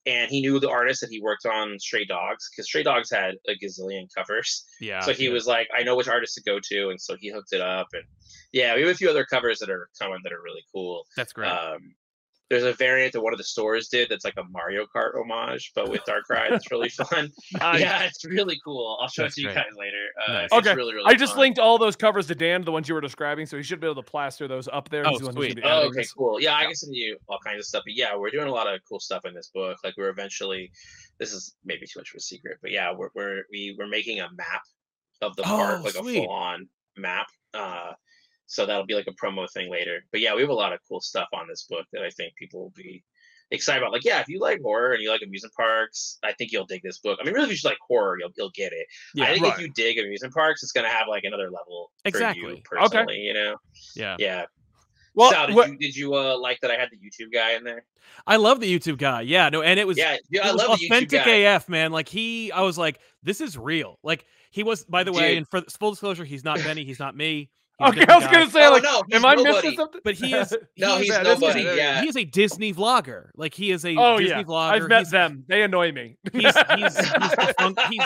and 0.06 0.32
he 0.32 0.40
knew 0.42 0.60
the 0.60 0.70
artist 0.70 1.02
that 1.02 1.10
he 1.10 1.20
worked 1.22 1.46
on 1.46 1.78
Stray 1.80 2.06
Dogs 2.06 2.50
because 2.50 2.68
Stray 2.68 2.84
Dogs 2.84 3.12
had 3.12 3.36
a 3.48 3.54
gazillion 3.64 4.08
covers. 4.16 4.66
Yeah. 4.80 5.02
so 5.02 5.14
he 5.14 5.26
yeah. 5.26 5.32
was 5.34 5.48
like, 5.48 5.68
I 5.78 5.84
know 5.84 5.96
which 5.98 6.08
artist 6.08 6.36
to 6.36 6.44
go 6.44 6.60
to, 6.64 6.90
and 6.90 7.00
so 7.02 7.16
he 7.20 7.30
hooked 7.30 7.52
it 7.54 7.62
up. 7.62 7.88
And 7.94 8.04
yeah, 8.54 8.74
we 8.76 8.82
have 8.82 8.90
a 8.90 8.96
few 8.96 9.10
other 9.10 9.26
covers 9.26 9.60
that 9.60 9.70
are 9.70 9.90
coming 10.02 10.20
that 10.24 10.32
are 10.34 10.42
really 10.42 10.64
cool. 10.74 11.06
That's 11.18 11.34
great. 11.34 11.50
Um, 11.50 11.96
there's 12.50 12.64
a 12.64 12.72
variant 12.74 13.12
that 13.14 13.22
one 13.22 13.34
of 13.34 13.38
the 13.38 13.44
stores 13.44 13.90
did 13.90 14.08
that's 14.10 14.24
like 14.24 14.36
a 14.38 14.44
Mario 14.50 14.86
Kart 14.86 15.20
homage, 15.20 15.72
but 15.76 15.90
with 15.90 16.02
Dark 16.06 16.30
Ride. 16.30 16.54
It's 16.54 16.72
really 16.72 16.88
fun. 17.12 17.30
Nice. 17.60 17.82
Yeah, 17.82 18.04
it's 18.04 18.24
really 18.24 18.58
cool. 18.64 18.98
I'll 19.02 19.10
show 19.10 19.26
it 19.26 19.34
to 19.34 19.42
you 19.42 19.48
great. 19.48 19.56
guys 19.58 19.66
later. 19.78 20.06
Uh, 20.28 20.32
Nice. 20.34 20.46
it's 20.46 20.54
Okay, 20.54 20.74
really, 20.76 20.94
really 20.94 21.12
I 21.12 21.16
just 21.16 21.34
fun. 21.34 21.42
linked 21.42 21.60
all 21.60 21.78
those 21.78 21.96
covers 21.98 22.26
to 22.28 22.36
Dan, 22.36 22.64
the 22.64 22.72
ones 22.72 22.88
you 22.88 22.96
were 22.96 23.02
describing, 23.02 23.46
so 23.46 23.58
he 23.58 23.64
should 23.64 23.80
be 23.82 23.88
able 23.88 24.02
to 24.02 24.10
plaster 24.10 24.48
those 24.48 24.70
up 24.70 24.88
there. 24.90 25.06
Oh, 25.06 25.10
He's 25.10 25.20
the 25.20 25.34
sweet. 25.34 25.60
Oh, 25.64 25.88
okay, 25.88 26.06
cool. 26.18 26.40
Yeah, 26.42 26.56
I 26.56 26.64
can 26.66 26.76
send 26.76 26.96
you 26.96 27.18
all 27.28 27.40
kinds 27.46 27.60
of 27.60 27.66
stuff. 27.66 27.84
But 27.86 27.96
yeah, 27.96 28.16
we're 28.16 28.30
doing 28.32 28.48
a 28.48 28.52
lot 28.54 28.74
of 28.74 28.80
cool 28.88 29.00
stuff 29.02 29.26
in 29.26 29.34
this 29.34 29.50
book. 29.54 29.78
Like 29.84 29.96
we're 29.98 30.10
eventually, 30.10 30.72
this 31.20 31.34
is 31.34 31.56
maybe 31.66 31.86
too 31.86 32.00
much 32.00 32.12
of 32.14 32.18
a 32.18 32.22
secret, 32.22 32.60
but 32.62 32.72
yeah, 32.72 32.94
we're 32.96 33.10
we're 33.14 33.42
we, 33.52 33.76
we're 33.78 33.88
making 33.88 34.22
a 34.22 34.30
map 34.38 34.62
of 35.22 35.36
the 35.36 35.44
park, 35.44 35.80
Oh, 35.82 35.84
like 35.84 35.94
sweet. 35.96 36.20
a 36.20 36.22
full 36.24 36.30
on 36.32 36.70
map. 36.96 37.28
Uh, 37.54 37.92
so 38.48 38.66
that'll 38.66 38.86
be 38.86 38.96
like 38.96 39.08
a 39.08 39.12
promo 39.26 39.48
thing 39.52 39.70
later. 39.70 40.04
But 40.12 40.22
yeah, 40.22 40.34
we 40.34 40.42
have 40.42 40.50
a 40.50 40.54
lot 40.54 40.74
of 40.74 40.80
cool 40.90 41.02
stuff 41.02 41.28
on 41.34 41.48
this 41.48 41.64
book 41.70 41.86
that 41.94 42.02
I 42.02 42.10
think 42.10 42.34
people 42.36 42.62
will 42.62 42.74
be 42.76 43.04
excited 43.52 43.82
about. 43.82 43.92
Like, 43.94 44.04
yeah, 44.04 44.20
if 44.20 44.28
you 44.28 44.40
like 44.40 44.62
horror 44.62 44.94
and 44.94 45.02
you 45.02 45.10
like 45.10 45.22
amusement 45.22 45.54
parks, 45.54 46.18
I 46.24 46.34
think 46.34 46.52
you'll 46.52 46.66
dig 46.66 46.82
this 46.84 47.00
book. 47.00 47.20
I 47.22 47.26
mean, 47.26 47.34
really, 47.34 47.46
if 47.46 47.50
you 47.52 47.56
just 47.56 47.66
like 47.66 47.78
horror, 47.88 48.18
you'll 48.20 48.32
you'll 48.38 48.52
get 48.56 48.74
it. 48.74 48.88
Yeah, 49.14 49.26
I 49.26 49.34
think 49.34 49.44
right. 49.44 49.54
if 49.54 49.60
you 49.60 49.70
dig 49.74 50.00
amusement 50.00 50.34
parks, 50.34 50.64
it's 50.64 50.72
gonna 50.72 50.90
have 50.90 51.08
like 51.08 51.24
another 51.24 51.52
level 51.52 51.92
for 52.04 52.08
Exactly. 52.10 52.42
you 52.44 52.50
Okay. 52.50 52.62
personally. 52.64 53.18
You 53.20 53.34
know, 53.34 53.56
yeah. 53.96 54.16
yeah. 54.20 54.46
Well, 55.14 55.32
Sal, 55.32 55.48
did 55.48 55.56
what- 55.56 55.70
you 55.70 55.78
did 55.78 55.96
you 55.96 56.14
uh 56.16 56.38
like 56.38 56.60
that 56.62 56.72
I 56.72 56.76
had 56.76 56.90
the 56.92 56.98
YouTube 56.98 57.34
guy 57.34 57.54
in 57.54 57.64
there? 57.64 57.84
I 58.26 58.36
love 58.38 58.60
the 58.60 58.80
YouTube 58.80 58.98
guy. 58.98 59.22
Yeah, 59.22 59.50
no, 59.50 59.62
and 59.62 59.80
it 59.80 59.88
was 59.88 59.98
Yeah, 59.98 60.18
yeah, 60.30 60.48
I 60.48 60.52
was 60.54 60.62
love 60.62 60.80
the 60.80 60.86
YouTube 60.86 60.92
authentic 60.92 61.26
guy. 61.26 61.32
AF, 61.56 61.68
man. 61.68 61.92
Like 61.92 62.08
he, 62.08 62.52
I 62.52 62.62
was 62.62 62.78
like, 62.78 63.00
this 63.24 63.42
is 63.42 63.58
real. 63.58 64.00
Like 64.04 64.26
he 64.52 64.64
was. 64.64 64.86
By 64.86 65.04
the 65.04 65.12
way, 65.12 65.36
and 65.38 65.48
for 65.50 65.62
full 65.80 65.92
disclosure, 65.92 66.24
he's 66.24 66.44
not 66.44 66.58
Benny. 66.60 66.86
He's 66.86 67.00
not 67.00 67.16
me. 67.16 67.50
He's 67.80 67.90
okay, 67.90 68.06
I 68.10 68.16
was 68.16 68.26
guy. 68.26 68.32
gonna 68.32 68.50
say, 68.50 68.66
Oh, 68.66 68.72
like, 68.72 68.84
no, 68.84 69.04
am 69.12 69.24
I 69.26 69.36
missing 69.36 69.76
something? 69.76 70.02
But 70.04 70.16
he 70.16 70.34
is. 70.34 70.50
He 70.76 70.82
No, 70.82 70.96
is, 70.96 71.02
he's 71.02 71.10
that 71.10 71.28
is 71.28 71.40
nobody. 71.40 71.64
good. 71.64 71.78
Yeah, 71.78 72.02
He 72.02 72.08
is 72.08 72.18
a 72.18 72.24
Disney 72.26 72.74
vlogger. 72.74 73.30
Like 73.36 73.54
he 73.54 73.72
is 73.72 73.86
a 73.86 73.96
Oh 73.98 74.18
Disney 74.18 74.38
yeah, 74.38 74.44
vlogger. 74.44 74.72
I've 74.72 74.88
met 74.90 75.00
he's, 75.00 75.12
them. 75.12 75.44
They 75.48 75.62
annoy 75.64 75.92
me. 75.92 76.18
He's 76.34 76.44
he's 76.44 76.98
he's, 76.98 77.36
defunct, 77.40 77.82
he's 77.90 78.04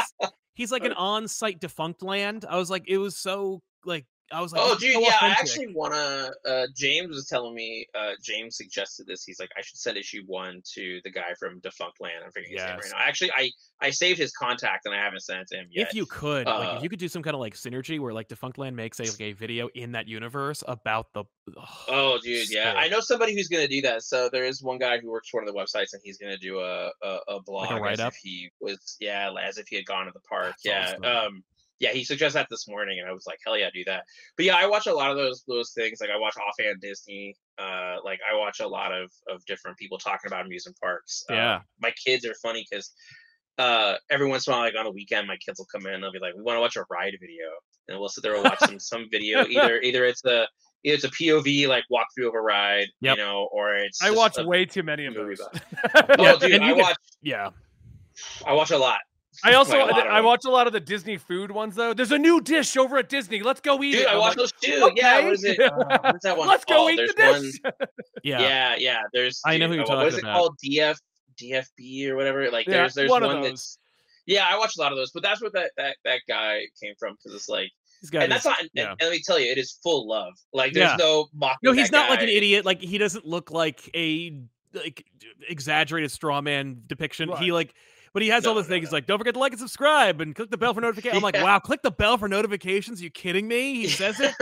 he's 0.55 0.72
like 0.72 0.84
an 0.84 0.91
uh, 0.93 0.95
on-site 0.99 1.61
Defunctland. 1.61 2.43
I 2.49 2.57
was 2.57 2.69
like, 2.69 2.84
it 2.88 2.97
was 2.97 3.17
so 3.17 3.61
like 3.86 4.05
I 4.32 4.41
was 4.41 4.53
like, 4.53 4.61
oh, 4.63 4.77
dude, 4.77 4.93
so 4.93 4.99
yeah. 5.01 5.17
I 5.21 5.29
actually 5.29 5.73
wanna. 5.73 6.32
Uh, 6.45 6.67
James 6.75 7.15
was 7.15 7.27
telling 7.27 7.53
me. 7.53 7.86
Uh, 7.93 8.11
James 8.21 8.57
suggested 8.57 9.07
this. 9.07 9.23
He's 9.23 9.39
like, 9.39 9.49
I 9.57 9.61
should 9.61 9.77
send 9.77 9.97
issue 9.97 10.23
one 10.25 10.61
to 10.73 11.01
the 11.03 11.11
guy 11.11 11.34
from 11.39 11.59
Defunctland. 11.61 12.23
I'm 12.23 12.32
forgetting 12.32 12.57
his 12.57 12.63
name 12.63 12.75
right 12.75 12.91
now. 12.91 12.97
Actually, 12.99 13.32
I 13.32 13.51
I 13.82 13.89
saved 13.89 14.19
his 14.19 14.32
contact 14.32 14.86
and 14.86 14.95
I 14.95 14.97
haven't 14.97 15.21
sent 15.21 15.41
it 15.41 15.47
to 15.49 15.57
him 15.57 15.67
yet. 15.71 15.88
If 15.88 15.93
you 15.95 16.05
could, 16.05 16.45
like, 16.45 16.69
Uh, 16.69 16.75
if 16.77 16.84
you 16.84 16.89
could 16.89 16.99
do 16.99 17.07
some 17.07 17.23
kind 17.23 17.34
of 17.34 17.39
like 17.39 17.55
synergy 17.55 17.99
where 17.99 18.13
like 18.13 18.29
Defunctland 18.29 18.73
makes 18.75 18.99
a, 18.99 19.03
like 19.03 19.21
a 19.21 19.34
video 19.34 19.69
in 19.75 19.91
that 19.93 20.07
universe 20.07 20.63
about 20.67 21.13
the. 21.13 21.23
Oh, 21.88 22.19
dude, 22.23 22.49
yeah. 22.49 22.75
I 22.77 22.88
know 22.88 22.99
somebody 22.99 23.34
who's 23.34 23.47
gonna 23.47 23.67
do 23.67 23.82
that. 23.82 24.03
So 24.03 24.29
there 24.29 24.45
is 24.45 24.61
one 24.61 24.77
guy 24.77 24.99
who 24.99 25.09
works 25.09 25.29
for 25.29 25.41
one 25.41 25.47
of 25.47 25.53
the 25.53 25.59
websites, 25.59 25.93
and 25.93 26.01
he's 26.03 26.17
gonna 26.17 26.38
do 26.38 26.59
a 26.59 26.91
a, 27.01 27.17
a 27.27 27.41
blog 27.41 27.71
as 27.71 27.82
write-up? 27.82 28.13
if 28.13 28.19
he 28.21 28.49
was, 28.61 28.97
yeah, 28.99 29.29
as 29.41 29.57
if 29.57 29.67
he 29.67 29.75
had 29.75 29.86
gone 29.86 30.05
to 30.05 30.11
the 30.13 30.19
park. 30.21 30.55
That's 30.63 30.65
yeah. 30.65 30.95
awesome. 31.01 31.36
Um. 31.36 31.43
Yeah, 31.82 31.91
he 31.91 32.03
suggested 32.05 32.38
that 32.38 32.47
this 32.49 32.67
morning, 32.69 32.99
and 32.99 33.09
I 33.09 33.11
was 33.11 33.25
like, 33.27 33.39
hell 33.45 33.57
yeah, 33.57 33.69
do 33.73 33.84
that. 33.86 34.03
But 34.38 34.45
yeah, 34.45 34.55
I 34.55 34.67
watch 34.67 34.86
a 34.88 34.93
lot 34.93 35.11
of 35.11 35.17
those 35.17 35.43
those 35.47 35.71
things. 35.73 35.99
Like 35.99 36.11
I 36.11 36.17
watch 36.17 36.36
offhand 36.38 36.79
Disney. 36.79 37.36
Uh, 37.57 37.95
like 38.05 38.19
I 38.32 38.38
watch 38.38 38.59
a 38.61 38.67
lot 38.67 38.93
of 38.93 39.11
of 39.27 39.43
different 39.45 39.77
people 39.77 39.97
talking 39.97 40.27
about 40.27 40.45
amusement 40.45 40.77
parks. 40.79 41.23
Uh, 41.29 41.34
Yeah. 41.34 41.59
my 41.82 41.91
kids 42.05 42.25
are 42.25 42.36
funny 42.41 42.65
because 42.69 42.93
uh 43.57 43.95
every 44.09 44.27
once 44.27 44.47
in 44.47 44.53
a 44.53 44.55
while 44.55 44.65
like 44.65 44.75
on 44.79 44.86
a 44.86 44.91
weekend 44.91 45.27
my 45.27 45.36
kids 45.45 45.59
will 45.59 45.67
come 45.69 45.86
in 45.86 45.93
and 45.95 46.01
they'll 46.01 46.11
be 46.13 46.19
like 46.19 46.34
we 46.34 46.41
want 46.41 46.55
to 46.55 46.61
watch 46.61 46.77
a 46.77 46.86
ride 46.89 47.13
video 47.19 47.47
and 47.89 47.99
we'll 47.99 48.07
sit 48.07 48.23
there 48.23 48.34
and 48.36 48.45
watch 48.45 48.57
some 48.65 48.79
some 48.79 49.07
video 49.11 49.45
either 49.45 49.82
either 49.82 50.05
it's 50.05 50.23
a 50.23 50.47
either 50.86 50.95
it's 50.95 51.03
a 51.03 51.09
pov 51.09 51.67
like 51.67 51.84
walkthrough 51.91 52.29
of 52.29 52.34
a 52.34 52.39
ride 52.41 52.88
Yep. 53.01 53.17
you 53.17 53.23
know 53.23 53.49
or 53.51 53.75
it's 53.75 54.01
I 54.01 54.09
watch 54.11 54.38
a- 54.38 54.45
way 54.45 54.63
too 54.65 54.84
many 54.84 55.05
of 55.05 55.15
those. 55.15 55.41
oh 55.95 56.15
Yeah, 56.17 56.36
dude 56.39 56.61
i 56.61 56.71
watch 56.71 56.95
Yeah. 57.21 57.49
i 58.47 58.53
watch 58.53 58.71
a 58.71 58.77
lot 58.77 58.99
I 59.43 59.53
also 59.53 59.77
Like, 59.79 59.89
a 59.91 59.93
lot 59.93 60.07
of 60.07 60.13
I 60.13 60.21
watch 60.21 60.41
a 60.45 60.49
lot 60.49 60.67
of 60.67 60.73
the 60.73 60.79
Disney 60.79 61.17
food 61.17 61.51
ones 61.51 61.75
though. 61.75 61.93
There's 61.93 62.11
a 62.11 62.17
new 62.17 62.41
dish 62.41 62.75
over 62.77 62.97
at 62.97 63.07
Disney. 63.09 63.41
Let's 63.41 63.61
go 63.61 63.82
eat 63.82 63.93
dude 63.93 64.01
it. 64.01 64.07
i 64.07 64.17
watch 64.17 64.29
like, 64.29 64.38
those 64.38 64.51
too 64.61 64.91
yeah 64.95 65.23
what 65.23 65.34
is 65.34 65.43
it 65.43 65.59
uh, 65.61 65.99
what's 66.03 66.23
that 66.23 66.38
one 66.38 66.47
Let's 66.47 66.65
go 66.65 66.75
called? 66.75 66.91
eat 66.91 66.95
There's 66.97 67.15
the 67.15 67.23
one 67.32 67.41
dish. 67.41 67.59
Yeah. 68.23 68.39
yeah 68.41 68.75
yeah 68.77 69.01
there's 69.13 69.41
I 69.45 69.57
know 69.57 69.67
who 69.67 69.77
dude, 69.77 69.88
you're 69.88 69.95
uh, 69.95 69.99
what 69.99 70.07
is 70.07 70.15
it 70.17 70.23
about. 70.23 70.36
called 70.38 70.57
df 70.63 70.97
dfb 71.41 72.07
or 72.09 72.15
whatever 72.17 72.51
like 72.51 72.67
Yeah, 72.67 72.73
there's 72.73 72.93
there's 72.93 73.09
one 73.09 73.23
one, 73.23 73.38
of 73.38 73.41
those. 73.43 73.49
that's 73.51 73.77
yeah 74.25 74.45
i 74.47 74.57
watch 74.57 74.73
a 74.77 74.82
lot 74.82 74.91
of 74.91 74.97
those 74.97 75.11
but 75.11 75.23
that's 75.23 75.41
where 75.41 75.49
that 75.51 75.71
that 75.77 75.95
that 76.03 76.19
guy 76.27 76.61
came 76.82 76.93
from 76.99 77.13
because 77.13 77.34
it's 77.34 77.49
like 77.49 77.69
He's 78.01 78.09
got 78.09 78.23
and 78.23 78.34
his- 78.34 78.43
that's 78.43 78.45
not 78.53 78.59
and, 78.61 78.69
yeah. 78.73 78.89
and 78.91 78.97
let 79.01 79.11
me 79.11 79.21
tell 79.25 79.39
you 79.39 79.49
it 79.51 79.57
is 79.57 79.79
full 79.82 80.07
love 80.07 80.34
like 80.53 80.73
there's 80.73 80.89
Yeah. 80.91 80.95
no 80.97 81.27
mocking 81.34 81.57
No, 81.63 81.71
he's 81.71 81.89
that 81.89 81.97
not 81.97 82.09
like 82.09 82.21
an 82.21 82.29
idiot. 82.29 82.65
Like 82.65 82.82
he 82.82 82.97
doesn't 82.97 83.25
look 83.25 83.49
like 83.51 83.89
a 83.95 84.39
like 84.73 85.05
exaggerated 85.47 86.11
straw 86.11 86.41
man 86.41 86.82
depiction. 86.88 87.32
He 87.38 87.51
like 87.51 87.73
but 88.14 88.22
he 88.24 88.30
has 88.30 88.45
all 88.45 88.55
No, 88.55 88.62
the 88.62 88.68
no, 88.68 88.74
things 88.74 88.91
no. 88.91 88.97
like 88.97 89.05
don't 89.07 89.18
forget 89.18 89.34
to 89.36 89.39
like 89.39 89.51
and 89.53 89.59
subscribe 89.59 90.22
and 90.22 90.36
click 90.36 90.49
the 90.51 90.57
bell 90.57 90.74
for 90.74 90.82
notifications. 90.82 91.18
I'm 91.18 91.24
like, 91.24 91.36
Yeah. 91.36 91.43
wow, 91.43 91.59
click 91.59 91.82
the 91.82 91.91
bell 91.91 92.18
for 92.18 92.28
notifications. 92.28 92.99
Are 93.01 93.03
you 93.03 93.09
kidding 93.09 93.47
me? 93.47 93.76
He 93.76 93.88
says 93.89 94.20
it. 94.20 94.34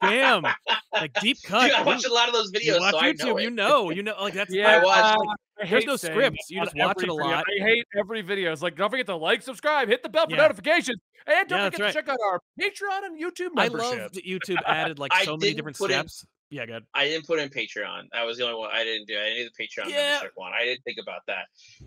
Damn. 0.00 0.44
Like 0.92 1.12
deep 1.20 1.38
cut. 1.44 1.62
Dude, 1.66 1.72
I 1.72 1.80
You- 1.80 1.86
watch 1.86 2.04
a 2.04 2.12
lot 2.12 2.28
of 2.28 2.34
those 2.34 2.50
you 2.52 2.60
videos, 2.74 2.80
watch 2.80 2.92
so 2.92 2.98
I 2.98 3.12
YouTube, 3.12 3.18
know 3.26 3.38
you 3.38 3.48
it. 3.48 3.52
know, 3.54 3.90
you 3.90 4.02
know, 4.02 4.14
like 4.20 4.34
that's 4.34 4.52
Yeah, 4.52 4.80
I 4.80 4.84
watch, 4.84 4.98
uh, 5.04 5.18
I 5.20 5.34
There's 5.58 5.68
hate 5.70 5.86
no 5.86 5.96
scripts. 5.96 6.50
You 6.50 6.62
just 6.64 6.76
watch 6.76 6.96
it 7.02 7.04
every 7.04 7.14
a 7.14 7.16
video. 7.16 7.30
lot. 7.36 7.44
I 7.60 7.62
hate 7.62 7.84
every 7.98 8.22
video. 8.22 8.52
It's 8.52 8.62
like, 8.62 8.76
don't 8.76 8.90
forget 8.90 9.06
to 9.06 9.16
like, 9.16 9.42
subscribe, 9.42 9.88
hit 9.88 10.02
the 10.02 10.08
bell 10.08 10.26
for 10.26 10.34
Yeah. 10.34 10.42
notifications, 10.42 10.98
and 11.26 11.48
don't 11.48 11.58
Yeah, 11.58 11.64
forget 11.70 11.80
that's 11.80 11.94
to 11.94 12.00
check 12.00 12.08
out 12.08 12.18
our 12.26 12.40
Patreon 12.60 13.06
and 13.06 13.20
YouTube 13.22 13.50
I 13.56 13.64
membership. 13.68 13.98
love 14.00 14.12
that 14.14 14.24
YouTube 14.26 14.58
added 14.66 14.98
like 14.98 15.12
so 15.22 15.36
many 15.36 15.54
different 15.54 15.78
put 15.78 15.90
in- 15.90 16.08
steps. 16.08 16.26
Yeah, 16.50 16.66
good. 16.66 16.84
I 16.94 17.06
didn't 17.06 17.26
put 17.26 17.38
in 17.40 17.48
Patreon. 17.48 18.04
That 18.12 18.24
was 18.24 18.38
the 18.38 18.44
only 18.44 18.56
one 18.58 18.70
I 18.72 18.84
didn't 18.84 19.08
do. 19.08 19.14
I 19.18 19.24
didn't 19.30 19.36
do 19.46 19.50
the 19.56 19.64
Patreon 19.64 19.90
Yeah. 19.90 20.10
membership 20.12 20.32
one. 20.36 20.52
I 20.52 20.64
didn't 20.64 20.82
think 20.84 20.98
about 21.02 21.22
that. 21.26 21.46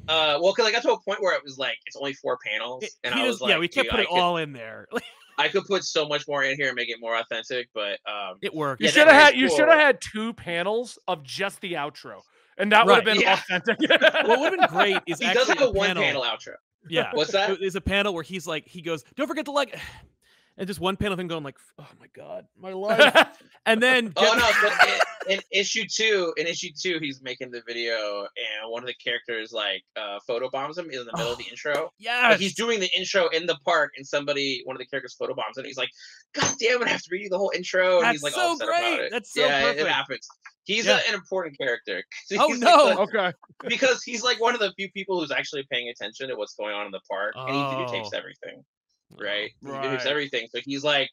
Uh, 0.10 0.40
well, 0.42 0.52
because 0.54 0.68
I 0.68 0.72
got 0.72 0.82
to 0.84 0.92
a 0.92 1.02
point 1.02 1.22
where 1.22 1.36
it 1.36 1.44
was 1.44 1.58
like 1.58 1.78
it's 1.86 1.96
only 1.96 2.14
four 2.14 2.38
panels, 2.46 2.84
It- 2.84 2.92
and 3.04 3.14
he 3.16 3.22
I 3.22 3.24
does- 3.26 3.36
was 3.36 3.42
like, 3.42 3.50
yeah, 3.52 3.58
we 3.60 3.68
can't 3.68 3.88
put 3.90 4.00
I 4.00 4.04
it 4.04 4.10
could, 4.10 4.20
all 4.20 4.38
in 4.38 4.52
there. 4.54 4.88
I 5.40 5.48
could 5.50 5.66
put 5.66 5.84
so 5.84 6.08
much 6.08 6.28
more 6.28 6.44
in 6.44 6.58
here 6.58 6.68
and 6.68 6.76
make 6.76 6.90
it 6.90 6.98
more 7.00 7.16
authentic, 7.18 7.70
but 7.74 8.00
um, 8.12 8.40
it 8.42 8.54
worked. 8.54 8.82
You 8.82 8.86
Yeah, 8.88 8.92
should 8.92 9.08
have 9.08 9.16
was 9.16 9.24
had 9.24 9.36
you 9.36 9.50
should 9.50 9.70
have 9.70 9.80
had 9.80 10.02
two 10.02 10.34
panels 10.34 10.98
of 11.08 11.24
just 11.24 11.62
the 11.62 11.74
outro, 11.74 12.22
and 12.58 12.72
that 12.72 12.86
would 12.88 12.96
have 12.96 13.06
been 13.06 13.22
Yeah. 13.22 13.34
authentic. 13.34 13.78
what 14.28 14.40
would 14.40 14.52
have 14.54 14.60
been 14.60 14.70
great 14.70 14.98
is 15.06 15.20
he 15.20 15.26
does 15.32 15.48
actually 15.50 15.60
have 15.60 15.68
a 15.68 15.72
a 15.72 15.72
one 15.74 15.88
panel. 15.90 16.04
panel 16.04 16.22
outro. 16.24 16.54
Yeah. 16.90 17.12
What's 17.14 17.32
that? 17.34 17.62
Is 17.62 17.76
a 17.76 17.82
panel 17.82 18.14
where 18.16 18.24
he's 18.24 18.48
like, 18.48 18.68
he 18.68 18.82
goes, 18.82 19.04
"Don't 19.16 19.28
forget 19.28 19.46
to 19.46 19.52
like," 19.52 19.78
and 20.58 20.68
just 20.68 20.80
one 20.80 20.98
panel 20.98 21.14
of 21.14 21.20
him 21.20 21.28
going 21.28 21.44
like, 21.44 21.58
"Oh 21.80 21.88
my 22.00 22.08
god, 22.16 22.46
my 22.60 22.74
life," 22.74 23.28
and 23.66 23.82
then 23.82 24.14
Oh 24.16 24.34
no! 24.38 24.52
But 24.62 24.90
in, 25.30 25.34
in 25.36 25.40
issue 25.52 25.84
two, 25.94 26.34
in 26.38 26.48
issue 26.48 26.70
two, 26.80 27.00
he's 27.02 27.22
making 27.22 27.52
the 27.52 27.62
video, 27.68 28.22
and 28.22 28.72
one 28.72 28.82
of 28.82 28.88
the 28.88 28.94
characters 28.96 29.52
like 29.52 29.84
uh, 29.96 30.20
photobombs 30.30 30.78
him 30.78 30.90
in 30.90 31.00
the 31.06 31.12
middle 31.18 31.32
of 31.34 31.38
the 31.38 31.44
intro. 31.46 31.92
Yeah, 32.00 32.30
Like 32.30 32.40
he's 32.40 32.56
doing 32.56 32.80
the 32.80 32.90
intro 32.98 33.28
in 33.30 33.46
the 33.46 33.58
park, 33.66 33.92
and 33.98 34.08
somebody, 34.08 34.62
one 34.66 34.76
of 34.76 34.80
the 34.80 34.86
characters, 34.86 35.16
photobombs, 35.22 35.58
him, 35.58 35.58
and 35.58 35.66
he's 35.68 35.78
like, 35.78 35.90
"God 36.34 36.54
damn 36.60 36.82
it! 36.82 36.88
I 36.88 36.92
have 36.92 37.02
to 37.02 37.10
read 37.12 37.24
you 37.24 37.30
the 37.30 37.38
whole 37.38 37.52
intro." 37.56 38.00
And 38.02 38.12
he's 38.12 38.24
like, 38.24 38.34
That's 38.34 38.42
so 38.42 38.48
all 38.48 38.54
upset 38.54 38.68
about 38.70 38.80
great. 38.82 39.00
it. 39.02 39.12
That's 39.12 39.34
so 39.34 39.42
yeah, 39.42 39.70
it- 39.72 39.78
it 39.80 39.88
happens. 39.88 40.28
He's 40.64 40.86
Yeah. 40.86 41.00
a, 41.06 41.10
an 41.10 41.14
important 41.16 41.58
character. 41.58 42.04
Oh, 42.38 42.48
like 42.48 42.60
no. 42.60 42.90
the- 42.90 43.00
okay. 43.02 43.34
because 43.70 44.04
he's 44.04 44.22
like 44.24 44.40
one 44.42 44.54
of 44.54 44.60
the 44.60 44.72
few 44.78 44.90
people 44.92 45.20
who's 45.20 45.32
actually 45.32 45.66
paying 45.72 45.88
attention 45.90 46.28
to 46.30 46.36
what's 46.36 46.56
going 46.56 46.74
on 46.76 46.86
in 46.86 46.92
the 46.92 47.00
park, 47.10 47.34
and 47.38 47.50
he 47.56 47.62
videotapes 47.62 48.10
Oh. 48.14 48.18
everything, 48.18 48.64
right? 49.12 49.52
Right. 49.62 50.06
everything. 50.06 50.48
So 50.54 50.60
he's 50.64 50.84
like, 50.84 51.10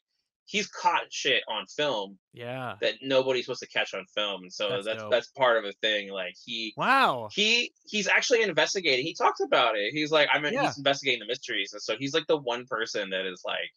he's 0.47 0.67
caught 0.67 1.05
shit 1.11 1.43
on 1.49 1.65
film 1.67 2.19
Yeah. 2.35 2.75
that 2.83 2.95
nobody's 3.03 3.47
supposed 3.47 3.61
to 3.63 3.69
catch 3.69 3.95
on 3.95 4.05
film, 4.15 4.43
and 4.43 4.53
so 4.53 4.69
That's 4.69 4.85
that's 4.87 5.05
that's, 5.11 5.29
part 5.29 5.57
of 5.59 5.65
a 5.65 5.73
thing. 5.81 6.11
Like 6.11 6.35
he 6.45 6.75
Wow. 6.77 7.29
he 7.33 7.73
he's 7.87 8.09
actually 8.09 8.43
investigating. 8.43 9.05
He 9.07 9.15
talks 9.15 9.41
about 9.41 9.77
it. 9.77 9.93
He's 9.93 10.11
like, 10.11 10.29
I 10.33 10.39
mean, 10.41 10.53
Yeah. 10.53 10.66
he's 10.66 10.77
investigating 10.79 11.21
the 11.21 11.27
mysteries, 11.27 11.73
and 11.73 11.81
so 11.83 11.97
he's 11.99 12.12
like 12.15 12.27
the 12.27 12.37
one 12.37 12.66
person 12.66 13.11
that 13.11 13.25
is 13.27 13.43
like, 13.45 13.71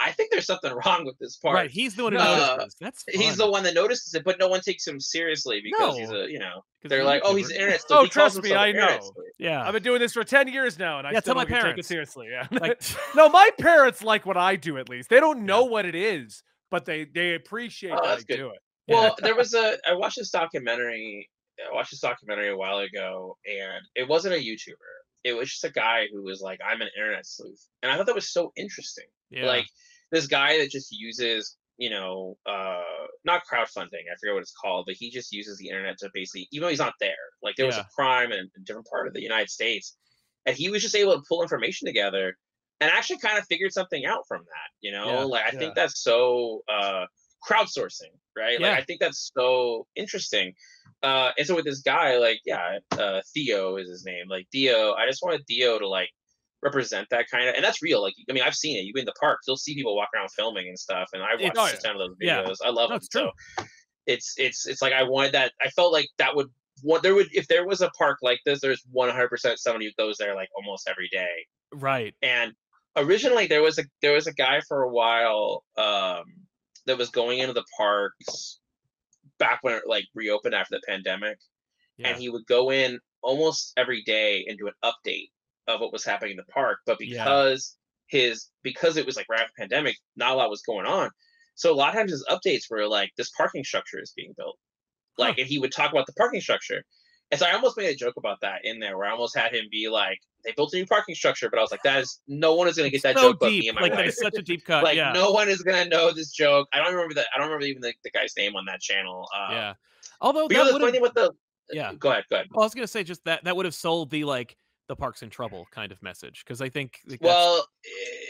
I 0.00 0.12
think 0.12 0.30
there's 0.30 0.46
something 0.46 0.72
wrong 0.86 1.04
with 1.04 1.18
this 1.18 1.36
part. 1.38 1.54
Right. 1.54 1.70
He's 1.70 1.94
the 1.96 2.04
one 2.04 2.12
who 2.12 2.18
Uh, 2.18 2.56
notices. 2.58 2.76
That's 2.80 3.04
He's 3.10 3.36
the 3.36 3.50
one 3.50 3.62
that 3.64 3.74
notices 3.74 4.14
it, 4.14 4.24
but 4.24 4.38
no 4.38 4.46
one 4.48 4.60
takes 4.60 4.86
him 4.86 5.00
seriously 5.00 5.60
because 5.62 5.96
he's 5.98 6.10
a, 6.10 6.30
you 6.30 6.38
know 6.38 6.62
they're 6.84 7.02
like, 7.04 7.22
oh, 7.24 7.34
he's 7.34 7.48
YouTuber. 7.48 7.50
an 7.50 7.56
internet. 7.56 7.80
sleuth. 7.82 7.98
Oh, 7.98 8.02
He 8.04 8.08
trust 8.10 8.42
me, 8.42 8.54
I 8.54 8.70
know. 8.72 8.98
sleuth. 9.00 9.26
Yeah. 9.38 9.66
I've 9.66 9.72
been 9.72 9.82
doing 9.82 9.98
this 10.00 10.12
for 10.12 10.22
ten 10.24 10.46
years 10.48 10.78
now, 10.78 10.98
and 10.98 11.06
I 11.06 11.12
Yeah, 11.12 11.20
still 11.20 11.34
tell 11.34 11.42
my 11.42 11.44
don't 11.44 11.50
get 11.50 11.56
taken 11.56 11.64
parents. 11.70 11.88
seriously. 11.88 12.28
Yeah. 12.30 12.46
like, 12.52 12.80
no, 13.16 13.28
my 13.28 13.50
parents 13.58 14.02
like 14.02 14.24
what 14.26 14.36
I 14.36 14.54
do. 14.56 14.78
At 14.78 14.88
least 14.88 15.08
they 15.10 15.18
don't 15.20 15.44
know 15.44 15.64
what 15.64 15.84
it 15.86 15.94
is, 15.96 16.42
but 16.70 16.84
they 16.84 17.04
they 17.04 17.34
appreciate 17.34 17.92
Oh, 17.92 18.00
that 18.06 18.18
I 18.18 18.22
good. 18.22 18.36
do 18.36 18.50
it. 18.50 18.58
Well, 18.86 19.16
there 19.20 19.34
was 19.34 19.52
a. 19.54 19.76
I 19.86 19.94
watched 19.94 20.16
this 20.18 20.30
documentary. 20.30 21.28
I 21.60 21.74
watched 21.74 21.90
this 21.90 22.00
documentary 22.00 22.50
a 22.50 22.56
while 22.56 22.78
ago, 22.78 23.36
and 23.44 23.82
it 23.96 24.08
wasn't 24.08 24.34
a 24.34 24.38
YouTuber. 24.38 24.74
It 25.24 25.36
was 25.36 25.50
just 25.50 25.64
a 25.64 25.70
guy 25.72 26.06
who 26.12 26.22
was 26.22 26.40
like, 26.40 26.60
"I'm 26.64 26.80
an 26.80 26.88
internet 26.96 27.26
sleuth," 27.26 27.66
and 27.82 27.90
I 27.90 27.96
thought 27.96 28.06
that 28.06 28.14
was 28.14 28.30
so 28.32 28.52
interesting. 28.56 29.04
Yeah. 29.30 29.46
Like 29.46 29.66
this 30.10 30.26
guy 30.26 30.58
that 30.58 30.70
just 30.70 30.90
uses 30.90 31.56
you 31.78 31.90
know, 31.90 32.36
uh, 32.44 32.82
not 33.24 33.42
crowdfunding. 33.50 34.02
I 34.10 34.16
forget 34.20 34.34
what 34.34 34.42
it's 34.42 34.52
called, 34.52 34.86
but 34.86 34.96
he 34.98 35.10
just 35.10 35.32
uses 35.32 35.58
the 35.58 35.68
internet 35.68 35.96
to 35.98 36.10
basically, 36.12 36.48
even 36.50 36.66
though 36.66 36.70
he's 36.70 36.80
not 36.80 36.94
there, 37.00 37.14
like 37.40 37.54
there 37.56 37.66
was 37.66 37.76
a 37.76 37.86
crime 37.94 38.32
in 38.32 38.40
a 38.40 38.60
different 38.64 38.88
part 38.88 39.06
of 39.06 39.14
the 39.14 39.22
United 39.22 39.48
States, 39.48 39.96
and 40.44 40.56
he 40.56 40.70
was 40.70 40.82
just 40.82 40.96
able 40.96 41.14
to 41.14 41.22
pull 41.28 41.40
information 41.40 41.86
together 41.86 42.36
and 42.80 42.90
actually 42.90 43.18
kind 43.18 43.38
of 43.38 43.44
figured 43.46 43.72
something 43.72 44.04
out 44.04 44.24
from 44.26 44.40
that. 44.40 44.70
You 44.80 44.90
know, 44.92 45.06
Yeah, 45.06 45.24
like 45.24 45.44
I 45.44 45.50
yeah. 45.52 45.58
think 45.58 45.74
that's 45.76 46.02
so 46.02 46.62
uh, 46.68 47.06
crowdsourcing, 47.48 48.12
right? 48.36 48.58
Yeah. 48.58 48.70
Like 48.70 48.78
I 48.78 48.82
think 48.82 49.00
that's 49.00 49.30
so 49.36 49.86
interesting. 49.94 50.54
Uh, 51.04 51.30
and 51.38 51.46
so 51.46 51.54
with 51.54 51.64
this 51.64 51.82
guy, 51.82 52.18
like, 52.18 52.40
yeah, 52.44 52.78
uh, 52.98 53.20
Theo 53.32 53.76
is 53.76 53.88
his 53.88 54.04
name. 54.04 54.26
Like 54.28 54.48
Theo, 54.50 54.94
I 54.94 55.06
just 55.06 55.22
wanted 55.22 55.46
Theo 55.46 55.78
to 55.78 55.86
like 55.86 56.10
represent 56.62 57.06
that 57.10 57.26
kind 57.30 57.48
of, 57.48 57.54
and 57.54 57.64
that's 57.64 57.82
real. 57.82 58.02
Like, 58.02 58.14
I 58.28 58.32
mean, 58.32 58.42
I've 58.42 58.54
seen 58.54 58.76
it. 58.76 58.82
You've 58.84 58.96
in 58.96 59.04
the 59.04 59.12
park, 59.20 59.40
you'll 59.46 59.56
see 59.56 59.74
people 59.74 59.94
walk 59.96 60.08
around 60.14 60.28
filming 60.32 60.68
and 60.68 60.78
stuff, 60.78 61.08
and 61.12 61.22
I've 61.22 61.40
watched 61.40 61.56
oh, 61.56 61.78
a 61.78 61.80
ton 61.80 61.92
of 61.92 61.98
those 61.98 62.16
Yeah. 62.20 62.42
videos. 62.42 62.56
I 62.64 62.68
love 62.70 62.88
No, 62.90 62.94
them. 62.94 62.96
it's 62.96 63.08
true. 63.08 63.30
So 63.58 63.64
it's 64.06 64.34
it's 64.38 64.66
it's 64.66 64.82
like 64.82 64.92
I 64.92 65.02
wanted 65.02 65.32
that. 65.32 65.52
I 65.60 65.68
felt 65.70 65.92
like 65.92 66.08
that 66.18 66.34
would 66.34 66.48
what 66.82 67.02
there 67.02 67.14
would 67.14 67.28
if 67.32 67.46
there 67.48 67.66
was 67.66 67.80
a 67.82 67.90
park 67.90 68.18
like 68.22 68.40
this. 68.46 68.60
There's 68.60 68.82
100 68.90 69.28
percent 69.28 69.58
somebody 69.58 69.86
who 69.86 69.92
goes 70.02 70.16
there 70.16 70.34
like 70.34 70.48
almost 70.56 70.88
every 70.88 71.08
day. 71.12 71.46
Right. 71.72 72.14
And 72.22 72.52
originally 72.96 73.46
there 73.46 73.62
was 73.62 73.78
a 73.78 73.84
there 74.02 74.14
was 74.14 74.26
a 74.26 74.32
guy 74.32 74.60
for 74.66 74.82
a 74.82 74.88
while 74.88 75.62
um, 75.76 76.24
that 76.86 76.96
was 76.98 77.10
going 77.10 77.38
into 77.40 77.52
the 77.52 77.64
parks 77.76 78.60
back 79.38 79.58
when 79.62 79.74
it 79.74 79.82
like 79.86 80.04
reopened 80.14 80.54
after 80.54 80.76
the 80.76 80.82
pandemic 80.88 81.38
Yeah. 81.98 82.08
and 82.08 82.18
he 82.20 82.28
would 82.28 82.46
go 82.46 82.72
in 82.72 82.98
almost 83.22 83.72
every 83.76 84.02
day 84.02 84.44
and 84.48 84.58
do 84.58 84.66
an 84.68 84.74
update 84.82 85.28
of 85.68 85.80
what 85.80 85.92
was 85.92 86.04
happening 86.04 86.32
in 86.32 86.36
the 86.36 86.52
park. 86.52 86.78
But 86.86 86.98
Yeah. 87.00 87.24
because 87.24 87.76
his 88.08 88.48
because 88.62 88.96
it 88.96 89.06
was 89.06 89.16
like 89.16 89.26
right 89.28 89.40
after 89.40 89.52
pandemic, 89.56 89.96
not 90.16 90.32
a 90.32 90.34
lot 90.34 90.50
was 90.50 90.62
going 90.62 90.86
on. 90.86 91.10
So 91.54 91.72
a 91.72 91.76
lot 91.76 91.90
of 91.90 91.94
times 91.94 92.10
his 92.10 92.24
updates 92.30 92.64
were 92.70 92.86
like 92.86 93.10
this 93.16 93.30
parking 93.36 93.64
structure 93.64 94.00
is 94.00 94.12
being 94.16 94.32
built. 94.36 94.58
Like 95.18 95.38
and 95.38 95.46
he 95.46 95.58
would 95.58 95.72
talk 95.72 95.92
about 95.92 96.06
the 96.06 96.12
parking 96.14 96.40
structure. 96.40 96.82
And 97.30 97.38
so 97.38 97.44
I 97.46 97.52
almost 97.52 97.76
made 97.76 97.88
a 97.90 97.94
joke 97.94 98.14
about 98.16 98.38
that 98.40 98.60
in 98.64 98.78
there 98.80 98.96
where 98.96 99.06
I 99.06 99.10
almost 99.10 99.36
had 99.36 99.52
him 99.54 99.66
be 99.70 99.86
like, 99.90 100.18
they 100.44 100.52
built 100.56 100.72
a 100.72 100.76
new 100.76 100.86
parking 100.86 101.14
structure, 101.14 101.50
but 101.50 101.58
I 101.58 101.62
was 101.62 101.70
like, 101.70 101.82
that 101.82 102.00
is 102.00 102.20
no 102.26 102.54
one 102.54 102.68
is 102.68 102.76
gonna 102.78 102.88
get 102.88 103.02
that 103.02 103.16
so 103.16 103.32
joke 103.32 103.40
but 103.40 103.50
me 103.50 103.60
deep. 103.60 103.68
and 103.70 103.74
my 103.74 103.82
Like 103.82 103.92
that 103.92 103.98
wife. 103.98 104.08
is 104.08 104.18
such 104.18 104.38
a 104.38 104.42
deep 104.42 104.64
cut. 104.64 104.82
like 104.88 104.96
yeah. 104.96 105.12
no 105.12 105.30
one 105.32 105.48
is 105.50 105.60
gonna 105.62 105.84
know 105.84 106.10
this 106.12 106.30
joke. 106.30 106.68
I 106.72 106.78
don't 106.78 106.94
remember 106.94 107.14
that. 107.14 107.26
I 107.34 107.38
don't 107.38 107.48
remember 107.48 107.66
even 107.66 107.82
the, 107.82 107.92
the 108.04 108.10
guy's 108.10 108.32
name 108.38 108.56
on 108.56 108.64
that 108.66 108.80
channel. 108.80 109.28
Uh, 109.36 109.48
yeah. 109.50 109.74
Although 110.22 110.48
But 110.48 110.56
you 110.56 110.64
know 110.64 110.72
the 110.72 110.78
funny 110.78 110.92
thing 110.92 111.02
with 111.02 111.12
the 111.14 111.32
yeah. 111.70 111.92
Go 111.92 112.10
ahead. 112.12 112.24
Go 112.30 112.36
ahead. 112.36 112.46
Well, 112.50 112.62
I 112.62 112.66
was 112.66 112.72
gonna 112.74 112.86
say 112.86 113.02
just 113.04 113.24
that 113.24 113.44
that 113.44 113.54
would 113.56 113.66
have 113.66 113.74
sold 113.74 114.08
the 114.10 114.24
like 114.24 114.56
the 114.88 114.96
park's 114.96 115.22
in 115.22 115.30
trouble 115.30 115.66
kind 115.70 115.92
of 115.92 116.02
message 116.02 116.42
because 116.44 116.60
I 116.60 116.68
think 116.68 116.98
like, 117.06 117.20
Well, 117.22 117.64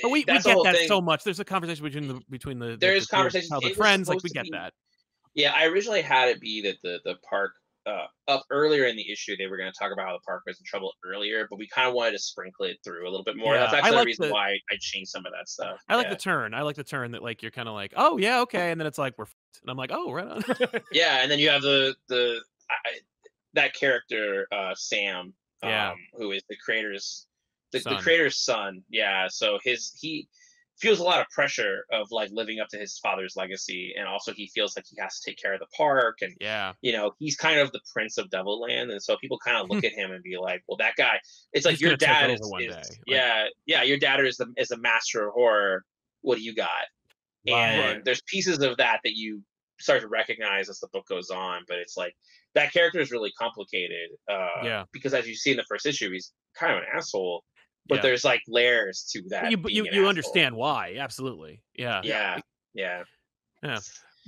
but 0.02 0.08
we, 0.10 0.20
we 0.20 0.24
get 0.24 0.42
that 0.44 0.74
thing. 0.74 0.88
so 0.88 1.00
much. 1.00 1.24
There's 1.24 1.40
a 1.40 1.44
conversation 1.44 1.84
between 1.84 2.08
the 2.08 2.20
between 2.28 2.58
the 2.58 2.66
the- 2.70 2.76
There 2.76 2.90
the 2.92 2.96
is 2.98 3.06
two 3.06 3.14
of 3.14 3.18
conversations. 3.18 3.48
childhood 3.50 3.70
It 3.72 3.76
friends. 3.76 4.08
Like 4.08 4.22
we 4.22 4.30
get 4.30 4.44
be- 4.44 4.50
that. 4.52 4.72
Yeah, 5.34 5.52
I 5.54 5.66
originally 5.66 6.02
had 6.02 6.28
it 6.28 6.40
be 6.40 6.60
that 6.62 6.76
the 6.82 6.98
the 7.04 7.14
park 7.28 7.52
uh, 7.86 8.06
up 8.26 8.44
earlier 8.50 8.84
in 8.84 8.96
the 8.96 9.10
issue 9.10 9.34
they 9.38 9.46
were 9.46 9.56
going 9.56 9.70
to 9.72 9.78
talk 9.78 9.92
about 9.92 10.06
how 10.06 10.12
the 10.12 10.18
park 10.26 10.42
was 10.46 10.58
in 10.58 10.64
trouble 10.66 10.92
earlier, 11.06 11.46
but 11.48 11.58
we 11.58 11.66
kind 11.68 11.88
of 11.88 11.94
wanted 11.94 12.10
to 12.12 12.18
sprinkle 12.18 12.66
it 12.66 12.76
through 12.84 13.04
a 13.04 13.08
little 13.10 13.24
bit 13.24 13.34
more. 13.36 13.54
Yeah, 13.54 13.60
That's 13.60 13.74
actually 13.74 13.90
like 13.92 14.00
the 14.02 14.06
reason 14.06 14.26
the- 14.28 14.32
why 14.34 14.50
I 14.70 14.76
changed 14.80 15.10
some 15.10 15.24
of 15.24 15.32
that 15.32 15.48
stuff. 15.48 15.78
I 15.88 15.96
like 15.96 16.06
yeah. 16.06 16.10
the 16.10 16.16
turn. 16.16 16.52
I 16.54 16.62
like 16.62 16.76
the 16.76 16.84
turn 16.84 17.12
that 17.12 17.22
like 17.22 17.40
you're 17.40 17.50
kind 17.52 17.68
of 17.68 17.74
like, 17.74 17.94
oh 17.96 18.18
yeah, 18.18 18.40
okay, 18.40 18.72
and 18.72 18.80
then 18.80 18.86
it's 18.86 18.98
like 18.98 19.14
we're, 19.16 19.24
f-ed. 19.24 19.60
and 19.62 19.70
I'm 19.70 19.76
like, 19.76 19.90
oh 19.92 20.12
right 20.12 20.26
on. 20.26 20.42
yeah, 20.92 21.22
and 21.22 21.30
then 21.30 21.38
you 21.38 21.48
have 21.50 21.62
the 21.62 21.94
the 22.08 22.40
I, 22.68 22.98
that 23.54 23.74
character 23.74 24.46
uh, 24.52 24.74
Sam, 24.74 25.32
um, 25.62 25.70
Yeah. 25.70 25.94
who 26.14 26.32
is 26.32 26.42
the 26.48 26.56
creator's 26.56 27.26
the, 27.72 27.80
the 27.80 27.96
creator's 28.02 28.36
son. 28.36 28.82
Yeah, 28.88 29.26
so 29.28 29.58
his 29.62 29.92
he 30.00 30.28
feels 30.78 31.00
a 31.00 31.02
lot 31.02 31.20
of 31.20 31.28
pressure 31.30 31.84
of 31.92 32.06
like 32.12 32.30
living 32.32 32.60
up 32.60 32.68
to 32.68 32.78
his 32.78 32.98
father's 32.98 33.34
legacy, 33.36 33.94
and 33.98 34.06
also 34.08 34.32
he 34.32 34.46
feels 34.54 34.74
like 34.76 34.86
he 34.88 34.96
has 35.00 35.18
to 35.20 35.30
take 35.30 35.38
care 35.38 35.52
of 35.52 35.60
the 35.60 35.66
park 35.76 36.18
and 36.22 36.34
yeah, 36.40 36.72
you 36.82 36.92
know, 36.92 37.12
he's 37.18 37.36
kind 37.36 37.58
of 37.60 37.70
the 37.72 37.80
prince 37.92 38.16
of 38.16 38.30
Devil 38.30 38.60
Land, 38.60 38.90
and 38.90 39.02
so 39.02 39.16
people 39.18 39.38
kind 39.44 39.56
of 39.58 39.68
look 39.74 39.84
at 39.84 39.92
him 39.92 40.12
and 40.12 40.22
be 40.22 40.36
like, 40.38 40.62
"Well, 40.68 40.76
that 40.78 40.94
guy." 40.96 41.18
It's 41.52 41.66
like 41.66 41.74
He's 41.74 41.80
your 41.82 41.96
dad 41.96 42.30
is, 42.30 42.40
is- 42.40 42.48
like- 42.48 42.70
yeah, 43.06 43.44
yeah, 43.66 43.82
your 43.82 43.98
dad 43.98 44.24
is 44.24 44.36
the 44.38 44.46
is 44.56 44.70
a 44.70 44.78
master 44.78 45.26
of 45.28 45.34
horror. 45.34 45.84
What 46.22 46.36
do 46.38 46.42
you 46.42 46.54
got? 46.54 46.68
And 47.46 48.04
there's 48.04 48.22
pieces 48.22 48.60
of 48.62 48.76
that 48.78 49.00
that 49.04 49.14
you 49.16 49.42
start 49.80 50.00
to 50.02 50.08
recognize 50.08 50.68
as 50.68 50.80
the 50.80 50.88
book 50.88 51.06
goes 51.08 51.30
on, 51.30 51.62
but 51.68 51.78
it's 51.78 51.96
like 51.96 52.14
that 52.54 52.72
character 52.72 53.00
is 53.00 53.10
really 53.10 53.32
complicated. 53.38 54.10
Uh, 54.30 54.48
Yeah. 54.64 54.84
because 54.92 55.14
as 55.14 55.28
you 55.28 55.34
see 55.34 55.50
in 55.50 55.56
the 55.56 55.64
first 55.68 55.86
issue, 55.86 56.10
he's 56.10 56.32
kind 56.58 56.72
of 56.72 56.78
an 56.78 56.84
asshole, 56.94 57.44
but 57.88 57.96
Yeah. 57.96 58.02
there's 58.02 58.24
like 58.24 58.42
layers 58.48 59.04
to 59.12 59.22
that. 59.28 59.50
You 59.50 59.58
you, 59.68 59.86
you 59.90 60.08
understand 60.08 60.56
why? 60.56 60.96
Absolutely. 60.98 61.62
Yeah. 61.74 62.00
Yeah, 62.04 62.38
yeah. 62.74 63.02
Yeah. 63.62 63.78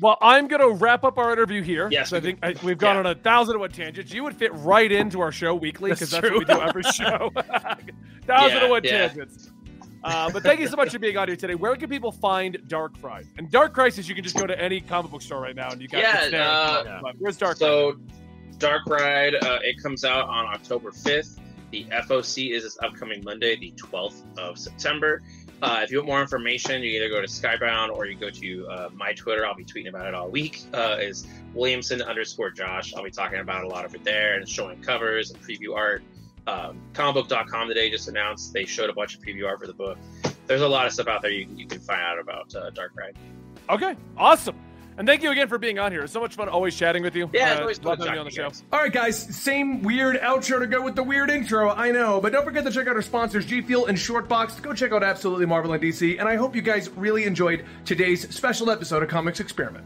Well, 0.01 0.17
I'm 0.23 0.49
going 0.49 0.63
to 0.63 0.71
wrap 0.83 1.05
up 1.05 1.19
our 1.19 1.31
interview 1.33 1.63
here. 1.63 1.89
Yes, 1.91 2.13
I 2.15 2.21
think 2.21 2.39
I, 2.43 2.55
we've 2.63 2.79
gone 2.79 2.95
yeah. 2.95 3.01
on 3.01 3.07
a 3.07 3.15
thousand 3.15 3.55
and 3.57 3.61
one 3.61 3.71
tangents. 3.71 4.13
You 4.15 4.25
would 4.25 4.35
fit 4.35 4.51
right 4.55 4.91
into 4.91 5.21
our 5.21 5.31
show 5.31 5.55
weekly 5.55 5.91
because 5.91 6.11
That's 6.11 6.23
that's, 6.23 6.31
what 6.35 6.39
we 6.39 6.55
do 6.55 6.61
every 6.61 6.83
show. 6.85 7.31
thousand 7.35 8.57
Yeah, 8.57 8.63
and 8.63 8.71
one 8.71 8.85
yeah. 8.85 9.09
tangents. 9.09 9.51
Uh, 10.03 10.31
but 10.31 10.43
thank 10.43 10.61
you 10.61 10.67
so 10.69 10.77
much 10.77 10.91
for 10.91 10.99
being 10.99 11.17
on 11.17 11.29
here 11.29 11.37
today. 11.37 11.55
Where 11.55 11.77
can 11.77 11.89
people 11.91 12.11
find 12.13 12.57
Dark 12.69 12.97
Friday? 12.99 13.29
And 13.37 13.51
Dark 13.51 13.75
Crisis, 13.75 14.09
you 14.09 14.15
can 14.15 14.25
just 14.25 14.37
go 14.37 14.47
to 14.47 14.59
any 14.59 14.81
comic 14.81 15.11
book 15.11 15.23
store 15.23 15.41
right 15.41 15.55
now 15.57 15.71
and 15.71 15.81
you 15.81 15.89
got 15.89 16.01
Yeah, 16.03 16.29
there. 16.29 16.43
uh, 16.43 17.01
But 17.03 17.15
where's 17.19 17.37
Dark 17.37 17.59
So, 17.59 17.97
Dark 18.59 18.87
Ride, 18.87 19.35
uh, 19.35 19.59
it 19.63 19.83
comes 19.83 20.05
out 20.05 20.29
on 20.29 20.47
October 20.47 20.91
5th. 20.91 21.39
The 21.71 21.85
FOC 21.91 22.53
is 22.53 22.65
this 22.65 22.79
upcoming 22.83 23.23
Monday, 23.23 23.57
the 23.57 23.73
12th 23.73 24.23
of 24.39 24.59
September. 24.59 25.23
Uh, 25.63 25.81
if 25.83 25.91
you 25.91 25.99
want 25.99 26.09
more 26.09 26.21
information, 26.23 26.83
you 26.83 26.91
either 26.97 27.09
go 27.11 27.21
to 27.21 27.27
Skybound 27.29 27.91
or 27.91 28.07
you 28.07 28.17
go 28.17 28.31
to 28.31 28.67
uh, 28.69 28.89
my 28.95 29.13
Twitter. 29.13 29.47
I'll 29.47 29.55
be 29.55 29.65
tweeting 29.65 29.89
about 29.91 30.07
it 30.07 30.15
all 30.15 30.31
week. 30.31 30.63
Uh, 30.73 30.97
is 30.99 31.27
Williamson 31.55 32.01
underscore 32.03 32.51
Josh. 32.51 32.95
I'll 32.97 33.05
be 33.05 33.11
talking 33.11 33.41
about 33.41 33.65
a 33.65 33.69
lot 33.69 33.85
of 33.85 33.95
it 33.95 34.03
there 34.03 34.37
and 34.37 34.49
showing 34.49 34.83
covers 34.83 35.31
and 35.31 35.41
preview 35.43 35.77
art. 35.77 36.03
Um, 36.47 36.81
comicbook.com 36.95 37.69
today 37.69 37.91
just 37.91 38.09
announced 38.09 38.53
they 38.53 38.65
showed 38.65 38.91
a 38.91 38.93
bunch 38.93 39.15
of 39.17 39.23
preview 39.23 39.47
art 39.47 39.61
for 39.61 39.67
the 39.67 39.75
book. 39.75 39.99
There's 40.47 40.63
a 40.63 40.69
lot 40.69 40.87
of 40.87 40.93
stuff 40.93 41.07
out 41.07 41.23
there 41.23 41.31
you, 41.31 41.47
can- 41.47 41.59
you 41.59 41.67
can 41.67 41.81
find 41.81 42.01
out 42.01 42.19
about 42.19 42.55
uh, 42.55 42.71
Dark 42.71 42.93
Ride. 42.97 43.17
Okay, 43.69 43.95
awesome. 44.17 44.57
And 44.99 45.07
thank 45.09 45.23
you 45.23 45.31
again 45.31 45.49
for 45.49 45.57
being 45.57 45.79
on 45.79 45.93
here. 45.93 46.03
It's 46.03 46.13
so 46.13 46.21
much 46.21 46.35
fun 46.35 46.49
always 46.51 46.77
chatting 46.77 47.03
with 47.03 47.15
you. 47.15 47.31
Yeah, 47.33 47.53
it's 47.53 47.59
Uh, 47.59 47.63
always 47.63 47.79
fun 47.79 47.87
love 47.91 47.99
having 48.01 48.15
you 48.15 48.21
on 48.21 48.25
the 48.27 48.31
show. 48.33 48.51
All 48.73 48.81
right, 48.81 48.93
guys, 48.93 49.17
same 49.19 49.83
weird 49.83 50.17
outro 50.17 50.59
to 50.59 50.67
go 50.67 50.83
with 50.83 50.95
the 50.95 51.03
weird 51.03 51.31
intro, 51.31 51.71
I 51.71 51.91
know. 51.91 52.21
But 52.21 52.33
don't 52.33 52.45
forget 52.45 52.65
to 52.65 52.71
check 52.73 52.87
out 52.87 52.97
our 52.97 53.03
sponsors, 53.03 53.47
G 53.47 53.63
Fuel 53.63 53.87
and 53.87 53.97
Shortbox. 53.97 54.61
Go 54.61 54.75
check 54.75 54.93
out 54.93 55.03
Absolutely 55.03 55.47
Marvel 55.47 55.73
and 55.73 55.83
DC. 55.83 56.19
And 56.19 56.29
I 56.29 56.37
hope 56.37 56.55
you 56.57 56.61
guys 56.63 56.91
really 56.91 57.25
enjoyed 57.25 57.65
today's 57.87 58.29
special 58.35 58.71
episode 58.71 59.03
of 59.03 59.09
Comics 59.09 59.41
Experiment. 59.41 59.85